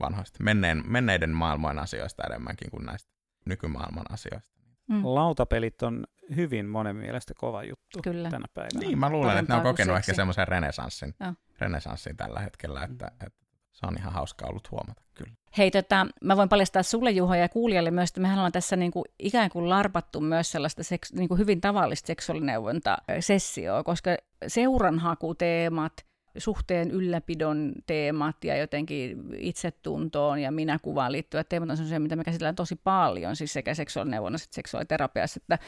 vanhoista 0.00 0.42
menneen, 0.42 0.82
menneiden 0.86 1.30
maailmojen 1.30 1.78
asioista 1.78 2.22
enemmänkin 2.26 2.70
kuin 2.70 2.86
näistä 2.86 3.12
nykymaailman 3.46 4.04
asioista. 4.10 4.60
Mm. 4.88 5.00
Lautapelit 5.04 5.82
on 5.82 6.06
hyvin 6.36 6.66
monen 6.66 6.96
mielestä 6.96 7.34
kova 7.36 7.64
juttu 7.64 8.02
Kyllä. 8.02 8.30
tänä 8.30 8.46
päivänä. 8.54 8.80
Niin, 8.80 8.98
mä 8.98 9.10
luulen, 9.10 9.38
että 9.38 9.52
ne 9.52 9.56
on 9.56 9.62
Parempaa 9.62 9.72
kokenut 9.72 9.96
ehkä 9.96 10.14
semmoisen 10.14 10.48
renesanssin, 10.48 11.14
renesanssin 11.60 12.16
tällä 12.16 12.40
hetkellä, 12.40 12.84
että, 12.84 13.06
että 13.26 13.39
se 13.72 13.86
on 13.86 13.96
ihan 13.98 14.12
hauska 14.12 14.46
ollut 14.46 14.70
huomata 14.70 15.02
kyllä. 15.14 15.32
Hei, 15.58 15.70
tota, 15.70 16.06
mä 16.24 16.36
voin 16.36 16.48
paljastaa 16.48 16.82
sulle 16.82 17.10
Juho 17.10 17.34
ja 17.34 17.48
kuulijalle 17.48 17.90
myös, 17.90 18.10
että 18.10 18.20
mehän 18.20 18.38
ollaan 18.38 18.52
tässä 18.52 18.76
niin 18.76 18.90
kuin, 18.90 19.04
ikään 19.18 19.50
kuin 19.50 19.68
larpattu 19.68 20.20
myös 20.20 20.52
sellaista 20.52 20.82
seks, 20.82 21.12
niin 21.12 21.28
kuin 21.28 21.38
hyvin 21.38 21.60
tavallista 21.60 22.06
seksuaalineuvonta-sessioa, 22.06 23.82
koska 23.82 24.10
seuranhakuteemat, 24.46 25.92
suhteen 26.38 26.90
ylläpidon 26.90 27.72
teemat 27.86 28.44
ja 28.44 28.56
jotenkin 28.56 29.18
itsetuntoon 29.36 30.38
ja 30.38 30.50
minäkuvaan 30.50 31.12
liittyvät 31.12 31.48
teemat 31.48 31.70
on 31.70 31.76
sellaisia, 31.76 32.00
mitä 32.00 32.16
me 32.16 32.24
käsitellään 32.24 32.54
tosi 32.54 32.76
paljon, 32.84 33.36
siis 33.36 33.52
sekä 33.52 33.74
seksuaalineuvonnassa 33.74 34.44
että 34.44 34.54
seksuaaliterapiassa, 34.54 35.40
että, 35.42 35.58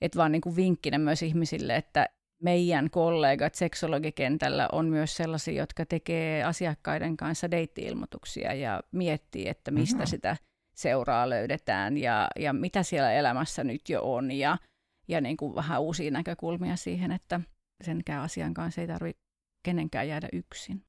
että 0.00 0.18
vaan 0.18 0.32
niin 0.32 0.42
kuin 0.42 0.56
vinkkinä 0.56 0.98
myös 0.98 1.22
ihmisille, 1.22 1.76
että 1.76 2.08
meidän 2.42 2.90
kollegat 2.90 3.54
seksologikentällä 3.54 4.68
on 4.72 4.86
myös 4.86 5.16
sellaisia, 5.16 5.54
jotka 5.62 5.86
tekee 5.86 6.44
asiakkaiden 6.44 7.16
kanssa 7.16 7.50
deitti-ilmoituksia 7.50 8.52
ja 8.54 8.82
miettii, 8.92 9.48
että 9.48 9.70
mistä 9.70 9.96
Mhm. 9.98 10.06
sitä 10.06 10.36
seuraa 10.76 11.30
löydetään 11.30 11.98
ja, 11.98 12.28
ja 12.38 12.52
mitä 12.52 12.82
siellä 12.82 13.12
elämässä 13.12 13.64
nyt 13.64 13.88
jo 13.88 14.12
on 14.14 14.30
ja, 14.32 14.58
ja 15.08 15.20
niin 15.20 15.36
kuin 15.36 15.54
vähän 15.54 15.80
uusia 15.80 16.10
näkökulmia 16.10 16.76
siihen, 16.76 17.12
että 17.12 17.40
senkään 17.84 18.22
asian 18.22 18.54
kanssa 18.54 18.80
ei 18.80 18.86
tarvitse 18.86 19.22
kenenkään 19.62 20.08
jäädä 20.08 20.28
yksin. 20.32 20.84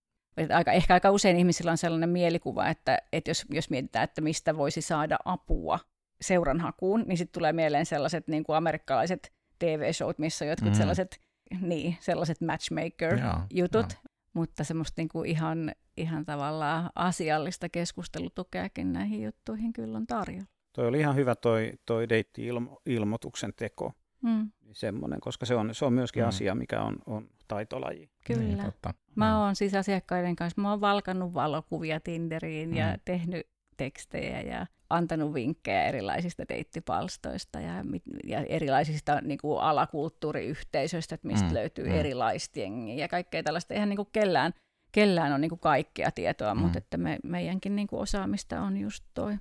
Aika, 0.56 0.72
ehkä 0.72 0.93
aika 0.93 1.12
usein 1.12 1.38
ihmisillä 1.38 1.72
on 1.72 1.78
sellainen 1.78 2.10
mielikuva, 2.10 2.68
että, 2.70 2.97
että 3.14 3.30
jos, 3.32 3.45
jos 3.49 3.70
mietitään, 3.70 4.04
että 4.04 4.22
mistä 4.22 4.58
voisi 4.58 4.82
saada 4.82 5.18
apua 5.26 5.80
seuranhakuun, 6.22 7.04
niin 7.08 7.18
sitten 7.18 7.34
tulee 7.39 7.54
mieleen 7.54 7.86
sellaiset 7.86 8.28
niin 8.28 8.43
kuin 8.43 8.56
amerikkalaiset 8.56 9.34
TV-showt, 9.60 10.20
missä 10.20 10.45
on 10.45 10.49
jotkut 10.49 10.70
Mm. 10.72 10.76
sellaiset, 10.78 11.20
niin, 11.62 11.97
sellaiset 11.99 12.41
matchmaker-jutut, 12.41 13.91
Joo, 13.93 14.01
mutta 14.34 14.64
semmoista 14.64 15.01
niin 15.01 15.10
kuin 15.10 15.30
ihan, 15.30 15.72
ihan 15.97 16.26
tavallaan 16.26 16.89
asiallista 16.95 17.70
keskustelutukeakin 17.70 18.93
näihin 18.93 19.24
juttuihin 19.24 19.74
kyllä 19.74 19.97
on 19.97 20.08
tarjolla. 20.08 20.45
Toi 20.74 20.88
oli 20.88 20.99
ihan 20.99 21.16
hyvä 21.16 21.36
toi, 21.36 21.72
toi 21.86 22.10
deitti-ilmoituksen 22.10 23.54
teko. 23.56 23.93
Mm, 24.22 24.51
Semmoinen, 24.72 25.20
koska 25.20 25.45
se 25.45 25.56
on, 25.56 25.76
se 25.76 25.86
on 25.86 25.93
myöskin 25.93 26.24
Mm. 26.24 26.28
asia, 26.30 26.56
mikä 26.56 26.82
on, 26.82 26.95
on 27.06 27.28
taitolaji. 27.47 28.10
kyllä. 28.28 28.41
Niin, 28.43 28.58
totta. 28.58 28.93
Mä 29.16 29.43
oon 29.45 29.56
siis 29.56 29.74
asiakkaiden 29.76 30.36
kanssa, 30.36 30.62
mä 30.62 30.70
oon 30.70 30.82
valkannut 30.82 31.34
valokuvia 31.34 31.99
Tinderiin 31.99 32.76
ja 32.76 32.91
Mm. 32.93 32.99
tehnyt 33.06 33.47
tekstejä 33.78 34.42
ja 34.42 34.66
antanut 34.90 35.34
vinkkejä 35.34 35.84
erilaisista 35.84 36.44
deittipalstoista 36.50 37.60
ja, 37.60 37.84
ja 38.28 38.40
erilaisista 38.40 39.22
niin 39.22 39.40
kuin 39.42 39.60
alakulttuuriyhteisöistä, 39.60 41.16
että 41.16 41.28
mistä 41.28 41.48
Mm, 41.48 41.54
löytyy 41.54 41.86
mm. 41.86 41.92
erilaista 41.96 42.60
jengiä 42.60 42.96
ja 42.96 43.08
kaikkea 43.08 43.44
tällaista. 43.44 43.74
Eihän 43.74 43.90
niin 43.90 43.98
kuin 43.98 44.10
kellään, 44.12 44.54
kellään 44.92 45.34
on 45.34 45.42
niin 45.42 45.50
kuin 45.50 45.60
kaikkea 45.60 46.12
tietoa, 46.12 46.56
Mm. 46.56 46.62
mutta 46.62 46.78
että 46.78 46.98
me, 46.98 47.20
meidänkin 47.24 47.76
niin 47.76 47.88
kuin 47.88 48.00
osaamista 48.00 48.62
on 48.62 48.78
just 48.78 49.04
toi. 49.14 49.38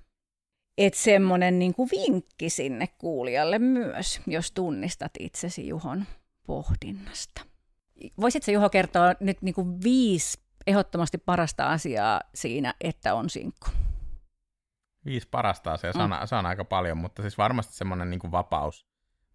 Et 0.79 0.95
semmoinen 0.95 1.59
niin 1.59 1.75
kuin 1.75 1.89
vinkki 1.91 2.51
sinne 2.51 2.87
kuulijalle 2.99 3.59
myös, 3.59 4.21
jos 4.27 4.53
tunnistat 4.53 5.13
itsesi 5.19 5.69
Juhon 5.69 6.05
pohdinnasta. 6.47 7.43
Voisitko 8.21 8.51
Juho 8.51 8.71
kertoa 8.71 9.15
nyt 9.21 9.43
niin 9.43 9.55
kuin 9.55 9.83
viisi 9.83 10.41
ehdottomasti 10.67 11.19
parasta 11.19 11.67
asiaa 11.67 12.21
siinä, 12.35 12.75
että 12.81 13.15
on 13.15 13.31
sinkku? 13.31 13.69
Viisi 15.05 15.29
parasta 15.31 15.73
asiaa, 15.73 15.93
se 15.93 15.99
on, 15.99 16.11
se 16.25 16.35
on 16.35 16.47
aika 16.47 16.65
paljon, 16.65 16.99
mutta 16.99 17.23
siis 17.23 17.39
varmasti 17.39 17.75
semmoinen 17.75 18.11
niin 18.11 18.21
kuin 18.21 18.31
vapaus, 18.31 18.87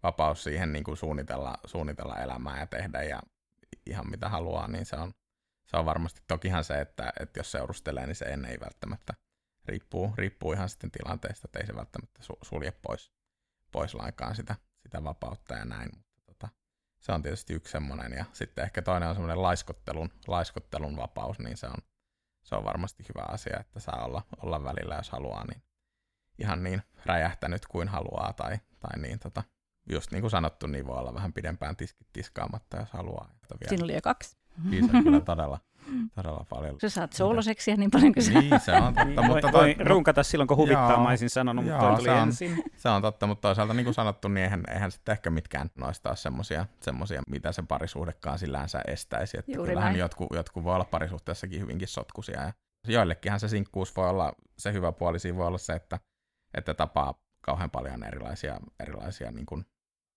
vapaus 0.02 0.44
siihen 0.44 0.72
niin 0.72 0.84
kuin 0.84 0.96
suunnitella, 0.96 1.54
suunnitella 1.64 2.16
elämää 2.16 2.60
ja 2.60 2.66
tehdä 2.66 3.02
ja 3.02 3.22
ihan 3.86 4.10
mitä 4.10 4.28
haluaa, 4.28 4.68
niin 4.68 4.86
se 4.86 4.96
on, 4.96 5.14
se 5.66 5.76
on 5.76 5.84
varmasti 5.84 6.20
tokihan 6.28 6.64
se, 6.64 6.80
että, 6.80 7.12
että 7.20 7.40
jos 7.40 7.52
seurustelee, 7.52 8.06
niin 8.06 8.16
se 8.16 8.24
en 8.24 8.44
ei 8.44 8.60
välttämättä 8.60 9.14
riippuu, 9.64 10.14
riippuu 10.16 10.52
ihan 10.52 10.68
sitten 10.68 10.90
tilanteesta, 10.90 11.48
että 11.48 11.58
ei 11.58 11.66
se 11.66 11.76
välttämättä 11.76 12.20
su- 12.22 12.38
sulje 12.42 12.72
pois, 12.72 13.12
pois 13.72 13.94
lainkaan 13.94 14.34
sitä, 14.34 14.56
sitä 14.82 15.04
vapautta 15.04 15.54
ja 15.54 15.64
näin. 15.64 15.90
Mutta 15.96 16.20
tota, 16.26 16.48
se 16.98 17.12
on 17.12 17.22
tietysti 17.22 17.54
yksi 17.54 17.72
semmoinen 17.72 18.12
ja 18.12 18.24
sitten 18.32 18.64
ehkä 18.64 18.82
toinen 18.82 19.08
on 19.08 19.14
semmoinen 19.14 19.42
laiskottelun, 19.42 20.10
laiskottelun 20.26 20.96
vapaus, 20.96 21.38
niin 21.38 21.56
se 21.56 21.66
on, 21.66 21.78
se 22.48 22.56
on 22.56 22.64
varmasti 22.64 23.04
hyvä 23.08 23.24
asia, 23.28 23.60
että 23.60 23.80
saa 23.80 24.04
olla, 24.04 24.22
olla 24.42 24.64
välillä, 24.64 24.94
jos 24.94 25.10
haluaa, 25.10 25.44
niin 25.46 25.62
ihan 26.38 26.62
niin 26.64 26.82
räjähtänyt 27.06 27.66
kuin 27.66 27.88
haluaa, 27.88 28.32
tai, 28.32 28.58
tai 28.80 28.98
niin 28.98 29.18
tota, 29.18 29.42
just 29.90 30.12
niin 30.12 30.20
kuin 30.20 30.30
sanottu, 30.30 30.66
niin 30.66 30.86
voi 30.86 30.98
olla 30.98 31.14
vähän 31.14 31.32
pidempään 31.32 31.76
tiskit 31.76 32.08
tiskaamatta, 32.12 32.76
jos 32.76 32.92
haluaa. 32.92 33.30
Että 33.34 33.56
vielä 33.60 33.68
Siinä 33.68 33.84
oli 33.84 33.94
jo 33.94 34.00
kaksi. 34.02 34.36
viisi 34.70 34.96
on 34.96 35.04
kyllä 35.04 35.20
todella, 35.20 35.60
todella 36.14 36.46
paljon. 36.50 36.76
Sä 36.80 36.88
saat 36.88 37.12
sooloseksiä 37.12 37.76
niin 37.76 37.90
paljon 37.90 38.12
kuin 38.14 38.24
sä... 38.24 38.32
Niin, 38.32 38.60
se 38.60 38.72
on 38.72 38.82
totta, 38.94 39.04
Niin, 39.04 39.26
mutta 39.26 39.52
voi, 39.52 39.74
toi, 39.74 39.86
runkata 39.86 40.22
silloin, 40.22 40.48
kun 40.48 40.56
huvittaa, 40.56 40.90
Joo. 40.90 41.02
mä 41.02 41.08
olisin 41.08 41.30
sanonut, 41.30 41.64
mutta 41.64 41.78
Joo, 41.82 41.88
toi 41.88 41.96
tuli 41.96 42.04
se 42.08 42.12
on- 42.12 42.22
ensin. 42.22 42.64
se 42.76 42.88
on 42.88 43.02
totta, 43.02 43.26
mutta 43.26 43.48
toisaalta 43.48 43.74
niin 43.74 43.84
kuin 43.84 43.94
sanottu, 43.94 44.28
niin 44.28 44.44
eihän, 44.44 44.62
eihän 44.68 44.90
sitten 44.92 45.12
ehkä 45.12 45.30
mitkään 45.30 45.70
noista 45.76 46.08
ole 46.08 46.16
semmosia, 46.16 46.66
semmosia, 46.80 47.22
mitä 47.28 47.52
se 47.52 47.62
parisuhdekaan 47.68 48.38
sillänsä 48.38 48.80
estäisi. 48.86 49.38
Että 49.38 49.52
Juuri 49.52 49.68
kyllähän 49.70 49.92
näin. 49.92 50.00
jotkut, 50.00 50.28
jotkut 50.32 50.64
voi 50.64 50.74
olla 50.74 50.84
parisuhteessakin 50.84 51.60
hyvinkin 51.60 51.88
sotkuisia. 51.88 52.40
Ja 52.42 52.52
joillekinhan 52.92 53.40
se 53.40 53.48
sinkkuus 53.48 53.96
voi 53.96 54.08
olla, 54.08 54.32
se 54.58 54.72
hyvä 54.72 54.92
puoli 54.92 55.18
siinä 55.18 55.38
voi 55.38 55.46
olla 55.46 55.58
se, 55.58 55.72
että, 55.72 56.00
että 56.54 56.74
tapaa 56.74 57.14
kauhean 57.40 57.70
paljon 57.70 58.04
erilaisia, 58.04 58.60
erilaisia 58.80 59.30
niin 59.30 59.46
kuin, 59.46 59.64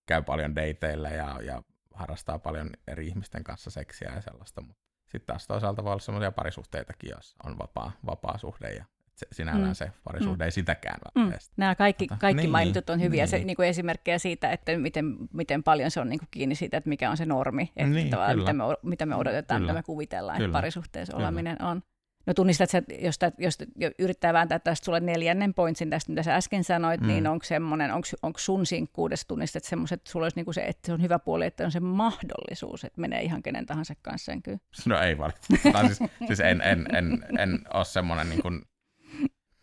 käy 0.07 0.22
paljon 0.22 0.55
dateilla 0.55 1.09
ja, 1.09 1.39
ja 1.43 1.63
harrastaa 1.93 2.39
paljon 2.39 2.69
eri 2.88 3.07
ihmisten 3.07 3.43
kanssa 3.43 3.69
seksiä 3.69 4.11
ja 4.15 4.22
sellaista, 4.22 4.61
mutta 4.61 4.82
sitten 5.12 5.26
taas 5.28 5.47
toisaalta 5.47 5.84
voi 5.84 5.91
olla 5.91 5.99
semmoisia 6.01 6.32
parisuhteitakin, 6.32 7.09
jos 7.09 7.36
on 7.45 7.57
vapaa, 7.57 7.91
vapaa 8.05 8.38
suhde 8.38 8.74
ja 8.74 8.86
se, 9.16 9.28
sinällään 9.32 9.72
Mm. 9.72 9.76
se 9.76 9.91
parisuhde 10.03 10.45
ei 10.45 10.51
sitäkään 10.51 10.99
Mm. 11.16 11.34
Nämä 11.57 11.76
kaikki, 11.76 12.07
Tota, 12.07 12.20
kaikki 12.20 12.41
niin, 12.41 12.51
mainitut 12.51 12.89
on 12.89 13.01
hyviä 13.01 13.22
niin. 13.24 13.28
se, 13.28 13.39
niin 13.39 13.55
kuin 13.55 13.68
esimerkkejä 13.68 14.20
siitä, 14.20 14.51
että 14.51 14.78
miten, 14.78 15.05
miten 15.34 15.64
paljon 15.64 15.91
se 15.91 15.99
on 16.01 16.09
niin 16.09 16.20
kuin 16.20 16.28
kiinni 16.32 16.55
siitä, 16.55 16.78
että 16.78 16.89
mikä 16.89 17.12
on 17.12 17.18
se 17.18 17.26
normi, 17.26 17.72
että 17.76 17.84
Niin, 17.93 18.05
mitä, 18.38 18.53
me, 18.53 18.64
mitä 18.84 19.05
me 19.05 19.16
odotetaan, 19.16 19.62
Kyllä. 19.62 19.74
mitä 19.74 19.80
me 19.80 19.84
kuvitellaan, 19.84 20.38
Kyllä. 20.38 20.47
että 20.47 20.53
parisuhteessa 20.57 21.14
Kyllä. 21.14 21.28
oleminen 21.28 21.62
on. 21.62 21.84
No 22.28 22.34
tunnistat, 22.34 22.74
että 22.76 22.93
jos, 22.93 23.19
tä- 23.19 23.32
jos 23.38 23.57
jo 23.76 23.91
yrittää 23.99 24.34
vääntää 24.34 24.59
tästä 24.59 24.86
sulle 24.86 24.99
neljännen 24.99 25.53
pointsin 25.53 25.89
tästä, 25.89 26.11
mitä 26.11 26.24
sä 26.24 26.36
äsken 26.36 26.63
sanoit, 26.63 27.01
Mm. 27.01 27.07
niin 27.07 27.28
onko 27.28 27.45
semmoinen, 27.45 27.93
onko, 27.93 28.07
onko 28.24 28.39
sun 28.39 28.65
sinkkuudessa 28.65 29.28
tunnistat 29.28 29.63
semmoiset, 29.63 29.99
että 29.99 30.11
sulla 30.11 30.26
olisi 30.26 30.36
niinku 30.38 30.53
se, 30.53 30.61
että 30.61 30.86
se 30.88 30.93
on 30.93 31.01
hyvä 31.01 31.19
puoli, 31.19 31.45
että 31.45 31.65
on 31.65 31.72
se 31.72 31.80
mahdollisuus, 31.80 32.84
että 32.84 33.01
menee 33.01 33.22
ihan 33.22 33.43
kenen 33.43 33.65
tahansa 33.65 33.93
kanssa 34.01 34.32
kyllä. 34.43 34.59
No 34.88 34.99
ei 35.01 35.17
valitettavasti. 35.17 35.95
Siis, 35.95 36.09
siis 36.28 36.39
en, 36.39 36.61
en, 36.61 36.86
en, 36.95 37.26
en 37.39 37.59
ole 37.74 37.86
semmoinen 37.86 38.30
niin 38.30 38.41
kuin, 38.41 38.61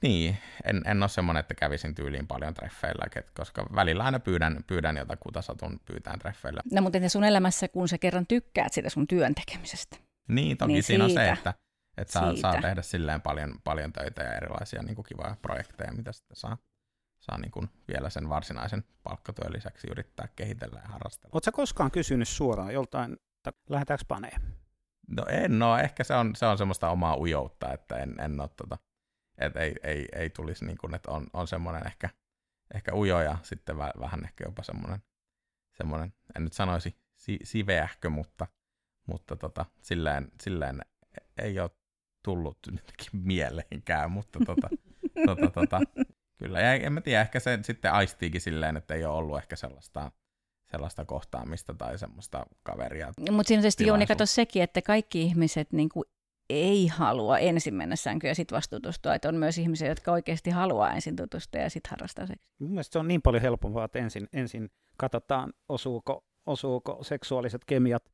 niin, 0.02 0.36
en, 0.64 0.82
en 0.86 1.02
ole 1.02 1.08
semmoinen, 1.08 1.40
että 1.40 1.54
kävisin 1.54 1.94
tyyliin 1.94 2.26
paljon 2.26 2.54
treffeillä, 2.54 3.04
koska 3.34 3.66
välillä 3.74 4.04
aina 4.04 4.20
pyydän, 4.20 4.64
pyydän 4.66 4.96
jotakuta 4.96 5.42
satun 5.42 5.80
pyytään 5.84 6.18
treffeillä. 6.18 6.62
No 6.72 6.82
mutta 6.82 7.08
sun 7.08 7.24
elämässä, 7.24 7.68
kun 7.68 7.88
sä 7.88 7.98
kerran 7.98 8.26
tykkäät 8.26 8.72
sitä 8.72 8.90
sun 8.90 9.06
työn 9.06 9.34
tekemisestä? 9.34 9.96
Niin, 10.28 10.56
toki 10.56 10.66
Niin 10.68 10.74
niin 10.74 10.82
siinä 10.82 11.04
on 11.04 11.10
siitä. 11.10 11.24
se, 11.24 11.30
että, 11.32 11.54
että 11.98 12.12
saa, 12.12 12.36
saa 12.36 12.60
tehdä 12.62 12.82
silleen 12.82 13.22
paljon, 13.22 13.54
paljon 13.64 13.92
töitä 13.92 14.22
ja 14.22 14.32
erilaisia 14.32 14.82
niin 14.82 14.94
kuin 14.94 15.06
kivoja 15.06 15.36
projekteja, 15.42 15.92
mitä 15.92 16.12
sitten 16.12 16.36
saa, 16.36 16.58
saa 17.20 17.38
niin 17.38 17.50
kuin 17.50 17.70
vielä 17.88 18.10
sen 18.10 18.28
varsinaisen 18.28 18.84
palkkatyön 19.02 19.52
lisäksi 19.52 19.88
yrittää 19.90 20.28
kehitellä 20.36 20.80
ja 20.84 20.88
harrastella. 20.88 21.30
Oletko 21.32 21.52
koskaan 21.52 21.90
kysynyt 21.90 22.28
suoraan 22.28 22.74
joltain, 22.74 23.12
että 23.12 23.52
lähdetäänkö 23.70 24.04
paneen? 24.08 24.42
No 25.08 25.24
en 25.28 25.62
ole, 25.62 25.80
ehkä 25.80 26.04
se 26.04 26.14
on, 26.14 26.36
se 26.36 26.46
on 26.46 26.58
semmoista 26.58 26.90
omaa 26.90 27.16
ujoutta, 27.16 27.72
että 27.72 27.96
en, 27.96 28.20
en 28.20 28.40
ole 28.40 28.50
tota, 28.56 28.78
että 29.38 29.60
ei, 29.60 29.74
ei, 29.82 30.08
ei 30.12 30.30
tulisi 30.30 30.64
niin 30.64 30.78
kuin, 30.78 30.94
että 30.94 31.10
on, 31.10 31.26
on 31.32 31.46
semmoinen 31.46 31.86
ehkä, 31.86 32.10
ehkä 32.74 32.94
ujo 32.94 33.20
ja 33.20 33.38
sitten 33.42 33.78
vä, 33.78 33.92
vähän 34.00 34.24
ehkä 34.24 34.44
jopa 34.44 34.62
semmoinen, 34.62 35.02
semmoinen, 35.76 36.12
en 36.36 36.44
nyt 36.44 36.52
sanoisi 36.52 36.96
si, 37.16 37.38
siveähkö, 37.42 38.10
mutta, 38.10 38.46
mutta 39.06 39.36
tota, 39.36 39.66
silleen, 39.82 40.32
silleen 40.42 40.82
ei 41.38 41.60
ole 41.60 41.70
tullut 42.22 42.58
jotenkin 42.66 43.20
mieleenkään, 43.26 44.10
mutta 44.10 44.38
tota, 44.46 44.68
tota, 45.26 45.50
tota, 45.50 45.80
kyllä, 46.38 46.60
ja 46.60 46.74
en 46.74 46.92
mä 46.92 47.00
tiedä, 47.00 47.20
ehkä 47.20 47.40
se 47.40 47.58
sitten 47.62 47.92
aistiikin 47.92 48.40
silleen, 48.40 48.76
että 48.76 48.94
ei 48.94 49.04
ole 49.04 49.16
ollut 49.16 49.38
ehkä 49.38 49.56
sellaista, 49.56 50.12
sellaista 50.70 51.04
kohtaamista 51.04 51.74
tai 51.74 51.98
semmoista 51.98 52.46
kaveria. 52.62 53.06
Mutta 53.06 53.48
siinä 53.48 53.58
on 53.58 53.62
tietysti 53.62 53.86
Jouni, 53.86 54.06
kato 54.06 54.26
sekin, 54.26 54.62
että 54.62 54.82
kaikki 54.82 55.22
ihmiset 55.22 55.72
niin 55.72 55.88
kuin 55.88 56.04
ei 56.50 56.86
halua 56.86 57.38
ensin 57.38 57.74
mennä 57.74 57.96
sänkyyn 57.96 58.28
ja 58.28 58.34
sitten 58.34 58.56
vasta 58.56 58.76
tutustua. 58.76 59.14
Että 59.14 59.28
on 59.28 59.34
myös 59.34 59.58
ihmisiä, 59.58 59.88
jotka 59.88 60.12
oikeasti 60.12 60.50
haluaa 60.50 60.92
ensin 60.92 61.16
tutustua 61.16 61.60
ja 61.60 61.70
sitten 61.70 61.90
harrastaa 61.90 62.26
seksiä. 62.26 62.52
Mun 62.58 62.70
mielestä 62.70 62.92
se 62.92 62.98
on 62.98 63.08
niin 63.08 63.22
paljon 63.22 63.42
helpompaa, 63.42 63.84
että 63.84 63.98
ensin, 63.98 64.28
ensin 64.32 64.70
katsotaan, 64.96 65.52
osuuko, 65.68 66.24
osuuko 66.46 66.98
seksuaaliset 67.02 67.64
kemiat, 67.64 68.04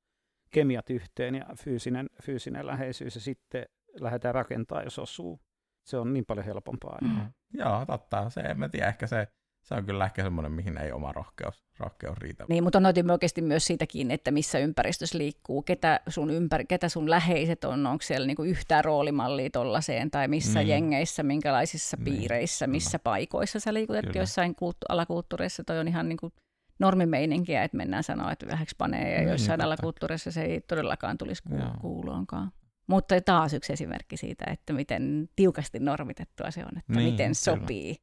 kemiat 0.50 0.90
yhteen 0.90 1.34
ja 1.34 1.46
fyysinen, 1.58 2.10
fyysinen 2.22 2.66
läheisyys 2.66 3.14
ja 3.14 3.20
sitten 3.20 3.66
lähdetään 4.00 4.34
rakentaa, 4.34 4.82
jos 4.82 4.98
osuu. 4.98 5.40
Se 5.86 5.96
on 5.96 6.12
niin 6.12 6.24
paljon 6.26 6.46
helpompaa. 6.46 6.98
Mm. 7.02 7.08
Mm. 7.08 7.32
Joo, 7.54 7.86
totta. 7.86 8.30
Se, 8.30 8.40
en 8.40 8.58
mä 8.58 8.68
tiedä, 8.68 8.88
ehkä 8.88 9.06
se, 9.06 9.28
se 9.64 9.74
on 9.74 9.84
kyllä 9.86 10.04
ehkä 10.04 10.22
semmoinen, 10.22 10.52
mihin 10.52 10.78
ei 10.78 10.92
oma 10.92 11.12
rohkeus, 11.12 11.64
rohkeus 11.78 12.18
riitä. 12.18 12.44
Niin, 12.48 12.64
mutta 12.64 12.78
on 12.78 12.86
otin 12.86 13.10
oikeasti 13.10 13.42
myös 13.42 13.64
siitä 13.66 13.86
kiinni, 13.86 14.14
että 14.14 14.30
missä 14.30 14.58
ympäristössä 14.58 15.18
liikkuu, 15.18 15.62
ketä 15.62 16.00
sun, 16.08 16.28
ympär- 16.30 16.66
ketä 16.68 16.88
sun 16.88 17.10
läheiset 17.10 17.64
on, 17.64 17.86
onko 17.86 18.02
siellä 18.02 18.26
niinku 18.26 18.42
yhtään 18.42 18.84
roolimallia 18.84 19.50
tollaiseen, 19.50 20.10
tai 20.10 20.28
missä 20.28 20.58
Niin. 20.58 20.68
jengeissä, 20.68 21.22
minkälaisissa 21.22 21.96
Niin, 21.96 22.04
piireissä, 22.04 22.66
missä 22.66 22.98
paikoissa 22.98 23.60
sä 23.60 23.74
liikut. 23.74 23.96
Että 23.96 24.06
Kyllä. 24.06 24.20
joissain 24.20 24.54
kulttu- 24.54 24.86
alakulttuureissa 24.88 25.64
toi 25.64 25.78
on 25.78 25.88
ihan 25.88 26.08
niinku 26.08 26.32
normimeininkiä, 26.78 27.62
että 27.64 27.76
mennään 27.76 28.02
sanoa, 28.02 28.32
että 28.32 28.46
vähäksi 28.48 28.74
panee, 28.78 29.12
ja 29.12 29.18
Niin, 29.18 29.28
joissain 29.28 29.58
totta. 29.58 29.66
alakulttuureissa 29.66 30.30
se 30.32 30.42
ei 30.42 30.60
todellakaan 30.60 31.18
tulisi 31.18 31.42
kuul- 31.48 31.80
kuuloonkaan. 31.80 32.52
Mutta 32.86 33.20
taas 33.20 33.54
yksi 33.54 33.72
esimerkki 33.72 34.16
siitä, 34.16 34.44
että 34.50 34.72
miten 34.72 35.28
tiukasti 35.36 35.78
normitettua 35.78 36.50
se 36.50 36.60
on, 36.60 36.78
että 36.78 36.92
Niin, 36.92 37.12
miten 37.12 37.26
kyllä. 37.26 37.34
sopii. 37.34 37.96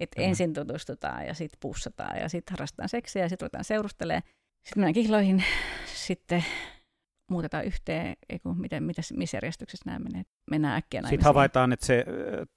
Että 0.00 0.16
Kyllä. 0.16 0.28
ensin 0.28 0.54
tutustutaan 0.54 1.26
ja 1.26 1.34
sitten 1.34 1.58
pussataan 1.60 2.18
ja 2.18 2.28
sitten 2.28 2.52
harrastetaan 2.52 2.88
seksiä 2.88 3.22
ja 3.22 3.28
sitten 3.28 3.46
ruvetaan 3.46 3.64
seurustelemaan. 3.64 4.22
Sitten 4.62 4.80
mennään 4.80 4.94
kihloihin, 4.94 5.44
sitten 5.94 6.44
muutetaan 7.30 7.64
yhteen, 7.64 8.16
ei 8.28 8.38
kun, 8.38 8.60
miten, 8.60 8.82
mitäs, 8.82 9.12
missä 9.12 9.36
järjestyksessä 9.36 9.82
nämä 9.86 9.98
menee. 9.98 10.22
Mennään 10.50 10.76
äkkiä 10.76 11.00
naimisiin. 11.00 11.18
Sitten 11.18 11.28
havaitaan, 11.28 11.72
että 11.72 11.86
se 11.86 12.04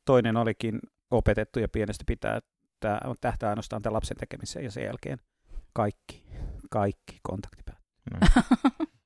toinen 0.06 0.38
olikin 0.38 0.80
opetettu 1.12 1.60
ja 1.60 1.68
pienestä 1.70 2.04
pitää, 2.08 2.38
että 2.38 3.00
tähtää 3.22 3.50
ainoastaan 3.50 3.82
tämän 3.82 3.94
lapsen 3.94 4.18
tekemiseen 4.18 4.66
ja 4.66 4.72
sen 4.72 4.84
jälkeen 4.84 5.20
kaikki, 5.74 6.26
kaikki 6.70 7.20
kontaktipäät. 7.24 7.80
No, 8.12 8.20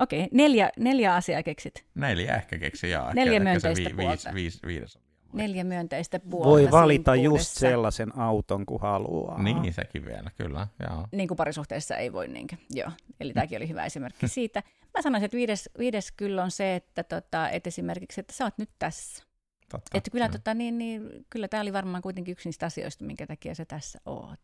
Okei, 0.00 0.28
neljä, 0.32 0.70
neljä 0.78 1.14
asiaa 1.14 1.42
keksit. 1.42 1.86
neljä 1.94 2.36
ehkä 2.36 2.58
keksi. 2.58 2.92
Ehkä, 2.92 3.10
Neljä 3.14 3.32
ehkä 3.32 3.44
myönteistä 3.44 3.84
se 3.88 3.94
puolta. 3.96 4.34
Viisi, 4.34 4.34
viisi, 4.34 4.66
viides 4.66 4.96
on 4.96 5.02
Neljä 5.32 5.64
myönteistä 5.64 6.20
puolta 6.20 6.48
Voi 6.48 6.70
valita 6.70 7.14
just 7.14 7.48
sellaisen 7.48 8.18
auton 8.18 8.66
kuin 8.66 8.80
haluaa. 8.80 9.42
Niin, 9.42 9.72
sekin 9.72 10.04
vielä, 10.04 10.30
kyllä. 10.36 10.66
Joo. 10.88 11.06
Niin 11.12 11.28
kuin 11.28 11.36
parisuhteessa 11.36 11.96
ei 11.96 12.12
voi 12.12 12.28
niinkö. 12.28 12.56
Joo, 12.70 12.90
eli 13.20 13.32
tämäkin 13.32 13.56
oli 13.56 13.68
hyvä 13.68 13.84
esimerkki 13.84 14.28
siitä. 14.38 14.62
Mä 14.98 15.02
sanoisin, 15.02 15.24
että 15.24 15.36
viides, 15.36 15.70
viides 15.78 16.12
kyllä 16.12 16.42
on 16.42 16.50
se, 16.50 16.74
että, 16.74 17.02
tota, 17.02 17.50
että 17.50 17.68
esimerkiksi, 17.68 18.20
että 18.20 18.32
sä 18.32 18.44
oot 18.44 18.58
nyt 18.58 18.70
tässä. 18.78 19.24
totta. 19.68 19.98
Että 19.98 20.10
kyllä, 20.10 20.28
tota, 20.28 20.54
niin, 20.54 20.78
niin, 20.78 21.10
kyllä 21.30 21.48
tämä 21.48 21.60
oli 21.60 21.72
varmaan 21.72 22.02
kuitenkin 22.02 22.32
yksi 22.32 22.48
niistä 22.48 22.66
asioista, 22.66 23.04
minkä 23.04 23.26
takia 23.26 23.54
sä 23.54 23.64
tässä 23.64 24.00
oot. 24.06 24.40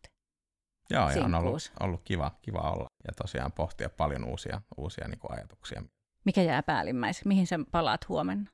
Joo, 0.89 1.09
ja 1.09 1.23
on 1.25 1.35
ollut, 1.35 1.71
ollut 1.79 2.01
kiva, 2.03 2.31
kiva 2.41 2.59
olla 2.59 2.87
ja 3.07 3.13
tosiaan 3.21 3.51
pohtia 3.51 3.89
paljon 3.89 4.23
uusia, 4.23 4.61
uusia 4.77 5.07
niin 5.07 5.19
kuin 5.19 5.31
ajatuksia. 5.31 5.83
Mikä 6.25 6.41
jää 6.41 6.63
päällimmäiseksi? 6.63 7.27
Mihin 7.27 7.47
sä 7.47 7.59
palaat 7.71 8.09
huomenna? 8.09 8.51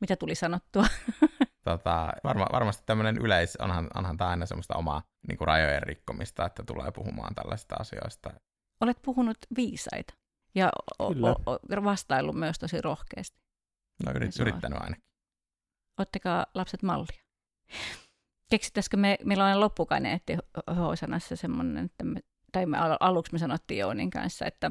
Mitä 0.00 0.16
tuli 0.16 0.34
sanottua? 0.34 0.84
Tota, 1.64 2.12
varma, 2.24 2.46
varmasti 2.52 2.82
tämmöinen 2.86 3.18
yleis, 3.18 3.56
onhan, 3.56 3.90
onhan 3.94 4.16
tämä 4.16 4.30
aina 4.30 4.46
semmoista 4.46 4.74
omaa 4.74 5.02
niin 5.28 5.38
kuin 5.38 5.48
rajojen 5.48 5.82
rikkomista, 5.82 6.46
että 6.46 6.62
tulee 6.62 6.90
puhumaan 6.90 7.34
tällaisista 7.34 7.74
asioista. 7.78 8.30
Olet 8.80 9.02
puhunut 9.02 9.38
viisaita 9.56 10.14
ja 10.54 10.72
o- 10.98 11.06
o- 11.06 11.52
o- 11.52 11.84
vastaillut 11.84 12.36
myös 12.36 12.58
tosi 12.58 12.80
rohkeasti. 12.80 13.40
No 14.06 14.12
yrit, 14.12 14.40
yrittänyt 14.40 14.78
ainakin. 14.82 15.04
Ottakaa 15.98 16.46
lapset 16.54 16.82
mallia. 16.82 17.22
Keksittäisikö 18.50 18.96
me, 18.96 19.18
meillä 19.24 19.44
on 19.44 19.48
aina 19.48 19.60
loppukaineetti 19.60 20.36
H-sanassa 20.70 21.36
semmoinen, 21.36 21.84
että 21.84 22.04
me, 22.04 22.20
tai 22.52 22.66
me 22.66 22.78
al- 22.78 22.96
aluksi 23.00 23.32
me 23.32 23.38
sanottiin 23.38 23.78
Jounin 23.78 24.10
kanssa, 24.10 24.46
että 24.46 24.70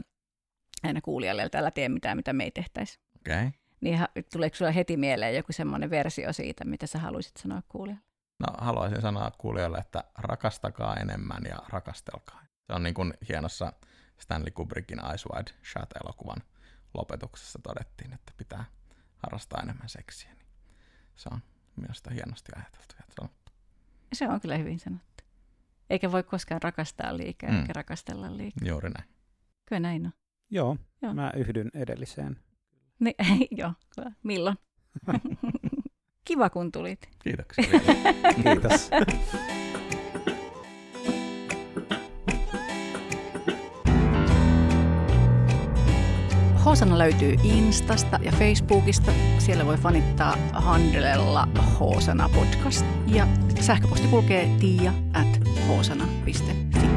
aina 0.83 1.01
kuulijalle, 1.01 1.43
että 1.43 1.59
älä 1.59 1.71
tee 1.71 1.89
mitään, 1.89 2.17
mitä 2.17 2.33
me 2.33 2.43
ei 2.43 2.51
tehtäisi. 2.51 2.99
Okei. 3.15 3.35
Okay. 3.35 3.51
Niin 3.81 3.99
tuleeko 4.33 4.55
sulla 4.55 4.71
heti 4.71 4.97
mieleen 4.97 5.35
joku 5.35 5.53
semmoinen 5.53 5.89
versio 5.89 6.33
siitä, 6.33 6.65
mitä 6.65 6.87
sä 6.87 6.99
haluaisit 6.99 7.37
sanoa 7.37 7.61
kuulijalle? 7.69 8.03
No 8.39 8.47
haluaisin 8.57 9.01
sanoa 9.01 9.31
kuulijoille, 9.37 9.77
että 9.77 10.03
rakastakaa 10.15 10.95
enemmän 10.95 11.43
ja 11.49 11.57
rakastelkaa. 11.69 12.41
Se 12.67 12.73
on 12.73 12.83
niin 12.83 12.93
kuin 12.93 13.13
hienossa 13.29 13.73
Stanley 14.19 14.51
Kubrickin 14.51 15.05
Eyes 15.05 15.25
Wide 15.25 15.51
Shut-elokuvan 15.71 16.43
lopetuksessa 16.93 17.59
todettiin, 17.63 18.13
että 18.13 18.33
pitää 18.37 18.65
harrastaa 19.17 19.61
enemmän 19.63 19.89
seksiä. 19.89 20.29
Niin 20.33 20.47
se 21.15 21.29
on 21.31 21.39
minusta 21.75 22.09
hienosti 22.09 22.51
ajateltu. 22.55 22.95
Ja 22.97 23.03
sanottu. 23.15 23.44
Se 24.13 24.27
on 24.29 24.41
kyllä 24.41 24.57
hyvin 24.57 24.79
sanottu. 24.79 25.23
Eikä 25.89 26.11
voi 26.11 26.23
koskaan 26.23 26.61
rakastaa 26.61 27.17
liikaa, 27.17 27.49
Mm. 27.49 27.59
eikä 27.59 27.73
rakastella 27.73 28.37
liikaa. 28.37 28.67
Juuri 28.67 28.89
näin. 28.89 29.09
Kyllä 29.65 29.79
näin 29.79 30.05
on. 30.05 30.11
Joo, 30.51 30.77
Joo. 31.01 31.13
mä 31.13 31.31
yhdyn 31.35 31.71
edelliseen. 31.73 32.39
Niin, 32.99 33.15
joo, 33.61 33.73
kyllä. 33.95 34.11
milloin? 34.23 34.57
Kiva 36.27 36.49
kun 36.49 36.71
tulit. 36.71 37.09
Kiitoksia. 37.23 37.65
Kiitos. 38.43 38.89
Hoosana 46.65 46.97
löytyy 46.97 47.35
Instasta 47.43 48.19
ja 48.21 48.31
Facebookista. 48.31 49.11
Siellä 49.39 49.65
voi 49.65 49.77
fanittaa 49.77 50.37
handlella 50.53 51.47
Hoosana 51.79 52.29
podcast. 52.29 52.85
Ja 53.07 53.27
sähköposti 53.59 54.07
kulkee 54.07 54.49
tiia 54.59 54.93
at 55.13 55.39
hoosana.fi. 55.67 56.94